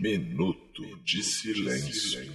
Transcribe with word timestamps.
Minuto 0.00 0.82
de 1.04 1.22
silêncio. 1.22 2.32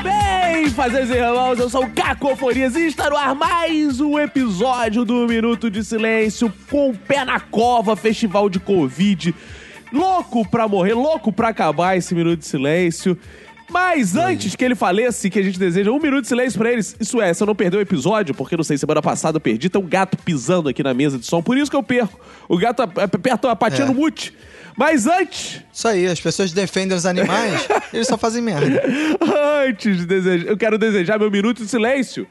Bem, 0.00 0.70
fazeres 0.70 1.10
e 1.10 1.14
irmãos, 1.14 1.58
eu 1.58 1.68
sou 1.68 1.84
o 1.84 1.90
Cacofonias 1.90 2.76
e 2.76 2.86
está 2.86 3.10
no 3.10 3.16
ar 3.16 3.34
mais 3.34 4.00
um 4.00 4.16
episódio 4.16 5.04
do 5.04 5.26
Minuto 5.26 5.68
de 5.68 5.82
Silêncio 5.82 6.52
com 6.70 6.90
o 6.90 6.96
pé 6.96 7.24
na 7.24 7.40
cova, 7.40 7.96
festival 7.96 8.48
de 8.48 8.60
Covid. 8.60 9.34
Louco 9.92 10.48
pra 10.48 10.68
morrer, 10.68 10.94
louco 10.94 11.32
pra 11.32 11.48
acabar 11.48 11.96
esse 11.96 12.14
Minuto 12.14 12.40
de 12.40 12.46
Silêncio. 12.46 13.18
Mas 13.72 14.16
antes 14.16 14.56
que 14.56 14.64
ele 14.64 14.74
faleça, 14.74 15.30
que 15.30 15.38
a 15.38 15.42
gente 15.42 15.56
deseja 15.58 15.92
um 15.92 16.00
minuto 16.00 16.22
de 16.22 16.26
silêncio 16.28 16.58
pra 16.58 16.72
eles, 16.72 16.96
isso 16.98 17.20
é, 17.20 17.32
se 17.32 17.40
eu 17.40 17.46
não 17.46 17.54
perder 17.54 17.76
o 17.76 17.80
episódio, 17.80 18.34
porque 18.34 18.56
não 18.56 18.64
sei, 18.64 18.76
semana 18.76 19.00
passada 19.00 19.36
eu 19.36 19.40
perdi, 19.40 19.68
tem 19.68 19.80
um 19.80 19.86
gato 19.86 20.16
pisando 20.18 20.68
aqui 20.68 20.82
na 20.82 20.92
mesa 20.92 21.16
de 21.18 21.24
som, 21.24 21.40
por 21.40 21.56
isso 21.56 21.70
que 21.70 21.76
eu 21.76 21.82
perco. 21.82 22.18
O 22.48 22.58
gato 22.58 22.82
ap- 22.82 22.98
aperta 22.98 23.48
a 23.48 23.54
patinha 23.54 23.84
É. 23.84 23.86
no 23.86 23.94
mute. 23.94 24.34
Mas 24.76 25.06
antes, 25.06 25.62
Isso 25.72 25.86
aí, 25.86 26.06
as 26.06 26.20
pessoas 26.20 26.50
defendem 26.52 26.96
os 26.96 27.06
animais, 27.06 27.68
eles 27.94 28.08
só 28.08 28.18
fazem 28.18 28.42
merda. 28.42 28.82
Antes 29.68 29.98
de 29.98 30.06
desejar, 30.06 30.46
eu 30.48 30.56
quero 30.56 30.76
desejar 30.76 31.18
meu 31.18 31.30
minuto 31.30 31.62
de 31.62 31.68
silêncio. 31.70 32.26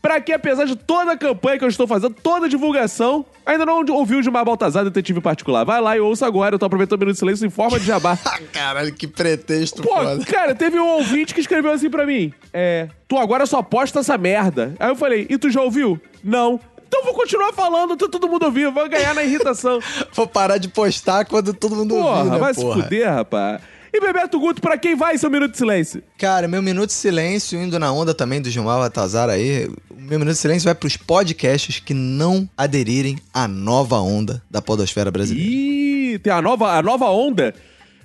Pra 0.00 0.20
que, 0.20 0.32
apesar 0.32 0.64
de 0.64 0.76
toda 0.76 1.12
a 1.12 1.16
campanha 1.16 1.58
que 1.58 1.64
eu 1.64 1.68
estou 1.68 1.86
fazendo, 1.86 2.14
toda 2.14 2.46
a 2.46 2.48
divulgação, 2.48 3.26
ainda 3.44 3.66
não 3.66 3.84
ouviu 3.90 4.20
de 4.22 4.30
Mar 4.30 4.44
Baltazar, 4.44 4.84
detetive 4.84 5.20
particular. 5.20 5.64
Vai 5.64 5.80
lá 5.80 5.96
e 5.96 6.00
ouça 6.00 6.24
agora, 6.24 6.54
eu 6.54 6.58
tô 6.58 6.66
aproveitando 6.66 6.98
o 6.98 7.00
minuto 7.00 7.14
de 7.14 7.18
silêncio 7.18 7.44
em 7.46 7.50
forma 7.50 7.80
de 7.80 7.86
jabá. 7.86 8.16
Caralho, 8.52 8.94
que 8.94 9.08
pretexto 9.08 9.82
Pô, 9.82 9.88
foda. 9.96 10.24
cara, 10.24 10.54
teve 10.54 10.78
um 10.78 10.86
ouvinte 10.88 11.34
que 11.34 11.40
escreveu 11.40 11.72
assim 11.72 11.90
pra 11.90 12.06
mim: 12.06 12.32
É, 12.52 12.88
tu 13.08 13.18
agora 13.18 13.44
só 13.44 13.60
posta 13.60 14.00
essa 14.00 14.16
merda. 14.16 14.74
Aí 14.78 14.88
eu 14.88 14.96
falei: 14.96 15.26
E 15.28 15.36
tu 15.36 15.50
já 15.50 15.60
ouviu? 15.60 16.00
Não. 16.22 16.60
Então 16.86 17.00
eu 17.00 17.04
vou 17.04 17.14
continuar 17.14 17.52
falando, 17.52 17.92
até 17.94 18.08
todo 18.08 18.26
mundo 18.28 18.44
ouvir, 18.46 18.70
vou 18.70 18.88
ganhar 18.88 19.14
na 19.14 19.22
irritação. 19.22 19.78
Vou 20.14 20.26
parar 20.26 20.56
de 20.56 20.68
postar 20.68 21.26
quando 21.26 21.52
todo 21.52 21.76
mundo 21.76 21.94
Porra, 21.94 22.18
ouvir, 22.20 22.30
né, 22.30 22.38
vai 22.38 22.54
porra? 22.54 22.76
se 22.76 22.82
fuder, 22.82 23.12
rapaz. 23.12 23.60
E 23.92 24.00
Bebeto 24.00 24.38
Guto, 24.38 24.60
pra 24.60 24.76
quem 24.76 24.94
vai 24.94 25.16
seu 25.18 25.30
minuto 25.30 25.52
de 25.52 25.58
silêncio? 25.58 26.02
Cara, 26.18 26.46
meu 26.46 26.60
minuto 26.62 26.88
de 26.88 26.94
silêncio, 26.94 27.60
indo 27.60 27.78
na 27.78 27.90
onda 27.92 28.12
também 28.14 28.40
do 28.40 28.50
Gilmar 28.50 28.78
Batazar 28.78 29.28
aí, 29.30 29.68
meu 29.90 30.18
minuto 30.18 30.34
de 30.34 30.40
silêncio 30.40 30.64
vai 30.66 30.74
pros 30.74 30.96
podcasts 30.96 31.80
que 31.80 31.94
não 31.94 32.48
aderirem 32.56 33.18
à 33.32 33.48
nova 33.48 33.98
onda 34.00 34.42
da 34.50 34.60
podosfera 34.60 35.10
brasileira. 35.10 35.48
Ih, 35.50 36.18
tem 36.18 36.32
a 36.32 36.42
nova, 36.42 36.72
a 36.72 36.82
nova 36.82 37.06
onda. 37.06 37.54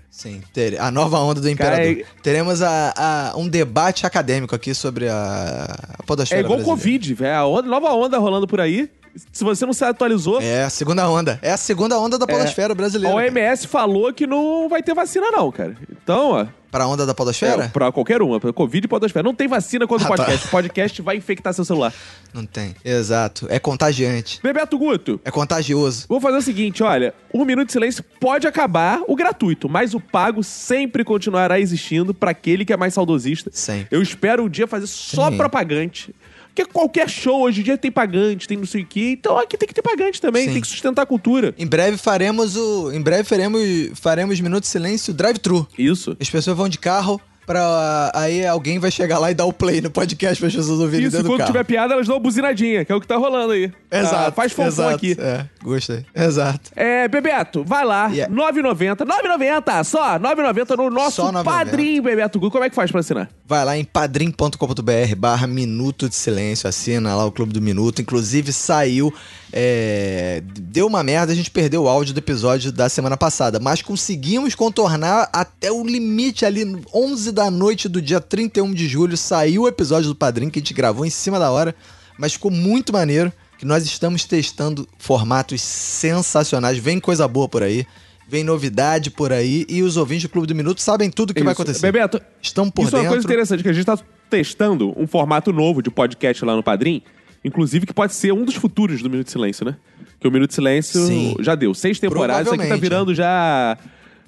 Sim, 0.10 0.42
ter- 0.54 0.80
a 0.80 0.92
nova 0.92 1.18
onda 1.20 1.42
do 1.42 1.50
imperador. 1.50 1.80
Cara, 1.80 1.92
é- 2.02 2.06
Teremos 2.22 2.62
a, 2.62 2.94
a- 2.96 3.34
um 3.38 3.48
debate 3.48 4.06
acadêmico 4.06 4.54
aqui 4.56 4.74
sobre 4.76 5.10
a, 5.10 5.66
a 6.00 6.04
podosfera 6.04 6.42
É 6.42 6.44
igual 6.44 6.58
brasileira. 6.60 6.82
Covid, 6.82 7.14
velho. 7.16 7.36
A 7.36 7.46
onda, 7.48 7.68
nova 7.68 7.92
onda 7.94 8.18
rolando 8.20 8.48
por 8.48 8.60
aí. 8.62 8.90
Se 9.32 9.44
você 9.44 9.66
não 9.66 9.74
se 9.74 9.84
atualizou, 9.86 10.42
É 10.42 10.64
a 10.64 10.70
segunda 10.70 11.08
onda. 11.10 11.38
É 11.42 11.52
a 11.52 11.58
segunda 11.58 12.00
onda 12.00 12.18
da 12.18 12.26
podosfera 12.26 12.74
a 12.74 12.76
brasileira. 12.76 13.16
cara. 13.16 13.28
OMS 13.32 13.68
falou 13.68 14.12
que 14.14 14.26
não 14.26 14.68
vai 14.68 14.82
ter 14.82 14.94
vacina, 14.96 15.30
não, 15.32 15.52
cara. 15.52 15.76
Então, 15.92 16.32
ó. 16.32 16.48
Pra 16.72 16.88
onda 16.88 17.06
da 17.06 17.14
podosfera? 17.14 17.66
É, 17.66 17.68
pra 17.68 17.92
qualquer 17.92 18.24
uma. 18.24 18.40
Pra 18.40 18.52
Covid 18.52 18.84
e 18.84 18.88
podosfera. 18.88 19.22
Não 19.22 19.36
tem 19.36 19.48
vacina 19.48 19.86
contra 19.86 20.10
o 20.10 20.14
Ah, 20.14 20.18
tá. 20.18 20.24
podcast. 20.24 20.48
O 20.48 20.50
podcast 20.50 21.02
vai 21.04 21.16
infectar 21.18 21.54
seu 21.54 21.64
celular. 21.64 21.94
Não 22.34 22.44
tem. 22.48 22.74
Exato. 22.84 23.46
É 23.48 23.60
contagiante. 23.60 24.40
Bebeto 24.42 24.76
Guto, 24.80 25.22
É 25.24 25.30
contagioso. 25.30 26.08
vou 26.10 26.20
fazer 26.20 26.38
o 26.38 26.42
seguinte, 26.42 26.82
olha. 26.82 27.14
Um 27.32 27.46
minuto 27.46 27.68
de 27.68 27.74
silêncio 27.74 28.04
pode 28.20 28.48
acabar 28.48 29.02
o 29.08 29.16
gratuito, 29.16 29.70
mas 29.70 29.94
o 29.94 30.00
pago 30.00 30.44
sempre 30.44 31.04
continuará 31.04 31.60
existindo 31.60 32.12
pra 32.12 32.32
aquele 32.32 32.66
que 32.66 32.74
é 32.74 32.78
mais 32.78 32.96
saudosista. 32.96 33.52
Sempre. 33.54 33.96
Eu 33.96 34.02
espero 34.02 34.44
um 34.46 34.50
dia 34.50 34.66
fazer 34.66 34.88
só 34.88 35.30
Sim. 35.30 35.38
pra 35.38 35.48
pagante. 35.50 36.12
Porque 36.54 36.72
qualquer 36.72 37.10
show 37.10 37.42
hoje 37.42 37.62
em 37.62 37.64
dia 37.64 37.78
tem 37.78 37.92
pagante, 37.92 38.48
tem 38.48 38.58
não 38.58 38.66
sei 38.66 38.84
o 38.84 38.86
quê. 38.86 39.16
Então 39.20 39.38
aqui 39.40 39.58
tem 39.58 39.68
que 39.68 39.74
ter 39.74 39.82
pagante 39.82 40.22
também, 40.22 40.46
Sim. 40.46 40.54
tem 40.54 40.62
que 40.62 40.68
sustentar 40.68 41.02
a 41.02 41.06
cultura. 41.06 41.54
Em 41.58 41.66
breve 41.66 41.98
faremos 41.98 42.56
o. 42.56 42.92
Em 42.92 43.02
breve 43.02 43.24
faremos, 43.24 43.62
faremos 43.96 44.40
Minuto 44.40 44.62
de 44.62 44.68
Silêncio 44.68 45.14
drive-thru. 45.14 45.68
Isso. 45.78 46.16
As 46.20 46.30
pessoas 46.30 46.56
vão 46.56 46.70
de 46.70 46.78
carro 46.78 47.20
pra. 47.46 48.12
Aí 48.14 48.46
alguém 48.46 48.80
vai 48.80 48.92
chegar 48.92 49.20
lá 49.20 49.32
e 49.32 49.34
dar 49.34 49.46
o 49.46 49.54
play 49.54 49.82
no 49.82 49.90
podcast 49.90 50.40
para 50.40 50.48
as 50.48 50.56
pessoas 50.56 50.80
ouvirem 50.80 51.08
Isso, 51.08 51.18
dentro 51.18 51.32
do 51.32 51.38
carro. 51.38 51.52
tiver 51.52 51.64
piada, 51.64 51.94
elas 51.94 52.08
dão 52.08 52.16
uma 52.16 52.22
buzinadinha, 52.22 52.84
que 52.86 52.92
é 52.92 52.96
o 52.96 53.02
que 53.02 53.08
tá 53.08 53.18
rolando 53.18 53.54
aí. 53.54 53.72
Exato. 53.92 54.16
Ah, 54.30 54.32
faz 54.32 54.52
fofão 54.52 54.90
aqui. 54.90 55.16
É, 55.20 55.46
gostei. 55.64 56.06
Exato. 56.16 56.72
É, 56.76 57.08
Bebeto, 57.08 57.64
vai 57.64 57.86
lá. 57.86 58.08
Yeah. 58.08 58.34
9,90. 58.34 59.06
9,90 59.06 59.84
só. 59.84 60.20
9,90 60.20 60.78
no 60.78 60.90
nosso 60.90 61.18
Só 61.18 61.32
9,90. 61.32 61.44
padrinho, 61.44 62.04
Bebeto 62.04 62.40
Gu. 62.40 62.50
Como 62.52 62.64
é 62.64 62.70
que 62.70 62.76
faz 62.76 62.92
pra 62.92 63.00
assinar? 63.00 63.30
Vai 63.46 63.64
lá 63.66 63.78
em 63.78 63.84
padrim.com.br 63.84 65.16
barra 65.18 65.48
Minuto 65.48 66.10
de 66.10 66.16
Silêncio, 66.16 66.68
assina 66.68 67.16
lá 67.16 67.26
o 67.26 67.32
Clube 67.32 67.54
do 67.54 67.62
Minuto. 67.62 68.02
Inclusive 68.02 68.52
saiu, 68.54 69.14
é, 69.52 70.42
deu 70.46 70.88
uma 70.88 71.04
merda, 71.04 71.32
a 71.32 71.36
gente 71.36 71.52
perdeu 71.52 71.84
o 71.84 71.88
áudio 71.88 72.14
do 72.14 72.18
episódio 72.18 72.72
da 72.72 72.90
semana 72.90 73.16
passada, 73.16 73.60
mas 73.60 73.82
conseguimos 73.82 74.56
contornar 74.56 75.30
até 75.32 75.72
o 75.72 75.86
limite 75.86 76.46
ali, 76.46 76.64
11 76.94 77.32
da 77.34 77.50
noite 77.50 77.90
do 77.90 78.02
dia 78.02 78.22
31 78.22 78.74
de 78.74 78.88
julho, 78.88 79.18
saiu 79.18 79.64
o 79.64 79.68
episódio 79.68 80.10
do 80.10 80.16
Padrim 80.16 80.50
que 80.50 80.60
a 80.60 80.62
gente 80.62 80.74
gravou 80.74 81.06
em 81.06 81.10
cima 81.10 81.40
da 81.40 81.52
hora, 81.52 81.76
mas 82.18 82.34
ficou 82.34 82.52
muito 82.52 82.94
maneiro, 82.94 83.32
que 83.58 83.66
nós 83.66 83.84
estamos 83.84 84.26
testando 84.26 84.88
formatos 84.98 85.62
sensacionais, 85.62 86.78
vem 86.78 87.00
coisa 87.00 87.28
boa 87.28 87.48
por 87.50 87.64
aí. 87.64 87.86
Vem 88.26 88.42
novidade 88.44 89.12
por 89.12 89.34
aí 89.34 89.66
e 89.68 89.84
os 89.84 89.98
ouvintes 89.98 90.24
do 90.24 90.30
Clube 90.30 90.48
do 90.48 90.56
Minuto 90.56 90.82
sabem 90.82 91.10
tudo 91.12 91.32
o 91.32 91.34
que 91.34 91.44
vai 91.44 91.52
Isso. 91.52 91.62
acontecer. 91.62 91.82
Bebeto, 91.82 92.22
Estão 92.42 92.70
por 92.70 92.84
isso 92.84 92.96
é 92.96 93.00
dentro. 93.00 93.06
uma 93.08 93.10
coisa 93.16 93.28
interessante, 93.28 93.62
que 93.62 93.70
a 93.70 93.74
gente 93.74 93.86
tá 93.86 94.00
testando 94.30 94.94
um 94.98 95.06
formato 95.06 95.52
novo 95.52 95.82
de 95.84 95.92
podcast 95.92 96.44
lá 96.46 96.56
no 96.56 96.64
Padrim, 96.64 97.04
inclusive 97.44 97.86
que 97.86 97.94
pode 97.94 98.14
ser 98.14 98.32
um 98.32 98.46
dos 98.46 98.56
futuros 98.56 99.04
do 99.04 99.10
Minuto 99.10 99.26
de 99.26 99.32
Silêncio, 99.32 99.66
né? 99.66 99.76
Que 100.22 100.28
o 100.28 100.32
Minuto 100.32 100.50
de 100.50 100.56
Silêncio 100.56 101.06
Sim. 101.06 101.36
já 101.42 101.54
deu. 101.54 101.74
Seis 101.74 102.00
temporadas, 102.00 102.48
isso 102.48 102.56
aqui 102.56 102.68
tá 102.68 102.78
virando 102.78 103.14
já 103.14 103.78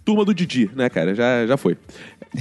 turma 0.03 0.23
do 0.23 0.33
Didi, 0.33 0.69
né, 0.75 0.87
cara? 0.87 1.15
Já, 1.15 1.47
já 1.47 1.57
foi. 1.57 1.75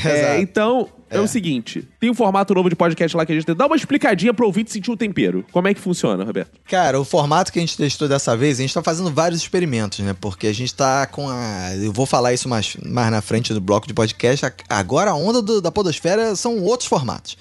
É, 0.05 0.41
então, 0.41 0.89
é. 1.11 1.17
É. 1.17 1.21
o 1.21 1.29
seguinte, 1.29 1.87
tem 2.01 2.11
um 2.11 2.15
formato 2.15 2.53
novo 2.55 2.69
de 2.69 2.75
podcast 2.75 3.17
lá 3.17 3.25
que 3.25 3.33
a 3.33 3.35
gente 3.35 3.45
tem. 3.45 3.55
Dá 3.55 3.67
uma 3.67 3.77
explicadinha 3.77 4.35
pro 4.35 4.47
ouvinte 4.47 4.73
sentir 4.73 4.91
o 4.91 4.97
tempero. 4.97 5.45
Como 5.53 5.69
é 5.69 5.75
que 5.75 5.81
funciona, 5.81 6.25
Roberto? 6.25 6.51
Cara, 6.67 6.99
o 7.01 7.05
formato 7.05 7.53
que 7.53 7.59
a 7.59 7.63
gente 7.63 7.77
testou 7.77 8.09
dessa 8.09 8.37
vez, 8.37 8.59
a 8.59 8.63
gente 8.63 8.75
tá 8.75 8.83
fazendo 8.83 9.11
vários 9.13 9.41
experimentos, 9.41 10.01
né? 10.01 10.15
Porque 10.21 10.47
a 10.49 10.53
gente 10.53 10.75
tá 10.75 11.07
com 11.07 11.29
a. 11.29 11.77
Eu 11.77 11.93
vou 11.93 12.07
falar 12.07 12.33
isso 12.33 12.49
mais, 12.49 12.77
mais 12.85 13.11
na 13.11 13.21
frente 13.23 13.53
do 13.55 13.61
bloco 13.61 13.87
de 13.87 13.95
podcast. 13.95 14.45
Agora 14.69 15.13
a 15.13 15.15
onda 15.15 15.41
do- 15.41 15.61
da 15.61 15.71
Podosfera 15.71 16.35
são 16.35 16.61
outros 16.63 16.89
formatos. 16.89 17.37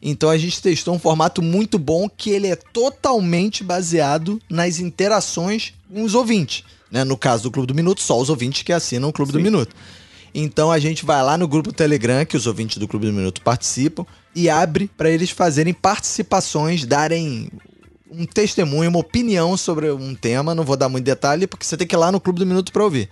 Então 0.00 0.30
a 0.30 0.38
gente 0.38 0.62
testou 0.62 0.94
um 0.94 0.98
formato 0.98 1.42
muito 1.42 1.76
bom 1.76 2.08
que 2.08 2.30
ele 2.30 2.46
é 2.46 2.54
totalmente 2.54 3.64
baseado 3.64 4.40
nas 4.48 4.78
interações 4.78 5.72
com 5.92 6.02
os 6.04 6.14
ouvintes. 6.14 6.62
Né? 6.90 7.02
No 7.02 7.16
caso 7.16 7.42
do 7.44 7.50
Clube 7.50 7.66
do 7.66 7.74
Minuto, 7.74 8.00
só 8.00 8.18
os 8.20 8.30
ouvintes 8.30 8.62
que 8.62 8.72
assinam 8.72 9.08
o 9.08 9.12
Clube 9.12 9.32
do 9.32 9.38
Sim. 9.38 9.44
Minuto. 9.44 9.74
Então 10.34 10.70
a 10.70 10.78
gente 10.78 11.04
vai 11.04 11.22
lá 11.22 11.36
no 11.36 11.48
grupo 11.48 11.72
Telegram, 11.72 12.24
que 12.24 12.36
os 12.36 12.46
ouvintes 12.46 12.78
do 12.78 12.86
Clube 12.86 13.06
do 13.06 13.12
Minuto 13.12 13.40
participam, 13.42 14.06
e 14.34 14.48
abre 14.48 14.90
para 14.96 15.10
eles 15.10 15.30
fazerem 15.30 15.72
participações, 15.72 16.84
darem 16.84 17.50
um 18.10 18.24
testemunho, 18.24 18.90
uma 18.90 19.00
opinião 19.00 19.56
sobre 19.56 19.90
um 19.90 20.14
tema. 20.14 20.54
Não 20.54 20.64
vou 20.64 20.76
dar 20.76 20.88
muito 20.88 21.04
detalhe, 21.04 21.46
porque 21.46 21.64
você 21.64 21.76
tem 21.76 21.86
que 21.86 21.94
ir 21.94 21.98
lá 21.98 22.12
no 22.12 22.20
Clube 22.20 22.38
do 22.38 22.46
Minuto 22.46 22.72
para 22.72 22.84
ouvir. 22.84 23.08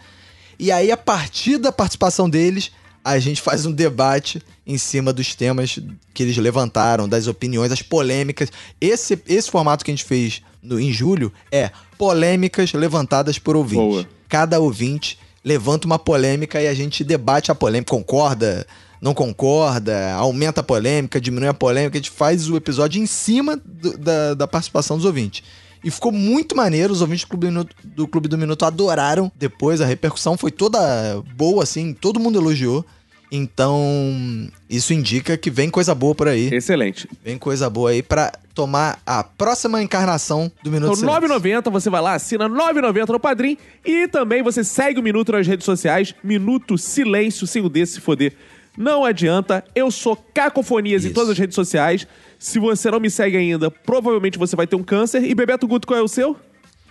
E 0.58 0.72
aí, 0.72 0.90
a 0.90 0.96
partir 0.96 1.58
da 1.58 1.70
participação 1.70 2.30
deles, 2.30 2.70
a 3.04 3.18
gente 3.18 3.40
faz 3.40 3.66
um 3.66 3.72
debate 3.72 4.42
em 4.66 4.76
cima 4.76 5.12
dos 5.12 5.34
temas 5.34 5.78
que 6.12 6.22
eles 6.22 6.36
levantaram, 6.36 7.08
das 7.08 7.28
opiniões, 7.28 7.70
das 7.70 7.82
polêmicas. 7.82 8.50
Esse, 8.80 9.16
esse 9.28 9.50
formato 9.50 9.84
que 9.84 9.90
a 9.90 9.94
gente 9.94 10.04
fez 10.04 10.42
no, 10.62 10.80
em 10.80 10.92
julho 10.92 11.32
é 11.52 11.70
polêmicas 11.96 12.72
levantadas 12.72 13.38
por 13.38 13.54
ouvintes. 13.54 13.86
Boa. 13.86 14.08
Cada 14.28 14.58
ouvinte 14.58 15.18
levanta 15.46 15.86
uma 15.86 15.98
polêmica 15.98 16.60
e 16.60 16.66
a 16.66 16.74
gente 16.74 17.04
debate 17.04 17.52
a 17.52 17.54
polêmica, 17.54 17.90
concorda, 17.90 18.66
não 19.00 19.14
concorda, 19.14 20.12
aumenta 20.14 20.60
a 20.60 20.64
polêmica, 20.64 21.20
diminui 21.20 21.48
a 21.48 21.54
polêmica, 21.54 21.96
a 21.96 22.00
gente 22.00 22.10
faz 22.10 22.50
o 22.50 22.56
episódio 22.56 23.00
em 23.00 23.06
cima 23.06 23.56
do- 23.64 23.96
da, 23.96 24.34
da 24.34 24.48
participação 24.48 24.96
dos 24.96 25.06
ouvintes. 25.06 25.44
E 25.84 25.90
ficou 25.90 26.10
muito 26.10 26.56
maneiro, 26.56 26.92
os 26.92 27.00
ouvintes 27.00 27.24
do 27.24 27.28
Clube 27.28 27.46
do, 27.46 27.52
Minuto, 27.52 27.76
do 27.84 28.08
Clube 28.08 28.28
do 28.28 28.36
Minuto 28.36 28.64
adoraram. 28.64 29.30
Depois 29.36 29.80
a 29.80 29.86
repercussão 29.86 30.36
foi 30.36 30.50
toda 30.50 31.22
boa, 31.36 31.62
assim, 31.62 31.94
todo 31.94 32.18
mundo 32.18 32.40
elogiou. 32.40 32.84
Então, 33.30 34.48
isso 34.68 34.92
indica 34.92 35.36
que 35.36 35.50
vem 35.50 35.68
coisa 35.68 35.94
boa 35.94 36.14
por 36.14 36.28
aí. 36.28 36.48
Excelente. 36.54 37.08
Vem 37.24 37.36
coisa 37.36 37.68
boa 37.68 37.90
aí 37.90 38.02
pra 38.02 38.32
tomar 38.54 39.00
a 39.04 39.22
próxima 39.22 39.82
encarnação 39.82 40.50
do 40.62 40.70
Minuto 40.70 40.96
Então, 40.96 41.18
Silêncio. 41.18 41.40
9,90, 41.40 41.70
você 41.70 41.90
vai 41.90 42.00
lá, 42.00 42.14
assina 42.14 42.48
9,90 42.48 43.08
no 43.08 43.20
Padrim 43.20 43.58
e 43.84 44.08
também 44.08 44.42
você 44.42 44.64
segue 44.64 45.00
o 45.00 45.02
Minuto 45.02 45.32
nas 45.32 45.46
redes 45.46 45.64
sociais, 45.64 46.14
Minuto 46.22 46.78
Silêncio, 46.78 47.46
sem 47.46 47.62
o 47.62 47.68
D 47.68 47.84
se 47.84 48.00
foder. 48.00 48.32
Não 48.76 49.04
adianta, 49.04 49.64
eu 49.74 49.90
sou 49.90 50.16
Cacofonias 50.34 51.04
em 51.04 51.06
Isso. 51.06 51.14
todas 51.14 51.30
as 51.30 51.38
redes 51.38 51.54
sociais. 51.54 52.06
Se 52.38 52.58
você 52.58 52.90
não 52.90 53.00
me 53.00 53.10
segue 53.10 53.36
ainda, 53.36 53.70
provavelmente 53.70 54.38
você 54.38 54.54
vai 54.54 54.66
ter 54.66 54.76
um 54.76 54.82
câncer. 54.82 55.24
E 55.24 55.34
Bebeto 55.34 55.66
Guto, 55.66 55.86
qual 55.86 55.98
é 55.98 56.02
o 56.02 56.08
seu? 56.08 56.36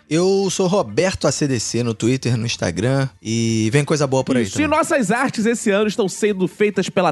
Eu 0.10 0.50
sou 0.52 0.68
Roberto 0.68 1.28
ACDC 1.28 1.81
no 1.84 1.94
Twitter, 1.94 2.38
no 2.38 2.46
Instagram 2.46 3.10
e 3.22 3.69
vem 3.72 3.84
coisa 3.84 4.06
boa 4.06 4.24
por 4.24 4.38
aí. 4.38 4.44
Isso. 4.44 4.62
E 4.62 4.68
nossas 4.68 5.10
artes 5.12 5.46
esse 5.46 5.72
ano 5.72 5.88
estão 5.88 6.07
sendo 6.07 6.48
feitas 6.48 6.90
pela 6.90 7.12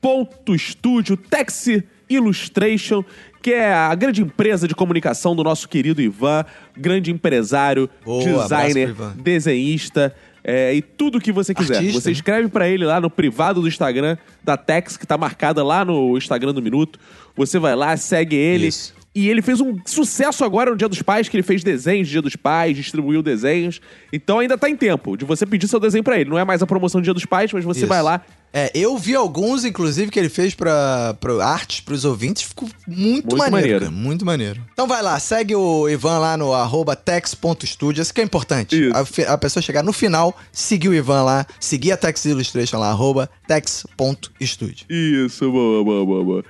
Texi.studio, 0.00 1.16
Texi 1.16 1.84
Illustration, 2.08 3.02
que 3.40 3.52
é 3.52 3.72
a 3.72 3.94
grande 3.94 4.20
empresa 4.22 4.68
de 4.68 4.74
comunicação 4.74 5.34
do 5.34 5.42
nosso 5.42 5.68
querido 5.68 6.02
Ivan, 6.02 6.44
grande 6.76 7.10
empresário, 7.10 7.88
Boa, 8.04 8.42
designer, 8.42 8.94
desenhista. 9.16 10.14
é, 10.44 10.74
e 10.74 10.82
tudo 10.82 11.20
que 11.20 11.32
você 11.32 11.54
quiser. 11.54 11.76
Artista, 11.76 12.00
você 12.00 12.10
escreve 12.10 12.48
pra 12.48 12.68
ele 12.68 12.84
lá 12.84 13.00
no 13.00 13.08
privado 13.08 13.62
do 13.62 13.68
Instagram 13.68 14.18
da 14.44 14.56
Tex, 14.56 14.96
que 14.98 15.06
tá 15.06 15.16
marcada 15.16 15.64
lá 15.64 15.84
no 15.84 16.16
Instagram 16.18 16.52
do 16.52 16.60
Minuto. 16.60 16.98
Você 17.34 17.58
vai 17.58 17.74
lá, 17.74 17.96
segue 17.96 18.36
ele. 18.36 18.66
Isso. 18.66 18.92
E 19.14 19.28
ele 19.28 19.42
fez 19.42 19.60
um 19.60 19.76
sucesso 19.84 20.42
agora 20.44 20.70
no 20.70 20.76
Dia 20.76 20.88
dos 20.88 21.02
Pais, 21.02 21.28
que 21.28 21.36
ele 21.36 21.42
fez 21.42 21.62
desenhos 21.62 22.06
de 22.08 22.12
Dia 22.12 22.22
dos 22.22 22.34
Pais, 22.36 22.76
distribuiu 22.76 23.22
desenhos. 23.22 23.80
Então 24.12 24.38
ainda 24.38 24.56
tá 24.56 24.70
em 24.70 24.76
tempo 24.76 25.16
de 25.16 25.24
você 25.24 25.44
pedir 25.44 25.68
seu 25.68 25.78
desenho 25.78 26.02
pra 26.02 26.18
ele. 26.18 26.30
Não 26.30 26.38
é 26.38 26.44
mais 26.44 26.62
a 26.62 26.66
promoção 26.66 27.00
do 27.00 27.04
Dia 27.04 27.12
dos 27.12 27.26
Pais, 27.26 27.52
mas 27.52 27.62
você 27.64 27.80
Isso. 27.80 27.88
vai 27.88 28.02
lá. 28.02 28.22
É, 28.54 28.70
eu 28.74 28.98
vi 28.98 29.14
alguns, 29.14 29.64
inclusive, 29.64 30.10
que 30.10 30.18
ele 30.18 30.28
fez 30.28 30.54
pra, 30.54 31.14
pra 31.18 31.42
artes 31.44 31.80
pros 31.80 32.04
ouvintes. 32.04 32.42
Ficou 32.42 32.68
muito, 32.86 32.98
Muito 32.98 33.36
maneiro, 33.36 33.50
maneiro. 33.52 33.80
cara, 33.80 33.90
Muito 33.90 34.26
maneiro. 34.26 34.60
Então 34.72 34.86
vai 34.86 35.02
lá, 35.02 35.18
segue 35.18 35.54
o 35.54 35.88
Ivan 35.88 36.18
lá 36.18 36.36
no 36.36 36.52
arroba 36.52 36.94
tex.studio. 36.94 38.02
Isso 38.02 38.12
que 38.12 38.20
é 38.20 38.24
importante. 38.24 38.90
A, 38.92 39.32
a 39.32 39.38
pessoa 39.38 39.62
chegar 39.62 39.82
no 39.82 39.92
final, 39.92 40.36
seguir 40.50 40.88
o 40.90 40.94
Ivan 40.94 41.22
lá, 41.22 41.46
seguir 41.58 41.92
a 41.92 41.96
Tex 41.96 42.24
Illustration 42.26 42.78
lá, 42.78 42.90
arroba 42.90 43.28
tex.studio. 43.46 44.86
Isso, 44.88 45.50
boa, 45.50 45.82
boa, 45.84 46.04
boa, 46.06 46.24
boa. 46.24 46.44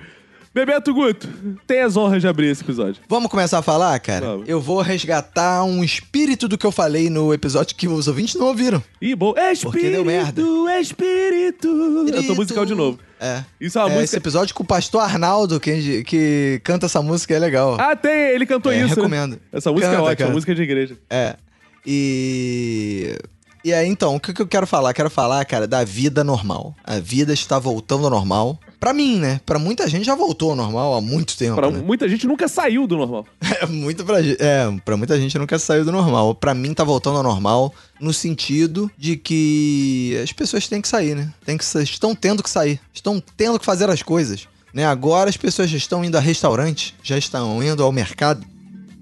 Bebeto 0.53 0.93
Guto, 0.93 1.27
tem 1.65 1.81
as 1.81 1.97
honras 1.97 2.21
de 2.21 2.27
abrir 2.27 2.47
esse 2.47 2.61
episódio. 2.61 3.01
Vamos 3.09 3.31
começar 3.31 3.57
a 3.57 3.61
falar, 3.63 3.99
cara? 3.99 4.23
Vamos. 4.27 4.47
Eu 4.47 4.61
vou 4.61 4.81
resgatar 4.81 5.63
um 5.63 5.83
espírito 5.83 6.47
do 6.47 6.59
que 6.59 6.65
eu 6.65 6.71
falei 6.71 7.09
no 7.09 7.33
episódio 7.33 7.75
que 7.75 7.87
os 7.87 8.07
ouvintes 8.07 8.35
não 8.35 8.45
ouviram. 8.47 8.83
Ih, 9.01 9.15
bom. 9.15 9.31
Espírito, 9.35 9.71
Porque 9.71 9.89
deu 9.89 10.05
merda. 10.05 10.41
Espírito. 10.79 11.67
Eu 12.13 12.27
tô 12.27 12.35
musical 12.35 12.65
de 12.67 12.75
novo. 12.75 12.99
É. 13.19 13.43
Isso 13.59 13.79
é 13.79 13.81
uma 13.81 13.89
É, 13.89 13.93
Esse 13.93 14.01
música... 14.01 14.17
episódio 14.17 14.53
com 14.53 14.61
o 14.61 14.67
pastor 14.67 15.01
Arnaldo, 15.01 15.59
que, 15.59 16.03
que 16.03 16.61
canta 16.63 16.85
essa 16.85 17.01
música, 17.01 17.33
é 17.33 17.39
legal. 17.39 17.75
Ah, 17.79 17.95
tem, 17.95 18.11
ele 18.11 18.45
cantou 18.45 18.71
É, 18.71 18.75
isso. 18.77 18.89
né? 18.89 18.95
recomendo. 18.95 19.39
Essa 19.51 19.71
música 19.71 19.87
é 19.87 19.91
Canta, 19.95 20.03
ótima, 20.03 20.15
cara. 20.17 20.31
música 20.33 20.53
de 20.53 20.61
igreja. 20.61 20.97
É. 21.09 21.35
E. 21.83 23.17
E 23.63 23.73
aí, 23.73 23.87
então, 23.87 24.15
o 24.15 24.19
que, 24.19 24.33
que 24.33 24.41
eu 24.41 24.47
quero 24.47 24.67
falar? 24.67 24.93
Quero 24.93 25.09
falar, 25.09 25.45
cara, 25.45 25.65
da 25.65 25.85
vida 25.85 26.21
normal. 26.21 26.75
A 26.83 26.99
vida 26.99 27.31
está 27.31 27.57
voltando 27.57 28.03
ao 28.03 28.09
normal. 28.09 28.59
Pra 28.77 28.91
mim, 28.91 29.17
né? 29.17 29.39
Pra 29.45 29.57
muita 29.57 29.87
gente 29.87 30.05
já 30.05 30.15
voltou 30.15 30.49
ao 30.49 30.55
normal 30.57 30.95
há 30.95 30.99
muito 30.99 31.37
tempo. 31.37 31.55
Pra 31.55 31.71
né? 31.71 31.81
muita 31.81 32.09
gente 32.09 32.27
nunca 32.27 32.49
saiu 32.49 32.85
do 32.85 32.97
normal. 32.97 33.25
É, 33.61 33.65
muito 33.65 34.03
pra, 34.03 34.19
é, 34.19 34.65
pra 34.83 34.97
muita 34.97 35.17
gente 35.17 35.37
nunca 35.37 35.57
saiu 35.57 35.85
do 35.85 35.91
normal. 35.91 36.35
Pra 36.35 36.53
mim 36.53 36.73
tá 36.73 36.83
voltando 36.83 37.17
ao 37.17 37.23
normal 37.23 37.73
no 38.01 38.11
sentido 38.11 38.91
de 38.97 39.15
que 39.15 40.19
as 40.21 40.33
pessoas 40.33 40.67
têm 40.67 40.81
que 40.81 40.87
sair, 40.87 41.15
né? 41.15 41.31
Tem 41.45 41.57
que, 41.57 41.63
estão 41.63 42.13
tendo 42.13 42.43
que 42.43 42.49
sair. 42.49 42.81
Estão 42.93 43.23
tendo 43.37 43.57
que 43.57 43.65
fazer 43.65 43.89
as 43.89 44.01
coisas. 44.01 44.47
Né? 44.73 44.85
Agora 44.85 45.29
as 45.29 45.37
pessoas 45.37 45.69
já 45.69 45.77
estão 45.77 46.03
indo 46.03 46.17
a 46.17 46.19
restaurante, 46.19 46.95
já 47.01 47.17
estão 47.17 47.63
indo 47.63 47.81
ao 47.81 47.91
mercado 47.91 48.45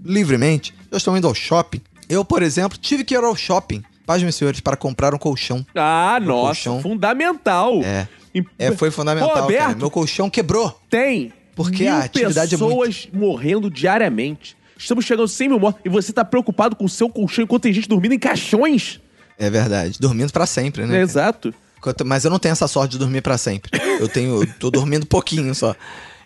livremente, 0.03 0.75
já 0.91 0.97
estão 0.97 1.17
indo 1.17 1.27
ao 1.27 1.33
shopping. 1.33 1.81
Eu, 2.09 2.25
por 2.25 2.43
exemplo, 2.43 2.77
tive 2.77 3.05
que 3.05 3.13
ir 3.13 3.23
ao 3.23 3.35
shopping, 3.35 3.81
paz 4.06 4.21
meus 4.21 4.36
senhores, 4.36 4.59
para 4.59 4.75
comprar 4.75 5.13
um 5.13 5.18
colchão. 5.18 5.65
Ah, 5.75 6.19
nossa, 6.21 6.69
colchão. 6.69 6.81
fundamental. 6.81 7.81
É. 7.83 8.07
É, 8.57 8.71
foi 8.71 8.92
fundamental, 8.92 9.30
cara. 9.30 9.42
Roberto, 9.42 9.77
Meu 9.77 9.92
colchão 9.92 10.30
quebrou. 10.30 10.80
tem 10.89 11.33
Porque 11.56 11.83
mil 11.83 11.94
a 11.94 12.00
atividade 12.00 12.56
é 12.56 12.57
pessoas 12.57 13.09
morrendo 13.12 13.69
diariamente. 13.69 14.56
Estamos 14.77 15.06
chegando 15.06 15.25
a 15.25 15.27
100 15.27 15.50
mil 15.50 15.59
mortos. 15.59 15.81
E 15.86 15.89
você 15.89 16.12
tá 16.13 16.24
preocupado 16.25 16.75
com 16.75 16.86
o 16.86 16.89
seu 16.89 17.09
colchão 17.09 17.44
enquanto 17.44 17.63
tem 17.63 17.74
gente 17.74 17.88
dormindo 17.88 18.13
em 18.13 18.19
caixões? 18.19 19.00
É 19.38 19.50
verdade. 19.50 19.98
Dormindo 20.00 20.31
pra 20.31 20.45
sempre, 20.45 20.83
né? 20.83 20.88
cara? 20.88 21.01
Exato. 21.01 21.54
Mas 22.06 22.24
eu 22.25 22.31
não 22.31 22.39
tenho 22.39 22.54
essa 22.54 22.68
sorte 22.68 22.92
de 22.92 23.00
dormir 23.00 23.21
pra 23.21 23.38
sempre. 23.38 23.71
Eu 24.00 24.07
tenho, 24.07 24.44
eu 24.44 24.47
tô 24.59 24.71
dormindo 24.71 25.06
pouquinho 25.06 25.54
só. 25.54 25.75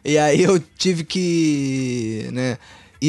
E 0.03 0.17
aí 0.17 0.43
eu 0.43 0.59
tive 0.59 1.03
que, 1.03 2.29
né, 2.31 2.57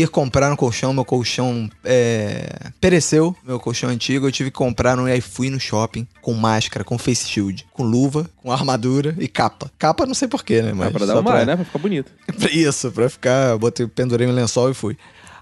ir 0.02 0.08
comprar 0.08 0.52
um 0.52 0.56
colchão. 0.56 0.92
Meu 0.92 1.04
colchão 1.04 1.68
é, 1.84 2.70
pereceu, 2.80 3.34
meu 3.44 3.58
colchão 3.58 3.90
antigo. 3.90 4.26
Eu 4.26 4.32
tive 4.32 4.50
que 4.50 4.56
comprar 4.56 4.98
um 4.98 5.08
e 5.08 5.12
aí 5.12 5.20
fui 5.20 5.50
no 5.50 5.58
shopping 5.60 6.06
com 6.20 6.32
máscara, 6.34 6.84
com 6.84 6.98
face 6.98 7.28
shield, 7.28 7.66
com 7.72 7.82
luva, 7.82 8.28
com 8.42 8.50
armadura 8.52 9.14
e 9.18 9.28
capa. 9.28 9.70
Capa 9.78 10.06
não 10.06 10.14
sei 10.14 10.28
porquê, 10.28 10.62
né? 10.62 10.72
Mas 10.72 10.88
É 10.88 10.90
pra 10.90 11.06
dar 11.06 11.20
uma, 11.20 11.44
né? 11.44 11.56
Pra 11.56 11.64
ficar 11.64 11.78
bonito. 11.78 12.10
Isso, 12.50 12.90
pra 12.90 13.08
ficar, 13.08 13.58
botei, 13.58 13.86
pendurei 13.86 14.26
um 14.26 14.32
lençol 14.32 14.70
e 14.70 14.74
fui. 14.74 14.96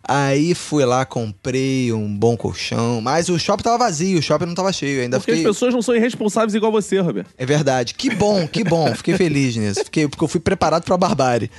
Aí 0.07 0.55
fui 0.55 0.85
lá, 0.85 1.07
comprei 1.07 1.91
um 1.91 2.15
bom 2.15 2.37
colchão, 2.37 3.01
mas 3.01 3.31
o 3.31 3.39
shopping 3.39 3.63
tava 3.63 3.79
vazio, 3.79 4.19
o 4.19 4.23
shopping 4.23 4.45
não 4.45 4.55
tava 4.55 4.71
cheio, 4.71 5.01
ainda 5.01 5.19
Porque 5.19 5.33
fiquei... 5.33 5.49
as 5.49 5.57
pessoas 5.57 5.73
não 5.73 5.81
são 5.81 5.97
irresponsáveis 5.97 6.55
igual 6.55 6.71
você, 6.71 7.01
Roberto. 7.01 7.31
É 7.39 7.47
verdade. 7.47 7.95
Que 7.95 8.15
bom, 8.15 8.47
que 8.47 8.63
bom. 8.63 8.95
Fiquei 8.95 9.17
feliz 9.17 9.57
nisso. 9.57 9.83
Fiquei, 9.83 10.07
porque 10.07 10.23
eu 10.23 10.29
fui 10.29 10.41
preparado 10.41 10.85
pra 10.85 10.99
barbárie. 10.99 11.51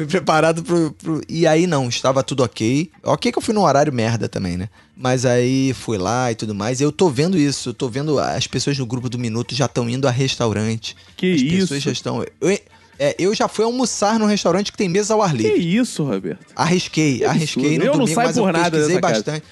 Fui 0.00 0.06
preparado 0.06 0.62
pro, 0.62 0.92
pro- 0.92 1.20
E 1.28 1.46
aí 1.46 1.66
não, 1.66 1.88
estava 1.88 2.22
tudo 2.22 2.42
ok. 2.42 2.90
Ok 3.02 3.30
que 3.32 3.38
eu 3.38 3.42
fui 3.42 3.54
num 3.54 3.62
horário 3.62 3.92
merda 3.92 4.28
também, 4.28 4.56
né? 4.56 4.68
Mas 4.96 5.24
aí 5.24 5.72
fui 5.74 5.98
lá 5.98 6.30
e 6.32 6.34
tudo 6.34 6.54
mais. 6.54 6.80
E 6.80 6.84
eu 6.84 6.90
tô 6.92 7.08
vendo 7.10 7.36
isso. 7.38 7.70
Eu 7.70 7.74
tô 7.74 7.88
vendo 7.88 8.18
as 8.18 8.46
pessoas 8.46 8.78
no 8.78 8.86
grupo 8.86 9.08
do 9.08 9.18
Minuto 9.18 9.54
já 9.54 9.66
estão 9.66 9.88
indo 9.88 10.06
a 10.06 10.10
restaurante. 10.10 10.96
Que 11.16 11.34
as 11.34 11.40
isso? 11.40 11.56
pessoas 11.68 11.82
já 11.82 11.92
estão. 11.92 12.24
Eu, 12.40 12.58
é, 12.98 13.16
eu 13.18 13.34
já 13.34 13.48
fui 13.48 13.64
almoçar 13.64 14.18
num 14.18 14.26
restaurante 14.26 14.70
que 14.72 14.76
tem 14.78 14.88
mesa 14.88 15.14
ao 15.14 15.22
ar 15.22 15.32
Que 15.32 15.38
livre. 15.42 15.76
isso, 15.76 16.04
Roberto? 16.04 16.44
Arrisquei, 16.54 17.24
arrisquei 17.24 17.78
no 17.78 17.84
Eu 17.84 17.92
não 17.92 18.00
domingo, 18.00 18.14
saio 18.14 18.26
mas 18.28 18.36
por 18.36 18.48
eu 18.48 18.52
nada 18.52 18.70
pesquisei 18.70 18.88
dessa 18.88 19.00
casa. 19.00 19.14
bastante. 19.24 19.44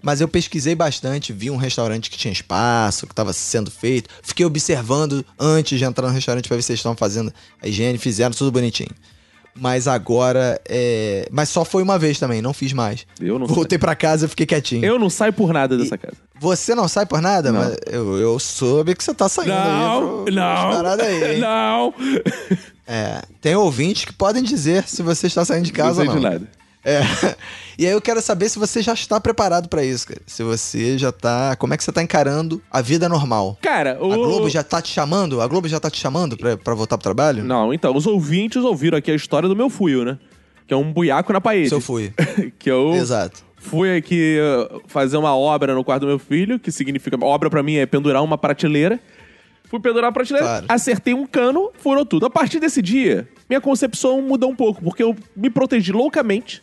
Mas 0.00 0.20
eu 0.20 0.28
pesquisei 0.28 0.74
bastante, 0.76 1.32
vi 1.32 1.50
um 1.50 1.56
restaurante 1.56 2.08
que 2.08 2.16
tinha 2.16 2.32
espaço, 2.32 3.04
que 3.06 3.12
estava 3.12 3.32
sendo 3.32 3.68
feito. 3.70 4.08
Fiquei 4.22 4.46
observando 4.46 5.24
antes 5.38 5.76
de 5.78 5.84
entrar 5.84 6.06
no 6.06 6.14
restaurante 6.14 6.46
para 6.46 6.56
ver 6.56 6.62
se 6.62 6.70
eles 6.70 6.78
estavam 6.78 6.96
fazendo 6.96 7.32
a 7.60 7.66
higiene, 7.66 7.98
fizeram 7.98 8.32
tudo 8.34 8.52
bonitinho. 8.52 8.90
Mas 9.60 9.88
agora, 9.88 10.60
é... 10.68 11.28
Mas 11.30 11.48
só 11.48 11.64
foi 11.64 11.82
uma 11.82 11.98
vez 11.98 12.18
também, 12.18 12.40
não 12.40 12.52
fiz 12.54 12.72
mais. 12.72 13.06
Eu 13.20 13.38
não 13.38 13.46
Voltei 13.46 13.78
pra 13.78 13.94
casa 13.96 14.26
e 14.26 14.28
fiquei 14.28 14.46
quietinho. 14.46 14.84
Eu 14.84 14.98
não 14.98 15.10
saio 15.10 15.32
por 15.32 15.52
nada 15.52 15.76
dessa 15.76 15.98
casa. 15.98 16.16
Você 16.40 16.74
não 16.74 16.86
sai 16.86 17.04
por 17.06 17.20
nada? 17.20 17.50
Não. 17.50 17.60
Mas 17.60 17.76
eu, 17.90 18.16
eu 18.18 18.38
soube 18.38 18.94
que 18.94 19.02
você 19.02 19.12
tá 19.12 19.28
saindo. 19.28 19.50
Não, 19.50 20.24
pro- 20.24 20.32
não, 20.34 21.02
aí, 21.04 21.38
não. 21.40 21.94
É, 22.86 23.22
tem 23.40 23.54
ouvintes 23.54 24.04
que 24.04 24.12
podem 24.12 24.42
dizer 24.42 24.84
se 24.86 25.02
você 25.02 25.26
está 25.26 25.44
saindo 25.44 25.64
de 25.64 25.72
casa 25.72 26.04
não 26.04 26.14
ou 26.14 26.20
não. 26.20 26.28
de 26.28 26.34
nada. 26.34 26.48
É. 26.88 27.36
E 27.80 27.86
aí 27.86 27.92
eu 27.92 28.00
quero 28.00 28.20
saber 28.20 28.48
se 28.48 28.58
você 28.58 28.82
já 28.82 28.92
está 28.92 29.20
preparado 29.20 29.68
pra 29.68 29.84
isso, 29.84 30.08
cara. 30.08 30.20
Se 30.26 30.42
você 30.42 30.98
já 30.98 31.12
tá. 31.12 31.54
Como 31.54 31.72
é 31.72 31.76
que 31.76 31.84
você 31.84 31.92
tá 31.92 32.02
encarando 32.02 32.60
a 32.68 32.80
vida 32.82 33.08
normal? 33.08 33.56
Cara, 33.62 33.96
o... 34.04 34.12
A 34.12 34.16
Globo 34.16 34.50
já 34.50 34.64
tá 34.64 34.82
te 34.82 34.88
chamando? 34.92 35.40
A 35.40 35.46
Globo 35.46 35.68
já 35.68 35.78
tá 35.78 35.88
te 35.88 35.96
chamando 35.96 36.36
pra, 36.36 36.56
pra 36.56 36.74
voltar 36.74 36.98
pro 36.98 37.04
trabalho? 37.04 37.44
Não, 37.44 37.72
então, 37.72 37.94
os 37.94 38.04
ouvintes 38.04 38.64
ouviram 38.64 38.98
aqui 38.98 39.12
a 39.12 39.14
história 39.14 39.48
do 39.48 39.54
meu 39.54 39.70
fuio, 39.70 40.04
né? 40.04 40.18
Que 40.66 40.74
é 40.74 40.76
um 40.76 40.92
buiaco 40.92 41.32
na 41.32 41.40
parede. 41.40 41.70
Eu 41.70 41.80
fui. 41.80 42.12
que 42.58 42.68
eu 42.68 42.94
Exato. 42.94 43.44
fui 43.58 43.96
aqui 43.96 44.40
uh, 44.40 44.82
fazer 44.88 45.16
uma 45.16 45.36
obra 45.36 45.72
no 45.72 45.84
quarto 45.84 46.00
do 46.00 46.08
meu 46.08 46.18
filho, 46.18 46.58
que 46.58 46.72
significa... 46.72 47.16
Obra 47.24 47.48
pra 47.48 47.62
mim 47.62 47.76
é 47.76 47.86
pendurar 47.86 48.24
uma 48.24 48.36
prateleira. 48.36 48.98
Fui 49.70 49.78
pendurar 49.78 50.10
a 50.10 50.12
prateleira, 50.12 50.48
Claro. 50.48 50.66
acertei 50.68 51.14
um 51.14 51.24
cano, 51.26 51.70
furou 51.78 52.04
tudo. 52.04 52.26
A 52.26 52.30
partir 52.30 52.58
desse 52.58 52.82
dia, 52.82 53.28
minha 53.48 53.60
concepção 53.60 54.20
mudou 54.20 54.50
um 54.50 54.56
pouco, 54.56 54.82
porque 54.82 55.02
eu 55.02 55.14
me 55.36 55.48
protegi 55.48 55.92
loucamente, 55.92 56.60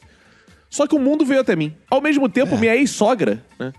só 0.75 0.86
que 0.86 0.96
o 0.96 1.00
mundo 1.00 1.25
veio 1.25 1.41
até 1.41 1.55
mim. 1.55 1.74
Ao 1.89 2.01
mesmo 2.01 2.25
É. 2.25 2.29
tempo, 2.29 2.58
minha 2.58 2.75
ex-sogra, 2.75 3.41
né? 3.58 3.72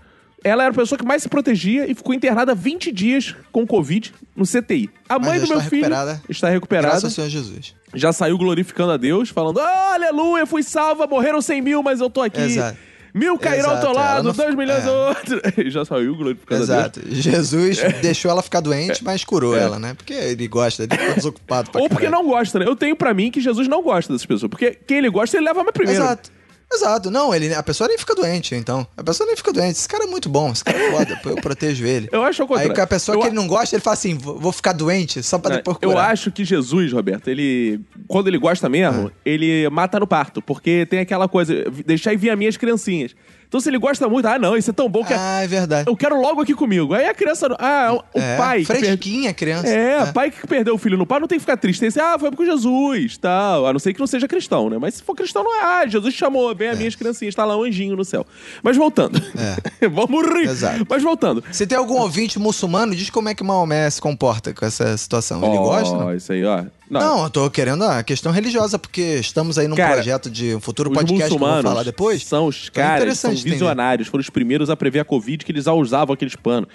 Ela 0.43 0.63
era 0.63 0.71
a 0.71 0.75
pessoa 0.75 0.97
que 0.97 1.05
mais 1.05 1.21
se 1.23 1.29
protegia 1.29 1.89
e 1.89 1.95
ficou 1.95 2.13
internada 2.13 2.53
20 2.55 2.91
dias 2.91 3.35
com 3.51 3.65
Covid 3.67 4.13
no 4.35 4.45
CTI. 4.45 4.89
A 5.09 5.17
mãe 5.19 5.39
do 5.39 5.47
meu 5.47 5.59
filho 5.61 5.81
recuperada. 5.83 6.21
está 6.29 6.47
recuperada 6.49 6.87
Graças 6.89 7.03
ao 7.05 7.09
Senhor 7.11 7.29
Jesus. 7.29 7.73
já 7.93 8.13
saiu 8.13 8.37
glorificando 8.37 8.91
a 8.91 8.97
Deus, 8.97 9.29
falando: 9.29 9.59
"Ah, 9.59 9.93
aleluia, 9.95 10.45
fui 10.45 10.61
salva, 10.63 11.05
morreram 11.07 11.41
100 11.41 11.61
mil, 11.61 11.81
mas 11.83 11.99
eu 11.99 12.09
tô 12.09 12.21
aqui. 12.21 12.39
Exato. 12.41 12.77
Mil 13.13 13.37
cairão 13.39 13.71
ao 13.71 13.77
Exato, 13.77 13.81
teu 13.93 13.99
ela 13.99 14.13
lado, 14.13 14.23
não- 14.25 14.33
2 14.33 14.53
milhões 14.55 14.85
é. 14.85 14.87
ao 14.89 15.07
outro. 15.09 15.41
já 15.71 15.83
saiu 15.83 16.15
glorificando 16.15 16.63
a 16.63 16.65
Deus. 16.65 16.77
Exato. 16.79 17.01
Jesus 17.11 17.79
deixou 18.01 18.29
ela 18.29 18.43
ficar 18.43 18.59
doente, 18.59 19.03
mas 19.03 19.23
curou 19.25 19.57
ela, 19.57 19.79
né? 19.79 19.95
Porque 19.95 20.13
ele 20.13 20.47
gosta, 20.47 20.83
ele 20.83 20.95
tá 20.95 21.13
desocupado 21.15 21.71
pra 21.71 21.81
É. 21.81 21.83
Ou 21.83 21.89
porque 21.89 22.05
caralho. 22.05 22.23
não 22.23 22.29
gosta, 22.31 22.59
né? 22.59 22.65
Eu 22.67 22.75
tenho 22.75 22.95
pra 22.95 23.13
mim 23.15 23.31
que 23.31 23.41
Jesus 23.41 23.67
não 23.67 23.81
gosta 23.81 24.13
dessas 24.13 24.25
pessoas. 24.25 24.49
Porque 24.51 24.77
quem 24.85 24.99
ele 24.99 25.09
gosta, 25.09 25.35
ele 25.35 25.45
leva 25.47 25.63
mais 25.63 25.73
primeiro. 25.73 25.99
Exato. 26.03 26.29
Exato. 26.71 27.09
Não, 27.09 27.33
ele, 27.33 27.53
a 27.53 27.63
pessoa 27.63 27.87
nem 27.87 27.97
fica 27.97 28.13
doente, 28.13 28.53
então. 28.53 28.85
A 28.97 29.03
pessoa 29.03 29.25
nem 29.25 29.35
fica 29.37 29.53
doente. 29.53 29.71
Esse 29.77 29.87
cara 29.87 30.03
é 30.03 30.07
muito 30.07 30.27
bom, 30.27 30.51
esse 30.51 30.63
cara 30.63 30.77
é 30.77 30.91
foda, 30.91 31.21
eu 31.25 31.35
protejo 31.37 31.85
ele. 31.85 32.09
Eu 32.11 32.23
acho 32.23 32.41
Aí 32.41 32.47
contrário. 32.47 32.73
que 32.73 32.81
a 32.81 32.87
pessoa 32.87 33.15
Eu 33.15 33.21
que 33.21 33.27
ele 33.27 33.35
não 33.35 33.47
gosta, 33.47 33.75
ele 33.75 33.81
fala 33.81 33.93
assim, 33.93 34.15
vou 34.15 34.51
ficar 34.51 34.73
doente 34.73 35.23
só 35.23 35.39
pra 35.39 35.53
É, 35.53 35.57
depois 35.57 35.77
Eu 35.81 35.89
curar. 35.91 36.11
acho 36.11 36.29
que 36.31 36.43
Jesus, 36.43 36.91
Roberto, 36.91 37.29
ele. 37.29 37.79
Quando 38.07 38.27
ele 38.27 38.37
gosta 38.37 38.67
mesmo, 38.67 39.11
ele 39.25 39.69
mata 39.69 39.99
no 39.99 40.05
parto. 40.07 40.41
Porque 40.41 40.85
tem 40.89 40.99
aquela 40.99 41.27
coisa, 41.27 41.53
deixar 41.85 42.13
ir 42.13 42.17
vir 42.17 42.29
as 42.31 42.37
minhas 42.37 42.57
criancinhas. 42.57 43.15
Então, 43.47 43.59
se 43.61 43.69
ele 43.69 43.77
gosta 43.77 44.09
muito, 44.09 44.25
ah, 44.27 44.37
não, 44.37 44.57
isso 44.57 44.69
é 44.69 44.73
tão 44.73 44.89
bom 44.89 45.05
que 45.05 45.13
Ah, 45.13 45.41
é 45.41 45.47
verdade. 45.47 45.89
eu 45.89 45.95
quero 45.95 46.19
logo 46.19 46.41
aqui 46.41 46.53
comigo. 46.53 46.93
Aí 46.93 47.05
a 47.07 47.13
criança, 47.13 47.47
ah, 47.59 47.93
o 48.13 48.19
é, 48.19 48.35
pai. 48.37 48.65
per- 48.65 48.77
Fresquinha 48.79 49.29
a 49.29 49.33
criança. 49.33 49.67
É, 49.69 50.05
pai 50.11 50.31
que 50.31 50.45
perdeu 50.45 50.75
o 50.75 50.77
filho 50.77 50.97
no 50.97 51.05
pai 51.05 51.19
não 51.21 51.27
tem 51.27 51.37
que 51.37 51.41
ficar 51.45 51.55
triste. 51.55 51.79
Tem 51.79 51.89
que 51.89 51.99
ah, 51.99 52.17
foi 52.19 52.29
com 52.31 52.43
Jesus, 52.45 53.17
tal. 53.17 53.65
A 53.65 53.71
não 53.71 53.79
ser 53.79 53.93
que 53.93 53.99
não 53.99 54.07
seja 54.07 54.27
cristão, 54.27 54.69
né? 54.69 54.77
Mas 54.77 54.95
se 54.95 55.03
for 55.03 55.15
cristão, 55.15 55.43
não 55.43 55.55
é. 55.55 55.61
Ah, 55.63 55.87
Jesus 55.87 56.13
chamou, 56.13 56.53
vem 56.53 56.69
as 56.69 56.77
minhas 56.77 56.95
criancinhas, 56.95 57.33
tá 57.33 57.45
lá 57.45 57.57
um 57.57 57.63
anjinho 57.63 57.95
no 57.95 58.03
céu. 58.03 58.25
Mas 58.61 58.75
voltando. 58.75 59.21
Vamos 59.91 60.25
rir. 60.27 60.47
É. 60.47 60.51
Exato. 60.51 60.85
Mas 60.89 61.01
voltando. 61.01 61.43
Se 61.51 61.65
tem 61.65 61.77
algum 61.77 61.99
ouvinte 61.99 62.37
muçulmano, 62.39 62.93
diz 62.95 63.09
como 63.09 63.29
é 63.29 63.33
que 63.35 63.43
Maomé 63.43 63.89
se 63.89 64.01
comporta 64.01 64.53
com 64.53 64.65
essa 64.65 64.95
situação. 64.97 65.41
Ele 65.43 65.57
Ó, 65.57 65.63
gosta? 65.63 65.97
Não? 65.97 66.13
Isso 66.13 66.31
aí, 66.33 66.43
ó. 66.43 66.63
Não, 66.89 66.99
Não, 67.01 67.23
eu 67.25 67.29
tô 67.29 67.49
querendo 67.49 67.83
a 67.83 68.01
questão 68.01 68.31
religiosa, 68.31 68.79
porque 68.79 69.01
estamos 69.19 69.57
aí 69.57 69.67
num 69.67 69.75
Cara, 69.75 69.95
projeto 69.95 70.29
de 70.29 70.55
um 70.55 70.61
futuro 70.61 70.89
podcast 70.89 71.27
que 71.27 71.33
eu 71.35 71.37
vou 71.39 71.61
falar 71.61 71.83
depois. 71.83 72.23
são 72.23 72.45
os 72.47 72.67
é 72.67 72.71
caras, 72.71 73.19
são 73.19 73.31
entender. 73.33 73.49
visionários, 73.51 74.07
foram 74.07 74.21
os 74.21 74.29
primeiros 74.29 74.69
a 74.69 74.75
prever 74.77 74.99
a 75.01 75.05
Covid 75.05 75.43
que 75.43 75.51
eles 75.51 75.65
já 75.65 75.73
usavam 75.73 76.13
aqueles 76.13 76.35
panos 76.35 76.69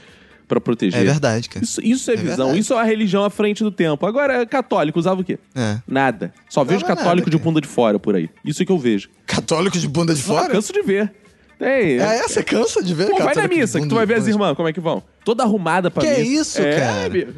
pra 0.47 0.61
proteger. 0.61 1.01
É 1.01 1.05
verdade, 1.05 1.49
cara. 1.49 1.65
Isso, 1.65 1.81
isso 1.83 2.11
é, 2.11 2.15
É 2.15 2.17
visão, 2.19 2.37
verdade. 2.37 2.59
isso 2.59 2.75
é 2.75 2.79
a 2.79 2.83
religião 2.83 3.25
à 3.25 3.31
frente 3.31 3.63
do 3.65 3.71
tempo. 3.71 4.05
Agora, 4.05 4.45
católico 4.45 4.99
usava 4.99 5.23
o 5.23 5.25
quê? 5.25 5.39
É. 5.55 5.79
Nada. 5.89 6.35
Só 6.51 6.63
vejo 6.63 6.85
Usava 6.85 6.95
católico 6.97 7.29
nada, 7.31 7.39
de 7.39 7.43
bunda 7.43 7.61
de 7.61 7.69
fora 7.69 7.99
por 7.99 8.15
aí. 8.15 8.29
Isso 8.45 8.63
que 8.67 8.71
eu 8.73 8.79
vejo. 8.79 9.09
Católicos 9.27 9.81
de 9.81 9.89
bunda 9.89 10.15
de 10.15 10.21
Ah, 10.21 10.25
fora? 10.25 10.49
canso 10.51 10.75
de 10.75 10.83
ver. 10.83 11.11
Tem. 11.59 11.99
É, 12.01 12.17
é, 12.19 12.23
você 12.29 12.43
cansa 12.43 12.83
de 12.83 12.93
ver 12.93 13.07
Pô, 13.07 13.13
vai 13.17 13.21
na 13.21 13.29
católico 13.29 13.55
missa, 13.55 13.81
que 13.81 13.87
tu 13.89 13.95
vai 13.95 14.05
ver 14.05 14.15
as 14.19 14.27
irmãs, 14.27 14.55
como 14.57 14.69
é 14.69 14.73
que 14.75 14.81
vão. 14.81 15.03
Toda 15.25 15.43
arrumada 15.45 15.91
pra 15.91 16.03
Que 16.03 16.21
missa. 16.21 16.23
isso, 16.59 16.61
é, 16.61 16.79
cara? 16.81 17.07
amigo. 17.07 17.33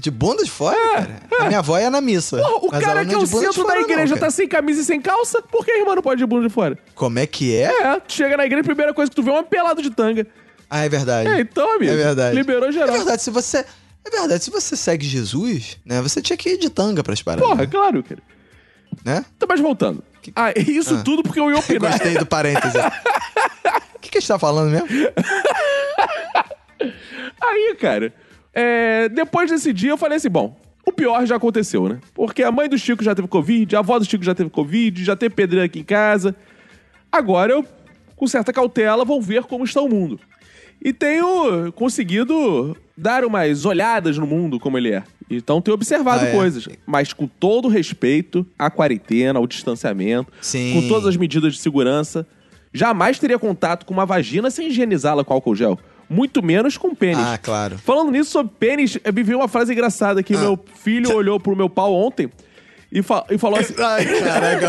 De 0.00 0.10
bunda 0.10 0.44
de 0.44 0.50
fora, 0.50 0.76
cara? 0.94 1.20
A 1.40 1.44
minha 1.46 1.58
avó 1.58 1.78
ia 1.78 1.90
na 1.90 2.00
missa. 2.00 2.36
Porra, 2.38 2.66
o 2.66 2.70
cara 2.70 3.04
que 3.04 3.12
não 3.12 3.20
é 3.20 3.24
o 3.24 3.26
centro 3.26 3.64
da 3.66 3.74
não, 3.74 3.82
igreja 3.82 4.14
cara. 4.14 4.20
tá 4.26 4.30
sem 4.30 4.46
camisa 4.48 4.80
e 4.80 4.84
sem 4.84 5.00
calça, 5.00 5.42
por 5.42 5.64
que 5.64 5.72
a 5.72 5.78
irmã 5.78 5.94
não 5.94 6.02
pode 6.02 6.20
ir 6.20 6.24
de 6.24 6.26
bunda 6.26 6.46
de 6.46 6.52
fora? 6.54 6.78
Como 6.94 7.18
é 7.18 7.26
que 7.26 7.56
é? 7.56 7.64
É, 7.82 8.00
tu 8.00 8.12
chega 8.12 8.36
na 8.36 8.44
igreja, 8.46 8.62
a 8.62 8.64
primeira 8.64 8.94
coisa 8.94 9.10
que 9.10 9.16
tu 9.16 9.22
vê 9.22 9.30
é 9.30 9.34
uma 9.34 9.42
pelada 9.42 9.82
de 9.82 9.90
tanga. 9.90 10.26
Ah, 10.70 10.84
é 10.84 10.88
verdade. 10.88 11.28
É, 11.28 11.40
então, 11.40 11.76
amigo. 11.76 11.92
É 11.92 11.96
verdade. 11.96 12.36
Liberou 12.36 12.70
geral. 12.70 12.88
É 12.88 12.92
verdade, 12.98 13.22
se 13.22 13.30
você... 13.30 13.64
É 14.04 14.10
verdade, 14.10 14.44
se 14.44 14.50
você 14.50 14.76
segue 14.76 15.06
Jesus, 15.06 15.78
né, 15.84 16.00
você 16.00 16.22
tinha 16.22 16.36
que 16.36 16.50
ir 16.50 16.58
de 16.58 16.70
tanga 16.70 17.02
pras 17.02 17.20
paradas, 17.22 17.46
Porra, 17.48 17.66
claro, 17.66 18.02
cara. 18.02 18.22
né? 19.04 19.24
Então, 19.36 19.46
mas 19.48 19.60
voltando. 19.60 20.02
Ah, 20.36 20.52
isso 20.56 20.94
Ah. 20.94 21.02
tudo 21.02 21.22
porque 21.22 21.40
eu 21.40 21.50
ia 21.50 21.58
opinar. 21.58 21.90
Gostei 21.92 22.16
do 22.16 22.24
parêntese. 22.26 22.76
O 22.78 23.98
que, 24.00 24.10
que 24.10 24.18
a 24.18 24.20
gente 24.20 24.28
tá 24.28 24.38
falando 24.38 24.70
mesmo? 24.70 24.88
Aí, 27.42 27.76
cara, 27.80 28.12
é, 28.54 29.08
depois 29.08 29.50
desse 29.50 29.72
dia 29.72 29.90
eu 29.90 29.96
falei 29.96 30.16
assim, 30.16 30.28
bom, 30.30 30.58
o 30.86 30.92
pior 30.92 31.24
já 31.26 31.36
aconteceu, 31.36 31.88
né? 31.88 31.98
Porque 32.14 32.42
a 32.42 32.50
mãe 32.50 32.68
do 32.68 32.78
Chico 32.78 33.04
já 33.04 33.14
teve 33.14 33.28
Covid, 33.28 33.76
a 33.76 33.80
avó 33.80 33.98
do 33.98 34.04
Chico 34.04 34.24
já 34.24 34.34
teve 34.34 34.50
Covid, 34.50 35.04
já 35.04 35.14
teve 35.14 35.34
pedreira 35.34 35.66
aqui 35.66 35.80
em 35.80 35.84
casa. 35.84 36.34
Agora 37.12 37.52
eu, 37.52 37.64
com 38.16 38.26
certa 38.26 38.52
cautela, 38.52 39.04
vou 39.04 39.20
ver 39.20 39.42
como 39.44 39.64
está 39.64 39.80
o 39.80 39.88
mundo. 39.88 40.18
E 40.82 40.92
tenho 40.92 41.72
conseguido 41.72 42.76
dar 42.96 43.24
umas 43.24 43.64
olhadas 43.64 44.16
no 44.16 44.26
mundo 44.26 44.60
como 44.60 44.78
ele 44.78 44.92
é. 44.92 45.02
Então 45.28 45.60
tenho 45.60 45.74
observado 45.74 46.24
Ah, 46.24 46.28
é? 46.28 46.32
coisas. 46.32 46.68
Mas 46.86 47.12
com 47.12 47.26
todo 47.26 47.66
o 47.66 47.68
respeito 47.68 48.46
à 48.58 48.70
quarentena, 48.70 49.38
ao 49.38 49.46
distanciamento, 49.46 50.32
Sim. 50.40 50.72
com 50.74 50.88
todas 50.88 51.06
as 51.06 51.16
medidas 51.16 51.54
de 51.54 51.60
segurança. 51.60 52.26
Jamais 52.72 53.18
teria 53.18 53.38
contato 53.38 53.84
com 53.84 53.92
uma 53.92 54.06
vagina 54.06 54.50
sem 54.50 54.68
higienizá-la 54.68 55.24
com 55.24 55.34
álcool 55.34 55.56
gel. 55.56 55.78
Muito 56.10 56.42
menos 56.42 56.76
com 56.78 56.94
pênis. 56.94 57.18
Ah, 57.24 57.38
claro. 57.38 57.76
Falando 57.78 58.10
nisso 58.10 58.30
sobre 58.30 58.52
pênis, 58.58 58.98
eu 59.04 59.12
me 59.12 59.22
vi 59.22 59.34
uma 59.34 59.48
frase 59.48 59.72
engraçada 59.72 60.22
que 60.22 60.34
Ah. 60.34 60.38
meu 60.40 60.64
filho 60.82 61.14
olhou 61.14 61.38
pro 61.38 61.54
meu 61.54 61.68
pau 61.68 61.92
ontem 61.94 62.30
e, 62.90 63.02
fa- 63.02 63.24
e 63.30 63.36
falou 63.36 63.58
assim. 63.60 63.74
Ai, 63.78 64.04
caraca, 64.20 64.68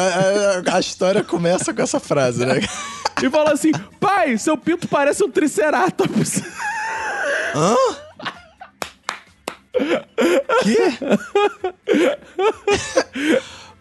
a, 0.71 0.75
a 0.75 0.79
história 0.79 1.23
começa 1.23 1.73
com 1.73 1.81
essa 1.81 1.99
frase, 1.99 2.45
né? 2.45 2.59
e 3.23 3.29
falou 3.29 3.53
assim: 3.53 3.71
pai, 3.99 4.37
seu 4.37 4.57
pinto 4.57 4.87
parece 4.87 5.23
um 5.23 5.31
triceratops. 5.31 6.41
Hã? 7.55 7.75
Quê? 10.63 10.97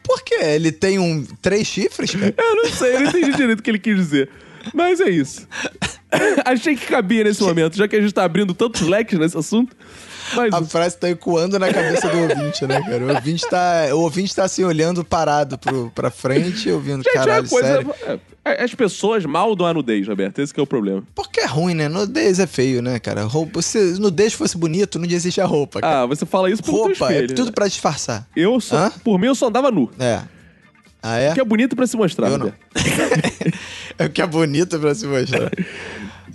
Por 0.02 0.22
quê? 0.22 0.36
Ele 0.42 0.72
tem 0.72 0.98
um 0.98 1.24
três 1.42 1.66
chifres, 1.66 2.12
cara? 2.14 2.34
eu 2.38 2.56
não 2.56 2.66
sei, 2.70 2.94
eu 2.96 3.00
não 3.00 3.08
entendi 3.08 3.32
direito 3.34 3.60
o 3.60 3.62
que 3.62 3.70
ele 3.70 3.78
quis 3.78 3.96
dizer. 3.96 4.30
Mas 4.74 5.00
é 5.00 5.08
isso. 5.10 5.46
Achei 6.44 6.74
que 6.76 6.86
cabia 6.86 7.24
nesse 7.24 7.42
momento, 7.42 7.76
já 7.76 7.86
que 7.86 7.96
a 7.96 8.00
gente 8.00 8.12
tá 8.12 8.24
abrindo 8.24 8.54
tantos 8.54 8.80
leques 8.82 9.18
nesse 9.18 9.36
assunto. 9.36 9.76
Mas 10.34 10.52
A 10.52 10.62
frase 10.62 10.96
tá 10.98 11.08
ecoando 11.08 11.58
na 11.58 11.72
cabeça 11.72 12.06
do 12.08 12.18
ouvinte, 12.18 12.66
né, 12.66 12.82
cara? 12.82 13.04
O 13.04 13.14
ouvinte 13.14 13.46
tá, 13.48 13.84
o 13.92 14.00
ouvinte 14.00 14.34
tá 14.34 14.44
assim, 14.44 14.62
olhando 14.62 15.02
parado 15.02 15.56
pro, 15.56 15.90
pra 15.94 16.10
frente, 16.10 16.70
ouvindo, 16.70 17.02
gente, 17.02 17.12
caralho, 17.14 17.46
é 17.46 17.48
coisa. 17.48 17.68
sério. 17.68 17.94
é, 18.44 18.62
As 18.62 18.74
pessoas 18.74 19.24
maldam 19.24 19.66
a 19.66 19.72
nudez, 19.72 20.06
Roberto. 20.06 20.38
Esse 20.40 20.52
que 20.52 20.60
é 20.60 20.62
o 20.62 20.66
problema. 20.66 21.02
Porque 21.14 21.40
é 21.40 21.46
ruim, 21.46 21.72
né? 21.72 21.88
Nudez 21.88 22.38
é 22.38 22.46
feio, 22.46 22.82
né, 22.82 22.98
cara? 22.98 23.22
Roupa, 23.24 23.62
se 23.62 23.78
nudez 23.98 24.34
fosse 24.34 24.56
bonito, 24.58 24.98
não 24.98 25.06
existe 25.06 25.40
a 25.40 25.46
roupa, 25.46 25.80
cara. 25.80 26.02
Ah, 26.02 26.06
você 26.06 26.26
fala 26.26 26.50
isso 26.50 26.62
pelo 26.62 26.76
teu 26.76 26.86
roupa 26.88 27.06
é 27.10 27.12
espelho. 27.14 27.34
tudo 27.34 27.46
né? 27.46 27.52
pra 27.52 27.66
disfarçar. 27.66 28.26
Eu 28.36 28.60
só, 28.60 28.76
Hã? 28.76 28.92
por 29.02 29.18
mim, 29.18 29.28
eu 29.28 29.34
só 29.34 29.46
andava 29.48 29.70
nu. 29.70 29.90
É. 29.98 30.20
Ah, 31.02 31.16
é? 31.18 31.32
Que 31.34 31.40
é 31.40 31.44
bonito 31.44 31.76
pra 31.76 31.86
se 31.86 31.96
mostrar, 31.96 32.28
Eu 32.28 32.38
não. 32.38 32.46
Roberto. 32.46 32.58
é 33.98 34.04
o 34.06 34.10
que 34.10 34.20
é 34.20 34.26
bonito 34.26 34.78
pra 34.80 34.94
se 34.94 35.06
mostrar. 35.06 35.50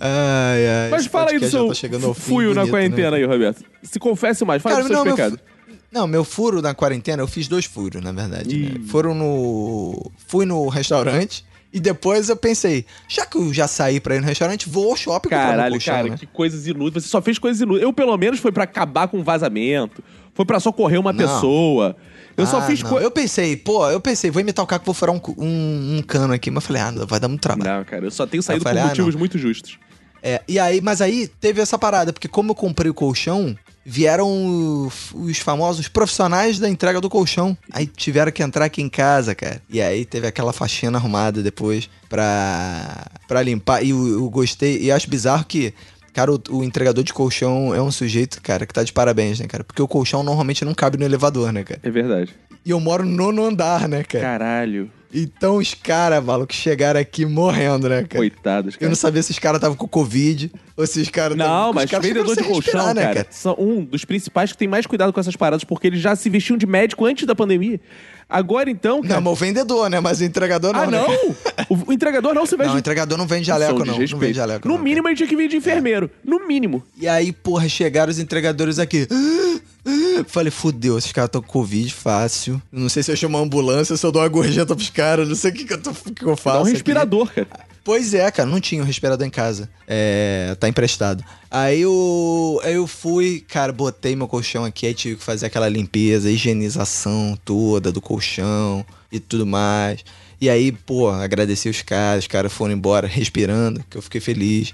Ai, 0.00 0.66
ai. 0.66 0.90
Mas 0.90 1.06
fala 1.06 1.30
aí 1.30 1.38
do 1.38 1.48
seu 1.48 1.68
tá 1.68 2.14
fuio 2.14 2.54
na 2.54 2.62
bonito, 2.62 2.70
quarentena 2.72 3.10
né? 3.12 3.16
aí, 3.18 3.24
Roberto. 3.24 3.62
Se 3.82 3.98
confesse 3.98 4.44
mais, 4.44 4.62
fala 4.62 4.76
Cara, 4.76 4.88
dos 4.88 4.88
seus 4.88 4.98
não, 4.98 5.04
meu, 5.04 5.16
pecados. 5.16 5.38
fu- 5.38 5.74
não, 5.92 6.06
meu 6.06 6.24
furo 6.24 6.60
na 6.60 6.74
quarentena, 6.74 7.22
eu 7.22 7.28
fiz 7.28 7.46
dois 7.46 7.64
furos, 7.66 8.02
na 8.02 8.10
verdade. 8.10 8.56
né? 8.58 8.80
Foram 8.88 9.14
no. 9.14 10.10
Fui 10.26 10.44
no 10.44 10.66
restaurante 10.68 11.44
e 11.72 11.78
depois 11.78 12.28
eu 12.28 12.36
pensei, 12.36 12.84
já 13.08 13.24
que 13.26 13.36
eu 13.36 13.52
já 13.52 13.68
saí 13.68 14.00
pra 14.00 14.16
ir 14.16 14.20
no 14.20 14.26
restaurante, 14.26 14.68
vou 14.68 14.90
ao 14.90 14.96
shopping 14.96 15.28
Caralho, 15.28 15.72
colchão, 15.74 15.94
cara, 15.94 16.08
né? 16.10 16.16
que 16.18 16.26
coisas 16.26 16.66
inúteis. 16.66 17.04
Você 17.04 17.10
só 17.10 17.22
fez 17.22 17.38
coisas 17.38 17.60
inúteis. 17.60 17.82
Eu, 17.84 17.92
pelo 17.92 18.16
menos, 18.16 18.40
foi 18.40 18.50
pra 18.50 18.64
acabar 18.64 19.06
com 19.08 19.18
um 19.18 19.22
vazamento. 19.22 20.02
Foi 20.34 20.44
pra 20.44 20.58
socorrer 20.58 20.98
uma 20.98 21.12
Não. 21.12 21.18
pessoa. 21.18 21.96
Eu 22.36 22.46
só 22.46 22.58
Ah, 22.58 22.62
fiz 22.62 22.82
não. 22.82 22.88
coisas. 22.90 23.04
Eu 23.04 23.10
pensei, 23.10 23.56
pô, 23.56 23.88
eu 23.90 24.00
pensei, 24.00 24.30
vou 24.30 24.40
imitar 24.40 24.64
o 24.64 24.66
cara 24.68 24.80
que 24.80 24.86
vou 24.86 24.94
furar 24.94 25.14
um, 25.14 25.20
um, 25.38 25.96
um 25.98 26.02
cano 26.02 26.32
aqui. 26.34 26.50
Mas 26.50 26.64
eu 26.64 26.66
falei, 26.68 26.82
ah, 26.82 26.90
não, 26.92 27.06
vai 27.06 27.20
dar 27.20 27.28
muito 27.28 27.40
trabalho. 27.42 27.70
Não, 27.78 27.84
cara, 27.84 28.04
eu 28.04 28.10
só 28.10 28.26
tenho 28.26 28.42
saído 28.42 28.62
falei, 28.64 28.80
por 28.82 28.86
ah, 28.86 28.88
motivos 28.90 29.14
não. 29.14 29.18
muito 29.20 29.38
justos. 29.38 29.78
É, 30.22 30.40
e 30.48 30.58
aí, 30.58 30.80
mas 30.80 31.00
aí 31.02 31.28
teve 31.28 31.60
essa 31.60 31.78
parada, 31.78 32.10
porque 32.12 32.26
como 32.28 32.52
eu 32.52 32.54
comprei 32.54 32.90
o 32.90 32.94
colchão, 32.94 33.54
vieram 33.84 34.86
os- 34.86 35.12
os 35.12 35.36
famosos 35.38 35.86
profissionais 35.86 36.58
da 36.58 36.66
entrega 36.66 36.98
do 36.98 37.10
colchão. 37.10 37.54
Aí 37.70 37.86
tiveram 37.86 38.32
que 38.32 38.42
entrar 38.42 38.64
aqui 38.64 38.80
em 38.80 38.88
casa, 38.88 39.34
cara. 39.34 39.60
E 39.68 39.82
aí 39.82 40.06
teve 40.06 40.26
aquela 40.26 40.52
faxina 40.54 40.96
arrumada 40.96 41.42
depois 41.42 41.90
pra, 42.08 43.06
pra 43.28 43.42
limpar. 43.42 43.82
E 43.84 43.90
eu, 43.90 44.06
eu 44.08 44.30
gostei, 44.30 44.80
e 44.80 44.90
acho 44.90 45.08
bizarro 45.10 45.44
que. 45.44 45.74
Cara, 46.14 46.32
o, 46.32 46.40
o 46.50 46.64
entregador 46.64 47.02
de 47.04 47.12
colchão 47.12 47.74
é 47.74 47.82
um 47.82 47.90
sujeito, 47.90 48.40
cara, 48.40 48.64
que 48.64 48.72
tá 48.72 48.82
de 48.82 48.92
parabéns, 48.92 49.40
né, 49.40 49.46
cara? 49.46 49.64
Porque 49.64 49.82
o 49.82 49.88
colchão 49.88 50.22
normalmente 50.22 50.64
não 50.64 50.72
cabe 50.72 50.96
no 50.96 51.04
elevador, 51.04 51.52
né, 51.52 51.64
cara? 51.64 51.80
É 51.82 51.90
verdade. 51.90 52.32
E 52.64 52.70
eu 52.70 52.80
moro 52.80 53.04
no 53.04 53.10
nono 53.32 53.44
andar, 53.44 53.88
né, 53.88 54.02
cara? 54.04 54.24
Caralho. 54.24 54.90
Então 55.16 55.56
os 55.58 55.74
caras, 55.74 56.24
maluco, 56.24 56.52
chegaram 56.52 56.98
aqui 56.98 57.24
morrendo, 57.26 57.88
né, 57.88 58.02
cara? 58.02 58.16
Coitados, 58.16 58.74
Eu 58.74 58.80
cara. 58.80 58.88
não 58.90 58.96
sabia 58.96 59.22
se 59.22 59.30
os 59.30 59.38
caras 59.38 59.58
estavam 59.58 59.76
com 59.76 59.86
Covid 59.86 60.50
ou 60.76 60.84
se 60.86 61.00
os 61.00 61.08
caras 61.08 61.36
tavam- 61.36 61.52
Não, 61.54 61.68
os 61.70 61.74
mas 61.76 61.90
caras 61.90 62.06
vendedor 62.06 62.34
de 62.34 62.42
colchão, 62.42 62.54
respirar, 62.86 62.94
né, 62.94 63.14
cara, 63.14 63.26
são 63.30 63.54
um 63.58 63.84
dos 63.84 64.04
principais 64.04 64.50
que 64.50 64.58
tem 64.58 64.66
mais 64.66 64.86
cuidado 64.86 65.12
com 65.12 65.20
essas 65.20 65.36
paradas, 65.36 65.62
porque 65.62 65.86
eles 65.86 66.00
já 66.00 66.16
se 66.16 66.28
vestiam 66.28 66.56
de 66.56 66.66
médico 66.66 67.04
antes 67.06 67.26
da 67.26 67.34
pandemia. 67.34 67.80
Agora 68.28 68.70
então, 68.70 69.02
cara. 69.02 69.14
Não, 69.14 69.20
mas 69.20 69.32
o 69.32 69.36
vendedor, 69.36 69.90
né? 69.90 70.00
Mas 70.00 70.20
o 70.20 70.24
entregador 70.24 70.72
não. 70.72 70.80
ah, 70.80 70.86
né, 70.86 70.98
não? 70.98 71.34
cara? 71.34 71.66
O, 71.68 71.92
entregador 71.92 72.34
não 72.34 72.46
se 72.46 72.56
veste 72.56 72.68
Não, 72.68 72.76
o 72.76 72.78
entregador 72.78 73.18
não 73.18 73.26
vende 73.26 73.46
jaleco, 73.46 73.84
não. 73.84 73.98
Não 73.98 74.18
vende 74.18 74.34
jaleco. 74.34 74.66
No 74.66 74.74
não, 74.76 74.82
mínimo, 74.82 75.06
a 75.06 75.10
gente 75.10 75.18
tinha 75.18 75.28
que 75.28 75.36
vir 75.36 75.48
de 75.48 75.56
enfermeiro. 75.56 76.10
No 76.24 76.46
mínimo. 76.46 76.82
E 76.98 77.06
aí, 77.06 77.32
porra, 77.32 77.68
chegaram 77.68 78.10
os 78.10 78.18
entregadores 78.18 78.78
aqui. 78.78 79.06
Falei, 80.28 80.50
fudeu, 80.50 80.96
esses 80.96 81.12
caras 81.12 81.28
estão 81.28 81.42
com 81.42 81.48
Covid 81.48 81.92
fácil. 81.92 82.60
Não 82.72 82.88
sei 82.88 83.02
se 83.02 83.12
eu 83.12 83.16
chamo 83.16 83.36
uma 83.36 83.44
ambulância, 83.44 83.96
se 83.96 84.06
eu 84.06 84.10
dou 84.10 84.22
uma 84.22 84.28
gorjeta 84.28 84.74
pros 84.74 84.88
caras, 84.88 85.28
não 85.28 85.34
sei 85.34 85.50
o 85.50 85.54
que, 85.54 85.64
que, 85.64 85.74
eu, 85.74 85.82
tô, 85.82 85.92
que 85.92 86.24
eu 86.24 86.36
faço. 86.36 86.56
Dá 86.56 86.58
um 86.60 86.62
aqui. 86.62 86.72
respirador, 86.72 87.30
cara. 87.30 87.73
Pois 87.84 88.14
é, 88.14 88.30
cara, 88.30 88.48
não 88.48 88.60
tinha 88.60 88.82
um 88.82 88.86
respirador 88.86 89.26
em 89.26 89.30
casa. 89.30 89.68
É, 89.86 90.56
tá 90.58 90.66
emprestado. 90.66 91.22
Aí 91.50 91.82
eu, 91.82 92.58
eu 92.64 92.86
fui, 92.86 93.44
cara, 93.46 93.74
botei 93.74 94.16
meu 94.16 94.26
colchão 94.26 94.64
aqui, 94.64 94.86
aí 94.86 94.94
tive 94.94 95.16
que 95.16 95.22
fazer 95.22 95.44
aquela 95.44 95.68
limpeza, 95.68 96.30
higienização 96.30 97.38
toda 97.44 97.92
do 97.92 98.00
colchão 98.00 98.84
e 99.12 99.20
tudo 99.20 99.44
mais. 99.46 100.02
E 100.40 100.48
aí, 100.48 100.72
pô, 100.72 101.10
agradeci 101.10 101.68
os 101.68 101.82
caras, 101.82 102.24
os 102.24 102.28
caras 102.28 102.50
foram 102.50 102.72
embora 102.72 103.06
respirando, 103.06 103.84
que 103.90 103.98
eu 103.98 104.02
fiquei 104.02 104.20
feliz. 104.20 104.72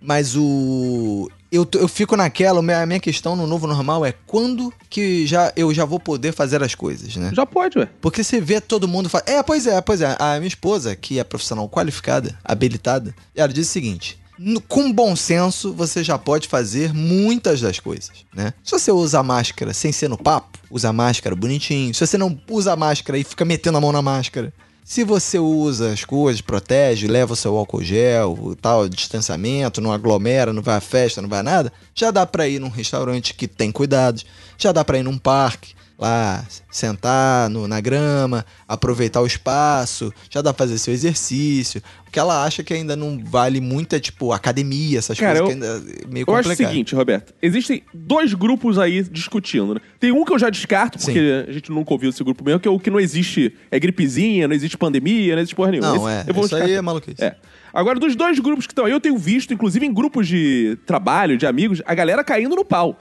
Mas 0.00 0.34
o. 0.36 1.30
Eu, 1.50 1.66
eu 1.74 1.88
fico 1.88 2.14
naquela, 2.16 2.58
a 2.60 2.86
minha- 2.86 3.00
questão 3.00 3.34
no 3.34 3.46
novo 3.46 3.66
normal 3.66 4.04
é 4.04 4.12
quando 4.26 4.72
que 4.90 5.26
já, 5.26 5.50
eu 5.56 5.72
já 5.72 5.84
vou 5.84 5.98
poder 5.98 6.32
fazer 6.32 6.62
as 6.62 6.74
coisas, 6.74 7.16
né? 7.16 7.30
Já 7.34 7.46
pode, 7.46 7.78
ué. 7.78 7.88
Porque 8.00 8.22
você 8.22 8.40
vê 8.40 8.60
todo 8.60 8.86
mundo 8.86 9.08
fa... 9.08 9.22
É, 9.26 9.42
pois 9.42 9.66
é, 9.66 9.80
pois 9.80 10.00
é. 10.02 10.14
A 10.18 10.34
minha 10.36 10.48
esposa, 10.48 10.94
que 10.94 11.18
é 11.18 11.24
profissional 11.24 11.66
qualificada, 11.68 12.36
habilitada, 12.44 13.14
ela 13.34 13.50
diz 13.52 13.66
o 13.66 13.70
seguinte: 13.70 14.18
"No- 14.38 14.60
com 14.60 14.92
bom 14.92 15.16
senso, 15.16 15.72
você 15.72 16.04
já 16.04 16.18
pode 16.18 16.46
fazer 16.48 16.92
muitas 16.92 17.60
das 17.62 17.78
coisas, 17.80 18.10
né? 18.34 18.52
Se 18.62 18.72
você 18.72 18.92
usa 18.92 19.22
máscara 19.22 19.72
sem 19.72 19.90
ser 19.90 20.08
no 20.08 20.18
papo, 20.18 20.58
usa 20.70 20.92
máscara 20.92 21.34
bonitinho. 21.34 21.94
Se 21.94 22.06
você 22.06 22.18
não 22.18 22.38
usa 22.50 22.76
máscara 22.76 23.16
e 23.18 23.24
fica 23.24 23.44
metendo 23.46 23.78
a 23.78 23.80
mão 23.80 23.90
na 23.92 24.02
máscara, 24.02 24.52
Se 24.88 25.04
você 25.04 25.38
usa 25.38 25.92
as 25.92 26.02
coisas, 26.02 26.40
protege, 26.40 27.06
leva 27.06 27.34
o 27.34 27.36
seu 27.36 27.54
álcool 27.58 27.82
gel, 27.82 28.56
tal, 28.58 28.88
distanciamento, 28.88 29.82
não 29.82 29.92
aglomera, 29.92 30.50
não 30.50 30.62
vai 30.62 30.76
à 30.76 30.80
festa, 30.80 31.20
não 31.20 31.28
vai 31.28 31.40
a 31.40 31.42
nada, 31.42 31.70
já 31.94 32.10
dá 32.10 32.24
pra 32.24 32.48
ir 32.48 32.58
num 32.58 32.70
restaurante 32.70 33.34
que 33.34 33.46
tem 33.46 33.70
cuidados, 33.70 34.24
já 34.56 34.72
dá 34.72 34.82
pra 34.82 34.96
ir 34.96 35.02
num 35.02 35.18
parque, 35.18 35.74
lá 35.98 36.44
sentar 36.70 37.50
no- 37.50 37.66
na 37.66 37.80
grama, 37.80 38.46
aproveitar 38.68 39.20
o 39.20 39.26
espaço, 39.26 40.12
já 40.30 40.40
dá 40.40 40.52
pra 40.54 40.64
fazer 40.66 40.78
seu 40.78 40.94
exercício. 40.94 41.82
O 42.06 42.10
que 42.10 42.18
ela 42.18 42.44
acha 42.44 42.62
que 42.62 42.72
ainda 42.72 42.94
não 42.94 43.20
vale 43.22 43.60
muito 43.60 43.96
é 43.96 44.00
tipo 44.00 44.32
academia, 44.32 44.98
essas 44.98 45.18
Cara, 45.18 45.40
coisas 45.40 45.56
eu- 45.56 45.60
que 45.60 45.66
ainda 45.82 46.02
é 46.04 46.06
meio 46.08 46.24
Eu 46.26 46.34
acho 46.36 46.48
complicado. 46.48 46.66
o 46.66 46.70
seguinte, 46.72 46.94
Roberto. 46.94 47.34
Existem 47.42 47.82
dois 47.92 48.32
grupos 48.32 48.78
aí 48.78 49.02
discutindo, 49.02 49.74
né? 49.74 49.80
Tem 49.98 50.12
um 50.12 50.24
que 50.24 50.32
eu 50.32 50.38
já 50.38 50.48
descarto, 50.48 50.98
porque 50.98 51.44
a 51.48 51.52
gente 51.52 51.70
nunca 51.70 51.92
ouviu 51.92 52.10
esse 52.10 52.22
grupo 52.22 52.44
mesmo, 52.44 52.60
que 52.60 52.68
é 52.68 52.70
o 52.70 52.78
que 52.78 52.90
não 52.90 53.00
existe. 53.00 53.52
É 53.70 53.78
gripezinha, 53.80 54.46
não 54.46 54.54
existe 54.54 54.78
pandemia, 54.78 55.34
não 55.34 55.40
existe 55.42 55.54
porra 55.56 55.72
nenhuma. 55.72 55.94
Não, 55.94 56.08
Esse 56.08 56.18
é. 56.28 56.30
eu 56.30 56.34
vou 56.34 56.44
Isso 56.44 56.54
aí 56.54 56.60
descartar. 56.62 56.78
é 56.78 56.82
maluquice. 56.82 57.24
É. 57.24 57.34
Agora, 57.74 57.98
dos 57.98 58.14
dois 58.16 58.38
grupos 58.38 58.66
que 58.66 58.72
estão 58.72 58.84
aí, 58.86 58.92
eu 58.92 59.00
tenho 59.00 59.18
visto, 59.18 59.52
inclusive 59.52 59.84
em 59.84 59.92
grupos 59.92 60.26
de 60.28 60.78
trabalho, 60.86 61.36
de 61.36 61.44
amigos, 61.46 61.82
a 61.84 61.94
galera 61.94 62.22
caindo 62.24 62.54
no 62.56 62.64
pau. 62.64 62.98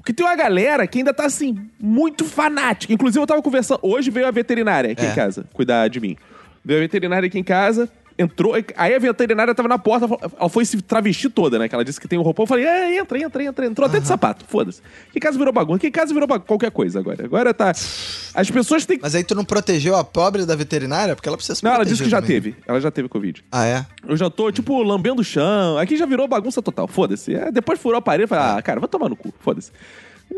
Porque 0.00 0.12
tem 0.12 0.24
uma 0.26 0.34
galera 0.34 0.86
que 0.86 0.98
ainda 0.98 1.12
tá, 1.12 1.26
assim, 1.26 1.56
muito 1.78 2.24
fanática. 2.24 2.92
Inclusive, 2.92 3.22
eu 3.22 3.26
tava 3.26 3.42
conversando. 3.42 3.80
Hoje 3.82 4.10
veio 4.10 4.26
a 4.26 4.30
veterinária 4.30 4.92
aqui 4.92 5.04
É. 5.04 5.10
em 5.10 5.14
casa 5.14 5.44
cuidar 5.52 5.88
de 5.88 6.00
mim. 6.00 6.16
Veio 6.64 6.80
a 6.80 6.82
veterinária 6.82 7.26
aqui 7.26 7.38
em 7.38 7.44
casa, 7.44 7.88
entrou. 8.20 8.54
Aí 8.76 8.94
a 8.94 8.98
veterinária 8.98 9.54
tava 9.54 9.68
na 9.68 9.78
porta, 9.78 10.06
ela 10.38 10.48
foi 10.48 10.64
se 10.64 10.80
travestir 10.82 11.30
toda, 11.30 11.58
né? 11.58 11.68
Que 11.68 11.74
ela 11.74 11.84
disse 11.84 12.00
que 12.00 12.06
tem 12.06 12.18
um 12.18 12.22
roupão. 12.22 12.42
Eu 12.44 12.46
falei, 12.46 12.64
é, 12.64 12.98
entra, 12.98 13.18
entra, 13.18 13.44
entra. 13.44 13.66
Entrou 13.66 13.88
até 13.88 13.98
de 13.98 14.06
sapato, 14.06 14.44
foda-se. 14.46 14.80
Aqui 15.08 15.18
em 15.18 15.20
casa 15.20 15.38
virou 15.38 15.52
bagunça. 15.52 15.76
Aqui 15.76 15.86
em 15.86 15.90
casa 15.90 16.12
virou 16.12 16.26
bagunça. 16.28 16.46
qualquer 16.46 16.70
coisa 16.70 16.98
agora. 16.98 17.24
Agora 17.24 17.54
tá. 17.54 17.70
As 17.70 18.50
pessoas 18.50 18.84
têm 18.84 18.96
que. 18.96 19.02
Mas 19.02 19.14
aí 19.14 19.24
tu 19.24 19.34
não 19.34 19.44
protegeu 19.44 19.96
a 19.96 20.04
pobre 20.04 20.44
da 20.44 20.54
veterinária? 20.54 21.14
Porque 21.16 21.28
ela 21.28 21.36
precisa 21.36 21.54
se 21.56 21.64
Não, 21.64 21.72
ela 21.72 21.84
disse 21.84 22.02
que 22.02 22.08
já 22.10 22.20
também. 22.20 22.40
teve. 22.40 22.56
Ela 22.66 22.80
já 22.80 22.90
teve 22.90 23.08
Covid. 23.08 23.42
Ah, 23.50 23.66
é? 23.66 23.86
Eu 24.06 24.16
já 24.16 24.28
tô, 24.28 24.50
tipo, 24.52 24.82
lambendo 24.82 25.20
o 25.20 25.24
chão. 25.24 25.78
Aqui 25.78 25.96
já 25.96 26.06
virou 26.06 26.28
bagunça 26.28 26.60
total. 26.62 26.86
Foda-se. 26.86 27.34
É, 27.34 27.50
depois 27.50 27.80
furou 27.80 27.96
o 27.96 27.98
aparelho 27.98 28.24
e 28.24 28.28
falei, 28.28 28.58
ah, 28.58 28.62
cara, 28.62 28.80
vai 28.80 28.88
tomar 28.88 29.08
no 29.08 29.16
cu. 29.16 29.32
Foda-se. 29.40 29.70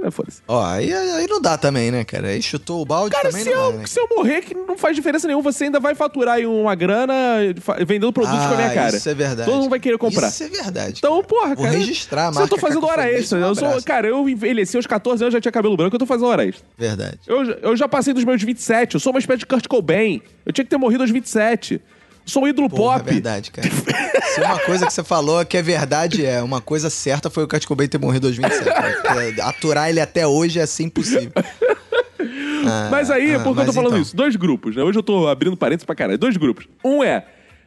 É, 0.05 0.11
Foda-se. 0.11 0.43
Ó, 0.49 0.65
aí, 0.65 0.93
aí 0.93 1.27
não 1.29 1.41
dá 1.41 1.57
também, 1.57 1.91
né, 1.91 2.05
cara? 2.05 2.29
Aí 2.29 2.43
chutou 2.43 2.83
o 2.83 2.85
balde 2.85 3.15
Cara, 3.15 3.29
também 3.29 3.45
se 3.45 3.51
não 3.51 3.57
eu, 3.67 3.73
dá, 3.73 3.79
né? 3.79 3.87
se 3.87 4.01
eu 4.01 4.09
morrer, 4.09 4.41
que 4.43 4.55
não 4.55 4.77
faz 4.77 4.97
diferença 4.97 5.27
nenhuma. 5.29 5.53
Você 5.53 5.65
ainda 5.65 5.79
vai 5.79 5.95
faturar 5.95 6.35
aí 6.37 6.47
uma 6.47 6.75
grana 6.75 7.15
fa- 7.61 7.77
vendendo 7.87 8.13
produtos 8.13 8.39
com 8.47 8.53
a 8.55 8.57
minha 8.57 8.69
Ah, 8.71 8.75
cara. 8.75 8.97
Isso 8.97 9.09
é 9.09 9.15
verdade. 9.15 9.49
Todo 9.49 9.61
mundo 9.61 9.71
vai 9.71 9.79
querer 9.79 9.99
comprar. 9.99 10.29
Isso 10.29 10.43
é 10.43 10.49
verdade. 10.49 10.95
Então, 10.99 11.23
porra, 11.23 11.55
Vou 11.55 11.65
cara. 11.65 11.77
registrar 11.79 12.29
a 12.29 12.33
Se 12.33 12.41
eu 12.41 12.49
tô 12.49 12.57
marca 12.57 12.67
fazendo 12.69 12.87
hora 12.87 13.13
extra. 13.13 13.39
um 13.39 13.43
Eu 13.43 13.55
sou, 13.55 13.69
abraço. 13.69 13.87
cara, 13.87 14.09
eu 14.09 14.29
envelheci 14.29 14.77
aos 14.77 14.87
14 14.87 15.23
anos, 15.23 15.33
já 15.35 15.41
tinha 15.41 15.53
cabelo 15.53 15.77
branco, 15.77 15.95
eu 15.95 15.99
tô 16.01 16.07
fazendo 16.07 16.27
hora 16.27 16.45
extra. 16.47 16.65
Verdade. 16.77 17.19
Eu, 17.27 17.45
já- 17.45 17.59
eu 17.63 17.77
já 17.77 17.89
passei 17.89 18.13
dos 18.13 18.25
meus 18.25 18.43
27, 18.43 18.95
eu 18.95 19.01
sou 19.01 19.13
uma 19.13 19.19
espécie 19.21 19.41
de 19.41 19.47
Kurt 19.47 19.67
Cobain. 19.69 20.21
Eu 20.45 20.53
tinha 20.53 20.65
que 20.65 20.71
ter 20.71 20.77
morrido 20.79 21.03
aos 21.05 21.11
27. 21.11 21.81
Sou 22.25 22.45
um 22.45 22.49
ídolo 22.49 22.69
Porra, 22.71 22.99
pop. 22.99 23.11
é 23.11 23.13
verdade, 23.15 23.51
cara. 23.51 23.69
Se 23.71 24.41
uma 24.41 24.59
coisa 24.61 24.87
que 24.87 24.93
você 24.93 25.03
falou 25.03 25.45
que 25.45 25.57
é 25.57 25.63
verdade 25.63 26.25
é, 26.25 26.43
uma 26.43 26.61
coisa 26.61 26.89
certa 26.89 27.29
foi 27.29 27.45
o 27.45 27.49
Kurt 27.49 27.67
Cobain 27.67 27.89
ter 27.89 27.99
morrido 27.99 28.29
em 28.29 28.31
2007. 28.31 28.65
né? 28.67 29.43
Aturar 29.43 29.91
ele 29.91 30.01
até 30.01 30.27
hoje 30.27 30.59
é 30.59 30.63
assim 30.63 30.85
impossível. 30.85 31.33
Ah, 32.65 32.89
Mas 32.93 33.11
aí, 33.11 33.35
ah, 33.35 33.41
por 33.41 33.55
que 33.57 33.63
eu 33.63 33.67
tô 33.67 33.73
falando 33.73 33.93
então. 33.95 34.03
isso? 34.03 34.15
Dois 34.15 34.37
grupos, 34.37 34.77
né? 34.77 34.85
Hoje 34.85 34.97
eu 34.97 35.03
tô 35.03 35.27
abrindo 35.27 35.57
parênteses 35.57 35.85
pra 35.85 35.97
caralho. 35.97 36.17
Dois 36.17 36.37
grupos. 36.37 36.69
Um 36.85 37.03
é. 37.03 37.27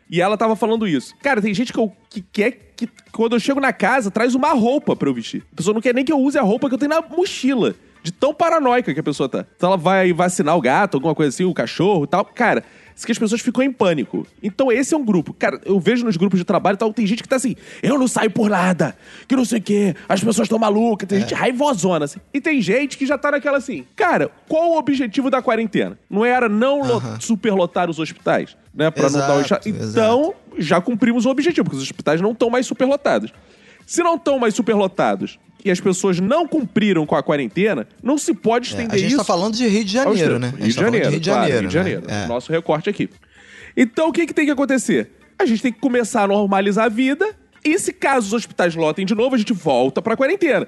E 0.10 0.22
ela 0.22 0.38
tava 0.38 0.56
falando 0.56 0.88
isso. 0.88 1.14
Cara, 1.22 1.42
tem 1.42 1.54
gente 1.54 1.74
que, 1.74 1.78
eu, 1.80 1.92
que 2.10 2.22
quer 2.22 2.72
que 2.78 2.88
quando 3.12 3.36
eu 3.36 3.40
chego 3.42 3.60
na 3.60 3.74
casa, 3.74 4.10
traz 4.10 4.36
uma 4.36 4.54
roupa 4.54 4.96
pra 4.96 5.10
eu 5.10 5.14
vestir. 5.14 5.44
A 5.52 5.56
pessoa 5.58 5.74
não 5.74 5.82
quer 5.82 5.94
nem 5.94 6.06
que 6.06 6.14
eu 6.14 6.20
use 6.20 6.38
a 6.38 6.42
roupa 6.42 6.70
que 6.70 6.76
eu 6.76 6.78
tenho 6.78 6.90
na 6.92 7.02
mochila. 7.02 7.76
De 8.04 8.12
tão 8.12 8.34
paranoica 8.34 8.94
que 8.94 9.00
a 9.00 9.04
pessoa 9.04 9.28
tá. 9.28 9.46
Então 9.58 9.68
ela 9.68 9.78
vai 9.78 10.14
vacinar 10.14 10.56
o 10.56 10.62
gato, 10.62 10.96
alguma 10.96 11.14
coisa 11.14 11.28
assim, 11.28 11.44
o 11.44 11.54
cachorro 11.54 12.06
e 12.06 12.08
tal. 12.08 12.24
Cara, 12.24 12.64
que 13.04 13.12
as 13.12 13.18
pessoas 13.20 13.42
ficam 13.42 13.62
em 13.64 13.72
pânico. 13.72 14.26
Então 14.42 14.72
esse 14.72 14.94
é 14.94 14.98
um 14.98 15.04
grupo. 15.04 15.34
Cara, 15.34 15.60
eu 15.66 15.80
vejo 15.80 16.06
nos 16.06 16.16
grupos 16.16 16.40
de 16.40 16.46
trabalho 16.46 16.76
e 16.76 16.78
tal, 16.78 16.94
tem 16.94 17.06
gente 17.06 17.22
que 17.24 17.28
tá 17.28 17.36
assim, 17.36 17.56
eu 17.84 17.98
não 18.00 18.08
saio 18.08 18.30
por 18.32 18.50
nada, 18.50 18.96
que 19.28 19.36
não 19.36 19.44
sei 19.44 19.60
o 19.60 19.62
quê, 19.62 19.96
as 20.08 20.20
pessoas 20.24 20.46
estão 20.46 20.58
malucas, 20.60 21.08
tem 21.10 21.20
gente 21.20 21.34
raivosona, 21.34 22.06
assim. 22.06 22.20
E 22.34 22.40
tem 22.40 22.62
gente 22.62 22.98
que 22.98 23.06
já 23.06 23.18
tá 23.18 23.32
naquela 23.32 23.58
assim, 23.58 23.86
cara, 23.96 24.30
qual 24.48 24.72
o 24.72 24.78
objetivo 24.78 25.30
da 25.30 25.42
quarentena? 25.42 25.98
Não 26.10 26.24
era 26.24 26.48
não 26.48 26.82
lo- 26.82 27.02
superlotar 27.20 27.90
os 27.90 28.00
hospitais, 28.00 28.56
né? 28.74 28.90
Pra 28.92 29.10
não 29.10 29.20
dar 29.20 29.36
o 29.36 29.42
Exato, 29.42 29.68
Então, 29.92 30.34
já 30.58 30.80
cumprimos 30.80 31.26
o 31.26 31.30
objetivo, 31.30 31.66
porque 31.66 31.78
os 31.78 31.84
hospitais 31.84 32.22
não 32.22 32.32
estão 32.32 32.50
mais 32.50 32.66
superlotados. 32.66 33.34
Se 33.86 34.02
não 34.02 34.16
estão 34.16 34.40
mais 34.40 34.54
superlotados 34.56 35.38
e 35.66 35.72
as 35.72 35.80
pessoas 35.80 36.20
não 36.20 36.48
cumpriram 36.48 37.06
com 37.08 37.16
a 37.16 37.24
quarentena, 37.24 37.88
não 38.04 38.20
se 38.20 38.36
pode 38.36 38.68
É, 38.68 38.70
estender 38.70 38.94
a 38.94 38.98
gente 38.98 39.08
isso 39.08 39.18
tá 39.18 39.24
falando 39.24 39.56
de 39.56 39.68
Rio 39.68 39.84
de 39.84 39.92
Janeiro, 39.92 40.38
né? 40.38 40.54
Rio 40.56 40.68
de 40.68 40.76
tá 40.76 40.82
Janeiro, 40.82 41.10
Rio 41.10 41.20
de 41.20 41.30
claro, 41.30 41.42
Janeiro. 41.42 41.60
Rio 41.62 41.68
de 41.68 41.74
Janeiro. 41.74 42.02
né? 42.08 42.24
É. 42.24 42.28
Nosso 42.28 42.52
recorte 42.52 42.88
aqui. 42.88 43.10
Então, 43.76 44.10
o 44.10 44.14
que, 44.14 44.28
que 44.28 44.34
tem 44.34 44.46
que 44.46 44.52
acontecer? 44.52 45.12
A 45.38 45.46
gente 45.46 45.62
tem 45.64 45.74
que 45.74 45.80
começar 45.80 46.24
a 46.24 46.28
normalizar 46.28 46.86
a 46.86 46.90
vida 46.90 47.28
e 47.64 47.78
se 47.80 47.92
caso 47.92 48.28
os 48.28 48.34
hospitais 48.34 48.76
lotem 48.76 49.06
de 49.06 49.16
novo, 49.16 49.34
a 49.34 49.38
gente 49.38 49.52
volta 49.54 50.02
pra 50.02 50.16
quarentena. 50.16 50.68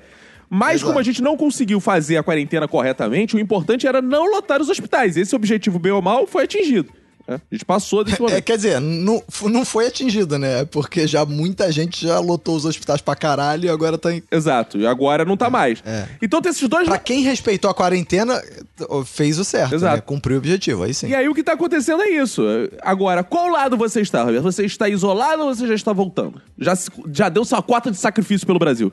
Mas 0.50 0.76
Exato. 0.78 0.88
como 0.88 1.00
a 1.00 1.04
gente 1.04 1.22
não 1.22 1.38
conseguiu 1.38 1.80
fazer 1.80 2.18
a 2.18 2.24
quarentena 2.24 2.68
corretamente, 2.68 3.36
o 3.36 3.40
importante 3.40 3.86
era 3.86 4.02
não 4.02 4.26
lotar 4.32 4.62
os 4.62 4.70
hospitais. 4.70 5.16
Esse 5.16 5.36
objetivo, 5.36 5.78
bem 5.78 5.92
ou 5.92 6.02
mal, 6.02 6.26
foi 6.26 6.46
atingido. 6.46 6.92
Né? 7.28 7.42
A 7.52 7.56
gente 7.56 7.66
passou 7.66 8.04
desse 8.04 8.18
É, 8.18 8.22
momento. 8.22 8.44
quer 8.44 8.56
dizer, 8.56 8.80
não, 8.80 9.22
não 9.44 9.66
foi 9.66 9.88
atingido, 9.88 10.38
né? 10.40 10.64
Porque 10.66 11.06
já 11.08 11.26
muita 11.26 11.72
gente 11.72 12.06
já 12.06 12.20
lotou 12.20 12.56
os 12.56 12.66
hospitais 12.66 13.02
pra 13.02 13.16
caralho 13.16 13.66
e 13.66 13.70
agora 13.70 13.98
tá 13.98 14.14
em... 14.14 14.24
Exato. 14.32 14.78
E 14.78 14.88
agora 14.88 15.26
não 15.26 15.36
tá 15.36 15.50
mais. 15.50 15.82
É. 15.86 16.08
Então 16.22 16.42
tem 16.42 16.52
esses 16.52 16.68
dois... 16.70 16.88
Pra 16.88 16.98
quem 16.98 17.22
respeitou 17.22 17.70
a 17.70 17.74
quarentena, 17.74 18.42
fez 19.06 19.38
o 19.40 19.44
certo, 19.44 19.76
Exato. 19.76 19.96
né? 19.98 20.02
Cumpriu 20.02 20.36
o 20.36 20.40
objetivo, 20.40 20.84
aí 20.84 20.94
sim. 20.94 21.08
E 21.10 21.16
aí 21.16 21.28
o 21.28 21.34
que 21.34 21.44
tá 21.44 21.54
acontecendo 21.54 22.02
é 22.04 22.10
isso. 22.10 22.42
Agora, 22.82 23.24
qual 23.24 23.48
lado 23.50 23.76
você 23.78 24.02
está, 24.02 24.24
Roberto? 24.24 24.44
Você 24.44 24.66
está 24.66 24.88
isolado 24.88 25.44
ou 25.44 25.54
você 25.54 25.68
já 25.68 25.76
está 25.76 25.92
voltando? 25.94 26.42
Já, 26.58 26.78
já 27.12 27.30
deu 27.30 27.44
sua 27.44 27.62
cota 27.62 27.92
de 27.92 27.98
sacrifício 27.98 28.48
pelo 28.48 28.60
Brasil? 28.60 28.92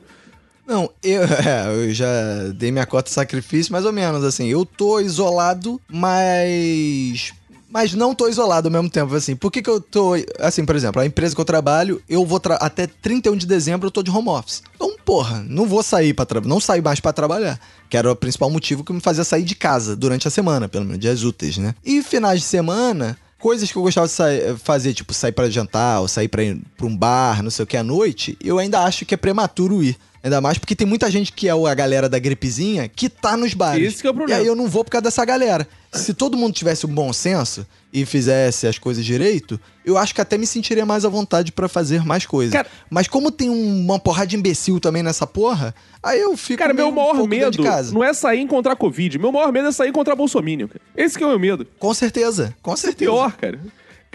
Não, 0.67 0.89
eu, 1.03 1.21
é, 1.45 1.67
eu 1.87 1.93
já 1.93 2.07
dei 2.55 2.71
minha 2.71 2.85
cota 2.87 3.07
de 3.07 3.13
sacrifício, 3.13 3.71
mais 3.71 3.85
ou 3.85 3.93
menos, 3.93 4.23
assim. 4.23 4.47
Eu 4.47 4.65
tô 4.65 4.99
isolado, 4.99 5.79
mas. 5.87 7.33
Mas 7.75 7.93
não 7.93 8.15
tô 8.15 8.29
isolado 8.29 8.69
ao 8.69 8.71
mesmo 8.71 8.89
tempo, 8.89 9.13
assim. 9.13 9.35
Por 9.35 9.51
que, 9.51 9.61
que 9.61 9.69
eu 9.69 9.81
tô. 9.81 10.13
Assim, 10.39 10.63
por 10.63 10.77
exemplo, 10.77 11.01
a 11.01 11.05
empresa 11.05 11.35
que 11.35 11.41
eu 11.41 11.43
trabalho, 11.43 12.01
eu 12.07 12.25
vou. 12.25 12.39
Tra 12.39 12.55
até 12.55 12.87
31 12.87 13.35
de 13.35 13.45
dezembro 13.45 13.87
eu 13.87 13.91
tô 13.91 14.01
de 14.01 14.09
home 14.09 14.29
office. 14.29 14.63
Então, 14.73 14.95
porra, 15.03 15.43
não 15.45 15.67
vou 15.67 15.83
sair 15.83 16.13
para. 16.13 16.39
Não 16.39 16.61
saio 16.61 16.81
mais 16.81 17.01
pra 17.01 17.11
trabalhar. 17.11 17.59
Que 17.89 17.97
era 17.97 18.09
o 18.09 18.15
principal 18.15 18.49
motivo 18.49 18.81
que 18.81 18.93
me 18.93 19.01
fazia 19.01 19.25
sair 19.25 19.43
de 19.43 19.55
casa 19.55 19.93
durante 19.93 20.25
a 20.25 20.31
semana, 20.31 20.69
pelo 20.69 20.85
menos, 20.85 21.01
dias 21.01 21.25
úteis, 21.25 21.57
né? 21.57 21.75
E 21.83 22.01
finais 22.01 22.39
de 22.39 22.45
semana. 22.45 23.17
Coisas 23.37 23.69
que 23.69 23.77
eu 23.77 23.81
gostava 23.81 24.07
de 24.07 24.57
fazer, 24.63 24.93
tipo 24.93 25.13
sair 25.13 25.33
pra 25.33 25.49
jantar 25.49 25.99
ou 25.99 26.07
sair 26.07 26.29
pra 26.29 26.41
um 26.81 26.95
bar, 26.95 27.43
não 27.43 27.51
sei 27.51 27.63
o 27.63 27.67
que, 27.67 27.75
à 27.75 27.83
noite, 27.83 28.37
eu 28.41 28.57
ainda 28.57 28.79
acho 28.85 29.05
que 29.05 29.13
é 29.13 29.17
prematuro 29.17 29.83
ir. 29.83 29.97
Ainda 30.25 30.41
mais 30.41 30.57
porque 30.57 30.75
tem 30.75 30.87
muita 30.87 31.09
gente 31.11 31.31
que 31.31 31.47
é 31.47 31.51
a 31.51 31.73
galera 31.75 32.09
da 32.09 32.17
gripezinha 32.17 32.89
que 32.89 33.07
tá 33.07 33.37
nos 33.37 33.53
bares. 33.53 33.93
Esse 33.93 34.01
que 34.01 34.07
é 34.07 34.09
o 34.09 34.13
problema. 34.15 34.39
E 34.39 34.41
aí 34.41 34.47
eu 34.47 34.55
não 34.55 34.67
vou 34.67 34.83
por 34.83 34.89
causa 34.89 35.03
dessa 35.03 35.23
galera. 35.23 35.67
Se 35.93 36.15
todo 36.15 36.35
mundo 36.35 36.51
tivesse 36.51 36.83
um 36.87 36.89
bom 36.89 37.13
senso 37.13 37.63
e 37.93 38.07
fizesse 38.07 38.65
as 38.65 38.79
coisas 38.79 39.05
direito, 39.05 39.59
eu 39.85 39.99
acho 39.99 40.15
que 40.15 40.19
até 40.19 40.35
me 40.35 40.47
sentiria 40.47 40.83
mais 40.83 41.05
à 41.05 41.09
vontade 41.09 41.51
pra 41.51 41.67
fazer 41.69 42.03
mais 42.03 42.25
coisas. 42.25 42.51
Cara- 42.53 42.67
Mas 42.89 43.07
como 43.07 43.29
tem 43.29 43.51
um- 43.51 43.81
uma 43.85 43.99
porrada 43.99 44.25
de 44.25 44.35
imbecil 44.35 44.79
também 44.79 45.03
nessa 45.03 45.27
porra, 45.27 45.75
aí 46.01 46.19
eu 46.19 46.35
fico 46.35 46.57
Cara, 46.57 46.73
meu 46.73 46.85
meio 46.85 46.91
um 46.91 46.95
maior 46.95 47.27
dentro 47.27 47.63
medo 47.63 47.93
não 47.93 48.03
é 48.03 48.11
sair 48.11 48.39
encontrar 48.41 48.75
Covid. 48.75 49.19
Meu 49.19 49.31
maior 49.31 49.51
medo 49.53 49.67
é 49.67 49.71
sair 49.71 49.89
encontrar 49.89 50.15
Bolsonaro. 50.15 50.71
Esse 50.97 51.15
que 51.19 51.23
é 51.23 51.27
o 51.27 51.29
meu 51.29 51.39
medo. 51.39 51.67
Com 51.77 51.93
certeza, 51.93 52.55
com 52.63 52.73
Isso 52.73 52.87
é 52.87 52.89
certeza. 52.89 53.11
pior, 53.11 53.31
cara. 53.37 53.59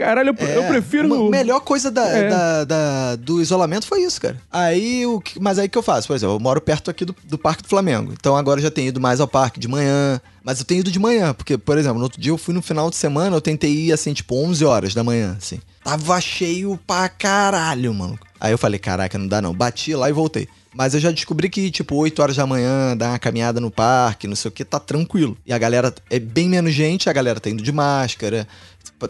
Caralho, 0.00 0.34
eu, 0.38 0.46
É, 0.46 0.56
eu 0.56 0.62
prefiro... 0.64 1.26
A 1.26 1.30
melhor 1.30 1.60
coisa 1.60 1.90
da, 1.90 2.06
É. 2.08 2.28
da- 2.30 2.64
da- 2.64 3.16
do 3.16 3.40
isolamento 3.40 3.86
foi 3.86 4.02
isso, 4.02 4.18
cara. 4.20 4.36
Aí, 4.50 5.04
o 5.04 5.20
que- 5.20 5.38
mas 5.38 5.58
aí 5.58 5.66
o 5.66 5.70
que 5.70 5.76
eu 5.76 5.82
faço? 5.82 6.06
Por 6.06 6.16
exemplo, 6.16 6.36
eu 6.36 6.40
moro 6.40 6.58
perto 6.60 6.90
aqui 6.90 7.04
do, 7.04 7.14
do 7.24 7.36
Parque 7.36 7.62
do 7.62 7.68
Flamengo. 7.68 8.10
Então 8.18 8.34
agora 8.34 8.58
eu 8.60 8.64
já 8.64 8.70
tenho 8.70 8.88
ido 8.88 8.98
mais 9.00 9.20
ao 9.20 9.28
parque 9.28 9.60
de 9.60 9.68
manhã. 9.68 10.18
Mas 10.42 10.58
eu 10.58 10.64
tenho 10.64 10.80
ido 10.80 10.90
de 10.90 10.98
manhã, 10.98 11.34
porque, 11.34 11.58
por 11.58 11.76
exemplo, 11.76 11.98
no 11.98 12.04
outro 12.04 12.18
dia 12.18 12.32
eu 12.32 12.38
fui 12.38 12.54
no 12.54 12.62
final 12.62 12.88
de 12.88 12.96
semana, 12.96 13.36
eu 13.36 13.42
tentei 13.42 13.70
ir 13.72 13.92
assim, 13.92 14.14
tipo, 14.14 14.34
11 14.34 14.64
horas 14.64 14.94
da 14.94 15.04
manhã, 15.04 15.36
assim. 15.36 15.60
Tava 15.84 16.18
cheio 16.18 16.80
pra 16.86 17.10
caralho, 17.10 17.92
mano. 17.92 18.18
Aí 18.40 18.50
eu 18.52 18.56
falei, 18.58 18.78
caraca, 18.78 19.18
não 19.18 19.28
dá 19.28 19.42
não. 19.42 19.52
Bati 19.52 19.94
lá 19.94 20.08
e 20.08 20.12
voltei. 20.14 20.48
Mas 20.74 20.94
eu 20.94 21.00
já 21.00 21.10
descobri 21.10 21.48
que, 21.48 21.70
tipo, 21.70 21.96
8 21.96 22.22
horas 22.22 22.36
da 22.36 22.46
manhã, 22.46 22.96
dar 22.96 23.10
uma 23.10 23.18
caminhada 23.18 23.60
no 23.60 23.70
parque, 23.70 24.28
não 24.28 24.36
sei 24.36 24.48
o 24.48 24.52
que, 24.52 24.64
tá 24.64 24.78
tranquilo. 24.78 25.36
E 25.44 25.52
a 25.52 25.58
galera 25.58 25.92
é 26.08 26.18
bem 26.18 26.48
menos 26.48 26.72
gente, 26.72 27.10
a 27.10 27.12
galera 27.12 27.40
tá 27.40 27.50
indo 27.50 27.62
de 27.62 27.72
máscara, 27.72 28.46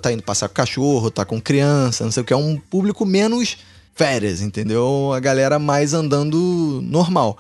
tá 0.01 0.11
indo 0.11 0.23
passar 0.23 0.49
com 0.49 0.55
cachorro, 0.55 1.11
tá 1.11 1.25
com 1.25 1.41
criança, 1.41 2.05
não 2.05 2.11
sei 2.11 2.23
o 2.23 2.27
que. 2.27 2.33
É 2.33 2.37
um 2.37 2.57
público 2.57 3.05
menos 3.05 3.59
férias, 3.95 4.41
entendeu? 4.41 5.13
A 5.13 5.21
galera 5.21 5.59
mais 5.59 5.93
andando 5.93 6.81
normal. 6.83 7.37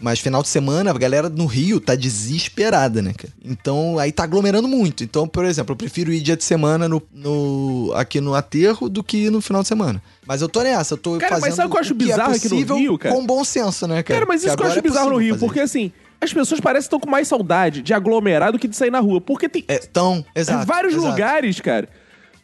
Mas 0.00 0.20
final 0.20 0.42
de 0.42 0.48
semana, 0.48 0.90
a 0.90 0.94
galera 0.94 1.28
no 1.28 1.44
Rio 1.46 1.80
tá 1.80 1.94
desesperada, 1.94 3.02
né, 3.02 3.12
cara? 3.16 3.32
Então, 3.44 3.98
aí 3.98 4.12
tá 4.12 4.22
aglomerando 4.22 4.68
muito. 4.68 5.02
Então, 5.02 5.26
por 5.26 5.44
exemplo, 5.44 5.72
eu 5.72 5.76
prefiro 5.76 6.12
ir 6.12 6.20
dia 6.20 6.36
de 6.36 6.44
semana 6.44 6.88
no, 6.88 7.02
no- 7.12 7.92
aqui 7.96 8.20
no 8.20 8.34
aterro 8.34 8.88
do 8.88 9.02
que 9.02 9.24
ir 9.26 9.30
no 9.30 9.40
final 9.40 9.62
de 9.62 9.68
semana. 9.68 10.00
Mas 10.26 10.40
eu 10.40 10.48
tô 10.48 10.62
nessa, 10.62 10.94
eu 10.94 10.98
tô 10.98 11.18
Cara, 11.18 11.32
mas 11.32 11.40
fazendo 11.40 11.56
sabe 11.56 11.68
o 11.68 11.70
que 11.72 11.76
eu 11.76 11.80
acho 11.80 11.94
que 11.94 12.04
bizarro 12.04 12.32
é 12.32 12.36
aqui 12.36 12.44
no 12.44 12.50
possível 12.50 12.76
Rio, 12.76 12.98
cara? 12.98 13.14
com 13.14 13.26
bom 13.26 13.42
senso, 13.42 13.86
né, 13.88 14.02
cara? 14.02 14.20
Cara, 14.20 14.26
mas 14.26 14.42
isso 14.44 14.44
que 14.44 14.50
eu 14.50 14.52
agora 14.54 14.68
acho 14.68 14.78
é 14.78 14.82
bizarro 14.82 15.06
no 15.10 15.14
possível 15.16 15.34
Rio, 15.34 15.34
fazer 15.34 15.46
porque 15.46 15.60
assim, 15.60 15.92
as 16.20 16.32
pessoas 16.32 16.60
parecem 16.60 16.82
que 16.82 16.86
estão 16.94 17.00
com 17.00 17.10
mais 17.10 17.26
saudade 17.26 17.82
de 17.82 17.92
aglomerar 17.94 18.52
do 18.52 18.58
que 18.58 18.68
de 18.68 18.76
sair 18.76 18.90
na 18.90 19.00
rua. 19.00 19.20
Porque 19.20 19.48
tem 19.48 19.64
É, 19.68 19.78
tão, 19.78 20.24
exato. 20.34 20.66
vários 20.66 20.94
exato. 20.94 21.08
lugares, 21.10 21.60
cara. 21.60 21.88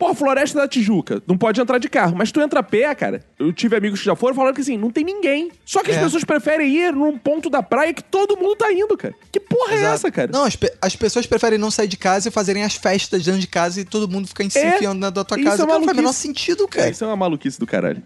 Porra, 0.04 0.14
Floresta 0.14 0.58
da 0.60 0.68
Tijuca, 0.68 1.22
não 1.26 1.38
pode 1.38 1.58
entrar 1.58 1.78
de 1.78 1.88
carro. 1.88 2.14
Mas 2.14 2.30
tu 2.30 2.38
entra 2.38 2.60
a 2.60 2.62
pé, 2.62 2.94
cara. 2.94 3.24
Eu 3.38 3.50
tive 3.54 3.74
amigos 3.74 4.00
que 4.00 4.04
já 4.04 4.14
foram 4.14 4.34
falando 4.34 4.54
que 4.54 4.60
assim, 4.60 4.76
não 4.76 4.90
tem 4.90 5.02
ninguém. 5.02 5.50
Só 5.64 5.82
que 5.82 5.90
as 5.90 5.96
É. 5.96 6.00
pessoas 6.02 6.24
preferem 6.24 6.70
ir 6.70 6.92
num 6.92 7.16
ponto 7.16 7.48
da 7.48 7.62
praia 7.62 7.94
que 7.94 8.04
todo 8.04 8.36
mundo 8.36 8.54
tá 8.54 8.70
indo, 8.70 8.94
cara. 8.98 9.14
Que 9.32 9.40
porra 9.40 9.72
é 9.72 9.76
Exato. 9.76 9.94
essa, 9.94 10.10
cara? 10.10 10.30
Não, 10.30 10.44
as, 10.44 10.56
pe- 10.56 10.72
as 10.82 10.94
pessoas 10.94 11.24
preferem 11.26 11.58
não 11.58 11.70
sair 11.70 11.88
de 11.88 11.96
casa 11.96 12.28
e 12.28 12.30
fazerem 12.30 12.62
as 12.64 12.74
festas 12.74 13.24
dentro 13.24 13.40
de 13.40 13.46
casa 13.46 13.80
e 13.80 13.84
todo 13.86 14.06
mundo 14.06 14.28
ficar 14.28 14.48
se 14.50 14.58
É, 14.58 14.76
enfiando 14.76 14.98
na 15.00 15.08
da 15.08 15.24
tua 15.24 15.38
isso 15.38 15.44
casa. 15.48 15.62
é 15.62 15.66
Cara, 15.66 15.78
não 15.78 15.84
faz 15.86 15.96
o 15.96 16.00
menor 16.02 16.12
sentido, 16.12 16.64
É, 16.64 16.68
cara. 16.68 16.90
isso 16.90 17.02
é 17.02 17.06
uma 17.06 17.16
maluquice 17.16 17.58
do 17.58 17.66
caralho. 17.66 18.02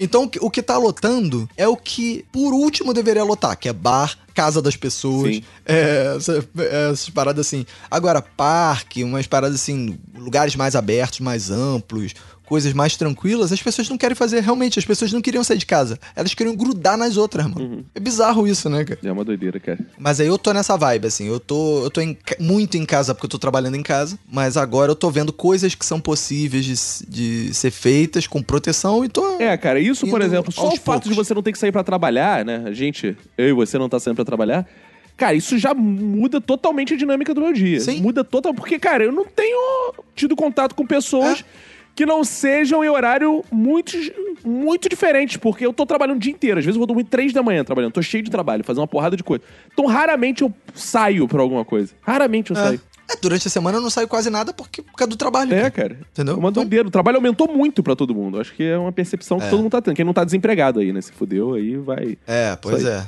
Então, 0.00 0.24
o 0.24 0.28
que- 0.28 0.40
o 0.42 0.50
que 0.50 0.60
tá 0.62 0.76
lotando 0.76 1.48
é 1.56 1.68
o 1.68 1.76
que, 1.76 2.24
por 2.32 2.52
último, 2.52 2.92
deveria 2.92 3.22
lotar, 3.22 3.56
que 3.56 3.68
é 3.68 3.72
bar, 3.72 4.18
casa 4.34 4.60
das 4.60 4.76
pessoas, 4.76 5.40
é, 5.64 6.14
essa- 6.16 6.44
é, 6.58 6.90
essas 6.90 7.08
paradas 7.10 7.46
assim. 7.46 7.64
Agora, 7.90 8.20
parque, 8.20 9.04
umas 9.04 9.26
paradas 9.26 9.56
assim, 9.60 9.98
lugares 10.16 10.56
mais 10.56 10.74
abertos, 10.76 11.20
mais 11.20 11.50
amplos, 11.50 12.14
coisas 12.46 12.74
mais 12.74 12.94
tranquilas, 12.94 13.52
as 13.52 13.62
pessoas 13.62 13.88
não 13.88 13.96
querem 13.96 14.14
fazer. 14.14 14.42
Realmente, 14.42 14.78
as 14.78 14.84
pessoas 14.84 15.10
não 15.10 15.22
queriam 15.22 15.42
sair 15.42 15.56
de 15.56 15.64
casa. 15.64 15.98
Elas 16.14 16.34
queriam 16.34 16.54
grudar 16.54 16.94
nas 16.98 17.16
outras, 17.16 17.46
mano. 17.46 17.58
Uhum. 17.76 17.84
É 17.94 17.98
bizarro 17.98 18.46
isso, 18.46 18.68
né, 18.68 18.84
cara? 18.84 19.00
É 19.02 19.10
uma 19.10 19.24
doideira, 19.24 19.58
cara. 19.58 19.78
Mas 19.98 20.20
aí 20.20 20.26
eu 20.26 20.36
tô 20.36 20.52
nessa 20.52 20.76
vibe, 20.76 21.06
assim. 21.06 21.26
Eu 21.26 21.40
tô, 21.40 21.84
eu 21.84 21.90
tô 21.90 22.02
em 22.02 22.14
muito 22.38 22.76
em 22.76 22.84
casa 22.84 23.14
porque 23.14 23.24
eu 23.24 23.30
tô 23.30 23.38
trabalhando 23.38 23.76
em 23.76 23.82
casa. 23.82 24.18
Mas 24.30 24.58
agora 24.58 24.92
eu 24.92 24.94
tô 24.94 25.10
vendo 25.10 25.32
coisas 25.32 25.74
que 25.74 25.86
são 25.86 25.98
possíveis 25.98 26.66
de, 26.66 27.08
de 27.48 27.54
ser 27.54 27.70
feitas 27.70 28.26
com 28.26 28.42
proteção 28.42 29.02
e 29.02 29.08
tô. 29.08 29.40
É, 29.40 29.56
cara, 29.56 29.80
isso, 29.80 30.06
por 30.06 30.20
exemplo, 30.20 30.52
só 30.52 30.68
o 30.68 30.76
fato 30.76 31.04
de 31.04 31.08
poucos. 31.14 31.16
você 31.28 31.32
não 31.32 31.42
ter 31.42 31.50
que 31.52 31.58
sair 31.58 31.72
pra 31.72 31.82
trabalhar, 31.82 32.44
né? 32.44 32.62
A 32.66 32.72
gente, 32.72 33.16
eu 33.38 33.48
e 33.48 33.52
você 33.54 33.78
não 33.78 33.88
tá 33.88 33.98
saindo 33.98 34.16
pra 34.16 34.23
trabalhar. 34.24 34.66
Cara, 35.16 35.34
isso 35.34 35.56
já 35.58 35.72
muda 35.74 36.40
totalmente 36.40 36.94
a 36.94 36.96
dinâmica 36.96 37.32
do 37.32 37.40
meu 37.40 37.52
dia. 37.52 37.78
Sim. 37.80 38.00
Muda 38.00 38.24
total. 38.24 38.52
Porque, 38.52 38.78
cara, 38.78 39.04
eu 39.04 39.12
não 39.12 39.24
tenho 39.24 39.94
tido 40.14 40.34
contato 40.34 40.74
com 40.74 40.84
pessoas 40.84 41.40
É. 41.40 41.44
que 41.94 42.04
não 42.04 42.24
sejam 42.24 42.84
em 42.84 42.88
horário 42.88 43.44
muito, 43.52 43.92
muito 44.44 44.88
diferente. 44.88 45.38
Porque 45.38 45.64
eu 45.64 45.72
tô 45.72 45.86
trabalhando 45.86 46.16
o 46.16 46.20
dia 46.20 46.32
inteiro. 46.32 46.58
Às 46.58 46.64
vezes 46.64 46.74
eu 46.76 46.80
vou 46.80 46.86
dormir 46.88 47.04
três 47.04 47.32
da 47.32 47.44
manhã 47.44 47.62
trabalhando. 47.62 47.92
Tô 47.92 48.02
cheio 48.02 48.24
de 48.24 48.30
trabalho, 48.30 48.64
fazendo 48.64 48.80
uma 48.80 48.88
porrada 48.88 49.16
de 49.16 49.22
coisa. 49.22 49.44
Então, 49.72 49.86
raramente 49.86 50.42
eu 50.42 50.52
saio 50.74 51.28
pra 51.28 51.40
alguma 51.40 51.64
coisa. 51.64 51.92
Raramente 52.02 52.50
eu 52.50 52.56
É. 52.56 52.60
saio. 52.60 52.80
É, 53.08 53.16
durante 53.20 53.46
a 53.46 53.50
semana 53.50 53.76
eu 53.76 53.82
não 53.82 53.90
saio 53.90 54.08
quase 54.08 54.30
nada 54.30 54.52
porque, 54.52 54.80
por 54.82 54.94
causa 54.94 55.10
do 55.10 55.16
trabalho. 55.16 55.54
É, 55.54 55.70
cara. 55.70 55.98
Entendeu? 56.10 56.34
É 56.34 56.38
uma 56.38 56.50
doideira. 56.50 56.88
O 56.88 56.90
trabalho 56.90 57.18
aumentou 57.18 57.46
muito 57.46 57.82
pra 57.82 57.94
todo 57.94 58.14
mundo. 58.14 58.40
Acho 58.40 58.52
que 58.54 58.64
é 58.64 58.76
uma 58.78 58.90
percepção 58.90 59.38
que 59.38 59.44
É. 59.44 59.50
todo 59.50 59.60
mundo 59.62 59.70
tá 59.72 59.80
tendo. 59.82 59.94
Quem 59.94 60.04
não 60.06 60.14
tá 60.14 60.24
desempregado 60.24 60.80
aí, 60.80 60.90
né? 60.92 61.00
Se 61.02 61.12
fudeu, 61.12 61.52
aí 61.54 61.76
vai. 61.76 62.16
É, 62.26 62.56
pois 62.56 62.84
é. 62.84 63.04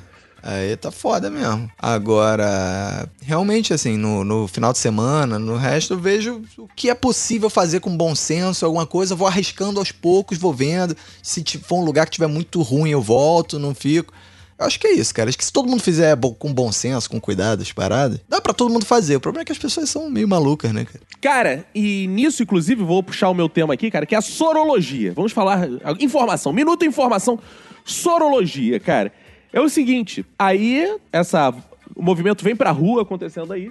Aí 0.49 0.77
tá 0.77 0.93
foda 0.93 1.29
mesmo. 1.29 1.69
Agora, 1.77 3.11
realmente, 3.21 3.75
assim, 3.75 3.97
no, 3.97 4.23
no 4.23 4.47
final 4.47 4.73
de 4.73 4.79
semana, 4.79 5.41
no 5.41 5.57
resto, 5.57 5.95
eu 5.95 5.99
vejo 5.99 6.41
o 6.57 6.69
que 6.69 6.89
é 6.89 6.95
possível 6.95 7.51
fazer 7.51 7.81
com 7.81 7.97
bom 7.97 8.15
senso, 8.15 8.65
alguma 8.65 8.87
coisa. 8.87 9.17
Vou 9.17 9.27
arriscando 9.27 9.81
aos 9.81 9.91
poucos, 9.91 10.39
vou 10.39 10.55
vendo. 10.55 10.97
Se 11.21 11.43
for 11.59 11.81
um 11.81 11.85
lugar 11.85 12.07
que 12.07 12.13
tiver 12.13 12.29
muito 12.29 12.63
ruim, 12.63 12.91
eu 12.91 13.03
volto, 13.03 13.59
não 13.59 13.75
fico. 13.75 14.15
Eu 14.57 14.67
acho 14.67 14.79
que 14.79 14.87
é 14.87 14.93
isso, 14.93 15.13
cara. 15.13 15.29
Acho 15.29 15.37
que 15.37 15.45
se 15.45 15.53
todo 15.53 15.69
mundo 15.69 15.83
fizer 15.83 16.17
com 16.39 16.55
bom 16.55 16.71
senso, 16.71 17.11
com 17.11 17.21
cuidado, 17.21 17.61
as 17.61 17.73
paradas, 17.73 18.21
dá 18.29 18.41
pra 18.41 18.55
todo 18.55 18.73
mundo 18.73 18.87
fazer. 18.87 19.17
O 19.17 19.21
problema 19.21 19.43
é 19.43 19.45
que 19.47 19.53
as 19.53 19.59
pessoas 19.59 19.91
são 19.91 20.09
meio 20.09 20.29
malucas, 20.29 20.73
né, 20.73 20.85
cara? 20.85 21.01
Cara, 21.21 21.67
e 21.75 22.07
nisso, 22.07 22.45
inclusive, 22.45 22.85
vou 22.85 23.03
puxar 23.03 23.31
o 23.31 23.35
meu 23.35 23.49
tema 23.49 23.75
aqui, 23.75 23.91
cara, 23.91 24.07
que 24.07 24.15
é 24.15 24.19
a 24.19 24.23
sorologia. 24.23 25.13
Vamos 25.13 25.33
falar. 25.33 25.67
Informação. 25.99 26.53
Minuto 26.53 26.85
informação. 26.85 27.37
Sorologia, 27.85 28.79
cara. 28.79 29.13
É 29.53 29.61
o 29.61 29.69
seguinte, 29.69 30.25
aí, 30.39 30.97
essa. 31.13 31.55
O 31.95 32.03
movimento 32.03 32.45
vem 32.45 32.55
pra 32.55 32.71
rua 32.71 33.03
acontecendo 33.03 33.53
aí. 33.53 33.71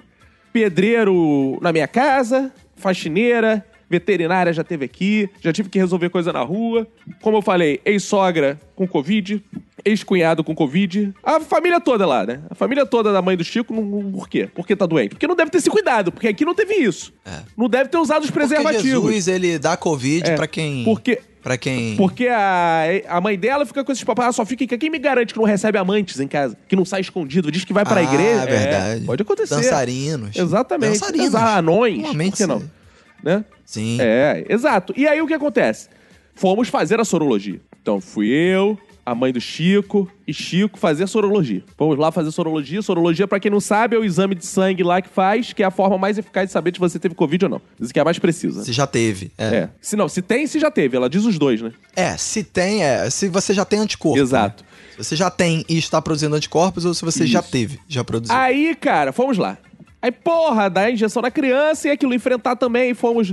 Pedreiro 0.52 1.58
na 1.60 1.70
minha 1.72 1.86
casa, 1.86 2.50
faxineira, 2.76 3.64
veterinária 3.90 4.52
já 4.52 4.64
teve 4.64 4.84
aqui, 4.84 5.28
já 5.40 5.52
tive 5.52 5.68
que 5.68 5.78
resolver 5.78 6.08
coisa 6.08 6.32
na 6.32 6.40
rua. 6.40 6.88
Como 7.20 7.36
eu 7.36 7.42
falei, 7.42 7.80
ex-sogra 7.84 8.58
com 8.74 8.88
Covid, 8.88 9.44
ex-cunhado 9.84 10.42
com 10.42 10.54
Covid. 10.54 11.12
A 11.22 11.40
família 11.40 11.78
toda 11.78 12.06
lá, 12.06 12.24
né? 12.26 12.40
A 12.50 12.54
família 12.54 12.84
toda 12.86 13.12
da 13.12 13.20
mãe 13.22 13.36
do 13.36 13.44
Chico, 13.44 13.72
não- 13.74 14.10
por 14.10 14.28
quê? 14.28 14.48
Porque 14.54 14.74
tá 14.74 14.86
doente. 14.86 15.10
Porque 15.10 15.26
não 15.26 15.36
deve 15.36 15.50
ter 15.50 15.60
se 15.60 15.68
cuidado, 15.70 16.10
porque 16.10 16.26
aqui 16.26 16.44
não 16.44 16.54
teve 16.54 16.74
isso. 16.74 17.12
Não 17.56 17.68
deve 17.68 17.90
ter 17.90 17.98
usado 17.98 18.22
os 18.24 18.30
Porque 18.30 18.46
preservativos. 18.48 18.82
Jesus, 19.12 19.28
ele 19.28 19.58
dá 19.58 19.76
Covid 19.76 20.30
É, 20.30 20.34
pra 20.36 20.46
quem... 20.48 20.82
Porque, 20.84 21.20
Pra 21.46 21.56
quem... 21.56 21.94
porque 21.94 22.26
a, 22.26 22.86
a 23.08 23.20
mãe 23.20 23.38
dela 23.38 23.64
fica 23.64 23.84
com 23.84 23.92
esses 23.92 24.04
ah, 24.18 24.32
só 24.32 24.44
fica 24.44 24.64
em 24.64 24.66
casa. 24.66 24.78
Quem 24.80 24.90
me 24.90 24.98
garante 24.98 25.32
que 25.32 25.38
não 25.38 25.46
recebe 25.46 25.78
amantes 25.78 26.18
em 26.18 26.26
casa? 26.26 26.58
Que 26.66 26.74
não 26.74 26.84
sai 26.84 27.00
escondido, 27.00 27.52
diz 27.52 27.64
que 27.64 27.72
vai 27.72 27.84
pra 27.84 28.00
ah, 28.00 28.02
igreja? 28.02 28.42
É, 28.42 28.46
verdade. 28.46 29.04
pode 29.04 29.22
acontecer. 29.22 29.54
Dançarinos. 29.54 30.34
Exatamente. 30.34 30.98
Dançarinos. 30.98 31.34
Anões. 31.36 31.98
Normalmente 31.98 32.30
por 32.30 32.36
que 32.38 32.46
não? 32.48 32.62
Né? 33.22 33.44
Sim. 33.64 33.96
É, 34.00 34.44
exato. 34.48 34.92
E 34.96 35.06
aí 35.06 35.22
o 35.22 35.26
que 35.28 35.34
acontece? 35.34 35.88
Fomos 36.34 36.68
fazer 36.68 36.98
a 36.98 37.04
sorologia. 37.04 37.60
Então 37.80 38.00
fui 38.00 38.26
eu, 38.26 38.76
a 39.06 39.14
mãe 39.14 39.32
do 39.32 39.40
Chico 39.40 40.10
e 40.26 40.34
Chico 40.34 40.76
fazer 40.76 41.06
sorologia. 41.06 41.62
Vamos 41.78 41.96
lá 41.96 42.10
fazer 42.10 42.32
sorologia. 42.32 42.82
Sorologia, 42.82 43.28
pra 43.28 43.38
quem 43.38 43.52
não 43.52 43.60
sabe, 43.60 43.94
é 43.94 43.98
o 43.98 44.04
exame 44.04 44.34
de 44.34 44.44
sangue 44.44 44.82
lá 44.82 45.00
que 45.00 45.08
faz, 45.08 45.52
que 45.52 45.62
é 45.62 45.66
a 45.66 45.70
forma 45.70 45.96
mais 45.96 46.18
eficaz 46.18 46.48
de 46.48 46.52
saber 46.52 46.74
se 46.74 46.80
você 46.80 46.98
teve 46.98 47.14
Covid 47.14 47.44
ou 47.44 47.50
não. 47.52 47.62
Diz 47.78 47.92
que 47.92 48.00
é 48.00 48.02
a 48.02 48.04
mais 48.04 48.18
precisa. 48.18 48.64
Se 48.64 48.72
já 48.72 48.84
teve. 48.84 49.30
É. 49.38 49.44
É. 49.44 49.70
Se 49.80 49.94
não, 49.94 50.08
se 50.08 50.20
tem, 50.20 50.48
se 50.48 50.58
já 50.58 50.72
teve. 50.72 50.96
Ela 50.96 51.08
diz 51.08 51.24
os 51.24 51.38
dois, 51.38 51.62
né? 51.62 51.72
É, 51.94 52.16
se 52.16 52.42
tem, 52.42 52.82
é. 52.82 53.08
Se 53.08 53.28
você 53.28 53.54
já 53.54 53.64
tem 53.64 53.78
anticorpo. 53.78 54.18
Exato. 54.18 54.64
né? 54.64 54.70
Se 54.90 55.04
você 55.04 55.14
já 55.14 55.30
tem 55.30 55.64
e 55.68 55.78
está 55.78 56.02
produzindo 56.02 56.34
anticorpos, 56.34 56.84
ou 56.84 56.92
se 56.92 57.04
você 57.04 57.24
já 57.26 57.38
Isso. 57.38 57.50
teve, 57.50 57.78
já 57.86 58.02
produziu. 58.02 58.34
Aí, 58.34 58.74
cara, 58.74 59.12
fomos 59.12 59.38
lá. 59.38 59.56
Aí, 60.02 60.10
porra, 60.10 60.68
dá 60.68 60.82
a 60.82 60.90
injeção 60.90 61.22
na 61.22 61.30
criança 61.30 61.86
e 61.86 61.90
aquilo 61.92 62.12
enfrentar 62.12 62.56
também. 62.56 62.92
Fomos 62.92 63.32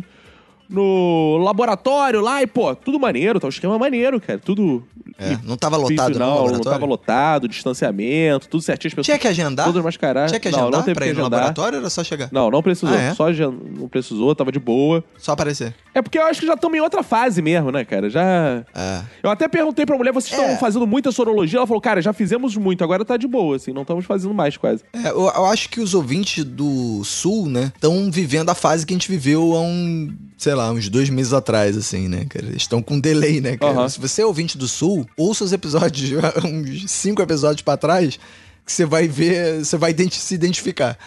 no 0.69 1.37
laboratório 1.43 2.21
lá 2.21 2.41
e, 2.41 2.47
pô, 2.47 2.75
tudo 2.75 2.99
maneiro, 2.99 3.39
tá 3.39 3.47
um 3.47 3.49
esquema 3.49 3.77
maneiro, 3.77 4.19
cara. 4.19 4.39
Tudo. 4.39 4.83
É, 5.19 5.37
não 5.43 5.55
tava 5.55 5.77
lotado 5.77 6.13
no 6.13 6.19
não, 6.19 6.25
não 6.27 6.35
laboratório? 6.37 6.71
tava 6.71 6.85
lotado, 6.85 7.47
distanciamento, 7.47 8.47
tudo 8.47 8.63
certinho. 8.63 8.87
As 8.89 8.93
pessoas 8.93 9.05
Tinha 9.05 9.19
que 9.19 9.27
agendar? 9.27 9.65
Todas 9.65 9.83
mascaradas. 9.83 10.31
Tinha 10.31 10.39
que 10.39 10.49
não, 10.49 10.59
agendar 10.59 10.79
não 10.79 10.85
teve 10.85 10.95
pra 10.95 11.05
que 11.05 11.11
ir 11.11 11.13
no 11.13 11.21
agendar. 11.21 11.39
laboratório 11.39 11.77
ou 11.77 11.81
era 11.81 11.89
só 11.89 12.03
chegar? 12.03 12.29
Não, 12.31 12.49
não 12.49 12.63
precisou. 12.63 12.95
Ah, 12.95 13.01
é? 13.01 13.13
Só 13.13 13.25
não 13.29 13.87
precisou, 13.87 14.33
tava 14.33 14.51
de 14.51 14.59
boa. 14.59 15.03
Só 15.17 15.33
aparecer. 15.33 15.75
É 15.93 16.01
porque 16.01 16.17
eu 16.17 16.23
acho 16.25 16.39
que 16.39 16.47
já 16.47 16.53
estamos 16.55 16.77
em 16.77 16.81
outra 16.81 17.03
fase 17.03 17.41
mesmo, 17.41 17.71
né, 17.71 17.85
cara? 17.85 18.09
Já. 18.09 18.63
É. 18.73 19.01
Eu 19.21 19.29
até 19.29 19.47
perguntei 19.47 19.85
pra 19.85 19.97
mulher, 19.97 20.11
vocês 20.11 20.31
estão 20.33 20.53
É. 20.53 20.57
fazendo 20.57 20.87
muita 20.87 21.11
sorologia? 21.11 21.59
Ela 21.59 21.67
falou, 21.67 21.81
cara, 21.81 22.01
já 22.01 22.13
fizemos 22.13 22.57
muito, 22.57 22.83
agora 22.83 23.05
tá 23.05 23.15
de 23.17 23.27
boa, 23.27 23.55
assim, 23.57 23.71
não 23.71 23.83
estamos 23.83 24.05
fazendo 24.05 24.33
mais 24.33 24.57
quase. 24.57 24.83
É, 24.93 25.09
eu, 25.09 25.21
eu 25.35 25.45
acho 25.45 25.69
que 25.69 25.79
os 25.79 25.93
ouvintes 25.93 26.43
do 26.43 27.03
Sul, 27.03 27.47
né, 27.47 27.71
estão 27.75 28.09
vivendo 28.09 28.49
a 28.49 28.55
fase 28.55 28.85
que 28.85 28.93
a 28.93 28.95
gente 28.95 29.09
viveu 29.11 29.53
há 29.55 29.61
um, 29.61 30.15
sei 30.43 30.53
lá, 30.53 30.69
uns 30.69 30.89
dois 30.89 31.09
meses 31.09 31.31
atrás, 31.31 31.77
assim, 31.77 32.09
né, 32.09 32.25
cara? 32.29 32.45
Eles 32.45 32.63
estão 32.63 32.81
com 32.81 32.99
delay, 32.99 33.39
né, 33.39 33.55
cara? 33.55 33.71
Aham. 33.71 33.89
Se 33.89 33.97
você 33.97 34.21
é 34.21 34.25
ouvinte 34.25 34.57
do 34.57 34.67
Sul, 34.67 35.07
ouça 35.15 35.45
os 35.45 35.53
episódios, 35.53 36.11
uns 36.43 36.91
cinco 36.91 37.21
episódios 37.21 37.61
pra 37.61 37.77
trás, 37.77 38.19
que 38.65 38.71
você 38.71 38.85
vai 38.85 39.07
ver, 39.07 39.63
você 39.63 39.77
vai 39.77 39.95
se 40.11 40.35
identificar. 40.35 40.97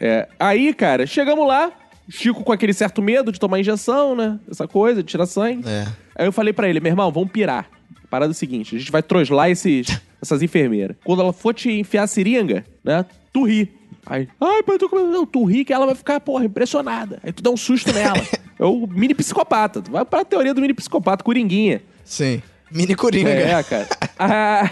É, 0.00 0.26
aí, 0.40 0.72
cara, 0.72 1.06
chegamos 1.06 1.46
lá, 1.46 1.70
Chico 2.08 2.42
com 2.42 2.50
aquele 2.50 2.72
certo 2.72 3.02
medo 3.02 3.30
de 3.30 3.38
tomar 3.38 3.60
injeção, 3.60 4.16
né? 4.16 4.40
Essa 4.50 4.66
coisa, 4.66 5.02
de 5.02 5.10
tirar 5.10 5.26
sangue. 5.26 5.68
É. 5.68 5.86
Aí 6.16 6.26
eu 6.26 6.32
falei 6.32 6.54
pra 6.54 6.66
ele, 6.66 6.80
meu 6.80 6.90
irmão, 6.90 7.12
vamos 7.12 7.30
pirar. 7.30 7.68
Parada 8.08 8.30
é 8.30 8.32
o 8.32 8.34
seguinte, 8.34 8.74
a 8.74 8.78
gente 8.78 8.90
vai 8.90 9.02
troslar 9.02 9.50
esses, 9.50 10.00
essas 10.22 10.40
enfermeiras. 10.40 10.96
Quando 11.04 11.20
ela 11.20 11.32
for 11.34 11.52
te 11.52 11.70
enfiar 11.70 12.04
a 12.04 12.06
seringa, 12.06 12.64
né, 12.82 13.04
tu 13.34 13.44
ri. 13.44 13.70
Aí, 14.06 14.28
ai, 14.40 14.62
pai, 14.62 14.74
eu 14.76 14.78
tô 14.78 14.88
com 14.88 14.96
medo. 14.96 15.10
Não, 15.10 15.26
tu 15.26 15.44
ri 15.44 15.64
que 15.64 15.72
ela 15.72 15.86
vai 15.86 15.94
ficar, 15.94 16.18
porra, 16.20 16.44
impressionada. 16.44 17.18
Aí 17.22 17.32
tu 17.32 17.42
dá 17.42 17.50
um 17.50 17.56
susto 17.56 17.92
nela. 17.92 18.20
é 18.58 18.64
o 18.64 18.86
mini 18.86 19.14
psicopata. 19.14 19.82
Tu 19.82 19.90
vai 19.90 20.04
pra 20.04 20.24
teoria 20.24 20.54
do 20.54 20.60
mini 20.60 20.74
psicopata, 20.74 21.22
coringuinha. 21.22 21.82
Sim. 22.04 22.42
Mini 22.70 22.94
Coringa. 22.94 23.30
É, 23.30 23.62
cara. 23.62 23.88
Ah, 24.18 24.70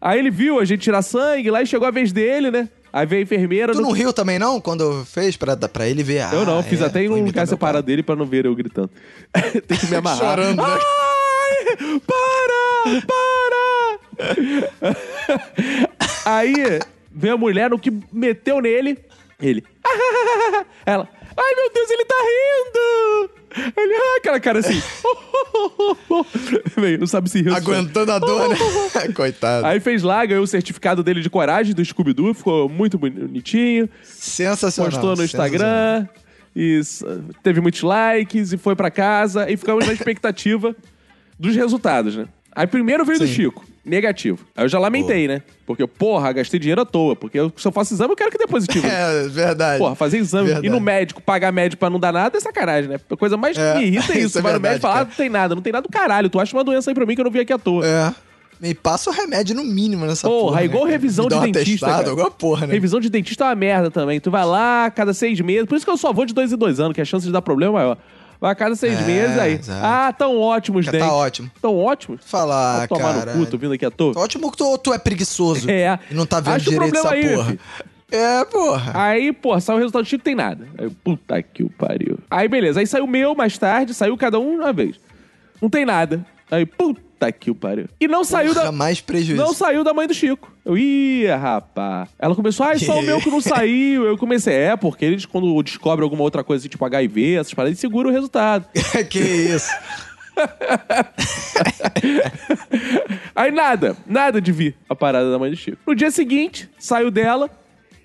aí 0.00 0.18
ele 0.18 0.30
viu 0.30 0.58
a 0.58 0.64
gente 0.64 0.80
tirar 0.82 1.02
sangue 1.02 1.50
lá 1.50 1.62
e 1.62 1.66
chegou 1.66 1.86
a 1.86 1.90
vez 1.90 2.12
dele, 2.12 2.50
né? 2.50 2.68
Aí 2.92 3.06
veio 3.06 3.20
a 3.20 3.22
enfermeira. 3.22 3.72
Tu 3.72 3.80
não 3.80 3.92
riu 3.92 4.12
também, 4.12 4.36
não? 4.36 4.60
Quando 4.60 5.04
fez 5.04 5.36
pra, 5.36 5.56
pra 5.56 5.88
ele 5.88 6.02
ver? 6.02 6.24
Eu 6.32 6.44
não, 6.44 6.58
Ah, 6.58 6.62
fiz 6.62 6.80
é, 6.80 6.86
até 6.86 7.04
em 7.04 7.08
um 7.08 7.24
lugar 7.24 7.46
separado 7.46 7.84
pai. 7.84 7.86
dele 7.86 8.02
pra 8.02 8.16
não 8.16 8.26
ver 8.26 8.46
eu 8.46 8.54
gritando. 8.56 8.90
Tem 9.66 9.78
que 9.78 9.86
me 9.86 9.94
amarrar. 9.96 10.18
Chorando, 10.18 10.56
né? 10.60 10.64
Ai, 10.68 12.00
para! 12.04 13.00
Para! 13.06 14.60
Aí 16.26 16.54
veio 17.10 17.34
a 17.34 17.38
mulher 17.38 17.70
no 17.70 17.78
que 17.78 17.92
meteu 18.12 18.60
nele. 18.60 18.98
Ele. 19.40 19.64
Ela. 20.84 21.08
Ai, 21.36 21.54
meu 21.54 21.72
Deus, 21.72 21.90
ele 21.90 22.04
tá 22.04 22.14
rindo! 22.14 23.30
Ele, 23.76 23.94
ah, 23.94 24.16
aquela 24.18 24.38
cara 24.38 24.58
assim. 24.60 24.80
Veio, 26.76 26.98
não 26.98 27.06
sabe 27.06 27.28
se 27.30 27.42
riu. 27.42 27.54
Aguentando 27.54 28.12
a 28.12 28.18
dor, 28.20 28.48
né? 28.48 28.56
Coitado. 29.14 29.66
Aí 29.66 29.80
fez 29.80 30.02
lá, 30.02 30.24
ganhou 30.24 30.44
o 30.44 30.46
certificado 30.46 31.02
dele 31.02 31.20
de 31.20 31.30
coragem 31.30 31.74
do 31.74 31.84
Scooby-Doo, 31.84 32.34
ficou 32.34 32.68
muito 32.68 32.98
bonitinho. 32.98 33.88
Sensacional. 34.02 34.90
Postou 34.90 35.16
no. 35.16 35.24
Instagram, 35.24 36.06
e 36.54 36.80
teve 37.42 37.60
muitos 37.60 37.82
likes, 37.82 38.52
e 38.52 38.58
foi 38.58 38.76
pra 38.76 38.90
casa, 38.90 39.50
e 39.50 39.56
ficamos 39.56 39.86
na 39.86 39.92
expectativa 39.92 40.74
dos 41.38 41.56
resultados, 41.56 42.16
né? 42.16 42.26
Aí 42.54 42.66
primeiro 42.66 43.04
veio 43.04 43.18
do 43.18 43.26
Sim. 43.26 43.32
Chico. 43.32 43.64
Negativo. 43.90 44.46
Aí 44.56 44.64
eu 44.64 44.68
já 44.68 44.78
lamentei, 44.78 45.28
né? 45.28 45.42
Porque, 45.66 45.86
porra, 45.86 46.32
gastei 46.32 46.58
dinheiro 46.58 46.80
à 46.80 46.84
toa. 46.86 47.14
Porque 47.14 47.38
eu- 47.38 47.52
se 47.56 47.66
eu 47.68 47.72
faço 47.72 47.92
exame, 47.92 48.12
eu 48.12 48.16
quero 48.16 48.30
que 48.30 48.38
dê 48.38 48.46
positivo. 48.46 48.86
É, 48.88 49.28
verdade. 49.28 49.78
Porra, 49.78 49.94
fazer 49.94 50.18
exame 50.18 50.46
Verdade. 50.46 50.66
e 50.66 50.70
no 50.70 50.80
médico, 50.80 51.20
pagar 51.20 51.52
médico 51.52 51.78
pra 51.80 51.90
não 51.90 52.00
dar 52.00 52.12
nada 52.12 52.36
é 52.38 52.40
sacanagem, 52.40 52.88
né? 52.88 52.98
A 53.10 53.16
coisa 53.16 53.36
mais 53.36 53.56
que 53.56 53.62
É, 53.62 53.74
me 53.74 53.84
irrita 53.84 54.12
é 54.12 54.16
isso. 54.18 54.26
isso 54.28 54.38
é 54.38 54.40
Você 54.40 54.42
vai 54.42 54.52
no 54.54 54.60
médico 54.60 54.78
e 54.78 54.82
fala, 54.82 55.00
ah, 55.00 55.04
não 55.04 55.10
tem 55.12 55.28
nada, 55.28 55.54
não 55.54 55.62
tem 55.62 55.72
nada 55.72 55.82
do 55.86 55.90
caralho. 55.92 56.30
Tu 56.30 56.40
acha 56.40 56.56
uma 56.56 56.64
doença 56.64 56.90
aí 56.90 56.94
pra 56.94 57.04
mim 57.04 57.14
que 57.14 57.20
eu 57.20 57.24
não 57.24 57.30
vi 57.32 57.40
aqui 57.40 57.52
à 57.52 57.58
toa. 57.58 57.84
É. 57.86 58.14
Me 58.60 58.74
passa 58.74 59.08
o 59.08 59.12
remédio 59.12 59.56
no 59.56 59.64
mínimo 59.64 60.04
nessa 60.04 60.28
porra. 60.28 60.48
Porra, 60.48 60.60
é 60.60 60.64
igual 60.66 60.84
né? 60.84 60.90
revisão 60.90 61.28
de 61.28 61.40
dentista. 61.40 61.86
atestado, 61.86 62.10
alguma 62.10 62.30
porra, 62.30 62.66
né? 62.66 62.74
Revisão 62.74 63.00
de 63.00 63.08
dentista 63.08 63.44
é 63.44 63.48
uma 63.48 63.54
merda 63.54 63.90
também. 63.90 64.20
Tu 64.20 64.30
vai 64.30 64.44
lá 64.44 64.90
cada 64.90 65.14
seis 65.14 65.40
meses. 65.40 65.64
Por 65.66 65.76
isso 65.76 65.84
que 65.86 65.90
eu 65.90 65.96
só 65.96 66.12
vou 66.12 66.26
de 66.26 66.34
dois 66.34 66.52
em 66.52 66.56
dois 66.58 66.78
anos, 66.78 66.92
que 66.94 67.00
a 67.00 67.04
chance 67.06 67.24
de 67.24 67.32
dar 67.32 67.40
problema 67.40 67.72
é 67.72 67.74
maior. 67.74 67.98
Vai 68.40 68.52
a 68.52 68.54
cada 68.54 68.74
seis 68.74 68.98
É, 68.98 69.02
meses 69.04 69.38
aí. 69.38 69.52
exato. 69.54 69.80
Ah, 69.84 70.12
tão 70.12 70.38
ótimos 70.38 70.86
os 70.86 70.92
Tá 70.92 71.12
ótimo. 71.12 71.50
Tão 71.60 71.76
ótimos? 71.76 72.22
Falar, 72.24 72.88
cara. 72.88 73.34
no 73.34 73.44
cu, 73.44 73.50
tô 73.50 73.58
vindo 73.58 73.74
aqui 73.74 73.84
à 73.84 73.90
toa. 73.90 74.18
Ótimo 74.18 74.50
que 74.50 74.56
tu, 74.56 74.78
tu 74.78 74.94
é 74.94 74.98
preguiçoso. 74.98 75.70
É. 75.70 75.98
E 76.10 76.14
não 76.14 76.24
tá 76.24 76.40
vendo 76.40 76.54
Acho 76.54 76.70
o 76.70 76.72
direito 76.72 76.96
essa 76.96 77.10
aí, 77.12 77.24
meu 77.26 77.36
porra. 77.36 77.58
É, 78.10 78.44
porra. 78.46 78.92
Aí, 78.94 79.32
pô, 79.32 79.60
saiu 79.60 79.76
o 79.76 79.78
resultado 79.78 80.02
do 80.02 80.08
Chico, 80.08 80.24
tem 80.24 80.34
nada. 80.34 80.66
Aí, 80.78 80.88
puta 80.90 81.42
que 81.42 81.62
o 81.62 81.68
pariu. 81.70 82.18
Aí, 82.30 82.48
beleza. 82.48 82.80
Aí 82.80 82.86
saiu 82.86 83.04
o 83.04 83.08
meu 83.08 83.34
mais 83.34 83.56
tarde, 83.58 83.92
saiu 83.94 84.16
cada 84.16 84.38
um 84.40 84.56
uma 84.56 84.72
vez. 84.72 84.96
Não 85.60 85.68
tem 85.68 85.84
nada. 85.84 86.24
Aí, 86.50 86.64
puta 86.64 87.00
que 87.30 87.50
o 87.50 87.54
pariu. 87.54 87.88
E 88.00 88.06
não 88.06 88.22
saiu 88.22 88.54
da. 88.54 88.60
Porra, 88.60 88.72
mais 88.72 89.00
prejuízo. 89.00 89.42
Não 89.42 89.52
saiu 89.52 89.82
da 89.82 89.92
mãe 89.92 90.06
do 90.06 90.14
Chico. 90.14 90.50
Eu, 90.64 90.78
ih, 90.78 91.26
rapaz. 91.26 92.08
Ela 92.18 92.34
começou, 92.34 92.64
ah, 92.64 92.72
é 92.72 92.78
só 92.78 93.00
o 93.00 93.02
meu 93.02 93.20
que 93.20 93.30
não 93.30 93.40
saiu. 93.42 94.04
Eu 94.04 94.16
comecei, 94.16 94.54
é, 94.54 94.76
porque 94.76 95.04
eles, 95.04 95.26
quando 95.26 95.60
descobrem 95.62 96.04
alguma 96.04 96.22
outra 96.22 96.44
coisa, 96.44 96.68
tipo 96.68 96.84
HIV, 96.84 97.34
essas 97.34 97.52
paradas, 97.52 97.72
eles 97.72 97.80
seguram 97.80 98.10
o 98.10 98.12
resultado. 98.12 98.64
que 99.10 99.18
isso. 99.18 99.70
Aí 103.34 103.50
nada, 103.50 103.96
nada 104.06 104.40
de 104.40 104.52
vir 104.52 104.76
a 104.88 104.94
parada 104.94 105.30
da 105.30 105.38
mãe 105.38 105.50
do 105.50 105.56
Chico. 105.56 105.78
No 105.86 105.94
dia 105.94 106.10
seguinte, 106.10 106.68
saiu 106.78 107.10
dela, 107.10 107.50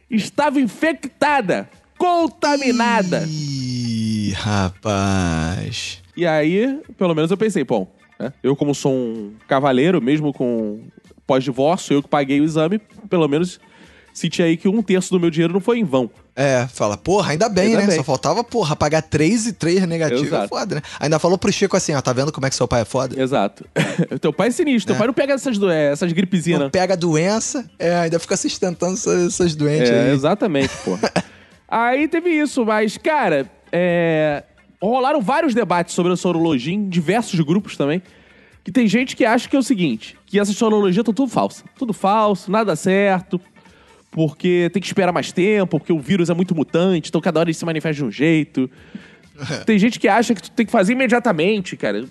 estava 0.09 0.59
infectada, 0.59 1.69
contaminada. 1.97 3.25
Ih, 3.27 4.31
rapaz. 4.31 6.01
E 6.17 6.25
aí, 6.25 6.79
pelo 6.97 7.13
menos 7.13 7.29
eu 7.29 7.37
pensei, 7.37 7.63
bom, 7.63 7.93
né, 8.19 8.33
eu 8.43 8.55
como 8.55 8.73
sou 8.75 8.93
um 8.93 9.33
cavaleiro, 9.47 10.01
mesmo 10.01 10.33
com 10.33 10.81
pós-divórcio, 11.27 11.95
eu 11.95 12.03
que 12.03 12.09
paguei 12.09 12.39
o 12.39 12.43
exame, 12.43 12.79
pelo 13.09 13.27
menos 13.27 13.59
senti 14.13 14.41
aí 14.41 14.55
que 14.55 14.67
um 14.67 14.81
terço 14.81 15.11
do 15.11 15.19
meu 15.19 15.29
dinheiro 15.29 15.51
não 15.53 15.59
foi 15.59 15.79
em 15.79 15.83
vão. 15.83 16.09
É, 16.37 16.67
fala, 16.67 16.97
porra, 16.97 17.31
ainda 17.31 17.47
bem, 17.49 17.67
Ainda 17.67 17.79
né? 17.81 17.87
bem. 17.87 17.95
Só 17.95 18.03
faltava, 18.03 18.43
porra, 18.43 18.75
pagar 18.75 19.01
3 19.01 19.47
e 19.47 19.53
3 19.53 19.85
negativo. 19.87 20.23
É 20.23 20.27
Exato. 20.27 20.47
foda, 20.49 20.75
né? 20.75 20.81
Ainda 20.99 21.17
falou 21.17 21.37
pro 21.37 21.51
Chico 21.51 21.75
assim, 21.77 21.93
ó, 21.93 22.01
tá 22.01 22.11
vendo 22.13 22.31
como 22.31 22.45
é 22.45 22.49
que 22.49 22.55
seu 22.55 22.67
pai 22.67 22.81
é 22.81 22.85
foda? 22.85 23.19
Exato. 23.21 23.65
teu 24.21 24.31
pai 24.33 24.49
é 24.49 24.51
sinistro, 24.51 24.87
teu 24.93 24.97
pai 24.97 25.07
não 25.07 25.13
pega 25.13 25.33
essas, 25.33 25.57
do- 25.57 25.69
é, 25.69 25.91
essas 25.91 26.11
gripezinhas, 26.11 26.59
Não 26.59 26.65
não. 26.67 26.71
pega 26.71 26.95
doença, 26.97 27.69
é, 27.79 27.95
ainda 27.95 28.19
fica 28.19 28.35
sustentando 28.37 28.93
essas, 28.93 29.27
essas 29.33 29.55
doentes 29.55 29.89
É, 29.89 30.07
aí. 30.07 30.11
exatamente, 30.13 30.71
pô. 30.83 30.97
aí 31.67 32.07
teve 32.07 32.29
isso, 32.29 32.65
mas, 32.65 32.97
cara, 32.97 33.49
é, 33.71 34.43
rolaram 34.89 35.21
vários 35.21 35.53
debates 35.53 35.93
sobre 35.93 36.11
a 36.11 36.15
sorologia 36.15 36.73
em 36.73 36.87
diversos 36.89 37.39
grupos 37.39 37.77
também. 37.77 38.01
Que 38.63 38.71
tem 38.71 38.87
gente 38.87 39.15
que 39.15 39.23
acha 39.23 39.47
que 39.47 39.55
é 39.55 39.59
o 39.59 39.63
seguinte: 39.63 40.17
que 40.25 40.39
essas 40.39 40.55
sorologias 40.55 41.01
estão 41.01 41.13
tudo 41.13 41.29
falsa. 41.29 41.63
Tudo 41.77 41.93
falso, 41.93 42.51
nada 42.51 42.75
certo. 42.75 43.39
Porque 44.11 44.69
tem 44.71 44.81
que 44.81 44.87
esperar 44.87 45.11
mais 45.11 45.31
tempo, 45.31 45.77
porque 45.77 45.91
o 45.91 45.99
vírus 45.99 46.29
é 46.29 46.33
muito 46.33 46.55
mutante, 46.55 47.09
então 47.09 47.19
cada 47.19 47.39
hora 47.39 47.49
ele 47.49 47.53
se 47.53 47.65
manifesta 47.65 47.95
de 47.95 48.05
um 48.05 48.11
jeito. 48.11 48.69
Tem 49.65 49.77
gente 49.77 49.99
que 49.99 50.07
acha 50.07 50.33
que 50.33 50.41
tu 50.41 50.51
tem 50.51 50.65
que 50.65 50.71
fazer 50.71 50.93
imediatamente, 50.93 51.75
cara. 51.75 52.05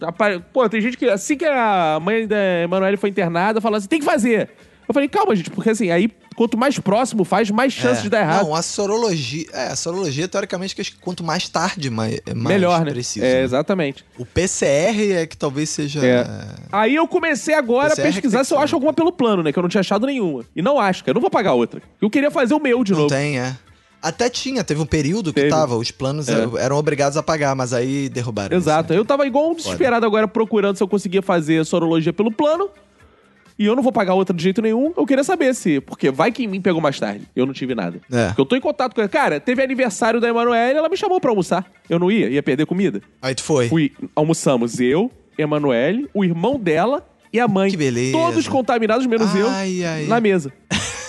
Pô, 0.52 0.68
tem 0.68 0.80
gente 0.80 0.98
que, 0.98 1.08
assim 1.08 1.36
que 1.36 1.46
a 1.46 1.98
mãe 2.00 2.26
da 2.26 2.62
Emanuele 2.62 2.98
foi 2.98 3.08
internada, 3.08 3.60
fala 3.60 3.78
assim: 3.78 3.88
tem 3.88 3.98
que 3.98 4.04
fazer. 4.04 4.50
Eu 4.86 4.92
falei, 4.92 5.08
calma, 5.08 5.34
gente, 5.34 5.50
porque 5.50 5.70
assim, 5.70 5.90
aí 5.90 6.10
quanto 6.36 6.58
mais 6.58 6.78
próximo 6.78 7.24
faz, 7.24 7.50
mais 7.50 7.72
chance 7.72 8.00
É. 8.00 8.02
de 8.02 8.08
dar 8.10 8.20
errado. 8.20 8.44
Não, 8.46 8.54
a 8.54 8.60
sorologia. 8.62 9.46
É, 9.52 9.66
a 9.68 9.76
sorologia, 9.76 10.28
teoricamente, 10.28 10.74
que 10.74 10.80
acho 10.80 10.92
que 10.92 10.98
quanto 10.98 11.22
mais 11.24 11.48
tarde, 11.48 11.88
mais, 11.90 12.20
mais 12.26 12.42
Melhor, 12.56 12.84
né? 12.84 12.90
preciso. 12.90 13.24
é, 13.24 13.34
né? 13.34 13.42
exatamente. 13.44 14.04
O 14.18 14.26
PCR 14.26 15.12
é 15.12 15.26
que 15.26 15.36
talvez 15.36 15.70
seja. 15.70 16.04
É. 16.04 16.26
Aí 16.72 16.94
eu 16.94 17.06
comecei 17.08 17.54
agora 17.54 17.86
a 17.92 17.96
PCR 17.96 17.96
que 17.96 18.02
tem 18.02 18.12
pesquisar 18.22 18.40
que 18.40 18.44
se 18.46 18.54
eu 18.54 18.58
acho 18.58 18.74
alguma 18.74 18.92
pelo 18.92 19.10
plano, 19.12 19.42
né? 19.42 19.52
Que 19.52 19.58
eu 19.58 19.62
não 19.62 19.68
tinha 19.70 19.80
achado 19.80 20.06
nenhuma. 20.06 20.44
E 20.54 20.60
não 20.60 20.78
acho, 20.78 21.02
cara. 21.02 21.12
Eu 21.12 21.14
não 21.14 21.20
vou 21.22 21.30
pagar 21.30 21.54
outra. 21.54 21.80
Eu 22.02 22.10
queria 22.10 22.30
fazer 22.30 22.52
o 22.54 22.60
meu 22.60 22.82
de 22.84 22.92
Não 22.92 22.98
novo. 23.00 23.10
tem, 23.14 23.38
é. 23.38 23.56
Até 24.02 24.28
tinha, 24.28 24.62
teve 24.62 24.82
um 24.82 24.86
período 24.86 25.32
que 25.32 25.40
Teve. 25.40 25.50
tava, 25.50 25.76
os 25.76 25.90
planos 25.90 26.28
É. 26.28 26.34
eram 26.58 26.76
obrigados 26.76 27.16
a 27.16 27.22
pagar, 27.22 27.54
mas 27.54 27.72
aí 27.72 28.10
derrubaram. 28.10 28.54
Exato. 28.54 28.88
isso, 28.88 28.92
né? 28.92 28.98
Eu 28.98 29.04
tava 29.06 29.26
igual 29.26 29.50
um 29.50 29.54
desesperado 29.54 30.04
agora 30.04 30.28
procurando 30.28 30.76
se 30.76 30.82
eu 30.82 30.88
conseguia 30.88 31.22
fazer 31.22 31.64
sorologia 31.64 32.12
pelo 32.12 32.30
plano. 32.30 32.68
E 33.58 33.66
eu 33.66 33.76
não 33.76 33.82
vou 33.82 33.92
pagar 33.92 34.14
outra 34.14 34.34
de 34.34 34.42
jeito 34.42 34.60
nenhum. 34.60 34.92
Eu 34.96 35.06
queria 35.06 35.22
saber 35.22 35.54
se. 35.54 35.80
Porque 35.80 36.10
vai 36.10 36.32
que 36.32 36.42
em 36.42 36.48
mim 36.48 36.60
pegou 36.60 36.80
mais 36.80 36.98
tarde. 36.98 37.24
Eu 37.36 37.46
não 37.46 37.52
tive 37.52 37.74
nada. 37.74 38.00
É. 38.10 38.26
Porque 38.28 38.40
eu 38.40 38.46
tô 38.46 38.56
em 38.56 38.60
contato 38.60 38.94
com 38.94 39.00
ela. 39.00 39.08
Cara, 39.08 39.38
teve 39.38 39.62
aniversário 39.62 40.20
da 40.20 40.28
Emanuele, 40.28 40.78
ela 40.78 40.88
me 40.88 40.96
chamou 40.96 41.20
pra 41.20 41.30
almoçar. 41.30 41.64
Eu 41.88 41.98
não 41.98 42.10
ia, 42.10 42.28
ia 42.28 42.42
perder 42.42 42.66
comida. 42.66 43.00
Aí 43.22 43.34
tu 43.34 43.44
foi. 43.44 43.68
Fui, 43.68 43.92
almoçamos 44.14 44.80
eu, 44.80 45.10
Emanuele, 45.38 46.08
o 46.12 46.24
irmão 46.24 46.58
dela 46.58 47.06
e 47.32 47.38
a 47.38 47.46
mãe. 47.46 47.70
Que 47.70 47.76
beleza. 47.76 48.12
Todos 48.12 48.48
contaminados, 48.48 49.06
menos 49.06 49.34
eu, 49.34 49.48
Ai, 49.48 49.84
ai. 49.84 50.06
na 50.06 50.20
mesa. 50.20 50.52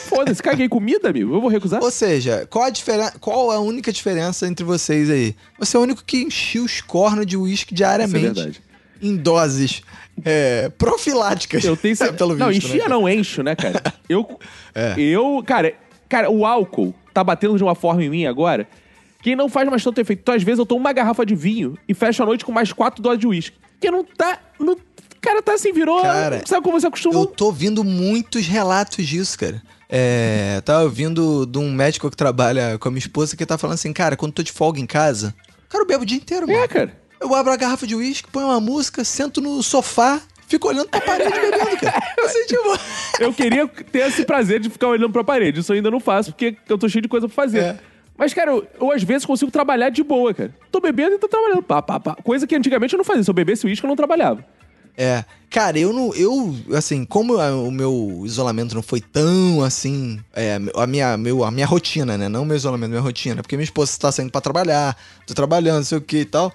Foda-se, 0.07 0.41
caguei 0.41 0.69
comida, 0.69 1.09
amigo. 1.09 1.33
Eu 1.35 1.41
vou 1.41 1.49
recusar? 1.49 1.83
Ou 1.83 1.91
seja, 1.91 2.47
qual 2.49 2.65
a, 2.65 2.69
diferen... 2.69 3.09
qual 3.19 3.51
a 3.51 3.59
única 3.59 3.91
diferença 3.91 4.47
entre 4.47 4.63
vocês 4.63 5.09
aí? 5.09 5.35
Você 5.59 5.75
é 5.75 5.79
o 5.79 5.83
único 5.83 6.03
que 6.05 6.21
enchia 6.21 6.63
os 6.63 6.79
cornos 6.79 7.25
de 7.25 7.35
uísque 7.35 7.73
diariamente. 7.73 8.17
Isso 8.17 8.27
é 8.27 8.43
verdade. 8.43 8.61
Em 9.01 9.15
doses 9.17 9.81
é, 10.23 10.69
profiláticas. 10.77 11.63
Eu 11.63 11.75
tenho 11.75 11.95
certeza. 11.97 12.17
Pelo 12.17 12.35
não, 12.35 12.49
visto, 12.49 12.67
enchia 12.67 12.83
né? 12.83 12.89
não, 12.89 13.09
encho, 13.09 13.43
né, 13.43 13.55
cara? 13.55 13.81
Eu. 14.07 14.27
É. 14.77 14.93
Eu. 14.99 15.41
Cara, 15.45 15.73
cara, 16.09 16.29
o 16.29 16.45
álcool 16.45 16.93
tá 17.13 17.23
batendo 17.23 17.55
de 17.55 17.63
uma 17.63 17.75
forma 17.75 18.03
em 18.03 18.09
mim 18.09 18.25
agora 18.25 18.67
que 19.21 19.33
não 19.35 19.47
faz 19.47 19.67
mais 19.69 19.81
tanto 19.83 19.99
efeito. 20.01 20.19
Então, 20.19 20.35
às 20.35 20.43
vezes, 20.43 20.59
eu 20.59 20.65
tomo 20.65 20.81
uma 20.81 20.91
garrafa 20.91 21.25
de 21.25 21.33
vinho 21.33 21.77
e 21.87 21.93
fecho 21.93 22.21
a 22.21 22.25
noite 22.25 22.43
com 22.43 22.51
mais 22.51 22.73
quatro 22.73 23.01
doses 23.01 23.19
de 23.19 23.25
uísque. 23.25 23.55
Que 23.79 23.89
não 23.89 24.03
tá. 24.03 24.37
Não, 24.59 24.77
cara, 25.21 25.41
tá 25.41 25.53
assim, 25.53 25.71
virou. 25.71 26.01
Cara, 26.01 26.43
sabe 26.45 26.61
como 26.63 26.79
você 26.79 26.87
acostuma? 26.87 27.17
Eu 27.19 27.25
tô 27.25 27.45
ouvindo 27.45 27.83
muitos 27.85 28.45
relatos 28.47 29.05
disso, 29.07 29.39
cara. 29.39 29.61
É, 29.89 30.61
tava 30.65 30.83
ouvindo 30.83 31.45
de 31.45 31.57
um 31.57 31.71
médico 31.71 32.09
que 32.09 32.17
trabalha 32.17 32.77
com 32.77 32.87
a 32.87 32.91
minha 32.91 32.99
esposa 32.99 33.37
que 33.37 33.45
tá 33.45 33.57
falando 33.57 33.75
assim, 33.75 33.93
cara, 33.93 34.17
quando 34.17 34.33
tô 34.33 34.43
de 34.43 34.51
folga 34.51 34.79
em 34.79 34.85
casa, 34.85 35.33
cara, 35.69 35.83
eu 35.83 35.87
bebo 35.87 36.03
o 36.03 36.05
dia 36.05 36.17
inteiro, 36.17 36.49
É, 36.51 36.53
mano. 36.53 36.67
cara. 36.67 36.97
Eu 37.25 37.33
abro 37.35 37.51
a 37.51 37.55
garrafa 37.57 37.87
de 37.87 37.95
uísque, 37.95 38.29
ponho 38.31 38.47
uma 38.47 38.59
música, 38.59 39.03
sento 39.03 39.41
no 39.41 39.61
sofá, 39.63 40.21
fico 40.47 40.67
olhando 40.67 40.87
pra 40.89 41.01
parede 41.01 41.31
bebendo, 41.31 41.77
cara. 41.79 41.97
Assim, 42.23 42.45
tipo... 42.45 42.79
Eu 43.19 43.33
queria 43.33 43.67
ter 43.67 44.07
esse 44.07 44.23
prazer 44.25 44.59
de 44.59 44.69
ficar 44.69 44.87
olhando 44.89 45.11
pra 45.11 45.23
parede. 45.23 45.59
Isso 45.59 45.71
eu 45.71 45.77
ainda 45.77 45.89
não 45.89 45.99
faço, 45.99 46.31
porque 46.31 46.55
eu 46.69 46.77
tô 46.77 46.87
cheio 46.87 47.01
de 47.01 47.07
coisa 47.07 47.27
pra 47.27 47.35
fazer. 47.35 47.59
É. 47.59 47.79
Mas, 48.17 48.33
cara, 48.33 48.51
eu, 48.51 48.67
eu, 48.79 48.91
às 48.91 49.01
vezes 49.03 49.25
consigo 49.25 49.49
trabalhar 49.51 49.89
de 49.89 50.03
boa, 50.03 50.33
cara. 50.33 50.53
Tô 50.71 50.79
bebendo 50.79 51.15
e 51.15 51.17
tô 51.17 51.27
trabalhando. 51.27 51.63
Pá, 51.63 51.81
pá, 51.81 51.99
pá. 51.99 52.15
Coisa 52.23 52.45
que 52.45 52.55
antigamente 52.55 52.93
eu 52.93 52.97
não 52.97 53.03
fazia. 53.03 53.23
Se 53.23 53.29
eu 53.29 53.33
bebesse 53.33 53.65
uísque, 53.65 53.85
eu 53.85 53.89
não 53.89 53.95
trabalhava. 53.95 54.45
É, 54.97 55.25
cara, 55.49 55.77
eu 55.77 55.91
não, 55.91 56.13
eu, 56.15 56.55
assim, 56.73 57.03
como 57.03 57.37
a- 57.37 57.53
o 57.53 57.69
meu 57.69 58.21
isolamento 58.23 58.73
não 58.73 58.81
foi 58.81 59.01
tão, 59.01 59.61
assim, 59.61 60.21
é, 60.33 60.57
a 60.73 60.87
minha, 60.87 61.17
meu, 61.17 61.43
a 61.43 61.51
minha 61.51 61.65
rotina, 61.65 62.17
né, 62.17 62.29
não 62.29 62.43
o 62.43 62.45
meu 62.45 62.55
isolamento, 62.55 62.91
minha 62.91 63.01
rotina, 63.01 63.41
porque 63.41 63.57
minha 63.57 63.65
esposa 63.65 63.91
tá 63.99 64.09
saindo 64.09 64.31
pra 64.31 64.39
trabalhar, 64.39 64.95
tô 65.27 65.33
trabalhando, 65.33 65.77
não 65.79 65.83
sei 65.83 65.97
o 65.97 66.01
que 66.01 66.19
e 66.19 66.25
tal, 66.25 66.53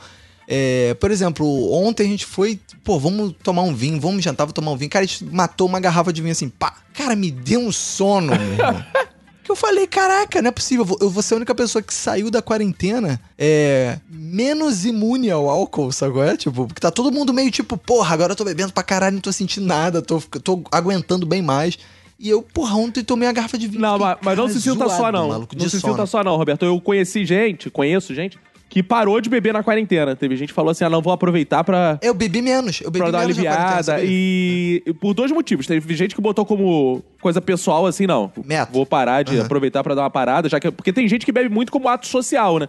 é, 0.53 0.95
por 0.95 1.13
exemplo, 1.13 1.47
ontem 1.73 2.03
a 2.05 2.09
gente 2.09 2.27
foi, 2.27 2.59
pô, 2.83 2.99
vamos 2.99 3.35
tomar 3.43 3.63
um 3.63 3.73
vinho, 3.73 4.01
vamos 4.01 4.25
jantar, 4.25 4.45
vou 4.47 4.53
tomar 4.53 4.73
um 4.73 4.77
vinho, 4.77 4.91
cara, 4.91 5.05
a 5.05 5.07
gente 5.07 5.25
matou 5.25 5.69
uma 5.69 5.79
garrafa 5.79 6.13
de 6.13 6.21
vinho 6.21 6.33
assim, 6.33 6.49
pá, 6.49 6.75
cara, 6.93 7.15
me 7.15 7.31
deu 7.31 7.61
um 7.61 7.71
sono, 7.71 8.33
meu 8.33 8.57
eu 9.49 9.57
falei, 9.57 9.87
caraca, 9.87 10.41
não 10.43 10.49
é 10.49 10.53
possível. 10.53 10.87
eu 11.01 11.11
vou- 11.11 11.23
ser 11.23 11.35
a 11.35 11.37
única 11.39 11.55
pessoa 11.55 11.83
que 11.83 11.93
saiu 11.95 12.31
da 12.31 12.41
quarentena 12.41 13.21
é, 13.39 13.99
menos 14.09 14.85
imune 14.85 15.31
ao 15.31 15.49
álcool, 15.49 15.91
sabe 15.93 16.13
é? 16.23 16.37
Tipo, 16.37 16.67
porque 16.67 16.81
tá 16.81 16.91
todo 16.91 17.11
mundo 17.13 17.33
meio 17.33 17.51
tipo, 17.51 17.77
porra, 17.77 18.15
agora 18.15 18.33
eu 18.33 18.37
tô 18.37 18.45
bebendo 18.45 18.73
pra 18.73 18.83
caralho, 18.83 19.15
não 19.15 19.21
tô 19.21 19.33
sentindo 19.33 19.67
nada, 19.67 20.03
tô, 20.03 20.21
tô 20.21 20.63
aguentando 20.71 21.27
bem 21.27 21.43
mais. 21.43 21.79
E 22.17 22.29
eu, 22.29 22.43
porra, 22.43 22.77
ontem 22.77 23.03
tomei 23.03 23.27
uma 23.27 23.33
garrafa 23.33 23.57
de 23.57 23.67
vinho. 23.67 23.81
Não, 23.81 23.95
fiquei, 23.95 24.07
mas, 24.07 24.19
mas 24.23 24.39
não 24.39 24.49
se 24.49 24.61
sinta 24.61 24.89
só, 24.89 25.11
não. 25.11 25.29
Maluco, 25.31 25.57
não 25.57 25.69
se 25.69 25.81
sinta 25.81 26.05
só, 26.07 26.23
não, 26.23 26.37
Roberto. 26.37 26.65
Eu 26.67 26.79
conheci 26.81 27.25
gente, 27.25 27.71
conheço 27.71 28.15
gente, 28.15 28.39
que 28.71 28.85
parou 28.85 29.21
de 29.21 29.29
beber 29.29 29.53
na 29.53 29.65
quarentena. 29.65 30.15
Teve 30.15 30.37
gente 30.37 30.51
que 30.51 30.55
falou 30.55 30.71
assim: 30.71 30.85
ah, 30.85 30.89
não, 30.89 31.03
vou 31.03 31.13
aproveitar 31.13 31.65
pra, 31.65 31.99
Eu 32.01 32.15
bebi 32.15 32.41
menos, 32.41 32.81
eu 32.81 32.91
bebi 32.91 33.03
pra 33.03 33.11
dar 33.11 33.19
uma 33.19 33.25
menos 33.27 33.39
aliviada. 33.39 34.01
E, 34.03 34.83
por 35.01 35.13
dois 35.13 35.33
motivos. 35.33 35.67
Teve 35.67 35.95
gente 35.97 36.15
que 36.15 36.21
botou 36.21 36.47
como 36.47 37.03
coisa 37.21 37.41
pessoal, 37.41 37.85
assim, 37.85 38.07
não. 38.07 38.33
Meta. 38.45 38.71
Vou 38.73 38.87
parar 38.87 39.25
de 39.25 39.37
Aham. 39.37 39.45
aproveitar 39.45 39.83
pra 39.83 39.95
dar 39.95 40.03
uma 40.03 40.11
parada, 40.11 40.49
já 40.49 40.61
que. 40.61 40.71
Porque 40.71 40.93
tem 40.93 41.09
gente 41.09 41.27
que 41.27 41.33
bebe 41.33 41.53
muito 41.53 41.73
como 41.73 41.89
ato 41.89 42.07
social, 42.07 42.59
né? 42.59 42.69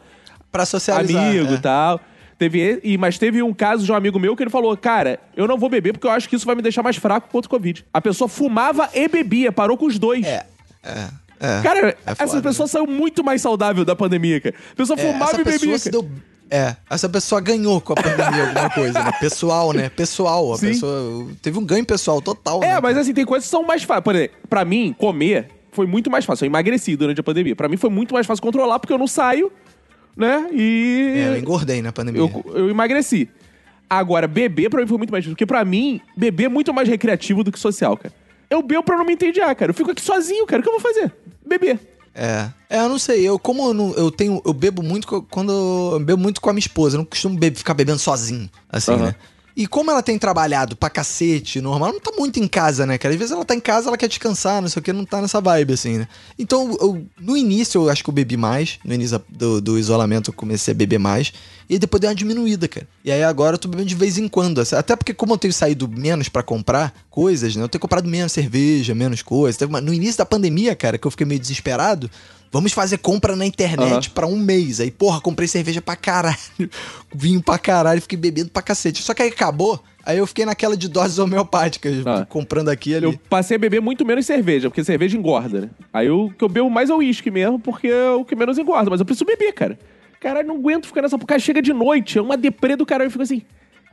Pra 0.52 0.66
socializar. 0.66 1.24
Amigo 1.24 1.52
é. 1.52 1.56
e 1.56 1.60
tal. 1.60 2.02
Teve, 2.40 2.80
e, 2.84 2.98
mas 2.98 3.20
teve 3.20 3.44
um 3.44 3.54
caso 3.54 3.86
de 3.86 3.92
um 3.92 3.96
amigo 3.96 4.20
meu 4.20 4.36
que 4.36 4.42
ele 4.42 4.50
falou: 4.50 4.76
Cara, 4.76 5.20
eu 5.38 5.48
não 5.48 5.60
vou 5.60 5.70
beber 5.70 5.94
porque 5.94 6.08
eu 6.08 6.12
acho 6.12 6.28
que 6.28 6.36
isso 6.36 6.48
vai 6.48 6.56
me 6.56 6.64
deixar 6.64 6.82
mais 6.82 6.96
fraco 6.96 7.30
contra 7.32 7.46
o 7.46 7.50
Covid. 7.50 7.86
A 7.94 8.02
pessoa 8.02 8.28
fumava 8.28 8.90
e 8.96 9.08
bebia, 9.08 9.52
parou 9.52 9.78
com 9.78 9.86
os 9.86 10.00
dois. 10.00 10.26
É, 10.26 10.48
é, 10.84 11.08
é. 11.42 11.62
Cara, 11.62 11.90
É 11.90 11.98
essa 12.06 12.28
foda, 12.28 12.42
pessoa 12.42 12.68
saiu 12.68 12.88
muito 12.88 13.24
mais 13.24 13.42
saudável 13.42 13.84
da 13.84 13.96
pandemia, 13.96 14.40
cara. 14.40 14.56
A 14.72 14.76
pessoa 14.76 14.98
É, 15.00 15.02
fumava 15.12 15.32
essa 15.32 15.42
e 15.42 15.44
bebia. 15.44 15.78
deu, 15.92 16.10
É, 16.50 16.76
essa 16.90 17.08
pessoa 17.10 17.40
ganhou 17.42 17.80
com 17.82 17.94
a 17.94 17.96
pandemia 17.96 18.48
alguma 18.48 18.70
coisa, 18.70 19.04
né? 19.04 19.12
Pessoal, 19.20 19.74
né? 19.74 19.90
Pessoal. 19.90 20.54
A 20.54 20.58
Sim. 20.58 20.68
pessoa 20.68 21.28
teve 21.42 21.58
um 21.58 21.66
ganho 21.66 21.86
pessoal 21.86 22.22
total. 22.22 22.62
É, 22.64 22.68
né, 22.68 22.74
mas 22.76 22.82
cara? 22.92 23.00
assim, 23.02 23.14
tem 23.14 23.26
coisas 23.26 23.46
que 23.46 23.52
são 23.52 23.64
mais 23.64 23.84
fáceis. 23.84 24.04
Por 24.04 24.16
exemplo, 24.16 24.36
pra 24.50 24.64
mim, 24.66 24.94
comer 24.98 25.48
foi 25.72 25.88
muito 25.88 26.12
mais 26.12 26.26
fácil. 26.26 26.44
Eu 26.46 26.48
emagreci 26.48 26.96
durante 26.98 27.20
a 27.22 27.24
pandemia. 27.24 27.56
Pra 27.56 27.70
mim 27.70 27.78
foi 27.78 27.90
muito 27.90 28.14
mais 28.14 28.28
fácil 28.28 28.42
controlar 28.44 28.80
porque 28.80 28.92
eu 28.94 28.98
não 28.98 29.08
saio, 29.08 29.50
né? 30.16 30.50
E. 30.52 31.14
É, 31.26 31.28
eu 31.30 31.38
engordei 31.38 31.82
na 31.82 31.92
pandemia. 31.94 32.20
eu, 32.22 32.46
eu 32.54 32.70
emagreci. 32.70 33.30
Agora, 33.90 34.28
beber 34.28 34.70
pra 34.70 34.82
mim 34.82 34.88
foi 34.88 34.98
muito 34.98 35.12
mais 35.12 35.24
difícil. 35.24 35.36
Porque 35.36 35.46
pra 35.46 35.64
mim, 35.66 36.00
beber 36.18 36.46
é 36.46 36.50
muito 36.50 36.74
mais 36.74 36.88
recreativo 36.88 37.44
do 37.44 37.52
que 37.52 37.60
social, 37.60 37.96
cara. 37.98 38.14
Eu 38.52 38.62
bebo 38.62 38.84
pra 38.84 38.98
não 38.98 39.06
me 39.06 39.14
entediar, 39.14 39.56
cara. 39.56 39.72
Eu 39.72 39.74
fico 39.74 39.90
aqui 39.92 40.02
sozinho, 40.02 40.46
cara. 40.46 40.60
O 40.60 40.64
que 40.64 40.70
eu 40.70 40.74
vou 40.74 40.82
fazer? 40.82 41.12
Beber. 41.48 41.80
É. 42.14 42.50
É, 42.70 42.80
eu 42.82 42.90
não 42.90 43.00
sei. 43.00 43.28
Eu, 43.28 43.40
como 43.40 43.68
eu, 43.70 43.74
não- 43.74 43.94
eu 43.94 44.12
tenho. 44.12 44.42
Eu 44.46 44.54
bebo 44.54 44.84
muito 44.84 45.22
quando. 45.30 45.52
Eu 45.94 46.00
bebo 46.02 46.22
muito 46.22 46.42
com 46.42 46.50
a 46.50 46.54
minha 46.54 46.60
esposa. 46.60 46.96
Eu 46.96 47.00
não 47.00 47.06
costumo 47.06 47.38
be- 47.40 47.52
ficar 47.56 47.74
bebendo 47.74 48.00
sozinho. 48.00 48.50
Assim, 48.70 48.92
Aham. 48.92 49.06
né? 49.06 49.16
E 49.56 49.68
como 49.68 49.92
ela 49.92 50.02
tem 50.02 50.18
trabalhado 50.18 50.76
pra 50.76 50.90
cacete, 50.90 51.60
normal, 51.60 51.90
ela 51.90 51.94
não 51.94 52.00
tá 52.02 52.12
muito 52.18 52.40
em 52.40 52.48
casa, 52.48 52.86
né, 52.86 52.98
cara? 52.98 53.14
Às 53.14 53.20
vezes 53.20 53.34
ela 53.34 53.44
tá 53.44 53.54
em 53.54 53.60
casa, 53.60 53.90
ela 53.90 53.98
quer 53.98 54.08
descansar, 54.08 54.62
não 54.62 54.70
sei 54.70 54.80
o 54.80 54.84
que, 54.84 54.94
não 54.94 55.04
tá 55.06 55.22
nessa 55.22 55.42
vibe, 55.42 55.74
assim, 55.74 55.98
né? 56.00 56.08
Então, 56.40 56.78
eu- 56.80 57.06
no 57.20 57.36
início 57.36 57.82
eu 57.82 57.90
acho 57.90 58.04
que 58.04 58.10
eu 58.10 58.14
bebi 58.14 58.38
mais. 58.38 58.80
No 58.86 58.94
início 58.94 59.22
do, 59.30 59.60
do 59.62 59.78
isolamento 59.78 60.30
eu 60.30 60.34
comecei 60.34 60.74
a 60.74 60.76
beber 60.76 61.00
mais. 61.00 61.34
E 61.70 61.78
depois 61.80 62.00
deu 62.02 62.10
uma 62.10 62.16
diminuída, 62.16 62.68
cara. 62.68 62.88
E 63.04 63.12
aí 63.12 63.24
agora 63.24 63.56
eu 63.56 63.60
tô 63.60 63.68
bebendo 63.68 63.88
de 63.90 63.96
vez 63.96 64.18
em 64.18 64.28
quando. 64.28 64.60
assim, 64.62 64.76
Até 64.76 64.96
porque, 64.96 65.14
como 65.14 65.34
eu 65.34 65.38
tenho 65.38 65.54
saído 65.54 65.88
menos 65.88 66.28
pra 66.30 66.44
comprar 66.44 66.94
coisas, 67.10 67.56
né? 67.56 67.64
Eu 67.64 67.70
tenho 67.70 67.82
comprado 67.82 68.08
menos 68.10 68.32
cerveja, 68.32 68.94
menos 68.96 69.22
coisa. 69.22 69.58
Teve 69.58 69.70
uma- 69.72 69.80
No 69.82 69.94
início 69.94 70.18
da 70.18 70.26
pandemia, 70.26 70.76
cara, 70.76 70.98
que 70.98 71.06
eu 71.08 71.12
fiquei 71.12 71.26
meio 71.26 71.40
desesperado. 71.40 72.10
Vamos 72.52 72.74
fazer 72.74 72.98
compra 72.98 73.36
na 73.36 73.46
internet 73.46 74.08
Aham. 74.08 74.14
pra 74.14 74.28
um 74.28 74.36
mês. 74.38 74.80
Aí, 74.82 74.92
porra, 74.92 75.22
comprei 75.22 75.48
cerveja 75.48 75.82
pra 75.82 75.96
caralho. 75.96 76.38
Vinho 77.16 77.42
pra 77.42 77.58
caralho, 77.58 78.02
fiquei 78.02 78.18
bebendo 78.18 78.50
pra 78.50 78.62
cacete. 78.62 79.02
Só 79.02 79.14
que 79.14 79.22
aí 79.24 79.30
acabou. 79.30 79.82
Aí 80.06 80.18
eu 80.18 80.26
fiquei 80.28 80.46
naquela 80.46 80.76
de 80.76 80.90
doses 80.90 81.18
homeopáticas, 81.20 82.06
Ah. 82.06 82.26
comprando 82.28 82.70
aqui 82.70 82.94
ali. 82.96 83.06
Eu 83.06 83.18
passei 83.30 83.56
a 83.56 83.60
beber 83.60 83.80
muito 83.82 84.04
menos 84.06 84.26
cerveja, 84.26 84.70
porque 84.70 84.84
cerveja 84.84 85.16
engorda, 85.18 85.62
né? 85.62 85.70
Aí 85.94 86.10
o 86.10 86.30
que 86.32 86.44
eu 86.44 86.50
bebo 86.50 86.70
mais 86.70 86.90
é 86.90 86.94
o 86.94 86.98
uísque 86.98 87.30
mesmo, 87.32 87.60
porque 87.60 87.88
é 87.88 88.10
o 88.12 88.26
que 88.26 88.36
menos 88.36 88.58
engorda. 88.58 88.90
Mas 88.90 89.00
eu 89.00 89.06
preciso 89.06 89.26
beber, 89.26 89.54
cara. 89.54 89.78
Caralho, 90.20 90.48
não 90.48 90.56
aguento 90.58 90.88
ficar 90.88 91.02
nessa... 91.04 91.18
Porque 91.18 91.40
chega 91.40 91.62
de 91.62 91.72
noite, 91.74 92.18
é 92.18 92.22
uma 92.22 92.36
deprê 92.36 92.76
do 92.76 92.86
caralho. 92.86 93.08
Eu 93.08 93.12
fico 93.12 93.24
assim... 93.24 93.42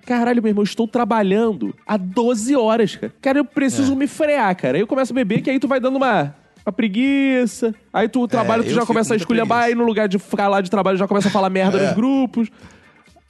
Caralho, 0.06 0.42
meu 0.42 0.50
irmão, 0.50 0.62
eu 0.62 0.66
estou 0.66 0.88
trabalhando 0.88 1.74
há 1.86 1.96
12 1.98 2.56
horas, 2.56 2.96
cara. 2.96 3.12
Cara, 3.20 3.38
eu 3.38 3.44
preciso 3.44 3.92
É. 3.92 3.96
me 3.96 4.06
frear, 4.06 4.56
cara. 4.56 4.78
Aí 4.78 4.82
eu 4.82 4.86
começo 4.86 5.12
a 5.12 5.14
beber, 5.14 5.42
que 5.42 5.50
aí 5.50 5.58
tu 5.60 5.68
vai 5.68 5.78
dando 5.78 5.96
uma... 5.96 6.34
Uma 6.68 6.72
preguiça. 6.72 7.74
Aí 7.90 8.08
tu 8.10 8.28
trabalha, 8.28 8.62
tu 8.62 8.68
É, 8.68 8.72
eu 8.72 8.74
já 8.76 8.84
começa 8.84 9.14
a 9.14 9.16
esculhambar. 9.16 9.64
Aí 9.64 9.74
no 9.74 9.84
lugar 9.84 10.06
de 10.06 10.18
ficar 10.18 10.48
lá 10.48 10.60
de 10.60 10.70
trabalho, 10.70 10.98
já 10.98 11.08
começa 11.08 11.28
a 11.28 11.30
falar 11.30 11.48
merda 11.48 11.78
É. 11.78 11.86
nos 11.86 11.94
grupos. 11.96 12.48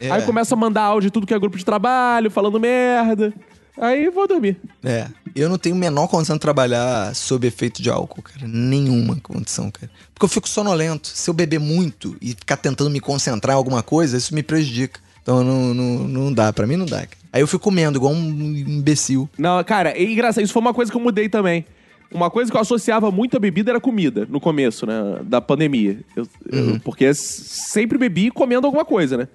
É. 0.00 0.10
Aí 0.10 0.22
começa 0.22 0.54
a 0.54 0.58
mandar 0.58 0.82
áudio 0.82 1.08
de 1.08 1.12
tudo 1.12 1.24
que 1.26 1.32
é 1.32 1.38
grupo 1.38 1.56
de 1.56 1.64
trabalho, 1.64 2.30
falando 2.32 2.58
merda. 2.58 3.32
Aí 3.80 4.10
vou 4.10 4.26
dormir. 4.26 4.56
É, 4.82 5.06
eu 5.36 5.48
não 5.48 5.56
tenho 5.56 5.76
a 5.76 5.78
menor 5.78 6.08
condição 6.08 6.34
de 6.34 6.40
trabalhar 6.40 7.14
sob 7.14 7.46
efeito 7.46 7.80
de 7.80 7.88
álcool, 7.88 8.22
cara. 8.22 8.44
Nenhuma 8.44 9.14
condição, 9.22 9.70
cara. 9.70 9.88
Porque 10.12 10.24
eu 10.24 10.28
fico 10.28 10.48
sonolento. 10.48 11.06
Se 11.06 11.30
eu 11.30 11.34
beber 11.34 11.60
muito 11.60 12.16
e 12.20 12.30
ficar 12.30 12.56
tentando 12.56 12.90
me 12.90 12.98
concentrar 12.98 13.54
em 13.54 13.56
alguma 13.56 13.84
coisa, 13.84 14.16
isso 14.16 14.34
me 14.34 14.42
prejudica. 14.42 14.98
Então 15.22 15.44
não, 15.44 15.72
não, 15.72 15.84
não 16.08 16.32
dá, 16.32 16.52
pra 16.52 16.66
mim 16.66 16.74
não 16.74 16.86
dá. 16.86 16.98
Cara. 17.06 17.10
Aí 17.32 17.40
eu 17.40 17.46
fico 17.46 17.62
comendo 17.62 17.98
igual 17.98 18.12
um 18.12 18.18
imbecil. 18.18 19.30
Não, 19.38 19.62
cara, 19.62 19.90
é 19.90 20.02
engraçado. 20.02 20.42
Isso 20.42 20.52
foi 20.52 20.60
uma 20.60 20.74
coisa 20.74 20.90
que 20.90 20.96
eu 20.96 21.00
mudei 21.00 21.28
também. 21.28 21.64
Uma 22.12 22.30
coisa 22.30 22.50
que 22.50 22.56
eu 22.56 22.60
associava 22.60 23.10
muito 23.10 23.36
à 23.36 23.40
bebida 23.40 23.70
era 23.70 23.80
comida, 23.80 24.26
no 24.30 24.40
começo, 24.40 24.86
né? 24.86 24.94
Da 25.24 25.40
pandemia. 25.40 25.98
Eu- 26.16 26.22
Uhum. 26.52 26.74
eu- 26.74 26.80
porque 26.80 27.12
sempre 27.14 27.98
bebi 27.98 28.30
comendo 28.30 28.66
alguma 28.66 28.84
coisa, 28.84 29.16
né? 29.16 29.28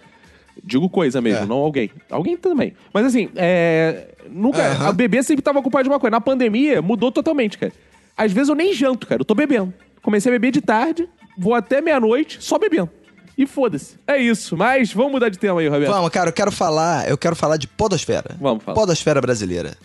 Digo 0.64 0.90
coisa 0.90 1.20
mesmo, 1.22 1.44
É. 1.44 1.46
não 1.46 1.58
alguém. 1.58 1.92
Alguém 2.10 2.36
também. 2.38 2.74
Mas 2.94 3.06
assim, 3.06 3.30
é. 3.36 4.08
Nunca. 4.30 4.62
Aham. 4.62 4.88
A 4.88 4.92
bebê 4.94 5.22
sempre 5.22 5.42
tava 5.44 5.60
ocupado 5.60 5.84
de 5.84 5.90
uma 5.90 6.00
coisa. 6.00 6.12
Na 6.12 6.22
pandemia, 6.22 6.82
mudou 6.82 7.12
totalmente, 7.12 7.58
cara. 7.58 7.74
Às 8.16 8.32
vezes 8.32 8.50
eu 8.50 8.56
nem 8.56 8.74
janto, 8.74 9.06
cara. 9.08 9.22
Eu 9.22 9.26
tô 9.26 9.36
bebendo. 9.36 9.74
Comecei 10.02 10.32
a 10.32 10.34
beber 10.36 10.52
de 10.52 10.62
tarde, 10.62 11.08
vou 11.38 11.54
até 11.54 11.82
meia-noite, 11.82 12.38
só 12.42 12.58
bebendo. 12.58 12.90
E 13.38 13.48
foda-se. 13.48 13.96
É 14.08 14.18
isso. 14.18 14.56
Mas 14.56 14.94
vamos 14.94 15.12
mudar 15.14 15.30
de 15.30 15.40
tema 15.40 15.60
aí, 15.60 15.68
Roberto. 15.68 15.92
Vamos, 15.92 16.10
cara, 16.12 16.30
eu 16.30 16.34
quero 16.34 16.52
falar, 16.52 17.10
eu 17.10 17.18
quero 17.18 17.36
falar 17.36 17.58
de 17.58 17.68
podosfera. 17.68 18.36
Vamos 18.40 18.64
falar. 18.64 18.76
Podosfera 18.76 19.20
brasileira. 19.20 19.76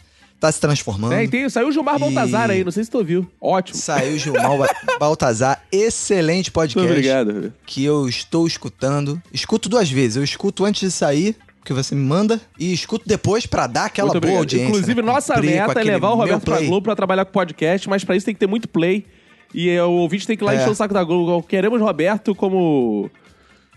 Tá 0.40 0.52
se 0.52 0.60
transformando. 0.60 1.14
É, 1.14 1.24
e 1.24 1.28
tem, 1.28 1.48
saiu 1.48 1.66
o 1.68 1.72
Gilmar 1.72 1.96
E- 1.96 1.98
Baltazar 1.98 2.48
aí, 2.50 2.62
não 2.62 2.70
sei 2.70 2.84
se 2.84 2.90
tu 2.90 2.98
ouviu. 2.98 3.26
Ótimo. 3.40 3.76
Saiu 3.76 4.14
o 4.14 4.18
Gilmar 4.18 4.56
Ba- 4.56 4.68
Baltazar, 5.00 5.62
excelente 5.72 6.50
podcast. 6.52 6.78
Muito 6.78 6.90
obrigado. 6.92 7.52
Que 7.66 7.84
eu 7.84 8.08
estou 8.08 8.46
escutando. 8.46 9.20
Escuto 9.32 9.68
duas 9.68 9.90
vezes. 9.90 10.16
Eu 10.16 10.22
escuto 10.22 10.64
antes 10.64 10.80
de 10.80 10.90
sair, 10.92 11.34
que 11.64 11.72
você 11.72 11.92
me 11.94 12.02
manda, 12.04 12.40
e 12.58 12.72
escuto 12.72 13.04
depois 13.06 13.46
pra 13.46 13.66
dar 13.66 13.86
aquela 13.86 14.12
Muito 14.12 14.20
boa 14.20 14.40
obrigado. 14.40 14.42
audiência. 14.44 14.68
Inclusive, 14.68 15.02
né? 15.02 15.12
nossa 15.12 15.34
Cumprir 15.34 15.50
meta 15.50 15.80
é 15.80 15.84
levar 15.84 16.10
o 16.10 16.14
Roberto 16.14 16.44
pra. 16.44 16.60
Globo 16.60 16.82
pra 16.84 16.94
trabalhar 16.94 17.24
com 17.24 17.32
podcast, 17.32 17.88
mas 17.88 18.04
pra 18.04 18.14
isso 18.16 18.24
tem 18.24 18.34
que 18.34 18.38
ter 18.40 18.46
muito 18.46 18.68
play. 18.68 19.04
E 19.52 19.76
o 19.80 19.90
ouvinte 19.90 20.24
tem 20.26 20.36
que 20.36 20.44
ir 20.44 20.46
lá 20.46 20.54
É. 20.54 20.56
encher 20.58 20.70
o 20.70 20.74
saco 20.74 20.94
da 20.94 21.02
Globo. 21.02 21.42
Queremos 21.42 21.80
Roberto 21.80 22.32
como 22.34 23.10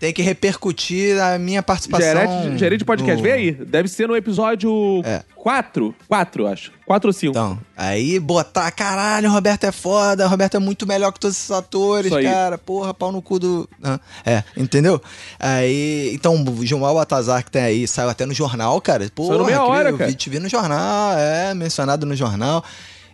Tem 0.02 0.12
que 0.12 0.20
repercutir 0.20 1.16
a 1.22 1.38
minha 1.38 1.62
participação. 1.62 2.04
gerente, 2.04 2.58
gerente 2.58 2.78
de 2.80 2.84
podcast. 2.84 3.16
no- 3.18 3.22
Vem 3.22 3.32
aí. 3.32 3.52
Deve 3.52 3.86
ser 3.86 4.08
no 4.08 4.16
episódio 4.16 5.00
É. 5.04 5.22
4. 5.36 5.94
4, 6.08 6.46
acho. 6.48 6.72
4 6.84 7.08
ou 7.08 7.12
5. 7.12 7.30
Então, 7.30 7.56
aí 7.76 8.18
botar, 8.18 8.68
caralho, 8.72 9.30
o 9.30 9.32
Roberto 9.32 9.62
é 9.62 9.70
foda, 9.70 10.26
o 10.26 10.28
Roberto 10.28 10.56
é 10.56 10.58
muito 10.58 10.88
melhor 10.88 11.12
que 11.12 11.20
todos 11.20 11.36
esses 11.36 11.52
atores, 11.52 12.10
cara, 12.12 12.58
porra, 12.58 12.92
pau 12.92 13.12
no 13.12 13.22
cu 13.22 13.38
do... 13.38 13.68
Ah, 13.80 14.00
é, 14.26 14.42
entendeu? 14.56 15.00
Aí, 15.38 16.10
então, 16.12 16.34
o 16.34 16.66
Gilmar 16.66 16.92
Baltazar 16.92 17.44
que 17.44 17.50
tem 17.52 17.62
aí, 17.62 17.86
saiu 17.86 18.08
até 18.08 18.26
no 18.26 18.34
jornal, 18.34 18.80
cara, 18.80 19.08
porra, 19.14 19.38
no 19.38 19.44
meia 19.44 19.62
hora, 19.62 19.90
eu 19.90 19.98
cara. 19.98 20.10
vi, 20.10 20.16
te 20.16 20.28
vi 20.28 20.40
no 20.40 20.48
jornal, 20.48 21.16
é, 21.16 21.54
mencionado 21.54 22.04
no 22.04 22.16
jornal. 22.16 22.64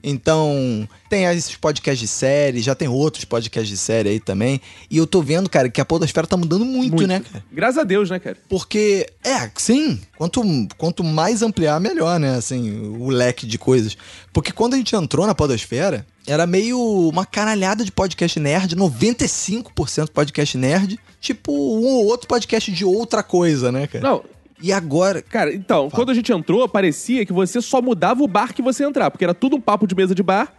Então, 0.08 0.88
tem 1.10 1.24
esses 1.24 1.54
podcasts 1.54 2.00
de 2.00 2.08
série, 2.08 2.62
já 2.62 2.74
tem 2.74 2.88
outros 2.88 3.26
podcasts 3.26 3.68
de 3.68 3.76
série 3.76 4.08
aí 4.08 4.18
também. 4.20 4.58
E 4.90 4.96
eu 4.96 5.06
tô 5.06 5.20
vendo, 5.20 5.50
cara, 5.50 5.68
que 5.68 5.82
a 5.82 5.84
podosfera 5.84 6.26
tá 6.26 6.34
mudando 6.34 6.64
muito, 6.64 7.06
né, 7.06 7.20
cara? 7.20 7.44
Graças 7.52 7.76
a 7.76 7.84
Deus, 7.84 8.08
né, 8.08 8.18
cara? 8.18 8.38
Porque, 8.48 9.06
é, 9.22 9.50
sim, 9.56 10.00
quanto, 10.16 10.42
quanto 10.78 11.04
mais 11.04 11.42
ampliar, 11.42 11.78
melhor, 11.78 12.18
né? 12.18 12.36
Assim, 12.36 12.96
o 12.98 13.10
leque 13.10 13.46
de 13.46 13.58
coisas. 13.58 13.98
Porque 14.32 14.50
quando 14.50 14.72
a 14.72 14.76
gente 14.78 14.96
entrou 14.96 15.26
na 15.26 15.34
Podosfera, 15.34 16.06
era 16.26 16.46
meio 16.46 16.80
uma 16.80 17.26
caralhada 17.26 17.84
de 17.84 17.92
podcast 17.92 18.40
nerd, 18.40 18.74
95% 18.76 20.08
podcast 20.08 20.56
nerd, 20.56 20.98
tipo 21.20 21.52
um 21.52 21.86
ou 21.86 22.06
outro 22.06 22.26
podcast 22.26 22.72
de 22.72 22.84
outra 22.84 23.22
coisa, 23.22 23.70
né, 23.70 23.86
cara? 23.86 24.02
Não, 24.02 24.24
E 24.60 24.72
agora. 24.72 25.22
cara, 25.22 25.52
então, 25.54 25.88
quando 25.90 26.10
a 26.10 26.14
gente 26.14 26.32
entrou, 26.32 26.68
parecia 26.68 27.24
que 27.24 27.32
você 27.32 27.60
só 27.60 27.80
mudava 27.80 28.22
o 28.22 28.28
bar 28.28 28.52
que 28.52 28.60
você 28.62 28.82
ia 28.82 28.88
entrar, 28.88 29.10
porque 29.10 29.24
era 29.24 29.34
tudo 29.34 29.56
um 29.56 29.60
papo 29.60 29.86
de 29.86 29.94
mesa 29.94 30.14
de 30.14 30.22
bar, 30.22 30.52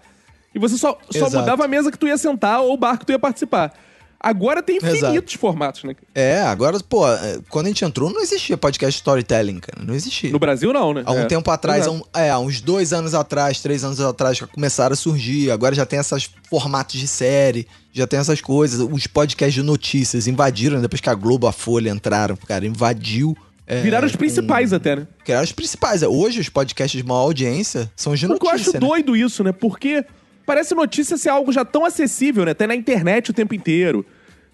e 0.55 0.59
você 0.59 0.77
só, 0.77 0.97
só 1.11 1.27
Exato. 1.27 1.37
mudava 1.39 1.65
a 1.65 1.67
mesa 1.67 1.91
que 1.91 1.97
tu 1.97 2.07
ia 2.07 2.17
sentar 2.17 2.61
ou 2.61 2.73
o 2.73 2.77
bar 2.77 2.97
que 2.97 3.05
tu 3.05 3.11
ia 3.11 3.19
participar. 3.19 3.73
Agora 4.21 4.61
tem 4.61 4.75
Exato. 4.77 4.95
infinitos 4.97 5.33
formatos, 5.35 5.85
né? 5.85 5.95
É, 6.13 6.41
agora, 6.41 6.77
pô, 6.81 7.07
é, 7.09 7.39
quando 7.49 7.67
a 7.67 7.69
gente 7.69 7.85
entrou, 7.85 8.11
não 8.11 8.19
existia 8.21 8.57
podcast 8.57 8.97
storytelling, 8.99 9.59
cara. 9.61 9.81
Não 9.85 9.93
existia. 9.93 10.29
No 10.29 10.37
Brasil, 10.39 10.73
não, 10.73 10.93
né? 10.93 11.03
Há 11.05 11.13
um 11.13 11.19
É. 11.19 11.25
tempo 11.25 11.49
atrás, 11.49 11.87
há 11.87 11.91
Exato. 11.91 12.05
um- 12.13 12.19
é, 12.19 12.37
uns 12.37 12.59
dois 12.59 12.91
anos 12.91 13.13
atrás, 13.13 13.61
três 13.61 13.81
anos 13.85 14.01
atrás, 14.01 14.37
começaram 14.41 14.91
a 14.91 14.95
surgir. 14.97 15.51
Agora 15.51 15.73
já 15.73 15.85
tem 15.85 15.97
esses 15.99 16.29
formatos 16.49 16.99
de 16.99 17.07
série, 17.07 17.65
já 17.93 18.05
tem 18.05 18.19
essas 18.19 18.41
coisas. 18.41 18.81
Os 18.91 19.07
podcasts 19.07 19.53
de 19.55 19.63
notícias 19.63 20.27
invadiram, 20.27 20.75
né? 20.75 20.81
depois 20.81 20.99
que 20.99 21.09
a 21.09 21.13
Globo, 21.15 21.47
a 21.47 21.53
Folha 21.53 21.89
entraram, 21.89 22.35
cara, 22.45 22.65
invadiu. 22.65 23.37
É, 23.69 23.81
Viraram 23.81 24.05
os 24.05 24.11
com- 24.13 24.17
principais 24.17 24.73
até, 24.73 24.95
né? 24.97 25.07
Criaram 25.23 25.43
os 25.45 25.51
principais. 25.51 26.01
Hoje, 26.03 26.39
os 26.41 26.49
podcasts 26.49 26.99
de 27.01 27.07
maior 27.07 27.21
audiência 27.21 27.89
são 27.95 28.11
os 28.13 28.19
de 28.19 28.27
Porque 28.27 28.45
eu 28.45 28.49
acho 28.51 28.73
né? 28.73 28.79
doido 28.79 29.15
isso, 29.15 29.43
né? 29.43 29.51
Porque 29.51 30.03
parece 30.45 30.73
notícia 30.75 31.15
ser 31.17 31.29
algo 31.29 31.51
já 31.51 31.63
tão 31.63 31.85
acessível, 31.85 32.43
né? 32.45 32.53
Tem 32.53 32.67
na 32.67 32.75
internet 32.75 33.29
o 33.29 33.33
tempo 33.33 33.53
inteiro. 33.53 34.05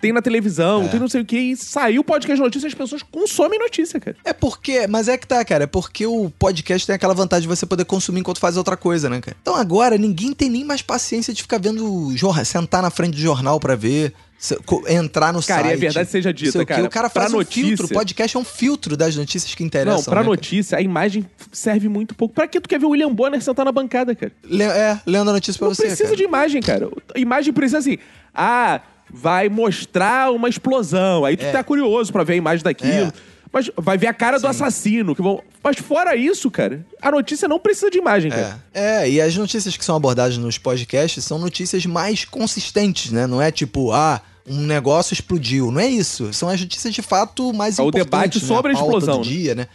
Tem 0.02 0.12
na 0.12 0.22
televisão, 0.22 0.84
É. 0.84 0.88
tem 0.90 1.00
não 1.00 1.08
sei 1.08 1.22
o 1.22 1.26
que. 1.26 1.38
E 1.38 1.56
saiu 1.56 2.02
o 2.02 2.04
podcast 2.04 2.36
de 2.36 2.42
notícia, 2.44 2.68
as 2.68 2.74
pessoas 2.74 3.02
consomem 3.02 3.58
notícia, 3.58 3.98
cara. 4.00 4.18
É 4.26 4.34
porque, 4.34 4.86
mas 4.88 5.08
é 5.08 5.18
que 5.18 5.26
tá, 5.26 5.44
cara, 5.46 5.64
é 5.64 5.68
porque 5.68 6.06
o 6.06 6.30
podcast 6.38 6.86
tem 6.86 6.94
aquela 6.96 7.14
vantagem 7.14 7.44
de 7.44 7.56
você 7.56 7.66
poder 7.66 7.86
consumir 7.86 8.20
enquanto 8.20 8.40
faz 8.40 8.58
outra 8.58 8.76
coisa, 8.76 9.10
né, 9.10 9.22
cara? 9.22 9.38
Então 9.42 9.56
agora 9.56 9.98
ninguém 9.98 10.34
tem 10.34 10.50
nem 10.50 10.66
mais 10.66 10.82
paciência 10.82 11.34
de 11.34 11.42
ficar 11.42 11.60
vendo 11.60 12.12
jornal, 12.16 12.44
sentar 12.44 12.84
na 12.84 12.90
frente 12.90 13.14
do 13.16 13.22
jornal 13.22 13.58
pra 13.58 13.76
ver, 13.76 14.14
se- 14.38 14.58
entrar 14.90 15.34
no 15.34 15.42
Cara, 15.44 15.62
e 15.62 15.70
site. 15.70 15.74
a 15.74 15.80
verdade 15.80 16.10
seja 16.10 16.34
dita, 16.34 16.66
cara, 16.66 16.84
O 16.84 16.90
cara 16.90 17.10
faz 17.10 17.34
um 17.34 17.38
notícia- 17.38 17.64
filtro, 17.70 17.86
o 17.86 17.90
podcast 17.90 18.36
é 18.38 18.40
um 18.40 18.44
filtro 18.44 18.96
das 18.98 19.16
notícias 19.16 19.56
que 19.56 19.64
interessam. 19.64 19.98
não, 19.98 20.04
pra 20.04 20.22
né, 20.22 20.28
notícia, 20.28 20.78
a 20.78 20.82
imagem 20.82 21.26
serve 21.52 21.88
muito 21.90 22.14
pouco. 22.14 22.34
Pra 22.36 22.48
que 22.48 22.60
tu 22.60 22.68
quer 22.70 22.80
ver 22.80 22.86
o 22.86 22.90
William 22.90 23.12
Bonner 23.14 23.42
sentar 23.42 23.66
na 23.66 23.72
bancada, 23.72 24.14
cara? 24.16 24.32
cara? 24.42 24.54
Le- 24.56 24.64
é, 24.64 25.00
lendo 25.06 25.30
a 25.30 25.34
notícia 25.34 25.58
pra 25.58 25.68
Não 25.68 25.76
você, 25.76 25.84
precisa 25.84 26.04
cara. 26.04 26.16
de 26.18 26.24
imagem, 26.24 26.62
cara. 26.62 26.90
Imagem 27.16 27.54
precisa 27.54 27.78
assim. 27.80 27.98
Ah, 28.34 28.82
vai 29.10 29.50
mostrar 29.50 30.32
uma 30.32 30.50
explosão. 30.50 31.26
Aí 31.26 31.38
tu 31.38 31.46
É. 31.46 31.52
tá 31.52 31.64
curioso 31.64 32.12
pra 32.12 32.24
ver 32.24 32.34
a 32.34 32.38
imagem 32.38 32.64
daquilo. 32.64 32.92
É. 33.08 33.35
Mas 33.56 33.72
vai 33.78 33.98
ver 33.98 34.08
a 34.08 34.14
cara 34.14 34.38
do 34.38 34.46
assassino. 34.48 35.16
Que 35.16 35.22
vão... 35.22 35.42
Mas 35.64 35.78
fora 35.78 36.14
isso, 36.14 36.52
cara, 36.52 36.86
a 37.02 37.10
notícia 37.10 37.48
não 37.48 37.58
precisa 37.58 37.90
de 37.90 37.98
imagem, 37.98 38.30
cara. 38.30 38.62
É, 38.74 39.04
é, 39.04 39.10
e 39.10 39.22
as 39.22 39.34
notícias 39.38 39.78
que 39.78 39.86
são 39.86 39.96
abordadas 39.96 40.38
nos 40.38 40.58
podcasts 40.58 41.24
são 41.24 41.40
notícias 41.40 41.86
mais 41.86 42.26
consistentes, 42.26 43.14
né? 43.14 43.26
Não 43.26 43.42
é 43.42 43.52
tipo, 43.52 43.94
ah, 43.94 44.20
um 44.46 44.60
negócio 44.60 45.14
explodiu. 45.14 45.72
Não 45.72 45.80
é 45.80 45.88
isso. 45.88 46.34
São 46.34 46.50
as 46.50 46.60
notícias 46.60 46.94
de 46.94 47.02
fato 47.02 47.54
mais 47.54 47.80
É 47.80 47.82
o 47.82 47.88
importantes. 47.88 48.12
debate 48.12 48.42
né? 48.42 48.46
sobre 48.46 48.74
a 48.74 48.76
pauta 48.76 48.98
explosão, 48.98 49.22
Do 49.22 49.26
né? 49.26 49.34
dia, 49.34 49.56
né? 49.56 49.68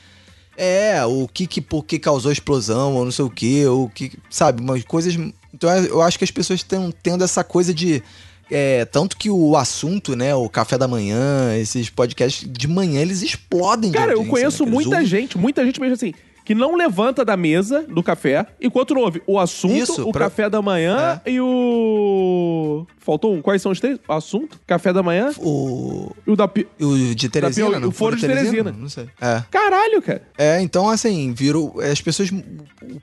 É, 0.59 1.03
o 1.07 1.27
que 1.27 1.47
que, 1.47 1.63
por 1.63 1.83
que 1.83 1.99
causou 1.99 2.29
a 2.29 2.33
explosão, 2.35 2.97
ou 2.97 3.05
não 3.07 3.11
sei 3.11 3.25
o 3.25 3.31
que, 3.31 3.65
ou 3.65 3.89
que, 3.89 4.13
sabe, 4.29 4.61
umas 4.61 4.85
coisas... 4.85 5.15
Então 5.55 5.71
eu 5.71 6.03
acho 6.03 6.19
que 6.19 6.25
as 6.25 6.31
pessoas 6.31 6.61
estão 6.61 6.93
tendo 7.03 7.25
essa 7.25 7.43
coisa 7.43 7.73
de... 7.73 8.03
é, 8.51 8.85
tanto 8.85 9.17
que 9.17 9.31
o 9.31 9.57
assunto, 9.57 10.17
né, 10.17 10.35
o 10.35 10.49
café 10.49 10.77
da 10.77 10.89
manhã, 10.89 11.57
esses 11.57 11.89
podcasts 11.89 12.47
de 12.51 12.67
manhã, 12.67 13.01
eles 13.01 13.23
explodem 13.23 13.91
de 13.91 13.97
Cara, 13.97 14.13
eu 14.13 14.19
audiência, 14.19 14.31
conheço 14.31 14.65
né, 14.65 14.71
muita 14.71 15.05
gente, 15.05 15.39
muita 15.39 15.65
gente 15.65 15.81
mesmo 15.81 15.95
assim, 15.95 16.13
que 16.45 16.55
não 16.55 16.75
levanta 16.77 17.25
da 17.25 17.37
mesa 17.37 17.83
do 17.89 18.03
café 18.03 18.47
enquanto 18.61 18.95
não 18.95 19.03
ouve 19.03 19.23
o 19.27 19.39
assunto, 19.39 19.75
Isso, 19.75 20.09
o 20.09 20.13
pra- 20.13 20.27
É. 20.27 20.29
café 20.29 20.51
da 20.51 20.61
manhã 20.61 21.21
e 21.27 21.41
o. 21.41 22.87
Faltou 22.99 23.35
um. 23.35 23.43
Quais 23.43 23.63
são 23.63 23.73
os 23.73 23.81
três? 23.81 23.99
O 24.09 24.13
assunto, 24.13 24.61
café 24.67 24.93
da 24.93 25.03
manhã 25.03 25.31
O, 25.39 26.13
e 26.27 26.31
o 26.31 26.37
da. 26.37 26.47
pi- 26.49 26.67
o 26.81 27.15
de 27.15 27.29
Teresina, 27.29 27.79
não? 27.81 27.89
o 27.89 27.93
Foro 27.93 28.17
de 28.17 28.27
Teresina. 28.27 28.73
Não 28.73 28.89
sei. 28.89 29.07
É. 29.21 29.43
Caralho, 29.51 30.03
cara. 30.03 30.23
É, 30.37 30.61
então 30.61 30.89
assim, 30.89 31.33
virou. 31.33 31.81
As 31.81 32.01
pessoas. 32.01 32.31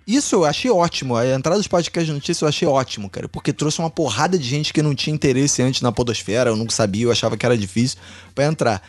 Isso 0.05 0.35
eu 0.35 0.45
achei 0.45 0.69
ótimo. 0.71 1.15
A 1.15 1.25
entrada 1.27 1.57
dos 1.57 1.67
podcasts 1.67 2.07
de 2.07 2.13
notícias 2.13 2.41
eu 2.41 2.47
achei 2.47 2.67
ótimo, 2.67 3.09
cara. 3.09 3.27
Porque 3.27 3.51
trouxe 3.53 3.79
uma 3.79 3.89
porrada 3.89 4.37
de 4.37 4.43
gente 4.47 4.73
que 4.73 4.81
não 4.81 4.93
tinha 4.95 5.13
interesse 5.13 5.61
antes 5.61 5.81
na 5.81 5.91
Podosfera, 5.91 6.49
eu 6.49 6.55
nunca 6.55 6.73
sabia, 6.73 7.05
eu 7.05 7.11
achava 7.11 7.35
que 7.37 7.45
era 7.45 7.57
difícil 7.57 7.97
pra 8.35 8.45
entrar. 8.45 8.81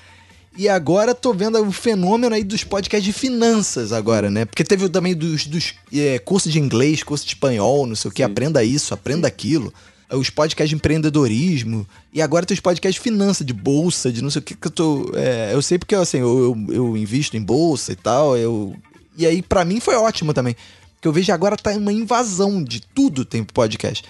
E 0.59 0.69
agora 0.69 1.15
tô 1.15 1.33
vendo 1.33 1.57
o 1.63 1.71
fenômeno 1.71 2.35
aí 2.35 2.43
dos 2.43 2.65
podcasts 2.65 3.05
de 3.05 3.13
finanças 3.13 3.93
agora, 3.93 4.29
né? 4.29 4.45
Porque 4.45 4.65
teve 4.65 4.89
também 4.89 5.15
dos, 5.15 5.47
dos 5.47 5.73
é, 5.95 6.19
cursos 6.19 6.53
de 6.53 6.59
inglês, 6.59 7.05
curso 7.05 7.25
de 7.25 7.31
espanhol, 7.31 7.87
não 7.87 7.95
sei 7.95 8.11
o 8.11 8.13
que, 8.13 8.25
aprenda 8.25 8.65
isso, 8.65 8.93
aprenda 8.93 9.29
aquilo. 9.29 9.73
Os 10.11 10.31
podcasts 10.31 10.71
de 10.71 10.75
empreendedorismo. 10.75 11.87
E 12.13 12.21
agora 12.21 12.45
tem 12.45 12.57
os 12.57 12.61
podcasts 12.61 12.97
de 12.97 13.01
finança, 13.01 13.45
de 13.45 13.53
bolsa, 13.53 14.11
de 14.11 14.21
não 14.21 14.31
sei 14.31 14.41
o 14.41 14.43
que 14.43 14.57
que 14.57 14.67
eu 14.67 14.71
tô. 14.73 15.13
é, 15.15 15.55
eu 15.55 15.63
sei 15.63 15.79
porque 15.79 15.95
assim, 15.95 16.19
eu, 16.19 16.57
eu, 16.69 16.75
eu 16.75 16.97
invisto 16.97 17.37
em 17.37 17.43
bolsa 17.43 17.93
e 17.93 17.97
tal. 17.97 18.37
Eu, 18.37 18.75
e 19.17 19.27
aí, 19.27 19.43
pra 19.43 19.65
mim, 19.65 19.79
foi 19.79 19.95
ótimo 19.95 20.35
também. 20.35 20.57
Porque 20.95 21.07
eu 21.07 21.13
vejo 21.13 21.33
agora 21.33 21.57
tá 21.57 21.71
uma 21.71 21.93
invasão 21.93 22.65
de 22.65 22.81
tudo 22.81 23.25
tem 23.25 23.45
podcast. 23.45 24.05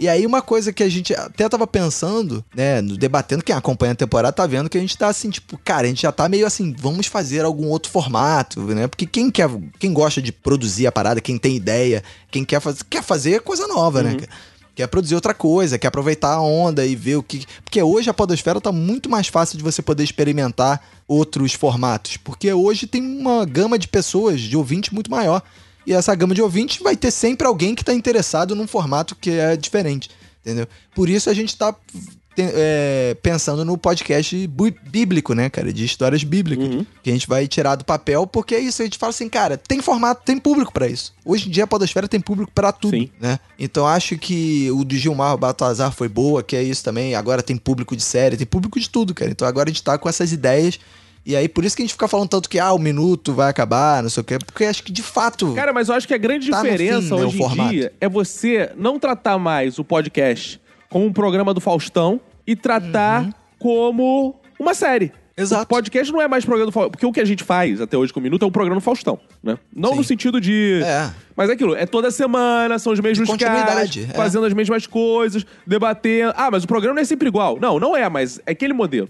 E 0.00 0.08
aí, 0.08 0.24
uma 0.24 0.40
coisa 0.40 0.72
que 0.72 0.82
a 0.82 0.88
gente 0.88 1.12
até 1.12 1.46
tava 1.46 1.66
pensando, 1.66 2.42
né, 2.54 2.80
debatendo, 2.80 3.44
quem 3.44 3.54
acompanha 3.54 3.92
a 3.92 3.94
temporada 3.94 4.32
tá 4.32 4.46
vendo 4.46 4.70
que 4.70 4.78
a 4.78 4.80
gente 4.80 4.96
tá 4.96 5.08
assim, 5.08 5.28
tipo, 5.28 5.58
cara, 5.62 5.82
a 5.82 5.88
gente 5.90 6.00
já 6.00 6.10
tá 6.10 6.26
meio 6.26 6.46
assim, 6.46 6.74
vamos 6.78 7.06
fazer 7.06 7.44
algum 7.44 7.66
outro 7.66 7.92
formato, 7.92 8.62
né? 8.62 8.88
Porque 8.88 9.04
quem 9.04 9.30
quer, 9.30 9.50
quem 9.78 9.92
gosta 9.92 10.22
de 10.22 10.32
produzir 10.32 10.86
a 10.86 10.92
parada, 10.92 11.20
quem 11.20 11.36
tem 11.36 11.54
ideia, 11.54 12.02
quem 12.30 12.46
quer 12.46 12.60
fazer, 12.60 12.82
quer 12.88 13.02
fazer 13.02 13.42
coisa 13.42 13.66
nova, 13.66 14.02
né? 14.02 14.14
cara? 14.14 14.32
Quer 14.74 14.86
produzir 14.86 15.16
outra 15.16 15.34
coisa, 15.34 15.78
quer 15.78 15.88
aproveitar 15.88 16.32
a 16.32 16.40
onda 16.40 16.86
e 16.86 16.96
ver 16.96 17.16
o 17.16 17.22
que. 17.22 17.44
Porque 17.62 17.82
hoje 17.82 18.08
a 18.08 18.14
Podosfera 18.14 18.58
tá 18.58 18.72
muito 18.72 19.10
mais 19.10 19.26
fácil 19.26 19.58
de 19.58 19.62
você 19.62 19.82
poder 19.82 20.02
experimentar 20.02 20.82
outros 21.06 21.52
formatos. 21.52 22.16
Porque 22.16 22.50
hoje 22.50 22.86
tem 22.86 23.02
uma 23.02 23.44
gama 23.44 23.78
de 23.78 23.86
pessoas, 23.86 24.40
de 24.40 24.56
ouvintes 24.56 24.92
muito 24.92 25.10
maior. 25.10 25.42
E 25.90 25.92
essa 25.92 26.14
gama 26.14 26.34
de 26.36 26.40
ouvintes 26.40 26.80
vai 26.80 26.96
ter 26.96 27.10
sempre 27.10 27.46
alguém 27.48 27.74
que 27.74 27.84
tá 27.84 27.92
interessado 27.92 28.54
num 28.54 28.66
formato 28.68 29.16
que 29.16 29.30
é 29.30 29.56
diferente. 29.56 30.08
Entendeu? 30.40 30.68
Por 30.94 31.08
isso 31.10 31.28
a 31.28 31.34
gente 31.34 31.56
tá 31.56 31.72
te- 31.72 32.42
é, 32.54 33.16
pensando 33.20 33.64
no 33.64 33.76
podcast 33.76 34.48
bíblico, 34.88 35.34
né, 35.34 35.50
cara? 35.50 35.72
De 35.72 35.84
histórias 35.84 36.22
bíblicas. 36.22 36.86
Que 37.02 37.10
a 37.10 37.12
gente 37.12 37.26
vai 37.26 37.48
tirar 37.48 37.74
do 37.74 37.84
papel, 37.84 38.24
porque 38.24 38.54
é 38.54 38.60
isso. 38.60 38.80
A 38.80 38.84
gente 38.84 38.96
fala 38.98 39.10
assim, 39.10 39.28
cara, 39.28 39.58
tem 39.58 39.82
formato, 39.82 40.22
tem 40.24 40.38
público 40.38 40.72
pra 40.72 40.86
isso. 40.86 41.12
Hoje 41.24 41.48
em 41.48 41.50
dia 41.50 41.64
a 41.64 41.66
Podosfera 41.66 42.06
tem 42.06 42.20
público 42.20 42.52
pra 42.54 42.70
tudo, 42.70 42.96
Sim. 42.96 43.10
né? 43.20 43.40
Então 43.58 43.84
acho 43.84 44.16
que 44.16 44.70
o 44.70 44.84
do 44.84 44.94
Gilmar 44.96 45.36
Baltazar 45.36 45.92
foi 45.92 46.08
boa, 46.08 46.40
que 46.40 46.54
é 46.54 46.62
isso 46.62 46.84
também. 46.84 47.16
Agora 47.16 47.42
tem 47.42 47.56
público 47.56 47.96
de 47.96 48.02
série, 48.04 48.36
tem 48.36 48.46
público 48.46 48.78
de 48.78 48.88
tudo, 48.88 49.12
cara. 49.12 49.30
Então 49.30 49.46
agora 49.46 49.68
a 49.68 49.72
gente 49.72 49.82
tá 49.82 49.98
com 49.98 50.08
essas 50.08 50.30
ideias. 50.32 50.78
E 51.24 51.36
aí, 51.36 51.48
por 51.48 51.64
isso 51.64 51.76
que 51.76 51.82
a 51.82 51.84
gente 51.84 51.92
fica 51.92 52.08
falando 52.08 52.28
tanto 52.28 52.48
que, 52.48 52.58
ah, 52.58 52.72
o 52.72 52.78
minuto 52.78 53.32
vai 53.32 53.50
acabar, 53.50 54.02
não 54.02 54.10
sei 54.10 54.20
o 54.22 54.24
quê. 54.24 54.38
Porque 54.38 54.64
acho 54.64 54.82
que 54.82 54.90
de 54.90 55.02
fato. 55.02 55.52
Cara, 55.54 55.72
mas 55.72 55.88
eu 55.88 55.94
acho 55.94 56.08
que 56.08 56.14
a 56.14 56.18
grande 56.18 56.50
Tá 56.50 56.62
diferença 56.62 57.02
fim, 57.02 57.08
né, 57.08 57.24
hoje 57.24 57.42
em 57.42 57.68
dia 57.68 57.92
é 58.00 58.08
você 58.08 58.72
não 58.76 58.98
tratar 58.98 59.38
mais 59.38 59.78
o 59.78 59.84
podcast 59.84 60.60
como 60.88 61.04
um 61.04 61.12
programa 61.12 61.52
do 61.52 61.60
Faustão 61.60 62.20
e 62.46 62.56
tratar 62.56 63.28
como 63.58 64.34
uma 64.58 64.74
série. 64.74 65.06
Uhum. 65.06 65.42
Exato. 65.42 65.62
O 65.62 65.66
podcast 65.66 66.12
não 66.12 66.20
é 66.20 66.28
mais 66.28 66.44
programa 66.44 66.70
do 66.70 66.72
Faustão. 66.72 66.90
Porque 66.90 67.06
o 67.06 67.12
que 67.12 67.20
a 67.20 67.24
gente 67.24 67.44
faz 67.44 67.80
até 67.80 67.96
hoje 67.96 68.12
com 68.12 68.20
o 68.20 68.22
Minuto 68.22 68.44
é 68.44 68.48
um 68.48 68.50
programa 68.50 68.80
do 68.80 68.84
Faustão, 68.84 69.18
né? 69.42 69.58
Não 69.74 69.90
Sim. 69.90 69.96
no 69.96 70.04
sentido 70.04 70.40
de. 70.40 70.82
É. 70.84 71.10
Mas 71.36 71.48
é 71.48 71.52
aquilo, 71.52 71.74
é 71.74 71.86
toda 71.86 72.10
semana, 72.10 72.78
são 72.78 72.92
os 72.92 73.00
mesmos 73.00 73.28
caras, 73.36 73.96
é. 73.96 74.14
fazendo 74.14 74.44
as 74.44 74.52
mesmas 74.52 74.86
coisas, 74.86 75.46
debatendo. 75.66 76.34
Ah, 76.36 76.50
mas 76.50 76.64
o 76.64 76.66
programa 76.66 76.94
não 76.94 77.02
é 77.02 77.04
sempre 77.04 77.28
igual. 77.28 77.58
Não, 77.60 77.78
não 77.78 77.96
é, 77.96 78.08
mas 78.08 78.40
é 78.44 78.52
aquele 78.52 78.72
modelo. 78.74 79.08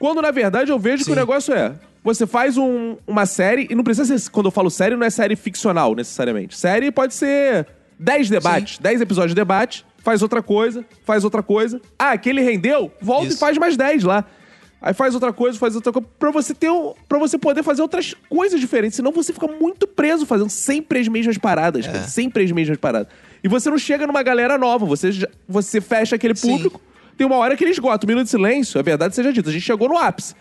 Quando, 0.00 0.20
na 0.20 0.32
verdade, 0.32 0.72
eu 0.72 0.78
vejo 0.80 0.98
que 0.98 1.04
Sim. 1.04 1.12
o 1.12 1.14
negócio 1.16 1.54
é. 1.54 1.74
Você 2.02 2.26
faz 2.26 2.56
um- 2.56 2.96
uma 3.06 3.26
série, 3.26 3.68
e 3.70 3.74
não 3.74 3.84
precisa 3.84 4.18
ser. 4.18 4.30
Quando 4.30 4.46
eu 4.46 4.50
falo 4.50 4.70
série, 4.70 4.96
não 4.96 5.06
é 5.06 5.10
série 5.10 5.36
ficcional, 5.36 5.94
necessariamente. 5.94 6.56
Série 6.58 6.90
pode 6.90 7.12
ser 7.14 7.66
10 7.98 8.28
debates, 8.30 8.78
10 8.78 9.00
episódios 9.02 9.32
de 9.32 9.36
debate, 9.36 9.84
faz 9.98 10.22
outra 10.22 10.42
coisa, 10.42 10.82
faz 11.04 11.22
outra 11.22 11.42
coisa. 11.42 11.78
Ah, 11.98 12.12
aquele 12.12 12.40
rendeu, 12.40 12.90
volta 13.02 13.26
Isso. 13.28 13.36
e 13.36 13.38
faz 13.38 13.58
mais 13.58 13.76
10 13.76 14.02
lá. 14.02 14.24
Aí 14.82 14.94
faz 14.94 15.12
outra 15.12 15.30
coisa, 15.30 15.58
faz 15.58 15.76
outra 15.76 15.92
coisa, 15.92 16.08
pra 16.18 16.30
você 16.30 16.54
ter 16.54 16.70
um, 16.70 16.94
pra 17.06 17.18
você 17.18 17.36
poder 17.36 17.62
fazer 17.62 17.82
outras 17.82 18.14
coisas 18.30 18.58
diferentes. 18.58 18.96
Senão 18.96 19.12
você 19.12 19.30
fica 19.30 19.46
muito 19.46 19.86
preso 19.86 20.24
fazendo 20.24 20.48
sempre 20.48 21.00
as 21.00 21.06
mesmas 21.08 21.36
paradas, 21.36 21.84
É. 21.84 21.92
cara, 21.92 22.04
sempre 22.04 22.42
as 22.42 22.50
mesmas 22.50 22.78
paradas. 22.78 23.12
E 23.44 23.48
você 23.48 23.68
não 23.68 23.76
chega 23.76 24.06
numa 24.06 24.22
galera 24.22 24.56
nova, 24.56 24.86
você, 24.86 25.12
já- 25.12 25.28
você 25.46 25.82
fecha 25.82 26.16
aquele 26.16 26.34
Sim. 26.34 26.56
Tem 27.20 27.26
uma 27.26 27.36
hora 27.36 27.54
que 27.54 27.62
ele 27.62 27.70
esgota. 27.70 28.06
O 28.06 28.08
Minuto 28.08 28.24
de 28.24 28.30
Silêncio, 28.30 28.78
é 28.78 28.82
verdade 28.82 29.14
seja 29.14 29.30
dita, 29.30 29.50
a 29.50 29.52
gente 29.52 29.62
chegou 29.62 29.90
no 29.90 29.98
ápice. 29.98 30.34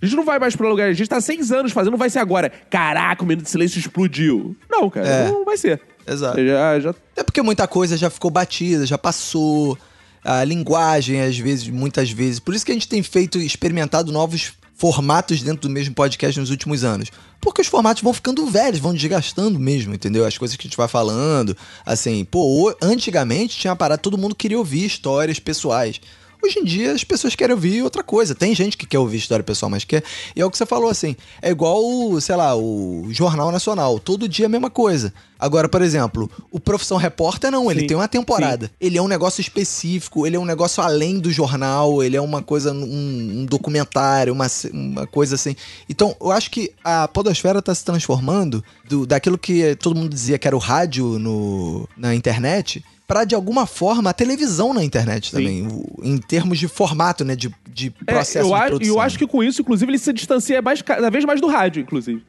A 0.00 0.06
gente 0.06 0.16
não 0.16 0.24
vai 0.24 0.38
mais 0.38 0.56
pra 0.56 0.66
lugar, 0.66 0.88
a 0.88 0.92
gente 0.94 1.06
tá 1.06 1.20
seis 1.20 1.52
anos 1.52 1.70
fazendo, 1.70 1.90
não 1.92 1.98
vai 1.98 2.08
ser 2.08 2.18
agora. 2.18 2.50
Caraca, 2.70 3.22
o 3.22 3.26
Minuto 3.26 3.44
de 3.44 3.50
Silêncio 3.50 3.78
explodiu. 3.78 4.56
Não, 4.70 4.88
cara, 4.88 5.06
É. 5.06 5.28
não 5.28 5.44
vai 5.44 5.58
ser. 5.58 5.82
Exato. 6.06 6.42
Já, 6.42 6.80
já 6.80 6.94
É 7.14 7.22
porque 7.22 7.42
muita 7.42 7.66
coisa 7.68 7.94
já 7.96 8.08
ficou 8.08 8.30
batida, 8.30 8.86
já 8.86 8.96
passou. 8.96 9.76
A 10.24 10.42
linguagem, 10.42 11.20
às 11.20 11.36
vezes, 11.38 11.68
muitas 11.68 12.10
vezes. 12.10 12.40
Por 12.40 12.54
isso 12.54 12.64
que 12.64 12.72
a 12.72 12.74
gente 12.74 12.88
tem 12.88 13.02
feito, 13.02 13.36
experimentado 13.38 14.10
novos 14.10 14.54
formatos 14.74 15.42
dentro 15.42 15.68
do 15.68 15.70
mesmo 15.70 15.94
podcast 15.94 16.38
nos 16.38 16.50
últimos 16.50 16.84
anos. 16.84 17.10
Porque 17.40 17.60
os 17.60 17.66
formatos 17.66 18.02
vão 18.02 18.12
ficando 18.12 18.46
velhos, 18.46 18.80
vão 18.80 18.92
desgastando 18.92 19.58
mesmo, 19.58 19.94
entendeu? 19.94 20.24
As 20.26 20.36
coisas 20.36 20.56
que 20.56 20.66
a 20.66 20.68
gente 20.68 20.76
vai 20.76 20.88
falando. 20.88 21.56
Assim, 21.84 22.24
pô, 22.24 22.74
antigamente 22.82 23.58
tinha 23.58 23.76
parado, 23.76 24.02
todo 24.02 24.18
mundo 24.18 24.34
queria 24.34 24.58
ouvir 24.58 24.84
histórias 24.84 25.38
pessoais. 25.38 26.00
Hoje 26.44 26.58
em 26.58 26.64
dia 26.64 26.92
as 26.92 27.02
pessoas 27.02 27.34
querem 27.34 27.54
ouvir 27.54 27.82
outra 27.82 28.02
coisa. 28.02 28.34
Tem 28.34 28.54
gente 28.54 28.76
que 28.76 28.86
quer 28.86 28.98
ouvir 28.98 29.16
história 29.16 29.42
pessoal, 29.42 29.70
mas 29.70 29.82
quer. 29.82 30.04
E 30.36 30.42
é 30.42 30.44
o 30.44 30.50
que 30.50 30.58
você 30.58 30.66
falou 30.66 30.90
assim. 30.90 31.16
É 31.40 31.48
igual, 31.48 31.82
o, 31.82 32.20
sei 32.20 32.36
lá, 32.36 32.54
o 32.54 33.06
Jornal 33.08 33.50
Nacional. 33.50 33.98
Todo 33.98 34.28
dia 34.28 34.44
é 34.44 34.48
a 34.48 34.50
mesma 34.50 34.68
coisa. 34.68 35.10
Agora, 35.38 35.70
por 35.70 35.80
exemplo, 35.80 36.30
o 36.50 36.60
Profissão 36.60 36.98
Repórter 36.98 37.50
não, 37.50 37.70
ele 37.70 37.80
Sim, 37.80 37.86
tem 37.86 37.96
uma 37.96 38.08
temporada. 38.08 38.70
Ele 38.78 38.98
é 38.98 39.02
um 39.02 39.08
negócio 39.08 39.40
específico, 39.40 40.26
ele 40.26 40.36
é 40.36 40.38
um 40.38 40.44
negócio 40.44 40.82
além 40.82 41.18
do 41.18 41.32
jornal, 41.32 42.02
ele 42.02 42.16
é 42.16 42.20
uma 42.20 42.42
coisa, 42.42 42.72
um, 42.72 43.40
um 43.40 43.46
documentário, 43.46 44.32
uma, 44.32 44.46
uma 44.72 45.06
coisa 45.06 45.34
assim. 45.34 45.56
Então, 45.88 46.14
eu 46.20 46.30
acho 46.30 46.50
que 46.50 46.72
a 46.84 47.08
Podosfera 47.08 47.62
tá 47.62 47.74
se 47.74 47.84
transformando 47.84 48.62
do, 48.86 49.06
daquilo 49.06 49.38
que 49.38 49.74
todo 49.76 49.96
mundo 49.96 50.10
dizia 50.10 50.38
que 50.38 50.46
era 50.46 50.56
o 50.56 50.60
rádio 50.60 51.18
no, 51.18 51.88
na 51.96 52.14
internet. 52.14 52.84
Pra, 53.06 53.24
de 53.24 53.34
alguma 53.34 53.66
forma, 53.66 54.10
a 54.10 54.12
televisão 54.14 54.72
na 54.72 54.82
internet 54.82 55.30
Sim. 55.30 55.36
também. 55.36 55.84
em 56.02 56.16
termos 56.18 56.58
de 56.58 56.66
formato, 56.66 57.22
né? 57.24 57.36
De, 57.36 57.54
de 57.68 57.92
É, 58.06 58.12
processo 58.12 58.46
eu, 58.46 58.48
de 58.48 58.54
acho, 58.54 58.66
produção. 58.68 58.94
eu 58.94 59.00
acho 59.00 59.18
que 59.18 59.26
com 59.26 59.44
isso, 59.44 59.60
inclusive, 59.60 59.90
ele 59.90 59.98
se 59.98 60.12
distancia 60.12 60.62
mais, 60.62 60.80
cada 60.80 61.10
vez 61.10 61.24
mais 61.24 61.40
do 61.40 61.46
rádio, 61.46 61.82
inclusive. 61.82 62.22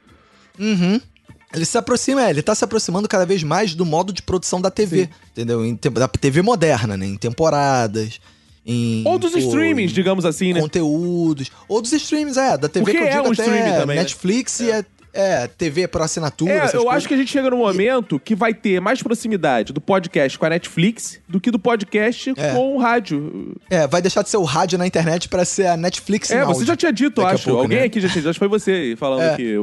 Uhum. 0.60 1.00
Ele 1.54 1.66
se 1.66 1.78
aproxima, 1.78 2.26
é, 2.26 2.30
ele 2.30 2.42
tá 2.42 2.54
se 2.54 2.66
aproximando 2.66 3.08
cada 3.08 3.26
vez 3.26 3.42
mais 3.42 3.74
do 3.74 3.86
modo 3.86 4.12
de 4.12 4.22
produção 4.22 4.60
da 4.60 4.70
TV, 4.70 5.10
entendeu? 5.32 5.66
Em, 5.66 5.80
da 5.94 6.08
TV 6.10 6.42
moderna, 6.42 6.98
né? 6.98 7.06
Em 7.06 7.16
temporadas, 7.16 8.20
em... 8.66 9.04
Ou 9.06 9.20
dos 9.20 9.32
pô, 9.32 9.38
streamings, 9.38 9.92
digamos 9.94 10.26
assim, 10.26 10.52
né? 10.52 10.60
Conteúdos. 10.60 11.52
Ou 11.70 11.82
dos 11.82 11.94
streams, 11.94 12.38
é. 12.38 12.58
Da 12.58 12.68
TV 12.68 12.84
Porque 12.84 12.98
que 12.98 13.04
eu 13.04 13.08
é 13.08 13.12
digo 13.12 13.30
um 13.30 13.32
até 13.32 13.44
streaming 13.44 13.80
também, 13.80 13.96
né? 13.96 14.02
Netflix 14.02 14.60
e 14.60 14.72
é, 14.72 14.84
é, 15.16 15.48
TV 15.48 15.88
por 15.88 16.02
assinatura, 16.02 16.52
É, 16.52 16.58
eu 16.68 16.72
coisas. 16.72 16.88
acho 16.94 17.08
que 17.08 17.14
a 17.14 17.18
gente 17.18 17.32
chega 17.32 17.50
num 17.50 17.58
momento 17.58 18.20
que 18.20 18.36
vai 18.36 18.54
ter 18.54 18.80
mais 18.82 19.02
proximidade 19.02 19.72
do 19.74 19.80
podcast 19.82 20.38
com 20.38 20.46
a 20.46 20.50
Netflix 20.50 21.20
do 21.28 21.40
que 21.40 21.50
do 21.50 21.58
podcast 21.58 22.34
É. 22.38 22.52
com 22.54 22.76
o 22.76 22.78
rádio. 22.78 23.56
É, 23.70 23.88
vai 23.88 24.02
deixar 24.02 24.22
de 24.22 24.30
ser 24.30 24.38
o 24.38 24.44
rádio 24.44 24.78
na 24.78 24.86
internet 24.86 25.28
pra 25.30 25.46
ser 25.46 25.68
a 25.68 25.78
Netflix 25.78 26.30
É, 26.32 26.44
você 26.46 26.66
já 26.66 26.76
tinha 26.76 26.92
dito, 26.94 27.22
Daqui 27.22 27.36
acho. 27.36 27.46
pouco, 27.46 27.62
Alguém 27.62 27.80
né? 27.80 27.86
aqui 27.86 28.00
já 28.00 28.08
tinha 28.10 28.22
dito, 28.22 28.30
acho 28.30 28.40
que 28.40 28.48
foi 28.48 28.60
você 28.60 28.96
falando 28.98 29.22
É. 29.22 29.36
que 29.36 29.56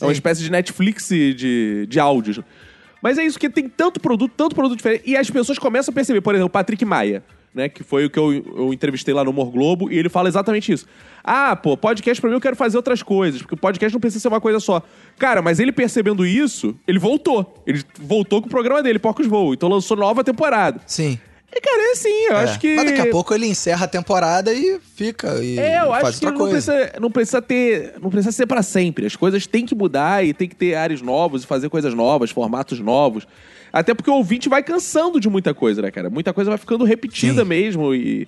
é 0.00 0.04
uma 0.04 0.12
espécie 0.12 0.42
de 0.42 0.50
Netflix 0.50 1.08
de, 1.08 1.86
de 1.88 2.00
áudios. 2.00 2.40
Mas 3.02 3.18
é 3.18 3.24
isso, 3.24 3.38
que 3.38 3.48
tem 3.48 3.68
tanto 3.68 4.00
produto, 4.00 4.32
tanto 4.36 4.54
produto 4.56 4.76
diferente. 4.76 5.02
E 5.06 5.16
as 5.16 5.30
pessoas 5.30 5.58
começam 5.58 5.92
a 5.92 5.94
perceber, 5.94 6.20
por 6.22 6.34
exemplo, 6.34 6.48
o 6.48 6.50
Patrick 6.50 6.84
Maia, 6.84 7.22
né? 7.56 7.68
Que 7.68 7.82
foi 7.82 8.04
o 8.04 8.10
que 8.10 8.18
eu, 8.18 8.32
eu 8.34 8.72
entrevistei 8.72 9.12
lá 9.14 9.24
no 9.24 9.30
Humor 9.30 9.50
Globo, 9.50 9.90
e 9.90 9.98
ele 9.98 10.08
fala 10.10 10.28
exatamente 10.28 10.70
isso. 10.70 10.86
Ah, 11.24 11.56
pô, 11.56 11.76
podcast 11.76 12.20
pra 12.20 12.28
mim 12.30 12.36
eu 12.36 12.40
quero 12.40 12.54
fazer 12.54 12.76
outras 12.76 13.02
coisas, 13.02 13.40
porque 13.40 13.54
o 13.54 13.58
podcast 13.58 13.92
não 13.92 14.00
precisa 14.00 14.20
ser 14.22 14.28
uma 14.28 14.40
coisa 14.40 14.60
só. 14.60 14.82
Cara, 15.18 15.40
mas 15.42 15.58
ele 15.58 15.72
percebendo 15.72 16.24
isso, 16.24 16.76
ele 16.86 16.98
voltou. 16.98 17.62
Ele 17.66 17.82
voltou 17.98 18.40
com 18.40 18.46
o 18.46 18.50
programa 18.50 18.82
dele, 18.82 18.98
Porcos 18.98 19.26
Voam, 19.26 19.54
então 19.54 19.68
lançou 19.68 19.96
nova 19.96 20.22
temporada. 20.22 20.80
Sim. 20.86 21.18
É, 21.50 21.60
cara, 21.60 21.80
é 21.88 21.92
assim, 21.92 22.08
eu 22.28 22.36
É. 22.36 22.42
acho 22.44 22.60
que. 22.60 22.76
Mas 22.76 22.84
daqui 22.84 23.00
a 23.00 23.10
pouco 23.10 23.32
ele 23.32 23.46
encerra 23.46 23.84
a 23.86 23.88
temporada 23.88 24.52
e 24.52 24.78
fica. 24.94 25.42
E 25.42 25.58
É, 25.58 25.80
eu 25.80 25.86
faz 25.90 26.08
acho 26.08 26.18
que 26.18 26.26
não 26.26 26.34
coisa. 26.36 26.52
precisa, 26.52 27.00
não 27.00 27.10
precisa 27.10 27.40
ter. 27.40 27.94
Não 28.02 28.10
precisa 28.10 28.32
ser 28.32 28.46
pra 28.46 28.62
sempre. 28.62 29.06
As 29.06 29.16
coisas 29.16 29.46
têm 29.46 29.64
que 29.64 29.74
mudar 29.74 30.22
e 30.24 30.34
tem 30.34 30.48
que 30.48 30.56
ter 30.56 30.74
áreas 30.74 31.00
novas 31.00 31.44
e 31.44 31.46
fazer 31.46 31.70
coisas 31.70 31.94
novas, 31.94 32.30
formatos 32.30 32.78
novos. 32.80 33.26
Até 33.78 33.92
porque 33.94 34.10
o 34.10 34.14
ouvinte 34.14 34.48
vai 34.48 34.62
cansando 34.62 35.20
de 35.20 35.28
muita 35.28 35.52
coisa, 35.52 35.82
né, 35.82 35.90
cara? 35.90 36.08
Muita 36.08 36.32
coisa 36.32 36.50
vai 36.50 36.56
ficando 36.58 36.84
repetida 36.84 37.42
Sim. 37.42 37.48
mesmo 37.48 37.94
e. 37.94 38.26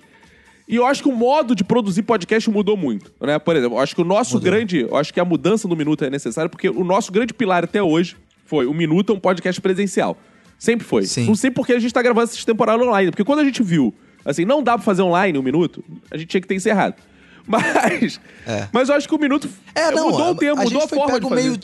E 0.67 0.75
eu 0.75 0.85
acho 0.85 1.01
que 1.01 1.09
o 1.09 1.11
modo 1.11 1.55
de 1.55 1.63
produzir 1.63 2.03
podcast 2.03 2.47
mudou 2.47 2.77
muito, 2.77 3.11
né? 3.19 3.39
Por 3.39 3.55
exemplo, 3.55 3.77
eu 3.77 3.81
acho 3.81 3.95
que 3.95 4.01
o 4.01 4.05
nosso 4.05 4.39
grande... 4.39 4.81
Eu 4.81 4.95
acho 4.95 5.11
que 5.11 5.19
a 5.19 5.25
mudança 5.25 5.67
do 5.67 5.75
Minuto 5.75 6.05
é 6.05 6.11
necessária 6.11 6.47
porque 6.47 6.69
o 6.69 6.83
nosso 6.83 7.11
grande 7.11 7.33
pilar 7.33 7.63
até 7.63 7.81
hoje 7.81 8.15
foi 8.45 8.67
o 8.67 8.73
Minuto 8.73 9.11
é 9.11 9.15
um 9.15 9.19
podcast 9.19 9.59
presencial. 9.59 10.15
Sempre 10.59 10.85
foi. 10.85 11.07
Sim. 11.07 11.25
Não 11.25 11.33
sei 11.33 11.49
porque 11.49 11.73
a 11.73 11.79
gente 11.79 11.91
tá 11.91 12.03
gravando 12.03 12.29
essa 12.29 12.45
temporada 12.45 12.83
online. 12.83 13.09
Porque 13.09 13.23
quando 13.23 13.39
a 13.39 13.43
gente 13.43 13.63
viu, 13.63 13.91
assim, 14.23 14.45
não 14.45 14.61
dá 14.61 14.73
pra 14.75 14.83
fazer 14.83 15.01
online 15.01 15.39
um 15.39 15.41
minuto, 15.41 15.83
a 16.11 16.17
gente 16.17 16.27
tinha 16.27 16.41
que 16.41 16.47
ter 16.47 16.53
encerrado. 16.53 16.93
Mas... 17.47 18.21
É. 18.45 18.67
Mas 18.71 18.89
eu 18.89 18.95
acho 18.95 19.07
que 19.07 19.15
o 19.15 19.19
Minuto 19.19 19.49
É, 19.73 19.89
não, 19.89 20.11
mudou 20.11 20.27
a, 20.27 20.31
o 20.31 20.35
tempo, 20.35 20.61
a 20.61 20.63
mudou 20.65 20.83
a 20.83 20.87
foi 20.87 20.99
forma 20.99 21.19
de 21.19 21.27
fazer. 21.27 21.49
meio. 21.49 21.59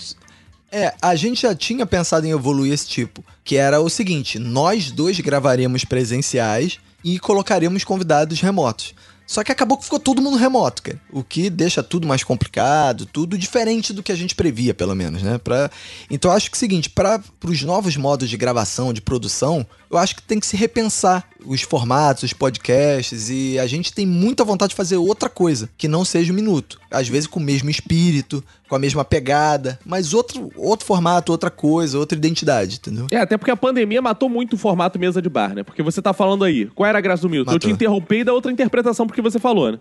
É, 0.78 0.94
a 1.02 1.16
gente 1.16 1.44
já 1.44 1.56
tinha 1.56 1.86
pensado 1.86 2.28
em 2.28 2.32
evoluir 2.32 2.74
esse 2.74 2.86
tipo, 2.86 3.24
que 3.46 3.56
era 3.56 3.80
o 3.80 3.90
seguinte: 3.90 4.38
nós 4.38 4.92
dois 4.92 5.18
gravaríamos 5.22 5.86
presenciais 5.86 6.80
e 7.02 7.18
colocaríamos 7.18 7.86
convidados 7.86 8.42
remotos. 8.42 8.94
Só 9.26 9.42
que 9.42 9.54
acabou 9.54 9.78
que 9.78 9.86
ficou 9.86 10.02
todo 10.02 10.22
mundo 10.22 10.36
remoto, 10.36 10.84
cara. 10.84 11.00
O 11.14 11.24
que 11.24 11.50
deixa 11.50 11.82
tudo 11.82 12.06
mais 12.06 12.26
complicado, 12.26 13.06
tudo 13.06 13.38
diferente 13.38 13.94
do 13.94 14.04
que 14.04 14.12
a 14.12 14.16
gente 14.16 14.36
previa, 14.36 14.74
pelo 14.74 14.94
menos, 14.94 15.24
né? 15.24 15.38
Pra... 15.38 15.72
Então 16.12 16.30
acho 16.30 16.52
que 16.52 16.56
é 16.56 16.58
o 16.58 16.60
seguinte, 16.60 16.90
para 16.90 17.24
os 17.46 17.64
novos 17.64 17.96
modos 17.96 18.30
de 18.30 18.36
gravação, 18.36 18.92
de 18.92 19.00
produção, 19.00 19.66
eu 19.90 19.98
acho 19.98 20.14
que 20.14 20.24
tem 20.24 20.42
que 20.42 20.46
se 20.46 20.58
repensar 20.58 21.26
os 21.46 21.62
formatos, 21.62 22.24
os 22.24 22.34
podcasts, 22.34 23.30
e 23.30 23.58
a 23.60 23.68
gente 23.68 23.94
tem 23.94 24.06
muita 24.06 24.44
vontade 24.44 24.72
de 24.72 24.76
fazer 24.76 24.98
outra 24.98 25.30
coisa, 25.30 25.70
que 25.78 25.88
não 25.88 26.04
seja 26.04 26.32
o 26.32 26.36
minuto. 26.36 26.80
Às 26.90 27.08
vezes 27.08 27.28
com 27.28 27.40
o 27.40 27.44
mesmo 27.44 27.70
espírito, 27.70 28.44
com 28.68 28.76
a 28.76 28.80
mesma 28.80 29.06
pegada, 29.06 29.80
mas 29.86 30.14
outro, 30.14 30.52
outro 30.56 30.86
formato, 30.86 31.32
outra 31.32 31.50
coisa, 31.50 32.00
outra 32.00 32.18
identidade, 32.18 32.78
entendeu? 32.78 33.08
É, 33.12 33.18
até 33.18 33.38
porque 33.38 33.52
a 33.52 33.58
pandemia 33.58 34.02
matou 34.02 34.30
muito 34.30 34.54
o 34.54 34.58
formato 34.58 34.98
mesa 34.98 35.22
de 35.22 35.30
bar, 35.30 35.54
né? 35.54 35.64
Porque 35.64 35.84
você 35.84 36.02
tá 36.02 36.14
falando 36.14 36.44
aí, 36.44 36.66
qual 36.68 36.88
era 36.88 36.98
a 36.98 37.02
graça 37.02 37.22
do 37.22 37.30
Milton? 37.30 37.52
Eu 37.52 37.56
Matou. 37.56 37.70
te 37.70 37.74
interrompi 37.74 38.18
e 38.18 38.24
dá 38.24 38.34
outra 38.34 38.52
interpretação 38.52 39.06
porque 39.06 39.22
você 39.22 39.40
falou, 39.40 39.72
né? 39.72 39.80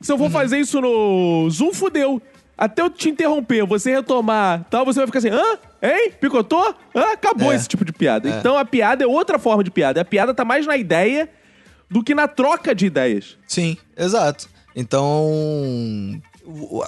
Se 0.00 0.12
eu 0.12 0.18
for 0.18 0.30
fazer 0.30 0.58
isso 0.58 0.80
no 0.80 1.48
Zoom, 1.50 1.72
fudeu. 1.72 2.20
Até 2.56 2.82
eu 2.82 2.90
te 2.90 3.08
interromper, 3.10 3.64
você 3.66 3.92
retomar 3.92 4.64
tal, 4.70 4.84
você 4.84 5.00
vai 5.00 5.06
ficar 5.06 5.18
assim, 5.18 5.30
hã? 5.30 5.58
Hein? 5.82 6.12
Picotou? 6.20 6.74
Hã? 6.94 7.12
Acabou 7.12 7.52
É. 7.52 7.56
esse 7.56 7.66
tipo 7.68 7.84
de 7.84 7.92
piada. 7.92 8.28
É. 8.28 8.38
Então 8.38 8.56
a 8.56 8.64
piada 8.64 9.02
é 9.04 9.06
outra 9.06 9.38
forma 9.38 9.64
de 9.64 9.70
piada. 9.70 10.00
A 10.00 10.04
piada 10.04 10.32
tá 10.32 10.44
mais 10.44 10.66
na 10.66 10.76
ideia 10.76 11.28
do 11.90 12.02
que 12.02 12.14
na 12.14 12.26
troca 12.28 12.74
de 12.74 12.86
ideias. 12.86 13.36
Sim, 13.46 13.76
exato. 13.96 14.48
Então, 14.76 16.20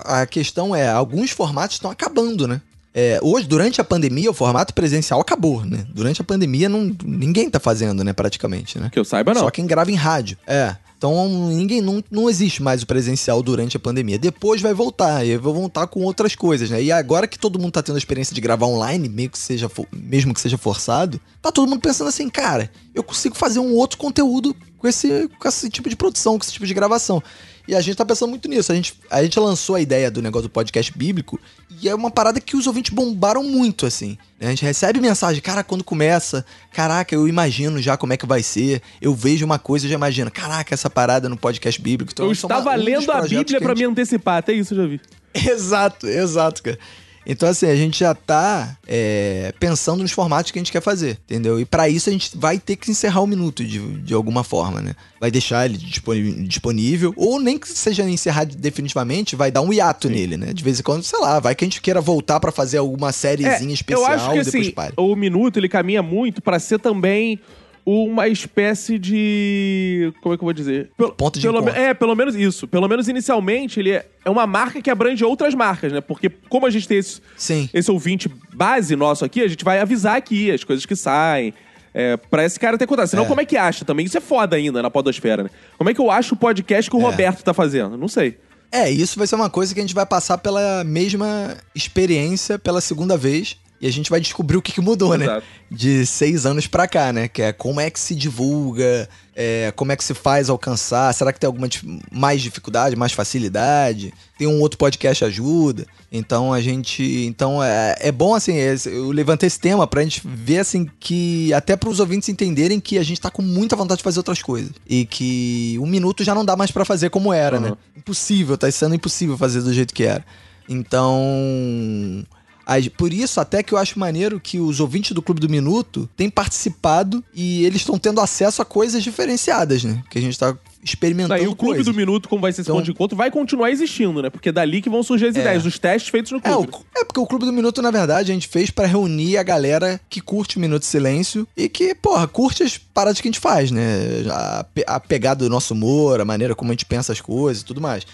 a 0.05 0.27
questão 0.27 0.75
é, 0.75 0.89
alguns 0.89 1.31
formatos 1.31 1.77
estão 1.77 1.91
acabando, 1.91 2.47
né? 2.49 2.61
É, 2.95 3.19
hoje, 3.23 3.47
durante 3.47 3.79
a 3.81 3.85
pandemia, 3.85 4.31
o 4.31 4.35
formato 4.35 4.73
presencial 4.73 5.21
acabou, 5.21 5.65
né? 5.65 5.87
Durante 5.91 6.21
a 6.23 6.25
pandemia, 6.25 6.69
não, 6.69 6.97
ninguém 7.05 7.51
tá 7.51 7.61
fazendo, 7.61 8.03
né, 8.03 8.13
praticamente, 8.15 8.79
né? 8.79 8.89
Que 8.91 8.99
eu 8.99 9.05
saiba, 9.05 9.35
não. 9.35 9.43
Só 9.43 9.51
quem 9.51 9.67
grava 9.67 9.91
em 9.91 9.95
rádio. 9.95 10.39
É. 10.47 10.75
Então, 10.97 11.29
ninguém 11.51 11.83
não, 11.83 12.03
não 12.11 12.31
existe 12.31 12.63
mais 12.63 12.83
o 12.83 12.87
presencial 12.87 13.43
durante 13.43 13.77
a 13.77 13.81
pandemia. 13.81 14.19
Depois 14.19 14.63
vai 14.63 14.73
voltar, 14.73 15.25
e 15.27 15.37
vai 15.37 15.53
voltar 15.53 15.87
com 15.87 16.03
outras 16.03 16.35
coisas, 16.35 16.71
né? 16.71 16.83
E 16.83 16.91
agora 16.91 17.27
que 17.27 17.39
todo 17.39 17.59
mundo 17.59 17.73
tá 17.73 17.83
tendo 17.83 17.97
a 17.97 17.99
experiência 17.99 18.35
de 18.35 18.41
gravar 18.41 18.67
online, 18.67 19.09
meio 19.09 19.29
que 19.29 19.39
seja, 19.39 19.71
mesmo 19.93 20.33
que 20.33 20.41
seja 20.41 20.57
forçado, 20.57 21.21
tá 21.43 21.53
todo 21.53 21.69
mundo 21.69 21.81
pensando 21.81 22.09
assim, 22.09 22.31
cara, 22.31 22.71
eu 22.97 23.03
consigo 23.05 23.37
fazer 23.37 23.61
um 23.61 23.73
outro 23.75 23.97
conteúdo 23.99 24.57
com 24.79 24.89
esse, 24.89 25.29
com 25.39 25.47
esse 25.49 25.71
tipo 25.71 25.89
de 25.89 25.95
produção, 25.95 26.37
com 26.39 26.43
esse 26.45 26.53
tipo 26.53 26.67
de 26.67 26.75
gravação. 26.75 27.23
E 27.69 27.75
a 27.75 27.81
gente 27.81 27.97
tá 27.97 28.05
pensando 28.05 28.31
muito 28.31 28.49
nisso. 28.49 28.71
A 28.71 28.75
gente, 28.77 28.95
a 29.11 29.23
gente 29.23 29.39
lançou 29.41 29.75
a 29.75 29.81
ideia 29.81 30.09
do 30.11 30.23
negócio 30.23 30.49
do 30.49 30.53
podcast 30.53 30.97
bíblico 30.97 31.39
e 31.83 31.89
é 31.89 31.95
uma 31.95 32.11
parada 32.13 32.41
que 32.41 32.57
os 32.57 32.67
ouvintes 32.69 32.95
bombaram 32.95 33.43
muito, 33.43 33.85
assim. 33.87 34.17
A 34.41 34.47
gente 34.47 34.65
recebe 34.65 35.01
mensagem, 35.01 35.43
cara, 35.43 35.65
quando 35.65 35.83
começa, 35.83 36.47
caraca, 36.73 37.13
eu 37.15 37.27
imagino 37.27 37.83
já 37.83 37.97
como 37.97 38.13
é 38.13 38.17
que 38.17 38.25
vai 38.25 38.41
ser. 38.43 38.81
Eu 39.03 39.13
vejo 39.15 39.45
uma 39.45 39.59
coisa 39.59 39.85
e 39.85 39.89
já 39.89 39.97
imagino, 39.97 40.31
caraca, 40.31 40.73
essa 40.75 40.89
parada 40.89 41.29
no 41.29 41.37
podcast 41.37 41.81
bíblico. 41.83 42.13
Então, 42.13 42.27
eu 42.27 42.31
é 42.31 42.35
estava 42.35 42.71
uma- 42.71 42.79
um 42.79 42.83
lendo 42.85 43.11
a 43.11 43.21
Bíblia 43.23 43.61
pra 43.61 43.71
gente- 43.71 43.79
me 43.79 43.85
antecipar, 43.85 44.37
até 44.39 44.53
isso 44.53 44.73
eu 44.75 44.79
já 44.83 44.87
vi. 44.87 45.01
Exato, 45.35 46.07
exato, 46.07 46.63
cara. 46.63 46.79
Então, 47.27 47.49
assim, 47.49 47.67
a 47.67 47.75
gente 47.75 47.99
já 47.99 48.15
tá 48.15 48.77
é, 48.87 49.53
pensando 49.59 50.03
nos 50.03 50.13
formatos 50.13 50.53
que 50.53 50.59
a 50.59 50.61
gente 50.61 50.71
quer 50.71 50.81
fazer, 50.81 51.19
entendeu? 51.25 51.59
E 51.59 51.65
pra 51.65 51.89
isso 51.89 52.09
a 52.09 52.13
gente 52.13 52.37
vai 52.37 52.59
ter 52.59 52.77
que 52.77 52.91
encerrar 52.91 53.21
o 53.21 53.27
minuto 53.27 53.65
de, 53.65 53.81
de 54.03 54.15
alguma 54.15 54.45
forma, 54.45 54.81
né? 54.81 54.95
Vai 55.21 55.31
deixar 55.31 55.65
ele 55.67 55.77
disponível, 55.77 57.13
ou 57.17 57.41
nem 57.41 57.59
que 57.59 57.69
seja 57.69 58.09
encerrado 58.09 58.55
definitivamente, 58.57 59.35
vai 59.35 59.51
dar 59.51 59.61
um 59.63 59.73
hiato 59.73 60.09
nele, 60.09 60.37
né? 60.37 60.53
De 60.53 60.63
vez 60.63 60.79
em 60.79 60.83
quando, 60.83 61.03
sei 61.03 61.19
lá, 61.19 61.41
vai 61.41 61.55
que 61.55 61.65
a 61.65 61.67
gente 61.67 61.81
queira 61.81 62.01
voltar 62.01 62.39
pra 62.39 62.53
fazer 62.53 62.79
alguma 62.79 63.11
sériezinha 63.13 63.75
especial 63.75 64.09
É, 64.09 64.13
eu 64.13 64.15
acho 64.15 64.31
que 64.31 64.37
e 64.39 64.45
depois 64.45 64.63
assim, 64.65 64.71
pare. 64.73 64.93
o 64.97 65.17
minuto 65.17 65.59
ele 65.59 65.69
caminha 65.69 66.03
muito 66.03 66.41
pra 66.41 66.59
ser 66.61 66.79
também 66.79 67.41
uma 67.87 68.27
espécie 68.27 68.99
de 68.99 70.13
como 70.21 70.35
é 70.35 70.37
que 70.37 70.43
eu 70.43 70.47
vou 70.47 70.53
dizer? 70.53 70.91
Pelo, 70.97 71.13
Ponto 71.13 71.39
de 71.39 71.47
pelo 71.47 71.61
encontro. 71.61 71.81
É, 71.81 71.95
pelo 71.95 72.15
menos 72.17 72.35
isso. 72.35 72.67
Pelo 72.67 72.89
menos 72.89 73.09
inicialmente 73.09 73.79
ele 73.79 73.93
é, 73.93 74.07
é 74.25 74.29
uma 74.31 74.47
marca 74.47 74.83
que 74.83 74.91
abrange 74.91 75.25
outras 75.25 75.55
marcas, 75.55 75.93
né? 75.93 76.01
Porque 76.01 76.29
como 76.49 76.67
a 76.67 76.71
gente 76.71 76.89
tem 76.89 76.99
esse, 76.99 77.21
Sim. 77.37 77.71
esse 77.73 77.91
ouvinte 77.91 78.29
base 78.53 78.97
nosso 78.97 79.25
aqui, 79.25 79.41
a 79.41 79.49
gente 79.49 79.65
vai 79.65 79.79
avisar 79.81 80.17
aqui 80.17 80.51
as 80.51 80.65
coisas 80.65 80.85
que 80.85 80.97
saem. 80.97 81.55
É, 81.99 82.15
pra 82.15 82.45
esse 82.45 82.61
cara 82.61 82.77
ter 82.77 82.87
contato. 82.87 83.07
Senão, 83.09 83.25
É. 83.25 83.27
como 83.27 83.41
é 83.41 83.45
que 83.47 83.57
acha 83.57 83.83
também? 83.83 84.05
Isso 84.05 84.19
é 84.19 84.21
foda 84.21 84.55
ainda 84.55 84.83
na 84.83 84.91
podosfera, 84.91 85.45
né? 85.45 85.51
Como 85.79 85.89
é 85.89 85.95
que 85.95 86.01
eu 86.01 86.11
acho 86.11 86.35
o 86.35 86.37
podcast 86.37 86.91
que 86.91 86.95
o 86.97 87.01
É. 87.01 87.03
Roberto 87.05 87.43
tá 87.43 87.55
fazendo? 87.55 87.97
Não 87.97 88.07
sei. 88.09 88.37
É, 88.71 88.91
isso 88.91 89.17
vai 89.17 89.27
ser 89.27 89.35
uma 89.37 89.49
coisa 89.49 89.73
que 89.73 89.81
a 89.81 89.83
gente 89.83 89.95
vai 89.95 90.05
passar 90.05 90.37
pela 90.37 90.85
mesma 90.85 91.57
experiência 91.75 92.59
pela 92.59 92.83
segunda 92.83 93.17
vez. 93.17 93.57
E 93.81 93.87
a 93.87 93.93
gente 93.93 94.09
vai 94.11 94.21
descobrir 94.21 94.57
o 94.57 94.63
que, 94.63 94.73
que 94.73 94.81
mudou, 94.81 95.17
né? 95.19 95.25
Exato. 95.27 95.47
De 95.71 96.07
seis 96.07 96.47
anos 96.47 96.67
pra 96.67 96.89
cá, 96.89 97.13
né? 97.13 97.29
Que 97.29 97.43
é 97.43 97.53
como 97.53 97.79
é 97.81 97.91
que 97.91 98.01
se 98.01 98.15
divulga, 98.15 99.07
é, 99.35 99.71
como 99.77 99.93
é 99.93 99.97
que 99.97 100.03
se 100.05 100.15
faz 100.15 100.49
alcançar. 100.49 101.13
Será 101.13 101.31
que 101.33 101.39
tem 101.39 101.47
alguma 101.47 101.69
mais 102.11 102.41
dificuldade, 102.41 102.97
mais 102.97 103.13
facilidade? 103.13 104.15
Tem 104.39 104.47
um 104.47 104.61
outro 104.61 104.79
podcast 104.79 105.25
ajuda. 105.25 105.87
Então 106.11 106.53
a 106.53 106.61
gente. 106.61 107.03
Então 107.27 107.63
é, 107.63 107.97
é 108.01 108.11
bom, 108.13 108.35
assim, 108.35 108.55
eu 108.87 109.11
levantei 109.11 109.47
esse 109.47 109.61
tema 109.61 109.87
pra 109.87 110.03
gente 110.03 110.23
ver, 110.25 110.61
assim, 110.61 110.89
que. 110.99 111.53
Até 111.53 111.77
pros 111.77 112.01
ouvintes 112.01 112.29
entenderem 112.31 112.81
que 112.81 112.97
a 112.97 113.03
gente 113.03 113.21
tá 113.21 113.31
com 113.31 113.43
muita 113.43 113.77
vontade 113.77 113.99
de 113.99 114.05
fazer 114.05 114.21
outras 114.21 114.41
coisas. 114.43 114.73
E 114.89 115.05
que 115.05 115.77
um 115.83 115.87
minuto 115.87 116.25
já 116.25 116.35
não 116.35 116.45
dá 116.47 116.57
mais 116.57 116.71
pra 116.71 116.85
fazer 116.85 117.11
como 117.11 117.33
era, 117.33 117.57
Uhum. 117.57 117.63
né? 117.63 117.73
Impossível, 117.97 118.57
tá 118.57 118.71
sendo 118.71 118.95
impossível 118.95 119.37
fazer 119.37 119.61
do 119.61 119.73
jeito 119.75 119.93
que 119.93 120.05
era. 120.05 120.25
Então. 120.69 122.25
As- 122.67 122.89
Por 122.89 123.13
isso, 123.13 123.41
até 123.41 123.63
que 123.63 123.73
eu 123.73 123.79
acho 123.79 123.99
maneiro 123.99 124.41
que 124.41 124.59
os 124.59 124.81
ouvintes 124.81 125.13
do 125.13 125.23
Clube 125.23 125.41
do 125.41 125.49
Minuto 125.49 126.09
têm 126.17 126.29
participado 126.29 127.23
e 127.35 127.65
eles 127.65 127.81
estão 127.83 127.99
tendo 127.99 128.21
acesso 128.21 128.61
a 128.61 128.65
coisas 128.65 129.03
diferenciadas, 129.05 129.85
né? 129.85 130.03
Que 130.11 130.19
a 130.19 130.21
gente 130.21 130.37
tá 130.39 130.57
experimentando 130.83 131.35
Daí 131.41 131.49
o 131.49 131.57
Clube 131.57 131.77
coisas. 131.79 131.87
do 131.87 131.95
Minuto, 131.95 132.29
como 132.29 132.41
vai 132.43 132.53
ser 132.53 132.61
esse 132.61 132.69
Então- 132.71 132.77
ponto 132.77 132.85
de 132.85 132.91
encontro, 132.93 133.17
vai 133.17 133.29
continuar 133.31 133.71
existindo, 133.73 134.23
né? 134.23 134.31
Porque 134.31 134.51
é 134.51 134.53
dali 134.53 134.81
que 134.81 134.89
vão 134.89 135.03
surgir 135.03 135.27
as 135.27 135.37
É. 135.37 135.41
ideias, 135.41 135.67
os 135.67 135.79
testes 135.81 136.11
feitos 136.11 136.31
no 136.31 136.39
É, 136.39 136.41
clube. 136.43 136.73
o- 136.73 136.99
é 137.01 137.05
porque 137.05 137.19
o 137.19 137.27
Clube 137.27 137.45
do 137.45 137.53
Minuto, 137.53 137.83
na 137.83 137.91
verdade, 137.91 138.31
a 138.31 138.35
gente 138.35 138.47
fez 138.47 138.71
pra 138.71 138.87
reunir 138.87 139.37
a 139.37 139.43
galera 139.43 140.01
que 140.09 140.21
curte 140.21 140.59
o 140.59 140.61
Minuto 140.61 140.83
de 140.83 140.87
Silêncio 140.87 141.47
e 141.57 141.69
que, 141.69 141.93
porra, 141.95 142.29
curte 142.29 142.63
as 142.63 142.79
paradas 142.79 143.21
que 143.21 143.27
a 143.27 143.31
gente 143.33 143.41
faz, 143.41 143.71
né? 143.73 143.83
A, 144.31 144.67
a 144.87 145.01
pegada 145.01 145.45
do 145.45 145.51
nosso 145.51 145.75
humor, 145.75 146.21
a 146.21 146.25
maneira 146.25 146.55
como 146.55 146.71
a 146.71 146.75
gente 146.75 146.85
pensa 146.87 147.13
as 147.13 147.21
coisas 147.21 147.63
e 147.63 147.65
tudo 147.65 147.81
mais. 147.81 148.07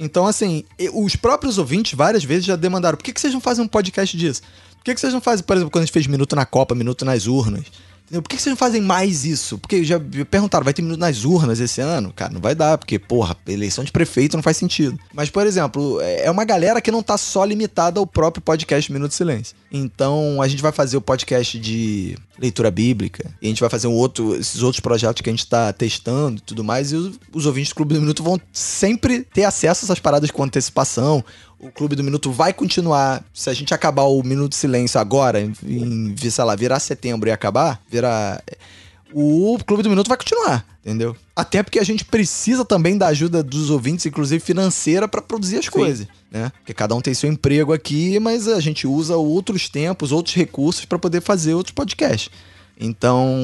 Então, 0.00 0.26
assim, 0.26 0.64
os 0.94 1.14
próprios 1.14 1.58
ouvintes 1.58 1.92
várias 1.92 2.24
vezes 2.24 2.46
já 2.46 2.56
demandaram: 2.56 2.96
por 2.96 3.04
que, 3.04 3.12
que 3.12 3.20
vocês 3.20 3.34
não 3.34 3.40
fazem 3.40 3.62
um 3.62 3.68
podcast 3.68 4.16
disso? 4.16 4.40
Por 4.78 4.84
que, 4.84 4.94
que 4.94 5.00
vocês 5.00 5.12
não 5.12 5.20
fazem, 5.20 5.44
por 5.44 5.54
exemplo, 5.54 5.70
quando 5.70 5.82
a 5.82 5.84
gente 5.84 5.92
fez 5.92 6.06
Minuto 6.06 6.34
na 6.34 6.46
Copa, 6.46 6.74
Minuto 6.74 7.04
nas 7.04 7.26
urnas? 7.26 7.66
Por 8.10 8.28
que, 8.28 8.36
vocês 8.36 8.52
não 8.52 8.56
fazem 8.56 8.80
mais 8.80 9.24
isso? 9.24 9.58
Porque 9.58 9.84
já 9.84 10.00
perguntaram, 10.28 10.64
vai 10.64 10.74
ter 10.74 10.82
minuto 10.82 10.98
nas 10.98 11.24
urnas 11.24 11.60
esse 11.60 11.80
ano? 11.80 12.12
Cara, 12.12 12.32
não 12.32 12.40
vai 12.40 12.54
dar, 12.54 12.76
porque, 12.76 12.98
porra, 12.98 13.36
eleição 13.46 13.84
de 13.84 13.92
prefeito 13.92 14.36
não 14.36 14.42
faz 14.42 14.56
sentido. 14.56 14.98
Mas, 15.14 15.30
por 15.30 15.46
exemplo, 15.46 16.00
é 16.00 16.30
uma 16.30 16.44
galera 16.44 16.80
que 16.80 16.90
não 16.90 17.02
tá 17.02 17.16
só 17.16 17.44
limitada 17.44 18.00
ao 18.00 18.06
próprio 18.06 18.42
podcast 18.42 18.92
Minuto 18.92 19.10
de 19.10 19.16
Silêncio. 19.16 19.54
Então, 19.70 20.42
a 20.42 20.48
gente 20.48 20.62
vai 20.62 20.72
fazer 20.72 20.96
o 20.96 21.00
podcast 21.00 21.58
de 21.58 22.16
leitura 22.36 22.70
bíblica, 22.70 23.30
e 23.40 23.46
a 23.46 23.48
gente 23.48 23.60
vai 23.60 23.68
fazer 23.68 23.86
um 23.86 23.92
outro, 23.92 24.34
esses 24.34 24.62
outros 24.62 24.80
projetos 24.80 25.20
que 25.20 25.28
a 25.28 25.32
gente 25.32 25.46
tá 25.46 25.72
testando 25.72 26.38
e 26.38 26.40
tudo 26.40 26.64
mais, 26.64 26.90
e 26.90 26.96
os, 26.96 27.20
os 27.32 27.46
ouvintes 27.46 27.70
do 27.70 27.76
Clube 27.76 27.94
do 27.94 28.00
Minuto 28.00 28.22
vão 28.22 28.40
sempre 28.50 29.22
ter 29.22 29.44
acesso 29.44 29.84
a 29.84 29.86
essas 29.86 29.98
paradas 30.00 30.30
com 30.30 30.42
antecipação. 30.42 31.22
O 31.62 31.70
Clube 31.70 31.94
do 31.94 32.02
Minuto 32.02 32.32
vai 32.32 32.54
continuar. 32.54 33.22
Se 33.34 33.50
a 33.50 33.54
gente 33.54 33.74
acabar 33.74 34.04
o 34.04 34.22
Minuto 34.22 34.52
de 34.52 34.56
Silêncio 34.56 34.98
agora, 34.98 35.40
em, 35.40 36.16
sei 36.16 36.44
lá, 36.44 36.56
virar 36.56 36.80
setembro 36.80 37.28
e 37.28 37.32
acabar, 37.32 37.80
virar. 37.88 38.42
O 39.12 39.58
Clube 39.66 39.82
do 39.82 39.90
Minuto 39.90 40.08
vai 40.08 40.16
continuar, 40.16 40.64
entendeu? 40.82 41.14
Até 41.36 41.62
porque 41.62 41.78
a 41.78 41.84
gente 41.84 42.04
precisa 42.04 42.64
também 42.64 42.96
da 42.96 43.08
ajuda 43.08 43.42
dos 43.42 43.68
ouvintes, 43.68 44.06
inclusive 44.06 44.42
financeira, 44.42 45.06
pra 45.06 45.20
produzir 45.20 45.58
as 45.58 45.68
coisas, 45.68 46.06
né? 46.30 46.50
Porque 46.58 46.72
cada 46.72 46.94
um 46.94 47.00
tem 47.00 47.12
seu 47.12 47.28
emprego 47.28 47.72
aqui, 47.72 48.18
mas 48.20 48.46
a 48.48 48.60
gente 48.60 48.86
usa 48.86 49.16
outros 49.16 49.68
tempos, 49.68 50.12
outros 50.12 50.34
recursos 50.34 50.84
pra 50.84 50.98
poder 50.98 51.20
fazer 51.20 51.54
outros 51.54 51.74
podcasts. 51.74 52.30
Então, 52.78 53.36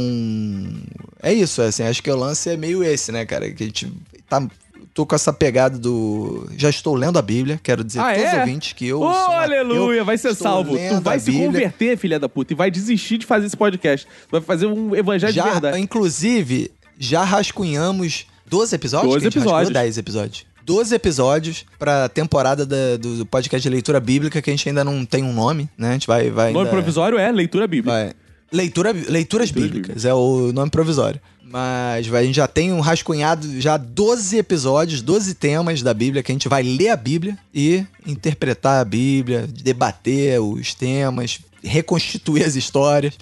é 1.22 1.34
isso, 1.34 1.60
assim, 1.60 1.82
acho 1.82 2.02
que 2.02 2.10
o 2.10 2.16
lance 2.16 2.48
é 2.48 2.56
meio 2.56 2.82
esse, 2.82 3.12
né, 3.12 3.26
cara? 3.26 3.50
Que 3.50 3.64
a 3.64 3.66
gente 3.66 3.92
tá. 4.28 4.48
Tô 4.96 5.04
com 5.04 5.14
essa 5.14 5.30
pegada 5.30 5.78
do. 5.78 6.48
Já 6.56 6.70
estou 6.70 6.94
lendo 6.94 7.18
a 7.18 7.22
Bíblia, 7.22 7.60
quero 7.62 7.84
dizer 7.84 8.00
Ah, 8.00 8.14
todos 8.14 8.26
os 8.28 8.32
é? 8.34 8.40
ouvintes 8.40 8.72
que 8.72 8.86
eu. 8.88 9.02
Ô, 9.02 9.12
sou 9.12 9.28
um 9.28 9.36
aleluia, 9.38 10.02
vai 10.02 10.16
ser 10.16 10.34
salvo. 10.34 10.74
Tu 10.76 11.00
vai 11.02 11.20
se 11.20 11.30
Bíblia. 11.30 11.46
converter, 11.48 11.98
filha 11.98 12.18
da 12.18 12.30
puta, 12.30 12.54
e 12.54 12.56
vai 12.56 12.70
desistir 12.70 13.18
de 13.18 13.26
fazer 13.26 13.44
esse 13.46 13.56
podcast. 13.56 14.06
Tu 14.06 14.30
vai 14.32 14.40
fazer 14.40 14.64
um 14.64 14.96
evangelho 14.96 15.34
de 15.34 15.36
Já, 15.38 15.44
verdade. 15.50 15.78
inclusive, 15.78 16.70
já 16.98 17.22
rascunhamos 17.24 18.24
12 18.48 18.74
episódios? 18.74 19.12
12 19.12 19.20
que 19.20 19.26
a 19.26 19.30
gente 19.30 19.34
rascunhou? 19.38 19.60
episódios. 19.60 19.82
10 19.84 19.98
episódios. 19.98 20.46
12 20.64 20.94
episódios 20.94 21.64
pra 21.78 22.08
temporada 22.08 22.64
da- 22.64 22.96
do, 22.98 23.18
do 23.18 23.26
podcast 23.26 23.62
de 23.62 23.68
leitura 23.72 24.00
bíblica, 24.00 24.40
que 24.40 24.48
a 24.48 24.52
gente 24.52 24.66
ainda 24.68 24.82
não 24.82 25.04
tem 25.04 25.22
um 25.22 25.32
nome, 25.32 25.68
né? 25.76 25.90
A 25.90 25.92
gente 25.92 26.06
vai. 26.06 26.30
vai 26.30 26.50
O 26.50 26.54
nome 26.54 26.64
ainda- 26.66 26.70
provisório 26.70 27.18
é 27.18 27.30
leitura 27.30 27.66
bíblica. 27.68 27.90
Vai. 27.96 28.12
Leitura, 28.52 28.92
leituras 29.08 29.50
bíblicas 29.50 30.04
é 30.04 30.14
o 30.14 30.52
nome 30.54 30.70
provisório. 30.70 31.20
Mas 31.48 32.12
a 32.12 32.22
gente 32.24 32.34
já 32.34 32.48
tem 32.48 32.72
um 32.72 32.80
rascunhado, 32.80 33.60
já 33.60 33.76
12 33.76 34.36
episódios, 34.36 35.00
12 35.00 35.34
temas 35.34 35.80
da 35.80 35.94
Bíblia, 35.94 36.22
que 36.22 36.32
a 36.32 36.34
gente 36.34 36.48
vai 36.48 36.62
ler 36.62 36.88
a 36.88 36.96
Bíblia 36.96 37.38
e 37.54 37.86
interpretar 38.04 38.80
a 38.80 38.84
Bíblia, 38.84 39.46
debater 39.46 40.40
os 40.40 40.74
temas, 40.74 41.38
reconstituir 41.62 42.44
as 42.44 42.56
histórias, 42.56 43.16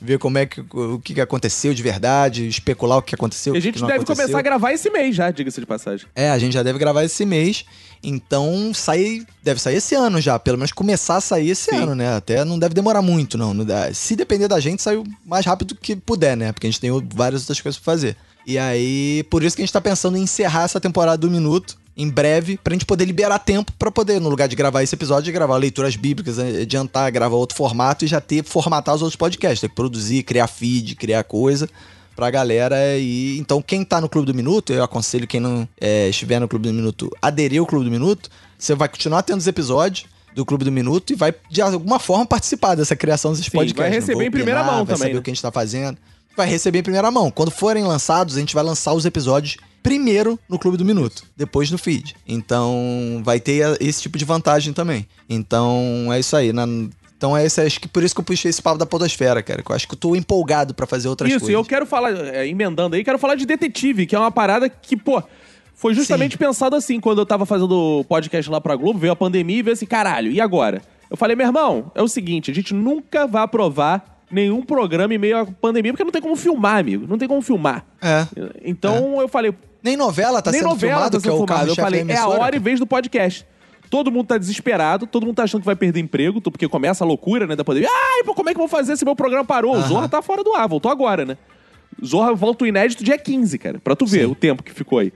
ver 0.00 0.18
como 0.18 0.38
é 0.38 0.46
que 0.46 0.60
o 0.60 0.98
que 0.98 1.20
aconteceu 1.20 1.74
de 1.74 1.82
verdade, 1.82 2.48
especular 2.48 2.98
o 2.98 3.02
que 3.02 3.14
aconteceu. 3.14 3.54
E 3.54 3.58
a 3.58 3.60
gente 3.60 3.80
deve 3.80 3.92
aconteceu. 3.92 4.16
começar 4.16 4.38
a 4.38 4.42
gravar 4.42 4.72
esse 4.72 4.90
mês 4.90 5.14
já, 5.14 5.30
diga-se 5.30 5.60
de 5.60 5.66
passagem. 5.66 6.06
É, 6.14 6.30
a 6.30 6.38
gente 6.38 6.52
já 6.52 6.62
deve 6.62 6.78
gravar 6.78 7.04
esse 7.04 7.24
mês. 7.26 7.64
Então, 8.02 8.72
sai, 8.72 9.26
deve 9.42 9.60
sair 9.60 9.76
esse 9.76 9.94
ano 9.94 10.20
já. 10.20 10.38
Pelo 10.38 10.56
menos 10.56 10.72
começar 10.72 11.16
a 11.16 11.20
sair 11.20 11.50
esse 11.50 11.70
Sim. 11.70 11.76
ano, 11.76 11.94
né? 11.94 12.16
Até 12.16 12.44
não 12.44 12.58
deve 12.58 12.74
demorar 12.74 13.02
muito, 13.02 13.36
não. 13.36 13.54
Se 13.92 14.16
depender 14.16 14.48
da 14.48 14.58
gente, 14.58 14.82
sai 14.82 14.96
o 14.96 15.04
mais 15.24 15.44
rápido 15.44 15.74
que 15.74 15.94
puder, 15.94 16.36
né? 16.36 16.50
Porque 16.52 16.66
a 16.66 16.70
gente 16.70 16.80
tem 16.80 16.90
várias 17.14 17.42
outras 17.42 17.60
coisas 17.60 17.78
pra 17.78 17.92
fazer. 17.92 18.16
E 18.46 18.58
aí, 18.58 19.22
por 19.30 19.42
isso 19.42 19.54
que 19.54 19.62
a 19.62 19.64
gente 19.66 19.72
tá 19.72 19.82
pensando 19.82 20.16
em 20.16 20.22
encerrar 20.22 20.64
essa 20.64 20.80
temporada 20.80 21.18
do 21.18 21.30
Minuto 21.30 21.78
em 22.00 22.08
breve, 22.08 22.58
pra 22.62 22.72
gente 22.72 22.86
poder 22.86 23.04
liberar 23.04 23.38
tempo 23.38 23.72
pra 23.78 23.90
poder, 23.90 24.20
no 24.20 24.28
lugar 24.28 24.48
de 24.48 24.56
gravar 24.56 24.82
esse 24.82 24.94
episódio, 24.94 25.32
gravar 25.32 25.56
leituras 25.56 25.96
bíblicas, 25.96 26.38
adiantar, 26.38 27.10
gravar 27.12 27.36
outro 27.36 27.56
formato 27.56 28.04
e 28.04 28.08
já 28.08 28.20
ter, 28.20 28.42
formatar 28.42 28.94
os 28.94 29.02
outros 29.02 29.16
podcasts. 29.16 29.60
Ter 29.60 29.68
que 29.68 29.74
produzir, 29.74 30.22
criar 30.22 30.46
feed, 30.46 30.94
criar 30.96 31.24
coisa 31.24 31.68
pra 32.16 32.30
galera 32.30 32.98
e 32.98 33.38
então 33.38 33.62
quem 33.62 33.84
tá 33.84 34.00
no 34.00 34.08
Clube 34.08 34.26
do 34.26 34.34
Minuto, 34.34 34.72
eu 34.72 34.82
aconselho 34.82 35.26
quem 35.26 35.40
não 35.40 35.66
é, 35.80 36.08
estiver 36.08 36.38
no 36.38 36.48
Clube 36.48 36.68
do 36.68 36.74
Minuto, 36.74 37.10
aderir 37.22 37.60
ao 37.60 37.66
Clube 37.66 37.84
do 37.84 37.90
Minuto, 37.90 38.28
você 38.58 38.74
vai 38.74 38.88
continuar 38.88 39.22
tendo 39.22 39.38
os 39.38 39.46
episódios 39.46 40.06
do 40.34 40.44
Clube 40.44 40.64
do 40.64 40.72
Minuto 40.72 41.12
e 41.12 41.16
vai 41.16 41.34
de 41.50 41.62
alguma 41.62 41.98
forma 41.98 42.26
participar 42.26 42.74
dessa 42.74 42.94
criação 42.96 43.32
desses 43.32 43.46
Sim, 43.46 43.52
podcasts. 43.52 43.90
vai 43.90 43.90
receber 43.90 44.24
em 44.26 44.30
primeira 44.30 44.60
opinar, 44.60 44.76
mão 44.76 44.84
vai 44.84 44.94
também, 44.94 44.98
saber 44.98 45.14
né? 45.14 45.20
o 45.20 45.22
que 45.22 45.30
a 45.30 45.34
gente 45.34 45.42
tá 45.42 45.50
fazendo. 45.50 45.98
Vai 46.36 46.48
receber 46.48 46.78
em 46.78 46.82
primeira 46.82 47.10
mão. 47.10 47.30
Quando 47.30 47.50
forem 47.50 47.84
lançados, 47.84 48.36
a 48.36 48.40
gente 48.40 48.54
vai 48.54 48.62
lançar 48.62 48.92
os 48.92 49.04
episódios 49.04 49.56
primeiro 49.82 50.38
no 50.48 50.58
Clube 50.58 50.76
do 50.76 50.84
Minuto, 50.84 51.24
depois 51.36 51.70
no 51.70 51.78
feed. 51.78 52.14
Então, 52.26 53.20
vai 53.24 53.40
ter 53.40 53.76
esse 53.80 54.02
tipo 54.02 54.18
de 54.18 54.24
vantagem 54.24 54.72
também. 54.72 55.06
Então, 55.28 56.08
é 56.12 56.18
isso 56.20 56.36
aí. 56.36 56.52
Na- 56.52 56.66
então, 57.16 57.36
é 57.36 57.44
esse, 57.44 57.60
acho 57.60 57.78
que 57.80 57.86
por 57.88 58.02
isso 58.02 58.14
que 58.14 58.20
eu 58.20 58.24
puxei 58.24 58.48
esse 58.48 58.62
papo 58.62 58.78
da 58.78 58.86
podosfera, 58.86 59.42
cara. 59.42 59.62
que 59.62 59.70
eu 59.70 59.76
acho 59.76 59.86
que 59.86 59.94
eu 59.94 59.98
tô 59.98 60.16
empolgado 60.16 60.72
pra 60.72 60.86
fazer 60.86 61.06
outras 61.08 61.28
Isso, 61.30 61.40
coisas. 61.40 61.52
e 61.52 61.54
eu 61.54 61.64
quero 61.64 61.84
falar, 61.84 62.12
é, 62.12 62.46
emendando 62.48 62.96
aí, 62.96 63.04
quero 63.04 63.18
falar 63.18 63.34
de 63.34 63.44
detetive, 63.44 64.06
que 64.06 64.16
é 64.16 64.18
uma 64.18 64.30
parada 64.30 64.68
que, 64.70 64.96
pô, 64.96 65.22
foi 65.74 65.92
justamente 65.94 66.38
pensado 66.38 66.74
assim, 66.76 66.98
quando 66.98 67.18
eu 67.20 67.26
tava 67.26 67.44
fazendo 67.44 67.72
o 68.00 68.04
podcast 68.04 68.50
lá 68.50 68.58
pra 68.60 68.74
Globo, 68.74 68.98
veio 68.98 69.12
a 69.12 69.16
pandemia 69.16 69.58
e 69.58 69.62
veio 69.62 69.74
assim, 69.74 69.86
caralho, 69.86 70.30
e 70.32 70.40
agora? 70.40 70.80
Eu 71.10 71.16
falei, 71.16 71.36
meu 71.36 71.46
irmão, 71.46 71.90
é 71.94 72.00
o 72.02 72.08
seguinte, 72.08 72.50
a 72.50 72.54
gente 72.54 72.72
nunca 72.72 73.26
vai 73.26 73.42
aprovar 73.42 74.22
nenhum 74.30 74.62
programa 74.62 75.12
em 75.12 75.18
meio 75.18 75.36
à 75.38 75.44
pandemia, 75.44 75.92
porque 75.92 76.04
não 76.04 76.12
tem 76.12 76.22
como 76.22 76.36
filmar, 76.36 76.78
amigo, 76.78 77.06
não 77.06 77.18
tem 77.18 77.28
como 77.28 77.42
filmar. 77.42 77.84
É. 78.00 78.26
Então 78.64 79.20
eu 79.20 79.28
falei, 79.28 79.52
Nem 79.82 79.96
novela 79.96 80.42
tá 80.42 80.50
nem 80.50 80.60
sendo 80.60 80.70
novela 80.70 80.92
filmado, 80.94 81.16
tá 81.16 81.22
que 81.22 81.28
é 81.28 81.30
sendo 81.32 81.42
o. 81.42 81.68
Eu 81.68 81.74
falei, 81.74 82.04
é 82.08 82.16
a 82.16 82.28
hora 82.28 82.56
e 82.56 82.58
vez 82.58 82.78
do 82.78 82.86
podcast. 82.86 83.46
Todo 83.88 84.10
mundo 84.12 84.26
tá 84.26 84.38
desesperado, 84.38 85.06
todo 85.06 85.26
mundo 85.26 85.34
tá 85.36 85.42
achando 85.42 85.62
que 85.62 85.66
vai 85.66 85.74
perder 85.74 85.98
emprego, 86.00 86.40
porque 86.40 86.68
começa 86.68 87.02
a 87.02 87.06
loucura, 87.06 87.46
né, 87.46 87.56
da 87.56 87.64
pandemia. 87.64 87.88
Ai, 87.90 88.22
pô, 88.24 88.34
como 88.34 88.48
é 88.48 88.52
que 88.52 88.56
eu 88.58 88.62
vou 88.62 88.68
fazer 88.68 88.96
se 88.96 89.04
meu 89.04 89.16
programa 89.16 89.44
parou? 89.44 89.74
O 89.76 89.82
Zorra 89.82 90.08
tá 90.08 90.22
fora 90.22 90.44
do 90.44 90.54
ar, 90.54 90.68
voltou 90.68 90.92
agora, 90.92 91.24
né? 91.24 91.36
Zorra 92.04 92.32
volta 92.32 92.64
o 92.64 92.66
inédito 92.68 93.02
dia 93.02 93.18
15, 93.18 93.58
cara, 93.58 93.80
pra 93.82 93.96
tu 93.96 94.06
ver 94.06 94.20
Sim. 94.26 94.30
o 94.30 94.34
tempo 94.34 94.62
que 94.62 94.72
ficou 94.72 95.00
aí. 95.00 95.12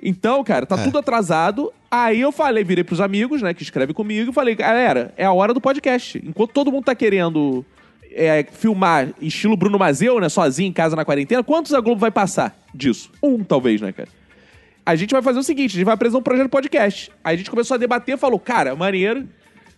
Então, 0.00 0.44
cara, 0.44 0.64
tá 0.66 0.76
É. 0.76 0.84
tudo 0.84 0.98
atrasado. 0.98 1.72
Aí 1.90 2.20
eu 2.20 2.30
falei, 2.30 2.62
virei 2.62 2.84
pros 2.84 3.00
amigos, 3.00 3.42
né, 3.42 3.52
que 3.52 3.62
escrevem 3.62 3.94
comigo, 3.94 4.30
e 4.30 4.34
falei, 4.34 4.54
galera, 4.54 5.12
é 5.16 5.24
a 5.24 5.32
hora 5.32 5.52
do 5.52 5.60
podcast. 5.60 6.22
Enquanto 6.24 6.52
todo 6.52 6.70
mundo 6.70 6.84
tá 6.84 6.94
querendo 6.94 7.64
é, 8.16 8.46
filmar 8.50 9.08
estilo 9.20 9.56
Bruno 9.56 9.78
Mazeu, 9.78 10.18
né, 10.20 10.28
sozinho 10.28 10.68
em 10.68 10.72
casa 10.72 10.96
na 10.96 11.04
quarentena, 11.04 11.42
quantos 11.44 11.74
a 11.74 11.80
Globo 11.80 12.00
vai 12.00 12.10
passar 12.10 12.56
disso? 12.74 13.10
Um, 13.22 13.44
talvez, 13.44 13.80
né, 13.80 13.92
cara? 13.92 14.08
A 14.84 14.94
gente 14.94 15.10
vai 15.12 15.22
fazer 15.22 15.38
o 15.38 15.42
seguinte, 15.42 15.72
a 15.72 15.74
gente 15.74 15.84
vai 15.84 15.94
apresentar 15.94 16.18
um 16.18 16.22
projeto 16.22 16.48
podcast. 16.48 17.10
Aí 17.24 17.34
a 17.34 17.38
gente 17.38 17.50
começou 17.50 17.74
a 17.74 17.78
debater, 17.78 18.16
falou, 18.16 18.38
cara, 18.38 18.74
maneiro. 18.76 19.28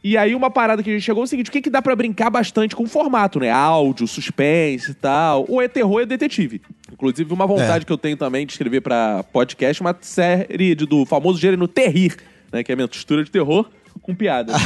E 0.04 0.16
aí 0.16 0.34
uma 0.34 0.50
parada 0.50 0.82
que 0.82 0.90
a 0.90 0.92
gente 0.92 1.02
chegou 1.02 1.22
é 1.22 1.24
o 1.24 1.26
seguinte, 1.26 1.48
o 1.48 1.52
que, 1.52 1.60
que 1.62 1.70
dá 1.70 1.82
pra 1.82 1.96
brincar 1.96 2.30
bastante 2.30 2.76
com 2.76 2.84
o 2.84 2.86
formato, 2.86 3.40
né? 3.40 3.50
Áudio, 3.50 4.06
suspense 4.06 4.90
e 4.92 4.94
tal. 4.94 5.44
Ou 5.48 5.60
é 5.62 5.66
terror 5.66 5.92
ou 5.94 6.00
é 6.02 6.06
detetive. 6.06 6.60
Inclusive, 6.92 7.32
uma 7.32 7.46
vontade 7.46 7.82
É. 7.82 7.86
que 7.86 7.92
eu 7.92 7.98
tenho 7.98 8.16
também 8.16 8.46
de 8.46 8.52
escrever 8.52 8.80
pra 8.82 9.24
podcast, 9.32 9.80
uma 9.80 9.96
série 10.00 10.74
do 10.74 11.04
famoso 11.04 11.40
gênero 11.40 11.66
terrir, 11.66 12.14
né? 12.52 12.62
Que 12.62 12.70
é 12.70 12.74
a 12.74 12.76
mistura 12.78 13.24
de 13.24 13.30
terror 13.30 13.68
com 14.08 14.14
piada. 14.14 14.54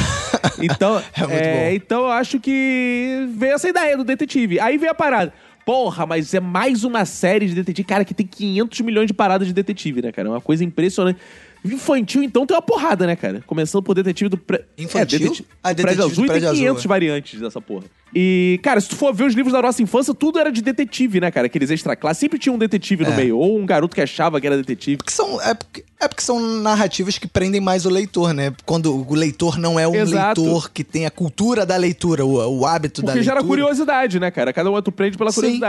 Então, 0.59 1.01
É 1.31 1.69
é, 1.69 1.75
então 1.75 2.01
eu 2.01 2.11
acho 2.11 2.39
que 2.39 3.27
veio 3.35 3.53
essa 3.53 3.67
ideia 3.67 3.97
do 3.97 4.03
detetive. 4.03 4.59
Aí 4.59 4.77
veio 4.77 4.91
a 4.91 4.95
parada. 4.95 5.33
Porra, 5.65 6.05
mas 6.05 6.33
é 6.33 6.39
mais 6.39 6.83
uma 6.83 7.05
série 7.05 7.47
de 7.47 7.55
detetive. 7.55 7.87
Cara, 7.87 8.05
que 8.05 8.13
tem 8.13 8.25
500 8.25 8.81
milhões 8.81 9.07
de 9.07 9.13
paradas 9.13 9.47
de 9.47 9.53
detetive, 9.53 10.01
né, 10.01 10.11
cara? 10.11 10.27
É 10.27 10.31
uma 10.31 10.41
coisa 10.41 10.63
impressionante. 10.63 11.19
Infantil, 11.65 12.23
então, 12.23 12.45
tem 12.45 12.55
uma 12.55 12.61
porrada, 12.61 13.07
né, 13.07 13.15
cara? 13.15 13.41
Começando 13.47 13.81
por 13.81 13.95
detetive 13.95 14.29
do... 14.29 14.37
Pré... 14.37 14.65
Infantil? 14.77 15.17
É, 15.17 15.19
detetive... 15.21 15.47
Ah, 15.63 15.73
detetive 15.73 15.95
Prédio 15.95 16.11
Azul 16.11 16.25
e 16.25 16.27
tem 16.27 16.37
Azul, 16.37 16.57
500 16.57 16.83
é. 16.83 16.87
variantes 16.87 17.39
dessa 17.39 17.61
porra. 17.61 17.85
E, 18.15 18.59
cara, 18.61 18.79
se 18.79 18.89
tu 18.89 18.95
for 18.95 19.13
ver 19.13 19.23
os 19.23 19.33
livros 19.33 19.53
da 19.53 19.61
nossa 19.61 19.81
infância, 19.81 20.13
tudo 20.13 20.37
era 20.37 20.51
de 20.51 20.61
detetive, 20.61 21.19
né, 21.19 21.31
cara? 21.31 21.47
Aqueles 21.47 21.71
extra 21.71 21.95
classe. 21.95 22.19
Sempre 22.19 22.37
tinha 22.37 22.53
um 22.53 22.57
detetive 22.57 23.03
no 23.03 23.11
É. 23.11 23.15
meio. 23.15 23.37
Ou 23.37 23.57
um 23.57 23.65
garoto 23.65 23.95
que 23.95 24.01
achava 24.01 24.39
que 24.39 24.45
era 24.45 24.55
detetive. 24.57 24.97
Porque 24.97 25.11
são, 25.11 25.41
é, 25.41 25.53
porque, 25.53 25.83
é 25.99 26.07
porque 26.07 26.21
são 26.21 26.39
narrativas 26.39 27.17
que 27.17 27.27
prendem 27.27 27.59
mais 27.59 27.85
o 27.85 27.89
leitor, 27.89 28.33
né? 28.33 28.53
Quando 28.65 28.93
o 28.93 29.15
leitor 29.15 29.57
não 29.57 29.79
é 29.79 29.87
um 29.87 29.95
Exato. 29.95 30.41
leitor 30.41 30.69
que 30.69 30.83
tem 30.83 31.05
a 31.05 31.11
cultura 31.11 31.65
da 31.65 31.75
leitura, 31.75 32.23
o, 32.23 32.59
o 32.59 32.65
hábito 32.67 33.01
da 33.01 33.07
Porque 33.07 33.19
leitura. 33.19 33.39
gera 33.39 33.47
curiosidade, 33.47 34.19
né, 34.19 34.29
cara? 34.29 34.53
Cada 34.53 34.69
um 34.69 34.79
tu 34.81 34.91
prende 34.91 35.17
pela 35.17 35.31
Sim. 35.31 35.59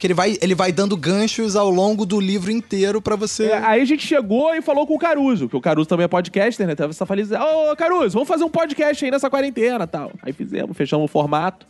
Que 0.00 0.06
ele 0.06 0.14
vai, 0.14 0.38
ele 0.40 0.54
vai 0.54 0.72
dando 0.72 0.96
ganchos 0.96 1.54
ao 1.54 1.68
longo 1.68 2.06
do 2.06 2.18
livro 2.18 2.50
inteiro 2.50 3.02
pra 3.02 3.16
você. 3.16 3.48
É, 3.48 3.58
aí 3.58 3.82
a 3.82 3.84
gente 3.84 4.06
chegou 4.06 4.54
e 4.54 4.62
falou 4.62 4.86
com 4.86 4.94
o 4.94 4.98
Caruso, 4.98 5.46
que 5.46 5.54
o 5.54 5.60
Caruso 5.60 5.86
também 5.86 6.04
é 6.04 6.08
podcaster, 6.08 6.66
né? 6.66 6.74
Tava 6.74 6.90
essa 6.90 7.04
feliz. 7.04 7.30
Ô, 7.30 7.76
Caruso, 7.76 8.14
vamos 8.14 8.26
fazer 8.26 8.42
um 8.42 8.48
podcast 8.48 9.04
aí 9.04 9.10
nessa 9.10 9.28
quarentena 9.28 9.86
tal. 9.86 10.10
Aí 10.22 10.32
fizemos, 10.32 10.74
fechamos 10.74 11.04
o 11.04 11.08
formato. 11.08 11.66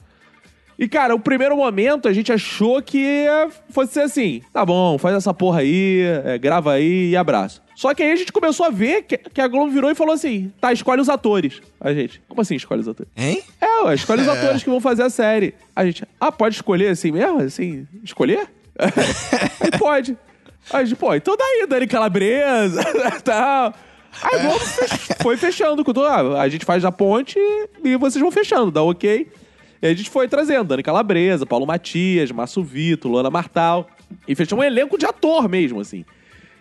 E, 0.80 0.88
cara, 0.88 1.14
o 1.14 1.20
primeiro 1.20 1.54
momento 1.58 2.08
a 2.08 2.12
gente 2.12 2.32
achou 2.32 2.80
que 2.80 3.26
fosse 3.68 3.92
ser 3.92 4.00
assim: 4.00 4.40
tá 4.50 4.64
bom, 4.64 4.96
faz 4.96 5.14
essa 5.14 5.34
porra 5.34 5.60
aí, 5.60 6.00
é, 6.24 6.38
grava 6.38 6.72
aí 6.72 7.10
e 7.10 7.16
abraço. 7.18 7.60
Só 7.76 7.92
que 7.94 8.02
aí 8.02 8.10
a 8.12 8.16
gente 8.16 8.32
começou 8.32 8.64
a 8.64 8.70
ver 8.70 9.02
que, 9.02 9.18
que 9.18 9.40
a 9.42 9.46
Globo 9.48 9.70
virou 9.70 9.90
e 9.90 9.94
falou 9.94 10.14
assim: 10.14 10.50
tá, 10.58 10.72
escolhe 10.72 11.02
os 11.02 11.10
atores. 11.10 11.60
A 11.78 11.92
gente, 11.92 12.22
como 12.26 12.40
assim 12.40 12.54
escolhe 12.56 12.80
os 12.80 12.88
atores? 12.88 13.12
Hein? 13.14 13.42
É, 13.60 13.82
ué, 13.84 13.94
escolhe 13.94 14.22
os 14.22 14.28
É. 14.28 14.30
atores 14.30 14.62
que 14.64 14.70
vão 14.70 14.80
fazer 14.80 15.02
a 15.02 15.10
série. 15.10 15.54
A 15.76 15.84
gente, 15.84 16.02
ah, 16.18 16.32
pode 16.32 16.54
escolher 16.54 16.88
assim 16.88 17.12
mesmo? 17.12 17.40
Assim, 17.40 17.86
escolher? 18.02 18.48
Aí 19.60 19.78
pode. 19.78 20.16
Aí 20.72 20.82
a 20.82 20.84
gente, 20.84 20.96
pô, 20.96 21.14
então 21.14 21.36
daí, 21.36 21.66
Dani 21.68 21.86
Calabresa, 21.86 22.82
tal. 23.22 23.74
Aí 24.22 24.34
a 24.38 24.42
Globo 24.42 24.60
foi 25.22 25.36
fechando 25.36 25.84
com 25.84 25.92
tudo. 25.92 26.06
Ah, 26.06 26.40
a 26.40 26.48
gente 26.48 26.64
faz 26.64 26.84
a 26.86 26.90
ponte 26.92 27.38
e 27.84 27.96
vocês 27.96 28.20
vão 28.20 28.30
fechando, 28.30 28.70
dá 28.70 28.82
ok. 28.82 29.28
E 29.82 29.86
aí 29.86 29.92
a 29.92 29.96
gente 29.96 30.10
foi 30.10 30.28
trazendo 30.28 30.64
Dani 30.68 30.82
Calabresa, 30.82 31.46
Paulo 31.46 31.66
Matias, 31.66 32.30
Márcio 32.30 32.62
Vito, 32.62 33.08
Luana 33.08 33.30
Martal. 33.30 33.88
E 34.28 34.34
fechou 34.34 34.58
um 34.58 34.62
elenco 34.62 34.98
de 34.98 35.06
ator 35.06 35.48
mesmo, 35.48 35.80
assim. 35.80 36.04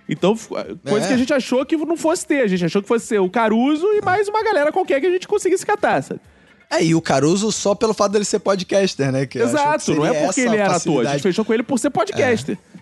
Então, 0.07 0.35
f- 0.35 0.49
coisa 0.87 1.05
É. 1.05 1.07
que 1.09 1.13
a 1.13 1.17
gente 1.17 1.33
achou 1.33 1.65
que 1.65 1.75
não 1.77 1.97
fosse 1.97 2.25
ter. 2.25 2.41
A 2.41 2.47
gente 2.47 2.63
achou 2.65 2.81
que 2.81 2.87
fosse 2.87 3.05
ser 3.05 3.19
o 3.19 3.29
Caruso 3.29 3.85
e 3.93 4.01
mais 4.03 4.27
uma 4.27 4.43
galera 4.43 4.71
qualquer 4.71 4.99
que 5.01 5.07
a 5.07 5.11
gente 5.11 5.27
conseguisse 5.27 5.65
catar, 5.65 6.01
sabe? 6.01 6.19
É, 6.71 6.83
e 6.83 6.93
o 6.95 7.01
Caruso 7.01 7.51
só 7.51 7.73
pelo 7.75 7.93
fato 7.93 8.11
dele 8.11 8.25
ser 8.25 8.39
podcaster, 8.39 9.11
né? 9.11 9.25
Que 9.25 9.39
Exato, 9.39 9.93
não 9.95 10.05
é 10.05 10.25
porque 10.25 10.41
ele 10.41 10.55
era 10.57 10.75
ator. 10.75 11.05
A 11.05 11.11
gente 11.13 11.23
fechou 11.23 11.43
com 11.43 11.53
ele 11.53 11.63
por 11.63 11.77
ser 11.79 11.89
podcaster. 11.89 12.57
É, 12.75 12.78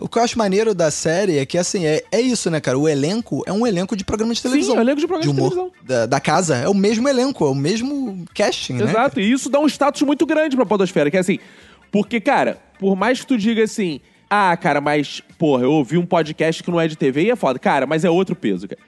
o 0.00 0.08
que 0.08 0.18
eu 0.18 0.22
acho 0.22 0.36
maneiro 0.36 0.74
da 0.74 0.90
série 0.90 1.38
é 1.38 1.46
que, 1.46 1.56
assim, 1.56 1.86
é, 1.86 2.02
é 2.12 2.20
isso, 2.20 2.50
né, 2.50 2.60
cara? 2.60 2.78
O 2.78 2.88
elenco 2.88 3.42
é 3.46 3.52
um 3.52 3.66
elenco 3.66 3.96
de 3.96 4.04
programa 4.04 4.34
de 4.34 4.42
televisão. 4.42 4.72
Sim, 4.72 4.76
é 4.76 4.80
um 4.80 4.82
elenco 4.82 5.00
de 5.00 5.06
programa 5.06 5.32
de 5.32 5.40
humor 5.40 5.50
televisão. 5.50 5.72
Da, 5.82 6.06
da 6.06 6.20
casa. 6.20 6.56
É 6.56 6.68
o 6.68 6.74
mesmo 6.74 7.08
elenco, 7.08 7.44
é 7.44 7.50
o 7.50 7.54
mesmo 7.54 8.24
casting, 8.34 8.74
né? 8.74 8.84
Exato, 8.84 9.20
e 9.20 9.32
isso 9.32 9.48
dá 9.48 9.58
um 9.58 9.66
status 9.66 10.02
muito 10.02 10.26
grande 10.26 10.56
pra 10.56 10.66
Podosfera, 10.66 11.10
que 11.10 11.16
é 11.16 11.20
assim. 11.20 11.38
Porque, 11.90 12.20
cara, 12.20 12.58
por 12.78 12.96
mais 12.96 13.20
que 13.20 13.26
tu 13.26 13.38
diga 13.38 13.64
assim, 13.64 14.00
ah, 14.28 14.56
cara, 14.56 14.80
mas, 14.80 15.22
porra, 15.38 15.64
eu 15.64 15.72
ouvi 15.72 15.98
um 15.98 16.06
podcast 16.06 16.62
que 16.62 16.70
não 16.70 16.80
é 16.80 16.88
de 16.88 16.96
TV 16.96 17.24
e 17.24 17.30
é 17.30 17.36
foda. 17.36 17.58
Cara, 17.58 17.86
mas 17.86 18.04
é 18.04 18.10
outro 18.10 18.34
peso, 18.34 18.66
cara. 18.66 18.80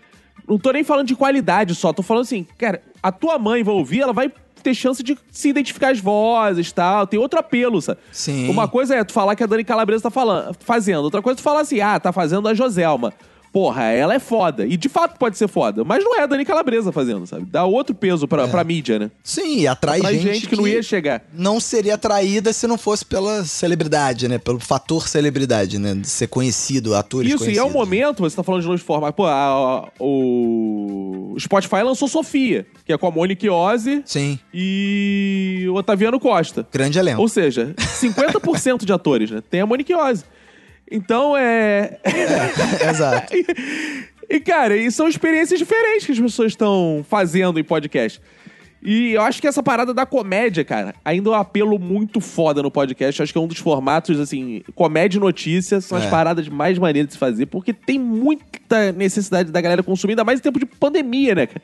Não 0.48 0.58
tô 0.58 0.72
nem 0.72 0.84
falando 0.84 1.06
de 1.06 1.14
qualidade 1.14 1.74
só, 1.74 1.92
tô 1.92 2.02
falando 2.02 2.22
assim, 2.22 2.46
cara, 2.58 2.82
a 3.02 3.12
tua 3.12 3.38
mãe 3.38 3.62
vai 3.62 3.74
ouvir, 3.74 4.00
ela 4.00 4.12
vai 4.12 4.30
ter 4.64 4.74
chance 4.74 5.02
de 5.02 5.16
se 5.30 5.48
identificar 5.48 5.90
as 5.90 6.00
vozes 6.00 6.70
e 6.70 6.74
tal. 6.74 7.06
Tem 7.06 7.20
outro 7.20 7.38
apelo, 7.38 7.80
sabe? 7.80 8.00
Sim. 8.10 8.48
Uma 8.48 8.66
coisa 8.66 8.96
é 8.96 9.04
tu 9.04 9.12
falar 9.12 9.36
que 9.36 9.44
a 9.44 9.46
Dani 9.46 9.62
Calabresa 9.62 10.04
tá 10.04 10.10
falando, 10.10 10.56
fazendo. 10.60 11.04
Outra 11.04 11.22
coisa 11.22 11.36
é 11.38 11.40
tu 11.40 11.42
falar 11.42 11.60
assim, 11.60 11.80
ah, 11.80 12.00
tá 12.00 12.12
fazendo 12.12 12.48
a 12.48 12.54
Joselma. 12.54 13.12
Porra, 13.54 13.84
ela 13.84 14.12
é 14.14 14.18
foda. 14.18 14.66
E 14.66 14.76
de 14.76 14.88
fato 14.88 15.16
pode 15.16 15.38
ser 15.38 15.46
foda. 15.46 15.84
Mas 15.84 16.02
não 16.02 16.18
é 16.18 16.22
a 16.24 16.26
Dani 16.26 16.44
Calabresa 16.44 16.90
fazendo, 16.90 17.24
sabe? 17.24 17.46
Dá 17.46 17.64
outro 17.64 17.94
peso 17.94 18.26
pra, 18.26 18.48
pra 18.48 18.64
mídia, 18.64 18.98
né? 18.98 19.12
Sim, 19.22 19.60
e 19.60 19.66
atrai, 19.68 19.98
Atrai 20.00 20.14
gente, 20.18 20.34
gente 20.34 20.48
que 20.48 20.56
não 20.56 20.66
ia 20.66 20.82
chegar. 20.82 21.22
Não 21.32 21.60
seria 21.60 21.94
atraída 21.94 22.52
se 22.52 22.66
não 22.66 22.76
fosse 22.76 23.04
pela 23.04 23.44
celebridade, 23.44 24.26
né? 24.26 24.38
Pelo 24.38 24.58
fator 24.58 25.06
celebridade, 25.08 25.78
né? 25.78 25.94
De 25.94 26.08
ser 26.08 26.26
conhecido, 26.26 26.96
atores 26.96 27.32
Isso, 27.32 27.44
e 27.44 27.46
é 27.46 27.46
conhecidos. 27.46 27.70
um 27.70 27.72
momento, 27.78 28.20
você 28.24 28.34
tá 28.34 28.42
falando 28.42 28.62
de 28.62 28.74
de 28.74 28.82
forma. 28.82 29.12
Pô, 29.12 29.24
a- 29.24 29.32
a- 29.32 29.88
o 30.00 31.36
Spotify 31.38 31.82
lançou 31.84 32.08
Sofia, 32.08 32.66
que 32.84 32.92
é 32.92 32.98
com 32.98 33.06
a 33.06 33.10
Monique 33.12 33.48
Ozzy 33.48 34.02
Sim, 34.04 34.36
e 34.52 35.64
o 35.68 35.74
Otaviano 35.74 36.18
Costa. 36.18 36.66
grande 36.72 36.98
elenco. 36.98 37.20
Ou 37.20 37.28
seja, 37.28 37.72
50% 37.78 38.84
de 38.84 38.92
atores, 38.92 39.30
né? 39.30 39.42
Tem 39.48 39.60
a 39.60 39.66
Monique 39.66 39.94
Ozzy. 39.94 40.24
Então 40.90 41.36
é. 41.36 41.98
Exato. 42.88 43.32
E, 44.26 44.40
cara, 44.40 44.74
e 44.74 44.90
são 44.90 45.06
experiências 45.06 45.58
diferentes 45.58 46.06
que 46.06 46.12
as 46.12 46.18
pessoas 46.18 46.52
estão 46.52 47.04
fazendo 47.08 47.60
em 47.60 47.62
podcast. 47.62 48.18
E 48.82 49.12
eu 49.12 49.20
acho 49.20 49.40
que 49.40 49.46
essa 49.46 49.62
parada 49.62 49.92
da 49.92 50.06
comédia, 50.06 50.64
cara, 50.64 50.94
ainda 51.04 51.28
é 51.28 51.32
um 51.32 51.36
apelo 51.36 51.78
muito 51.78 52.22
foda 52.22 52.62
no 52.62 52.70
podcast. 52.70 53.20
Eu 53.20 53.24
acho 53.24 53.32
que 53.32 53.38
é 53.38 53.40
um 53.42 53.46
dos 53.46 53.58
formatos, 53.58 54.18
assim, 54.18 54.62
comédia 54.74 55.18
e 55.18 55.20
notícia 55.20 55.78
são 55.82 55.98
as 55.98 56.04
É. 56.04 56.10
paradas 56.10 56.48
mais 56.48 56.78
maneiras 56.78 57.08
de 57.08 57.12
se 57.12 57.18
fazer, 57.18 57.46
porque 57.46 57.74
tem 57.74 57.98
muita 57.98 58.92
necessidade 58.92 59.52
da 59.52 59.60
galera 59.60 59.82
consumir, 59.82 60.12
ainda 60.12 60.24
mais 60.24 60.40
em 60.40 60.42
tempo 60.42 60.58
de 60.58 60.64
pandemia, 60.66 61.34
né, 61.34 61.46
cara? 61.46 61.62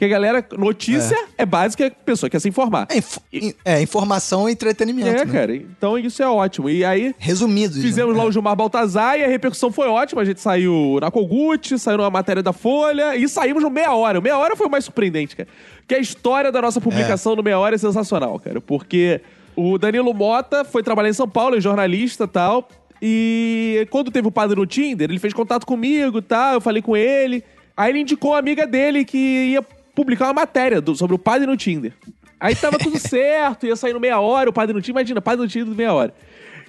Que 0.00 0.06
a 0.06 0.08
galera, 0.08 0.42
notícia 0.56 1.14
é, 1.36 1.44
básica, 1.44 1.88
a 1.88 1.90
pessoa 1.90 2.30
quer 2.30 2.40
se 2.40 2.48
informar. 2.48 2.86
É, 2.88 2.96
inf- 2.96 3.18
in- 3.30 3.52
é, 3.62 3.82
informação 3.82 4.48
e 4.48 4.52
entretenimento. 4.52 5.10
É, 5.10 5.26
né? 5.26 5.30
cara, 5.30 5.54
então 5.54 5.98
isso 5.98 6.22
é 6.22 6.26
ótimo. 6.26 6.70
E 6.70 6.82
aí, 6.86 7.14
Resumido. 7.18 7.74
Fizemos 7.78 8.16
lá 8.16 8.24
o 8.24 8.32
Gilmar 8.32 8.56
Baltazar 8.56 9.18
e 9.20 9.24
a 9.24 9.28
repercussão 9.28 9.70
foi 9.70 9.88
ótima. 9.88 10.22
A 10.22 10.24
gente 10.24 10.40
saiu 10.40 10.96
na 11.02 11.10
Kogut, 11.10 11.78
saiu 11.78 11.98
numa 11.98 12.08
matéria 12.08 12.42
da 12.42 12.50
Folha 12.54 13.14
e 13.14 13.28
saímos 13.28 13.62
no 13.62 13.68
Meia 13.68 13.92
Hora. 13.92 14.18
O 14.18 14.22
Meia 14.22 14.38
Hora 14.38 14.56
foi 14.56 14.68
o 14.68 14.70
mais 14.70 14.86
surpreendente, 14.86 15.36
cara. 15.36 15.48
Que 15.86 15.94
a 15.94 15.98
história 15.98 16.50
da 16.50 16.62
nossa 16.62 16.80
publicação 16.80 17.36
no 17.36 17.42
Meia 17.42 17.58
Hora 17.58 17.74
é 17.74 17.78
sensacional, 17.78 18.40
cara. 18.40 18.58
Porque 18.58 19.20
o 19.54 19.76
Danilo 19.76 20.14
Mota 20.14 20.64
foi 20.64 20.82
trabalhar 20.82 21.10
em 21.10 21.12
São 21.12 21.28
Paulo, 21.28 21.56
é 21.56 21.60
jornalista 21.60 22.24
e 22.24 22.26
tal. 22.26 22.66
E 23.02 23.86
quando 23.90 24.10
teve 24.10 24.26
o 24.26 24.30
padre 24.32 24.56
no 24.56 24.64
Tinder, 24.64 25.10
ele 25.10 25.18
fez 25.18 25.34
contato 25.34 25.66
comigo 25.66 26.20
e 26.20 26.22
tal. 26.22 26.54
Eu 26.54 26.60
falei 26.62 26.80
com 26.80 26.96
ele. 26.96 27.44
Aí 27.76 27.90
ele 27.92 28.00
indicou 28.00 28.30
uma 28.32 28.38
amiga 28.38 28.66
dele 28.66 29.04
que 29.04 29.18
ia 29.18 29.62
publicar 29.94 30.26
uma 30.26 30.34
matéria 30.34 30.80
do- 30.80 30.94
sobre 30.94 31.14
o 31.14 31.18
padre 31.18 31.46
no 31.46 31.56
Tinder. 31.56 31.92
Aí 32.38 32.54
tava 32.54 32.78
tudo 32.78 32.98
certo, 33.00 33.66
ia 33.66 33.76
sair 33.76 33.92
no 33.92 34.00
meia 34.00 34.20
hora, 34.20 34.48
o 34.50 34.52
padre 34.52 34.74
no 34.74 34.80
Tinder. 34.80 35.00
Imagina, 35.00 35.20
padre 35.20 35.42
no 35.42 35.48
Tinder 35.48 35.68
do 35.68 35.74
meia 35.76 35.92
hora. 35.92 36.14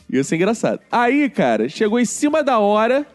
Ia 0.09 0.23
ser 0.23 0.35
engraçado. 0.35 0.79
Aí, 0.91 1.29
cara, 1.29 1.69
chegou 1.69 1.99
em 1.99 2.05
cima 2.05 2.43
da 2.43 2.59
hora, 2.59 3.05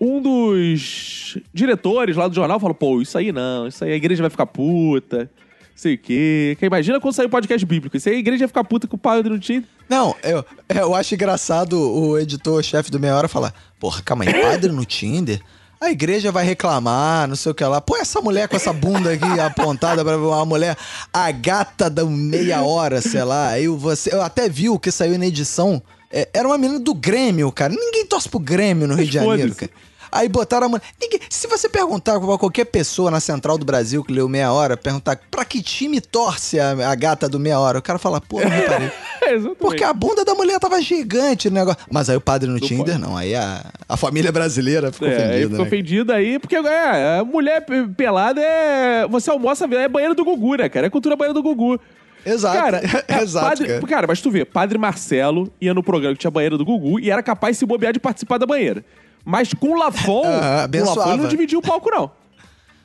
um 0.00 0.20
dos 0.20 1.38
diretores 1.54 2.16
lá 2.16 2.26
do 2.28 2.34
jornal 2.34 2.58
falou: 2.58 2.74
pô, 2.74 3.00
isso 3.00 3.16
aí 3.16 3.30
não, 3.30 3.68
isso 3.68 3.84
aí 3.84 3.92
a 3.92 3.96
igreja 3.96 4.22
vai 4.22 4.30
ficar 4.30 4.46
puta, 4.46 5.30
sei 5.76 5.94
o 5.94 5.98
quê. 5.98 6.56
Que 6.58 6.66
imagina 6.66 6.98
quando 7.00 7.14
sair 7.14 7.26
o 7.26 7.30
podcast 7.30 7.64
bíblico. 7.64 7.96
Isso 7.96 8.08
aí 8.08 8.16
a 8.16 8.18
igreja 8.18 8.40
vai 8.40 8.48
ficar 8.48 8.64
puta 8.64 8.88
com 8.88 8.96
o 8.96 8.98
padre 8.98 9.30
no 9.32 9.38
Tinder. 9.38 9.68
Não, 9.88 10.16
eu, 10.24 10.44
eu 10.68 10.94
acho 10.94 11.14
engraçado 11.14 11.74
o 11.78 12.18
editor-chefe 12.18 12.90
do 12.90 12.98
Meia 12.98 13.14
Hora 13.14 13.28
falar: 13.28 13.54
Porra, 13.78 14.02
calma 14.02 14.24
aí, 14.24 14.32
padre 14.42 14.72
no 14.72 14.84
Tinder? 14.84 15.40
A 15.82 15.90
igreja 15.90 16.30
vai 16.30 16.44
reclamar, 16.44 17.26
não 17.26 17.34
sei 17.34 17.50
o 17.50 17.54
que 17.56 17.64
lá. 17.64 17.80
Pô, 17.80 17.96
essa 17.96 18.20
mulher 18.20 18.46
com 18.46 18.54
essa 18.54 18.72
bunda 18.72 19.10
aqui 19.14 19.26
apontada 19.40 20.04
pra 20.04 20.16
uma 20.16 20.46
mulher, 20.46 20.76
a 21.12 21.28
gata 21.32 21.90
da 21.90 22.04
meia 22.04 22.62
hora, 22.62 23.00
sei 23.00 23.24
lá. 23.24 23.48
Aí 23.48 23.66
você. 23.66 24.14
Eu 24.14 24.22
até 24.22 24.48
viu 24.48 24.78
que 24.78 24.92
saiu 24.92 25.18
na 25.18 25.26
edição. 25.26 25.82
é, 26.12 26.28
era 26.32 26.46
uma 26.46 26.56
menina 26.56 26.78
do 26.78 26.94
Grêmio, 26.94 27.50
cara. 27.50 27.74
Ninguém 27.74 28.06
torce 28.06 28.28
pro 28.28 28.38
Grêmio 28.38 28.86
no 28.86 28.94
Rio 28.94 29.06
de 29.06 29.14
Janeiro, 29.14 29.56
cara. 29.56 29.72
Aí 30.12 30.28
botaram 30.28 30.66
a 30.66 30.68
mulher. 30.68 30.82
Ninguém- 31.00 31.20
se 31.30 31.46
você 31.48 31.68
perguntar 31.68 32.20
pra 32.20 32.36
qualquer 32.38 32.66
pessoa 32.66 33.10
na 33.10 33.18
Central 33.18 33.56
do 33.56 33.64
Brasil 33.64 34.04
que 34.04 34.12
leu 34.12 34.28
Meia 34.28 34.52
Hora, 34.52 34.76
perguntar 34.76 35.18
pra 35.30 35.42
que 35.44 35.62
time 35.62 36.00
torce 36.02 36.60
a, 36.60 36.90
a 36.90 36.94
gata 36.94 37.28
do 37.30 37.40
Meia 37.40 37.58
Hora, 37.58 37.78
o 37.78 37.82
cara 37.82 37.98
fala, 37.98 38.20
pô, 38.20 38.40
não 38.40 38.48
reparei. 38.50 38.90
Porque 39.58 39.82
a 39.84 39.92
bunda 39.92 40.24
da 40.24 40.34
mulher 40.34 40.58
tava 40.60 40.80
gigante 40.82 41.48
no 41.48 41.54
negócio. 41.54 41.80
Mas 41.90 42.10
aí 42.10 42.16
o 42.16 42.20
padre 42.20 42.50
no 42.50 42.60
Tinder, 42.60 42.94
pode. 42.94 42.98
não. 42.98 43.16
Aí 43.16 43.34
a, 43.34 43.64
a 43.88 43.96
família 43.96 44.30
brasileira 44.30 44.92
ficou 44.92 45.08
É, 45.08 45.12
aí 45.12 45.20
ofendida, 45.22 45.40
ficou 45.48 45.58
né? 45.58 45.62
ofendido 45.64 46.12
aí, 46.12 46.38
porque 46.38 46.56
é, 46.56 47.18
a 47.20 47.24
mulher 47.24 47.64
pe- 47.64 47.88
pelada 47.96 48.40
é. 48.42 49.06
Você 49.08 49.30
almoça, 49.30 49.64
é 49.64 49.88
banheiro 49.88 50.14
do 50.14 50.24
Gugu, 50.24 50.56
né, 50.56 50.68
cara? 50.68 50.86
É 50.88 50.90
cultura 50.90 51.16
banheiro 51.16 51.34
do 51.34 51.42
Gugu. 51.42 51.80
Exato. 52.26 52.56
Cara, 52.56 52.80
é, 53.08 53.22
Exato, 53.22 53.46
padre, 53.48 53.80
cara. 53.88 54.06
mas 54.06 54.20
tu 54.20 54.30
vê, 54.30 54.44
Padre 54.44 54.78
Marcelo 54.78 55.52
ia 55.60 55.72
no 55.74 55.82
programa 55.82 56.14
que 56.14 56.20
tinha 56.20 56.30
banheiro 56.30 56.56
do 56.58 56.64
Gugu 56.64 57.00
e 57.00 57.10
era 57.10 57.22
capaz 57.22 57.56
de 57.56 57.60
se 57.60 57.66
bobear 57.66 57.92
de 57.92 57.98
participar 58.00 58.38
da 58.38 58.46
banheira. 58.46 58.84
Mas 59.24 59.52
com 59.54 59.68
o 59.70 59.78
Lafon, 59.78 60.22
Ah, 60.26 60.68
o 60.72 60.84
Lafon 60.84 61.16
não 61.16 61.28
dividia 61.28 61.58
o 61.58 61.62
palco, 61.62 61.90
não. 61.90 62.10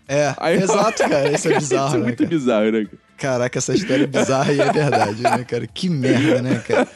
É, 0.07 0.33
Aí- 0.37 0.57
exato, 0.61 1.03
cara. 1.09 1.31
Isso 1.31 1.49
é 1.51 1.55
bizarro, 1.59 1.87
Isso 1.87 1.95
é 1.95 1.99
né? 1.99 2.03
muito 2.05 2.17
cara? 2.17 2.29
bizarro, 2.29 2.71
né? 2.71 2.85
cara? 2.85 2.97
Caraca, 3.17 3.57
essa 3.57 3.73
história 3.73 4.03
é 4.03 4.07
bizarra 4.07 4.53
e 4.53 4.61
é 4.61 4.71
verdade, 4.71 5.23
né, 5.23 5.43
cara? 5.43 5.65
Que 5.65 5.89
merda, 5.89 6.41
né, 6.41 6.61
cara? 6.67 6.87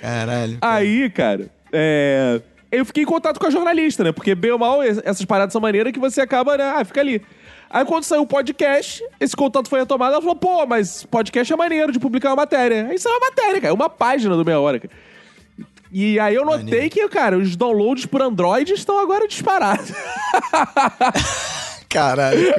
Caralho. 0.00 0.58
cara. 0.60 0.74
Aí, 0.76 1.10
cara, 1.10 1.50
é, 1.72 2.40
eu 2.70 2.84
fiquei 2.84 3.02
em 3.02 3.06
contato 3.06 3.40
com 3.40 3.46
a 3.46 3.50
jornalista, 3.50 4.04
né? 4.04 4.12
Porque, 4.12 4.34
bem 4.34 4.52
ou 4.52 4.58
mal, 4.58 4.82
es- 4.84 5.00
essas 5.04 5.24
paradas 5.24 5.52
são 5.52 5.60
maneiras 5.60 5.92
que 5.92 5.98
você 5.98 6.20
acaba, 6.20 6.56
né? 6.56 6.72
Ah, 6.76 6.84
fica 6.84 7.00
ali. 7.00 7.20
Aí, 7.68 7.84
quando 7.84 8.04
saiu 8.04 8.22
o 8.22 8.26
podcast, 8.26 9.02
esse 9.18 9.34
contato 9.34 9.68
foi 9.68 9.80
retomado. 9.80 10.12
Ela 10.12 10.22
falou, 10.22 10.36
pô, 10.36 10.64
mas 10.66 11.02
podcast 11.04 11.52
é 11.52 11.56
maneiro 11.56 11.90
de 11.90 11.98
publicar 11.98 12.30
uma 12.30 12.36
matéria. 12.36 12.86
Aí 12.88 12.96
saiu 12.96 13.14
uma 13.16 13.26
matéria, 13.28 13.60
cara. 13.60 13.74
Uma 13.74 13.90
página 13.90 14.36
do 14.36 14.44
Meia 14.44 14.60
Hora, 14.60 14.78
cara. 14.78 14.94
E 15.92 16.18
aí 16.18 16.34
eu 16.34 16.44
notei 16.44 16.88
que, 16.90 17.08
cara, 17.08 17.38
os 17.38 17.54
downloads 17.56 18.06
por 18.06 18.20
Android 18.20 18.72
estão 18.72 18.98
agora 18.98 19.26
disparados. 19.28 19.92
Caralho. 21.88 22.54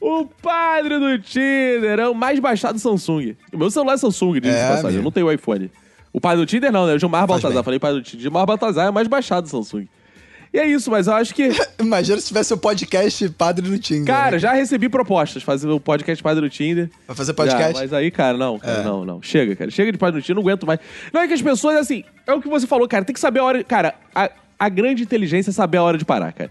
o 0.00 0.26
padre 0.42 0.98
do 0.98 1.18
Tinder 1.18 1.98
é 1.98 2.08
o 2.08 2.14
mais 2.14 2.38
baixado 2.38 2.74
do 2.74 2.80
Samsung. 2.80 3.36
O 3.52 3.58
meu 3.58 3.70
celular 3.70 3.94
é 3.94 3.96
Samsung, 3.96 4.40
diz 4.40 4.54
É, 4.54 4.68
passagem. 4.68 4.98
Eu 4.98 5.02
não 5.04 5.10
tenho 5.10 5.30
iPhone. 5.32 5.70
O 6.12 6.20
padre 6.20 6.38
do 6.38 6.46
Tinder 6.46 6.70
não, 6.72 6.86
né? 6.86 6.94
O 6.94 6.98
Gilmar 6.98 7.20
Faz 7.26 7.42
Baltazar. 7.42 7.54
bem. 7.54 7.64
Falei 7.64 7.78
padre 7.78 8.00
do 8.00 8.04
Tinder. 8.04 8.22
Gilmar 8.22 8.46
Baltazar 8.46 8.86
é 8.86 8.90
o 8.90 8.92
mais 8.94 9.08
baixado 9.08 9.44
do 9.44 9.48
Samsung. 9.48 9.86
E 10.52 10.58
é 10.58 10.66
isso, 10.66 10.90
mas 10.90 11.06
eu 11.06 11.14
acho 11.14 11.34
que... 11.34 11.50
Imagina 11.78 12.18
se 12.20 12.28
tivesse 12.28 12.52
o 12.54 12.56
podcast 12.56 13.28
Padre 13.30 13.68
no 13.68 13.78
Tinder. 13.78 14.06
Cara, 14.06 14.32
né? 14.32 14.38
já 14.38 14.52
recebi 14.52 14.88
propostas 14.88 15.42
fazer 15.42 15.68
o 15.68 15.78
podcast 15.78 16.22
Padre 16.22 16.40
do 16.42 16.48
Tinder. 16.50 16.90
Vai 17.06 17.14
fazer 17.16 17.34
podcast? 17.34 17.74
Já, 17.74 17.80
mas 17.80 17.92
aí, 17.92 18.10
cara, 18.10 18.36
não, 18.38 18.58
cara, 18.58 18.80
É. 18.80 18.84
não, 18.84 19.04
não. 19.04 19.22
Chega, 19.22 19.54
cara. 19.54 19.70
Chega 19.70 19.92
de 19.92 19.98
Padre 19.98 20.20
do 20.20 20.24
Tinder, 20.24 20.36
não 20.36 20.42
aguento 20.42 20.66
mais. 20.66 20.80
Não 21.12 21.20
é 21.20 21.28
que 21.28 21.34
as 21.34 21.42
pessoas, 21.42 21.76
assim, 21.76 22.02
é 22.26 22.32
o 22.32 22.40
que 22.40 22.48
você 22.48 22.66
falou, 22.66 22.88
cara, 22.88 23.04
tem 23.04 23.12
que 23.14 23.20
saber 23.20 23.40
a 23.40 23.44
hora. 23.44 23.62
Cara, 23.64 23.94
a, 24.14 24.30
a 24.58 24.68
grande 24.68 25.02
inteligência 25.02 25.50
é 25.50 25.52
saber 25.52 25.78
a 25.78 25.82
hora 25.82 25.98
de 25.98 26.04
parar, 26.04 26.32
cara. 26.32 26.50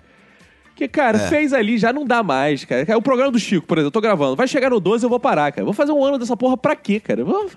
Porque, 0.70 0.88
cara, 0.88 1.18
É. 1.18 1.28
fez 1.28 1.54
ali, 1.54 1.80
já 1.80 1.92
não 1.92 2.06
dá 2.06 2.22
mais, 2.22 2.64
cara. 2.64 2.86
É 2.88 2.96
o 2.96 3.02
programa 3.02 3.32
do 3.32 3.40
Chico, 3.40 3.66
por 3.66 3.80
exemplo, 3.80 3.88
eu 3.88 3.92
tô 3.92 4.00
gravando. 4.00 4.36
Vai 4.36 4.48
chegar 4.48 4.70
no 4.70 4.80
12, 4.80 5.04
eu 5.04 5.10
vou 5.10 5.20
parar, 5.20 5.52
cara. 5.52 5.66
Vou 5.66 5.74
fazer 5.74 5.92
um 5.92 6.04
ano 6.06 6.20
dessa 6.20 6.38
porra 6.38 6.56
pra 6.56 6.76
quê, 6.76 7.00
cara? 7.00 7.26
Vou... 7.26 7.50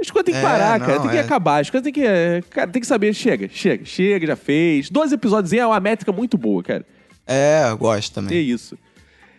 As 0.00 0.10
coisas 0.10 0.24
tem 0.24 0.34
que 0.34 0.40
É, 0.40 0.42
parar, 0.42 0.78
não, 0.80 0.86
cara. 0.86 1.00
Tem 1.00 1.10
que 1.10 1.16
é. 1.16 1.20
acabar. 1.20 1.60
As 1.60 1.70
coisas 1.70 1.84
tem 1.84 1.92
que. 1.92 2.04
é, 2.06 2.42
Cara, 2.50 2.70
tem 2.70 2.80
que 2.80 2.86
saber. 2.86 3.12
Chega, 3.14 3.48
chega, 3.48 3.84
chega, 3.84 4.26
já 4.26 4.36
fez. 4.36 4.90
12 4.90 5.14
episódios 5.14 5.52
é 5.52 5.64
uma 5.66 5.78
métrica 5.80 6.10
muito 6.12 6.36
boa, 6.36 6.62
cara. 6.62 6.84
É, 7.26 7.66
eu 7.70 7.78
gosto 7.78 8.10
É 8.12 8.14
também. 8.22 8.38
isso. 8.44 8.76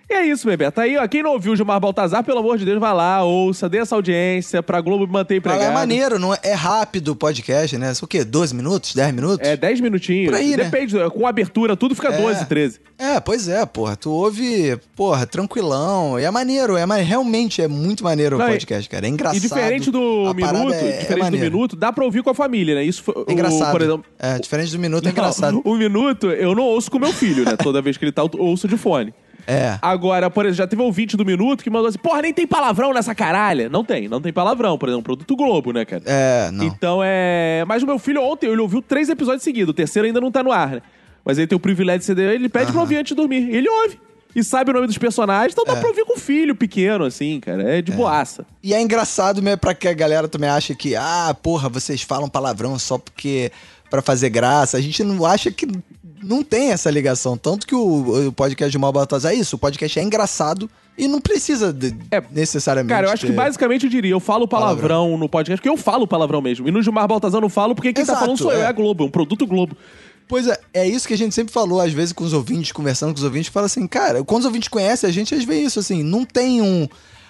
E 0.08 0.14
é 0.14 0.24
isso, 0.28 0.47
Bebeto. 0.47 0.80
Aí, 0.80 0.95
ó, 0.97 1.08
quem 1.08 1.24
não 1.24 1.32
ouviu 1.32 1.53
o 1.53 1.56
Gilmar 1.56 1.80
Baltazar, 1.80 2.24
pelo 2.24 2.38
amor 2.38 2.60
de 2.60 2.66
Deus, 2.66 2.80
vai 2.80 2.93
lá, 2.93 3.24
ouça, 3.24 3.68
dê 3.68 3.80
essa 3.80 3.95
audiência 3.95 4.62
pra 4.62 4.80
Globo 4.80 5.08
manter 5.12 5.41
Mas 5.43 5.53
empregado. 5.56 5.72
é 5.72 5.74
maneiro, 5.74 6.20
não 6.20 6.32
é, 6.32 6.38
é 6.43 6.53
rápido 6.53 7.10
o 7.10 7.16
podcast, 7.16 7.76
né? 7.76 7.91
O 7.99 8.06
quê? 8.06 8.24
12 8.24 8.53
minutos? 8.56 8.93
10 8.93 9.12
minutos? 9.16 9.47
É 9.47 9.58
10 9.58 9.82
minutinhos. 9.82 10.30
Por 10.32 10.38
aí, 10.38 10.51
né? 10.56 10.66
Depende, 10.66 10.93
com 11.10 11.26
abertura, 11.26 11.76
tudo 11.76 11.95
fica 11.95 12.12
12, 12.12 12.45
13. 12.45 12.80
É, 12.99 13.20
pois 13.20 13.47
é, 13.49 13.66
porra. 13.66 13.95
Tu 13.95 14.12
ouve, 14.12 14.78
porra, 14.95 15.26
tranquilão. 15.26 16.20
E 16.20 16.24
é 16.24 16.30
maneiro, 16.30 16.78
é 16.78 16.86
mane- 16.86 17.03
realmente 17.03 17.62
é 17.64 17.68
muito 17.68 18.03
maneiro 18.03 18.38
Não, 18.38 18.45
o 18.45 18.47
podcast, 18.47 18.88
cara. 18.88 19.08
É 19.08 19.10
engraçado. 19.10 19.38
E 19.38 19.39
diferente 19.39 19.89
do 19.89 20.28
A 20.28 20.34
minuto, 20.36 20.74
é- 20.74 20.88
é 20.89 20.91
diferente 20.99 21.08
do 21.16 21.20
maneiro. 21.24 21.45
minuto, 21.51 21.76
dá 21.76 21.91
pra 21.91 22.06
ouvir 22.06 22.22
com 22.22 22.30
a 22.30 22.36
família, 22.36 22.76
né? 22.76 22.84
Isso 22.84 23.01
foi, 23.03 23.26
É 23.28 23.32
engraçado. 23.34 23.70
O, 23.70 23.72
por 23.72 23.82
exemplo, 23.82 24.06
É, 24.20 24.38
diferente 24.38 24.72
do 24.72 24.80
minuto 24.80 25.03
é 25.03 25.06
Não, 25.08 25.12
engraçado. 25.12 25.62
O 25.66 25.74
minuto 25.76 26.28
eu 26.30 26.53
não 26.53 26.64
ouço 26.64 26.91
com 26.91 26.99
meu 26.99 27.12
filho, 27.12 27.43
né? 27.43 27.58
Toda 27.58 27.82
vez 27.82 27.97
que 27.97 28.06
ele 28.06 28.12
tá, 28.12 28.22
eu 28.22 28.30
ouço 28.38 28.68
de 28.68 28.78
fone. 28.78 29.12
É. 29.48 29.78
Agora, 29.82 30.30
por 30.30 30.46
exemplo, 30.46 30.58
já 30.58 30.68
teve 30.68 30.82
um 30.82 30.86
ouvinte 30.86 31.16
do 31.16 31.24
Minuto 31.26 31.64
que 31.64 31.70
mandou 31.70 31.88
assim, 31.88 31.98
porra, 32.00 32.22
nem 32.22 32.34
tem 32.34 32.48
palavrão 32.48 32.93
nessa 32.93 33.14
caralha. 33.14 33.70
Não 33.70 33.84
tem, 33.84 34.08
não 34.08 34.20
tem 34.22 34.34
palavrão, 34.34 34.78
por 34.78 34.89
exemplo, 34.89 35.04
produto 35.04 35.36
Globo, 35.36 35.72
né, 35.72 35.86
cara? 35.86 36.02
É, 36.06 36.50
não. 36.52 36.66
Então 36.66 37.00
é. 37.04 37.64
Mas 37.68 37.84
o 37.84 37.86
meu 37.86 38.00
filho 38.00 38.22
ontem, 38.24 38.48
ele 38.50 38.62
ouviu 38.62 38.82
três 38.82 39.10
episódios 39.10 39.43
seguidos. 39.43 39.70
O 39.72 39.74
terceiro 39.74 40.08
ainda 40.08 40.20
não 40.22 40.32
tá 40.32 40.41
no 40.43 40.52
ar, 40.52 40.70
né? 40.72 40.82
Mas 41.24 41.38
ele 41.38 41.48
tem 41.48 41.56
o 41.56 41.60
privilégio 41.60 42.00
de 42.00 42.06
ser 42.06 42.18
ele 42.20 42.50
pede 42.50 42.66
pra 42.68 42.74
Aham. 42.74 42.82
ouvir 42.82 42.98
antes 42.98 43.10
de 43.10 43.16
dormir. 43.16 43.50
Ele 43.54 43.68
ouve. 43.70 44.00
E 44.36 44.43
sabe 44.43 44.70
o 44.70 44.74
nome 44.74 44.86
dos 44.86 44.98
personagens, 44.98 45.54
então 45.54 45.64
dá 45.64 45.74
É. 45.78 45.80
pra 45.80 45.88
ouvir 45.89 46.04
com 46.06 46.18
o 46.18 46.20
filho 46.20 46.54
pequeno, 46.56 47.06
assim, 47.06 47.39
cara. 47.39 47.64
É 47.78 47.82
de 47.82 47.91
boaça. 47.93 48.46
E 48.62 48.74
é 48.74 48.82
engraçado 48.82 49.41
mesmo 49.41 49.60
pra 49.60 49.74
que 49.74 49.88
a 49.88 49.93
galera 49.93 50.28
também 50.28 50.50
acha 50.50 50.76
que, 50.76 50.93
ah, 50.96 51.34
porra, 51.41 51.70
vocês 51.70 52.02
falam 52.02 52.28
palavrão 52.28 52.78
só 52.78 52.98
porque. 52.98 53.52
pra 53.89 54.02
fazer 54.02 54.30
graça. 54.30 54.76
A 54.78 54.82
gente 54.82 55.04
não 55.06 55.26
acha 55.26 55.50
que 55.52 55.66
não 56.26 56.43
tem 56.43 56.71
essa 56.71 56.89
ligação. 56.91 57.38
Tanto 57.38 57.65
que 57.67 57.76
o, 57.76 58.28
o 58.28 58.32
podcast 58.32 58.71
de 58.71 58.78
Mal 58.78 58.91
Baltazar 58.91 59.32
é 59.32 59.36
isso. 59.36 59.55
O 59.55 59.59
podcast 59.59 59.99
é 59.99 60.03
engraçado 60.03 60.69
e 60.97 61.07
não 61.07 61.19
precisa 61.21 61.71
de- 61.73 61.95
É, 62.11 62.21
necessariamente. 62.32 62.93
Cara, 62.93 63.07
eu 63.07 63.11
acho 63.11 63.26
que 63.26 63.32
basicamente 63.32 63.86
eu 63.86 63.89
diria, 63.89 64.11
eu 64.11 64.19
falo 64.19 64.47
palavrão, 64.47 64.88
Palavrão. 64.88 65.17
no 65.17 65.30
podcast, 65.30 65.59
porque 65.61 65.69
eu 65.69 65.78
falo 65.82 66.07
palavrão 66.07 66.41
mesmo. 66.41 66.67
E 66.67 66.71
no 66.71 66.82
Gilmar 66.82 67.07
Baltazar 67.07 67.38
eu 67.38 67.41
não 67.41 67.49
falo, 67.49 67.76
porque 67.76 67.93
quem 67.93 68.03
tá 68.05 68.11
Exato, 68.13 68.19
falando 68.21 68.38
sou 68.38 68.51
eu, 68.51 68.59
é. 68.61 68.63
é 68.63 68.65
a 68.67 68.71
Globo, 68.71 69.03
é 69.03 69.07
um 69.07 69.11
produto 69.11 69.45
Globo. 69.45 69.76
Pois 70.28 70.47
é, 70.47 70.57
é 70.73 70.88
isso 70.88 71.07
que 71.07 71.13
a 71.13 71.17
gente 71.17 71.36
sempre 71.36 71.53
falou, 71.53 71.80
às 71.80 71.93
vezes, 71.93 72.11
com 72.11 72.23
os 72.23 72.34
ouvintes, 72.34 72.71
conversando 72.71 73.11
com 73.13 73.17
os 73.19 73.23
ouvintes, 73.23 73.49
fala 73.49 73.67
assim, 73.67 73.86
cara, 73.86 74.23
quando 74.23 74.39
os 74.39 74.45
ouvintes 74.47 74.67
conhecem 74.69 75.07
a 75.07 75.13
gente, 75.13 75.36
eles 75.36 75.45
veem 75.45 75.65
isso, 75.65 75.80
assim, 75.80 76.01
não 76.01 76.26
tem 76.26 76.61
um. 76.63 76.88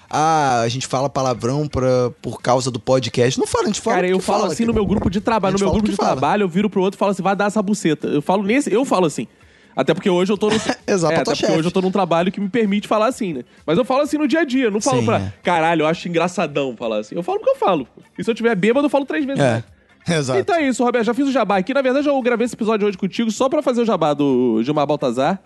Ah, 0.10 0.62
a 0.62 0.68
gente 0.68 0.88
fala 0.88 1.10
palavrão 1.10 1.68
pra, 1.68 2.12
por 2.22 2.42
causa 2.42 2.70
do 2.70 2.80
podcast. 2.80 3.40
Não 3.40 3.48
fala, 3.48 3.66
a 3.66 3.68
gente 3.68 3.82
fala. 3.82 3.96
Cara, 3.98 4.08
o 4.08 4.10
que 4.10 4.16
eu 4.16 4.20
falo 4.20 4.40
fala, 4.40 4.54
assim 4.54 4.64
cara. 4.64 4.68
no 4.68 4.74
meu 4.74 4.86
grupo 4.86 5.10
de 5.10 5.22
trabalho. 5.22 5.54
No 5.54 5.60
meu 5.60 5.70
o 5.70 5.72
grupo 5.72 5.86
de 5.86 5.92
que 5.92 5.98
fala. 5.98 6.12
trabalho, 6.12 6.44
eu 6.44 6.50
viro 6.50 6.70
pro 6.70 6.82
outro 6.82 6.98
e 6.98 7.00
falo 7.00 7.12
assim, 7.12 7.24
vai 7.24 7.36
dar 7.36 7.46
essa 7.46 7.62
buceta. 7.62 8.08
Eu 8.08 8.22
falo 8.22 8.44
nesse, 8.44 8.72
eu 8.72 8.86
falo 8.86 9.06
assim. 9.06 9.28
Até 9.76 9.94
porque 9.94 10.10
hoje 10.10 10.32
eu 10.32 10.38
tô 10.38 10.50
no. 10.50 10.56
Exato, 10.88 11.14
é, 11.14 11.18
até 11.18 11.26
porque 11.26 11.46
chefe. 11.46 11.58
hoje 11.58 11.68
eu 11.68 11.72
tô 11.72 11.82
num 11.82 11.92
trabalho 11.92 12.32
que 12.32 12.40
me 12.40 12.48
permite 12.48 12.88
falar 12.88 13.08
assim, 13.08 13.34
né? 13.34 13.44
Mas 13.66 13.78
eu 13.78 13.84
falo 13.84 14.02
assim 14.02 14.18
no 14.18 14.28
dia 14.28 14.40
a 14.40 14.46
dia, 14.46 14.72
não 14.72 14.80
falo 14.80 15.00
Sim, 15.00 15.06
pra. 15.06 15.20
é. 15.20 15.34
Caralho, 15.44 15.82
eu 15.82 15.88
acho 15.88 16.08
engraçadão 16.08 16.76
falar 16.78 17.00
assim. 17.00 17.16
Eu 17.16 17.24
falo 17.24 17.40
porque 17.40 17.52
eu 17.52 17.58
falo. 17.58 17.88
E 18.18 18.24
se 18.24 18.32
eu 18.32 18.36
tiver 18.36 18.56
bêbado, 18.56 18.86
eu 18.86 18.90
falo 18.90 19.06
três 19.06 19.26
vezes. 19.26 19.44
É, 19.44 19.64
exato. 20.16 20.40
Então 20.40 20.56
é 20.56 20.68
isso, 20.68 20.84
Roberto. 20.84 21.06
Já 21.06 21.14
fiz 21.14 21.28
o 21.28 21.32
jabá 21.32 21.58
aqui. 21.58 21.74
Na 21.74 21.82
verdade, 21.82 22.08
eu 22.08 22.22
gravei 22.22 22.46
esse 22.46 22.56
episódio 22.56 22.88
hoje 22.88 22.98
contigo 22.98 23.30
só 23.32 23.50
pra 23.50 23.62
fazer 23.62 23.82
o 23.82 23.86
jabá 23.86 24.14
do 24.14 24.62
Gilmar 24.64 24.88
Baltazar. 24.88 25.42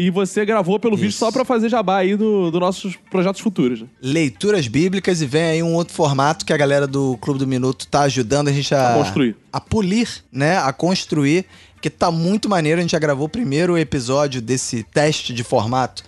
E 0.00 0.10
você 0.10 0.44
gravou, 0.44 0.78
pelo 0.78 0.94
vídeo, 0.94 1.08
Isso. 1.08 1.18
só 1.18 1.32
pra 1.32 1.44
fazer 1.44 1.68
jabá 1.68 1.96
aí 1.96 2.14
dos 2.14 2.52
do 2.52 2.60
nossos 2.60 2.94
projetos 3.10 3.40
futuros. 3.40 3.80
né? 3.80 3.88
Leituras 4.00 4.68
bíblicas 4.68 5.20
e 5.20 5.26
vem 5.26 5.42
aí 5.42 5.60
um 5.60 5.74
outro 5.74 5.92
formato 5.92 6.46
que 6.46 6.52
a 6.52 6.56
galera 6.56 6.86
do 6.86 7.16
Clube 7.16 7.40
do 7.40 7.48
Minuto 7.48 7.84
tá 7.88 8.02
ajudando 8.02 8.46
a 8.46 8.52
gente 8.52 8.72
a, 8.72 8.92
A 8.92 8.94
construir. 8.94 9.36
A 9.52 9.60
polir, 9.60 10.08
né? 10.30 10.56
A 10.58 10.72
construir, 10.72 11.46
que 11.82 11.90
tá 11.90 12.12
muito 12.12 12.48
maneiro. 12.48 12.78
A 12.78 12.82
gente 12.82 12.92
já 12.92 12.98
gravou 13.00 13.26
o 13.26 13.28
primeiro 13.28 13.76
episódio 13.76 14.40
desse 14.40 14.84
teste 14.84 15.34
de 15.34 15.42
formato 15.42 16.04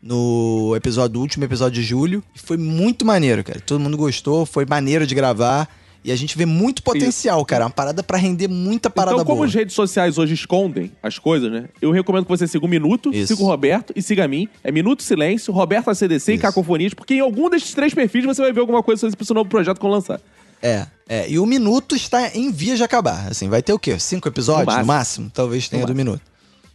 no 0.00 0.74
episódio 0.76 1.14
do 1.14 1.20
último 1.20 1.44
episódio 1.44 1.82
de 1.82 1.88
julho. 1.88 2.22
E 2.36 2.38
foi 2.38 2.56
muito 2.56 3.04
maneiro, 3.04 3.42
cara. 3.42 3.58
Todo 3.58 3.80
mundo 3.80 3.96
gostou, 3.96 4.46
foi 4.46 4.64
maneiro 4.64 5.04
de 5.04 5.16
gravar. 5.16 5.68
E 6.04 6.10
a 6.10 6.16
gente 6.16 6.36
vê 6.36 6.44
muito 6.44 6.82
potencial, 6.82 7.44
cara. 7.44 7.64
Uma 7.64 7.70
parada 7.70 8.02
pra 8.02 8.18
render 8.18 8.48
muita 8.48 8.90
parada 8.90 9.14
então, 9.14 9.24
como 9.24 9.36
boa. 9.38 9.46
as 9.46 9.54
redes 9.54 9.74
sociais 9.74 10.18
hoje 10.18 10.34
escondem 10.34 10.90
as 11.00 11.16
coisas, 11.18 11.50
né? 11.50 11.68
Eu 11.80 11.92
recomendo 11.92 12.24
que 12.24 12.28
você 12.28 12.46
siga 12.48 12.64
o 12.64 12.68
Minuto, 12.68 13.14
Isso. 13.14 13.34
siga 13.34 13.42
o 13.42 13.46
Roberto 13.46 13.92
e 13.94 14.02
siga 14.02 14.24
a 14.24 14.28
mim. 14.28 14.48
É 14.64 14.72
Minuto 14.72 15.02
Silêncio, 15.02 15.52
Roberto 15.52 15.90
ACDC 15.90 16.32
e 16.32 16.34
Isso. 16.34 16.42
Cacofonias, 16.42 16.92
porque 16.92 17.14
em 17.14 17.20
algum 17.20 17.48
desses 17.48 17.72
três 17.72 17.94
perfis 17.94 18.24
você 18.24 18.42
vai 18.42 18.52
ver 18.52 18.60
alguma 18.60 18.82
coisa 18.82 19.00
sobre 19.00 19.16
esse 19.22 19.32
novo 19.32 19.48
projeto 19.48 19.78
que 19.78 19.86
eu 19.86 19.90
lançar. 19.90 20.20
É, 20.60 20.86
é. 21.08 21.30
E 21.30 21.38
o 21.38 21.46
Minuto 21.46 21.94
está 21.94 22.28
em 22.36 22.50
vias 22.50 22.78
de 22.78 22.84
acabar. 22.84 23.28
Assim, 23.28 23.48
vai 23.48 23.62
ter 23.62 23.72
o 23.72 23.78
quê? 23.78 23.96
Cinco 23.98 24.26
episódios? 24.28 24.66
No 24.66 24.72
No 24.80 24.86
máximo. 24.86 24.92
máximo? 24.92 25.30
Talvez 25.32 25.68
tenha 25.68 25.82
No 25.82 25.86
do 25.88 25.94
Minuto. 25.94 26.22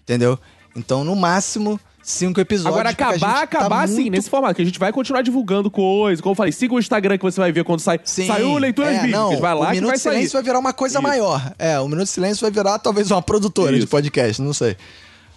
Entendeu? 0.04 0.40
Então, 0.76 1.04
no 1.04 1.16
máximo, 1.18 1.78
cinco 2.10 2.40
episódios. 2.40 2.74
Agora, 2.74 2.90
acabar, 2.90 3.20
tá 3.20 3.42
acabar 3.42 3.84
assim, 3.84 3.96
muito- 3.96 4.12
nesse 4.12 4.30
formato, 4.30 4.56
que 4.56 4.62
a 4.62 4.66
gente 4.66 4.80
vai 4.80 4.92
continuar 4.94 5.22
divulgando 5.22 5.70
coisas. 5.70 6.22
Como 6.22 6.32
eu 6.32 6.36
falei, 6.36 6.52
siga 6.54 6.74
o 6.74 6.80
Instagram 6.80 7.18
que 7.18 7.24
você 7.24 7.40
vai 7.40 7.52
ver 7.52 7.64
quando 7.66 7.82
sai. 7.82 8.00
Sim, 8.04 8.28
Saiu 8.28 8.58
Leituras 8.58 8.92
é, 8.92 9.00
Bíblicas, 9.02 9.20
não, 9.20 9.38
vai 9.40 9.54
lá 9.54 9.60
o 9.60 9.66
que 9.68 9.74
Minuto 9.74 9.88
vai 9.90 9.98
de 9.98 10.02
Silêncio 10.02 10.30
sair. 10.30 10.34
vai 10.34 10.44
virar 10.44 10.60
uma 10.60 10.74
coisa 10.74 11.00
Isso. 11.00 11.04
maior. 11.08 11.54
É, 11.60 11.80
o 11.80 11.88
Minuto 11.88 12.06
de 12.06 12.10
Silêncio 12.12 12.42
vai 12.42 12.52
virar 12.52 12.80
talvez 12.80 13.12
uma 13.12 13.22
produtora 13.22 13.74
de 13.74 13.80
Isso. 13.80 13.88
podcast, 13.88 14.42
não 14.42 14.54
sei. 14.54 14.78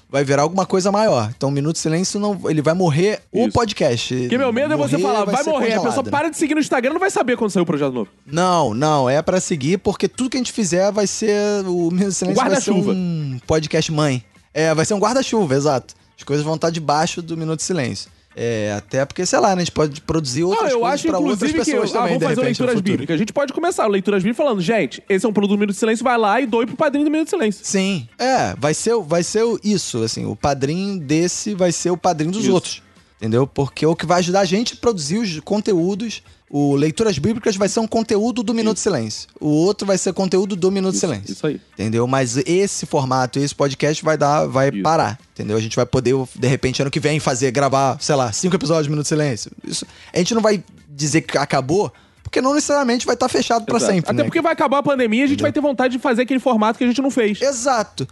Vai 0.09 0.25
virar 0.25 0.43
alguma 0.43 0.66
coisa 0.66 0.91
maior. 0.91 1.31
Então, 1.37 1.49
o 1.51 1.53
Minuto 1.53 1.75
de 1.75 1.81
Silêncio 1.81 2.18
não, 2.18 2.41
ele 2.49 2.61
vai 2.62 2.75
morrer 2.75 3.21
o 3.33 3.43
Isso. 3.47 3.53
podcast. 3.53 4.12
Porque 4.14 4.39
meu 4.39 4.53
medo 4.53 4.75
é 4.75 4.77
você 4.77 4.99
falar, 4.99 5.25
vai, 5.25 5.43
ser 5.45 5.51
morrer. 5.51 5.66
A 5.66 5.68
pessoa 5.77 5.83
congelado. 5.83 6.11
para 6.11 6.29
de 6.31 6.37
seguir 6.37 6.55
no 6.55 6.61
Instagram 6.61 6.93
não 6.95 6.99
vai 7.01 7.11
saber 7.11 7.37
quando 7.37 7.51
sair 7.51 7.62
o 7.62 7.66
projeto 7.66 7.93
novo. 7.93 8.09
Não, 8.27 8.75
não, 8.75 9.09
é 9.09 9.23
pra 9.23 9.41
seguir, 9.41 9.79
porque 9.79 10.09
tudo 10.09 10.31
que 10.31 10.37
a 10.37 10.41
gente 10.41 10.53
fizer 10.53 10.91
vai 10.91 11.07
ser. 11.07 11.64
O 11.66 11.91
Minuto 11.93 12.09
de 12.09 12.14
Silêncio 12.14 12.45
vai 12.45 12.61
ser 12.61 12.71
um 12.73 13.39
podcast 13.47 13.93
mãe. 13.93 14.25
É, 14.53 14.75
vai 14.75 14.85
ser 14.85 14.95
um 14.95 14.99
guarda-chuva, 14.99 15.55
exato. 15.55 15.95
As 16.21 16.25
coisas 16.25 16.45
vão 16.45 16.55
estar 16.55 16.68
debaixo 16.68 17.23
do 17.23 17.35
Minuto 17.37 17.61
de 17.61 17.64
Silêncio. 17.64 18.11
É, 18.37 18.75
até 18.77 19.05
porque, 19.05 19.27
sei 19.27 19.39
lá, 19.41 19.57
né, 19.57 19.62
a 19.62 19.64
gente 19.64 19.73
pode 19.73 20.01
produzir 20.03 20.45
outras 20.45 20.64
Não, 20.64 20.71
eu 20.71 20.81
coisas 20.81 20.95
acho, 20.95 21.09
pra 21.09 21.18
outras 21.18 21.51
inclusive, 21.51 21.59
que 21.59 21.64
pessoas 21.64 21.91
ah, 21.91 21.93
também, 21.95 22.09
vamos 22.09 22.21
de 22.21 22.25
fazer 22.27 22.41
repente, 22.43 22.61
Leituras. 22.61 22.81
Bíblicas. 22.83 23.14
A 23.14 23.18
gente 23.18 23.33
pode 23.33 23.53
começar 23.53 23.87
o 23.87 23.89
Leituras 23.89 24.23
Bíblicas 24.23 24.37
falando, 24.45 24.61
gente, 24.61 25.03
esse 25.09 25.27
é 25.27 25.29
um 25.29 25.33
produto 25.33 25.51
do 25.51 25.59
Minuto 25.59 25.75
de 25.75 25.81
Silêncio, 25.81 26.05
vai 26.05 26.16
lá 26.16 26.41
e 26.41 26.47
doe 26.47 26.66
pro 26.66 26.77
padrinho 26.77 27.07
do 27.07 27.11
Minuto 27.11 27.27
de 27.27 27.31
Silêncio. 27.31 27.64
Sim, 27.64 28.07
é, 28.18 28.55
vai 28.57 28.73
ser, 28.75 28.95
vai 29.01 29.23
ser 29.25 29.45
isso, 29.64 30.03
assim, 30.03 30.27
o 30.27 30.37
padrinho 30.37 31.01
desse 31.01 31.55
vai 31.55 31.73
ser 31.73 31.91
o 31.91 31.97
padrinho 31.97 32.31
dos 32.31 32.45
Isso. 32.45 32.53
outros. 32.53 32.83
Entendeu? 33.16 33.47
Porque 33.47 33.85
o 33.85 33.97
que 33.97 34.07
vai 34.07 34.21
ajudar 34.21 34.41
a 34.41 34.45
gente 34.45 34.75
a 34.75 34.77
produzir 34.77 35.18
os 35.18 35.41
conteúdos. 35.41 36.23
O 36.53 36.74
Leituras 36.74 37.16
Bíblicas 37.16 37.55
vai 37.55 37.68
ser 37.68 37.78
um 37.78 37.86
conteúdo 37.86 38.42
do 38.42 38.53
Minuto 38.53 38.78
Silêncio. 38.78 39.28
O 39.40 39.46
outro 39.46 39.86
vai 39.86 39.96
ser 39.96 40.12
conteúdo 40.12 40.57
do 40.57 40.68
Minuto 40.68 40.94
de 40.94 40.98
Silêncio. 40.98 41.32
Isso 41.32 41.46
aí. 41.46 41.61
Entendeu? 41.74 42.09
Mas 42.09 42.36
esse 42.38 42.86
formato, 42.86 43.38
esse 43.38 43.55
podcast 43.55 44.05
vai 44.05 44.18
dar, 44.18 44.46
vai 44.46 44.68
Isso. 44.70 44.82
parar. 44.82 45.16
Entendeu? 45.32 45.57
A 45.57 45.61
gente 45.61 45.76
vai 45.76 45.86
poder, 45.86 46.12
de 46.34 46.48
repente, 46.48 46.82
ano 46.82 46.90
que 46.90 46.98
vem, 46.98 47.20
fazer, 47.20 47.53
gravar, 47.53 47.98
sei 48.01 48.16
lá, 48.16 48.32
cinco 48.32 48.57
episódios 48.57 48.86
de 48.86 48.90
Minuto 48.90 49.07
Silêncio. 49.07 49.53
Isso, 49.64 49.86
a 50.12 50.18
gente 50.18 50.34
não 50.34 50.42
vai 50.42 50.64
dizer 50.88 51.20
que 51.20 51.38
acabou, 51.38 51.92
porque 52.20 52.40
não 52.40 52.53
necessariamente 52.53 53.07
vai 53.07 53.14
estar 53.14 53.28
fechado 53.28 53.64
Exato. 53.68 53.92
sempre. 53.92 54.11
Até 54.11 54.18
né? 54.18 54.24
porque 54.24 54.42
vai 54.42 54.53
acabar 54.53 54.78
a 54.78 54.82
pandemia 54.82 55.20
e 55.20 55.24
a 55.24 55.28
gente 55.28 55.42
vai 55.42 55.53
ter 55.53 55.61
vontade 55.61 55.92
de 55.96 56.03
fazer 56.03 56.22
aquele 56.22 56.40
formato 56.40 56.78
que 56.78 56.84
a 56.84 56.86
gente 56.88 57.01
não 57.01 57.12
fez. 57.12 57.40
Exato. 57.40 58.09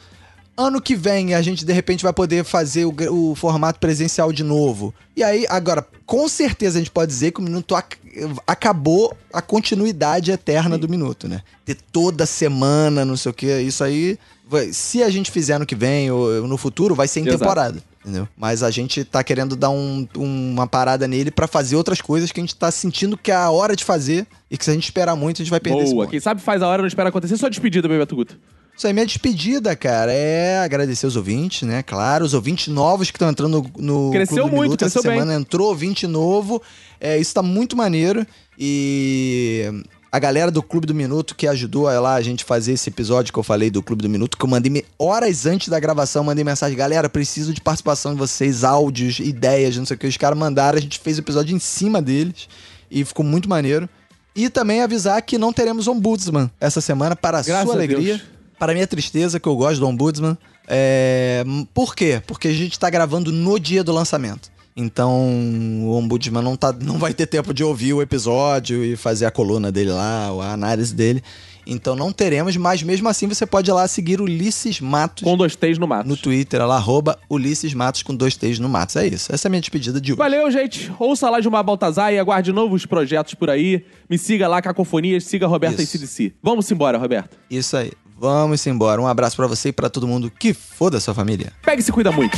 Ano 0.61 0.83
que 0.83 0.97
vem 0.97 1.35
a 1.35 1.41
gente 1.41 1.65
de 1.65 1.73
repente 1.73 2.03
vai 2.03 2.13
poder 2.13 2.45
fazer 2.45 2.85
o, 2.85 2.93
o 3.31 3.35
formato 3.37 3.79
presencial 3.79 4.33
de 4.33 4.43
novo. 4.43 4.93
E 5.17 5.23
aí, 5.23 5.47
agora, 5.49 5.87
com 6.05 6.29
certeza 6.29 6.79
a 6.79 6.81
gente 6.81 6.91
pode 6.91 7.13
dizer 7.13 7.31
que 7.31 7.39
o 7.39 7.43
minuto 7.45 7.77
ac- 7.77 7.97
acabou 8.45 9.17
a 9.33 9.41
continuidade 9.41 10.33
eterna 10.33 10.77
do 10.77 10.89
minuto, 10.89 11.29
né? 11.29 11.43
Ter 11.65 11.77
toda 11.93 12.27
semana, 12.27 13.05
não 13.05 13.17
sei 13.17 13.31
o 13.31 13.35
que, 13.35 13.61
isso 13.61 13.85
aí. 13.85 14.19
vai- 14.51 14.73
se 14.73 15.03
a 15.03 15.11
gente 15.11 15.31
fizer 15.31 15.59
no 15.59 15.67
que 15.67 15.75
vem 15.77 16.11
ou 16.11 16.49
no 16.49 16.57
futuro, 16.57 16.95
vai 16.95 17.07
ser 17.07 17.21
em 17.21 17.25
Exato. 17.25 17.39
temporada. 17.39 17.83
Entendeu? 18.03 18.27
Mas 18.37 18.63
a 18.63 18.71
gente 18.71 19.05
tá 19.05 19.23
querendo 19.23 19.55
dar 19.55 19.69
um- 19.71 20.09
uma 20.17 20.67
parada 20.67 21.07
nele 21.07 21.31
pra 21.31 21.47
fazer 21.47 21.77
outras 21.77 22.01
coisas 22.01 22.33
que 22.33 22.41
a 22.41 22.43
gente 22.43 22.57
tá 22.57 22.71
sentindo 22.71 23.17
que 23.19 23.31
é 23.31 23.35
a 23.35 23.51
hora 23.51 23.77
de 23.77 23.85
fazer 23.85 24.27
e 24.51 24.57
que 24.57 24.65
se 24.65 24.71
a 24.71 24.75
gente 24.75 24.85
esperar 24.85 25.15
muito, 25.15 25.37
a 25.37 25.45
gente 25.45 25.51
vai 25.51 25.61
perder 25.61 25.83
esse 25.83 25.93
Boa. 25.93 26.05
ponto. 26.07 26.11
Quem 26.13 26.21
sabe 26.21 26.41
faz 26.41 26.63
a 26.63 26.67
hora, 26.67 26.81
não 26.83 26.89
espera 26.89 27.11
acontecer. 27.11 27.37
Sua 27.37 27.51
despedida, 27.51 27.87
Bebeto 27.87 28.17
Guto. 28.17 28.39
Isso 28.79 28.87
aí, 28.87 28.93
minha 28.93 29.05
despedida, 29.05 29.75
cara, 29.75 30.13
é 30.13 30.61
agradecer 30.61 31.05
os 31.05 31.17
ouvintes, 31.17 31.67
né? 31.67 31.83
Claro, 31.83 32.25
os 32.25 32.33
ouvintes 32.33 32.69
novos 32.69 33.11
que 33.11 33.17
estão 33.17 33.29
entrando 33.29 33.61
no, 33.77 34.07
no 34.07 34.11
Cresceu 34.13 34.37
Clube 34.37 34.51
do 34.51 34.57
muito, 34.57 34.63
Minuto 34.71 34.85
essa 34.85 35.01
cresceu 35.01 35.11
bem. 35.11 35.21
semana. 35.21 35.39
Entrou 35.41 35.67
ouvinte 35.69 36.07
novo. 36.07 36.63
É, 37.01 37.19
isso 37.19 37.35
tá 37.35 37.43
muito 37.43 37.77
maneiro. 37.77 38.25
E 38.57 39.65
a 40.13 40.19
galera 40.21 40.51
do 40.51 40.63
Clube 40.63 40.87
do 40.87 40.95
Minuto 40.95 41.35
que 41.35 41.47
ajudou 41.49 41.89
a 41.89 41.99
lá 41.99 42.15
a 42.15 42.23
gente 42.23 42.45
fazer 42.45 42.73
esse 42.73 42.89
episódio 42.89 43.33
que 43.33 43.39
eu 43.39 43.43
falei 43.43 43.69
do 43.69 43.83
Clube 43.83 44.01
do 44.03 44.09
Minuto, 44.09 44.37
que 44.39 44.45
eu 44.45 44.49
mandei 44.49 44.71
me- 44.71 44.85
horas 44.99 45.45
antes 45.45 45.69
da 45.69 45.81
gravação, 45.81 46.23
mandei 46.23 46.45
mensagem, 46.45 46.77
galera, 46.79 47.09
preciso 47.09 47.53
de 47.53 47.61
participação 47.61 48.13
de 48.13 48.19
vocês, 48.19 48.63
áudios, 48.63 49.19
ideias, 49.19 49.77
não 49.77 49.87
sei 49.87 49.97
o 49.97 49.99
que. 49.99 50.07
Os 50.07 50.17
caras 50.17 50.39
mandaram, 50.39 50.79
a 50.79 50.81
gente 50.81 51.01
fez 51.01 51.19
o 51.19 51.21
episódio 51.21 51.55
em 51.55 51.59
cima 51.59 52.01
deles 52.01 52.49
e 52.91 53.05
ficou 53.05 53.25
muito 53.25 53.49
maneiro. 53.49 53.89
E 54.37 54.49
também 54.49 54.83
avisar 54.83 55.21
que 55.23 55.37
não 55.37 55.53
teremos 55.53 55.89
ombudsman 55.89 56.49
essa 56.61 56.81
semana 56.81 57.17
para 57.17 57.39
a 57.39 57.43
Graças 57.43 57.65
sua 57.65 57.75
alegria. 57.75 58.19
Deus. 58.19 58.38
Para 58.59 58.75
minha 58.75 58.87
tristeza, 58.87 59.39
que 59.39 59.49
eu 59.49 59.57
gosto 59.57 59.81
do 59.81 59.87
Ombudsman. 59.87 60.37
É... 60.67 61.45
Por 61.73 61.95
quê? 61.95 62.23
Porque 62.27 62.49
a 62.49 62.53
gente 62.53 62.79
tá 62.79 62.91
gravando 62.91 63.31
no 63.33 63.59
dia 63.59 63.85
do 63.85 63.93
lançamento. 63.93 64.51
Então, 64.77 65.13
o 65.83 65.93
Ombudsman 65.97 66.43
não, 66.43 66.57
tá, 66.57 66.73
não 66.73 66.99
vai 66.99 67.13
ter 67.13 67.27
tempo 67.27 67.53
de 67.53 67.65
ouvir 67.65 67.93
o 67.95 68.01
episódio 68.01 68.85
e 68.85 68.95
fazer 68.95 69.27
a 69.27 69.31
coluna 69.31 69.73
dele 69.73 69.91
lá, 69.91 70.29
a 70.43 70.53
análise 70.53 70.95
dele. 70.95 71.21
Então, 71.67 71.95
não 71.97 72.13
teremos, 72.13 72.57
mas 72.57 72.83
mesmo 72.83 73.09
assim 73.09 73.27
você 73.27 73.45
pode 73.45 73.69
ir 73.69 73.75
lá 73.75 73.87
seguir 73.89 74.21
o 74.21 74.25
Ulisses 74.25 74.81
Matos 74.81 75.23
Com 75.25 75.37
dois 75.37 75.55
T's 75.55 75.79
no 75.79 75.87
mato. 75.87 76.09
no 76.09 76.17
Twitter, 76.17 76.65
lá, 76.65 76.77
arroba 76.77 77.19
Ulisses 77.29 77.75
Matos 77.75 78.03
com 78.03 78.15
dois 78.15 78.37
T's 78.37 78.59
no 78.59 78.69
Matos. 78.69 78.97
É 78.97 79.07
isso. 79.07 79.35
Essa 79.35 79.47
é 79.47 79.49
a 79.49 79.51
minha 79.51 79.61
despedida 79.61 80.01
de 80.01 80.13
hoje. 80.13 80.19
Valeu, 80.19 80.51
gente. 80.51 80.91
Ouça 80.99 81.29
lá 81.29 81.41
Gilmar 81.41 81.65
Baltazar 81.65 82.13
e 82.13 82.19
aguarde 82.19 82.53
novos 82.53 82.87
projetos 82.87 83.35
por 83.35 83.51
aí. 83.51 83.85
Me 84.09 84.17
siga 84.17 84.49
lá, 84.49 84.63
Cacofonias, 84.63 85.25
siga 85.25 85.47
Roberta 85.47 85.83
Isso. 85.83 85.97
e 85.97 85.99
CDC. 85.99 86.33
Vamos 86.43 86.71
embora, 86.71 86.97
Roberta. 86.97 87.37
Isso 87.51 87.77
aí. 87.77 87.93
Vamos 88.19 88.67
embora. 88.67 89.01
Um 89.01 89.07
abraço 89.07 89.37
pra 89.37 89.47
você 89.47 89.69
e 89.69 89.73
pra 89.73 89.89
todo 89.89 90.07
mundo 90.07 90.31
que 90.31 90.53
foda 90.53 90.99
sua 90.99 91.15
família. 91.15 91.53
Pega 91.63 91.81
e 91.81 91.85
se 91.85 91.93
cuida 91.93 92.11
muito. 92.11 92.37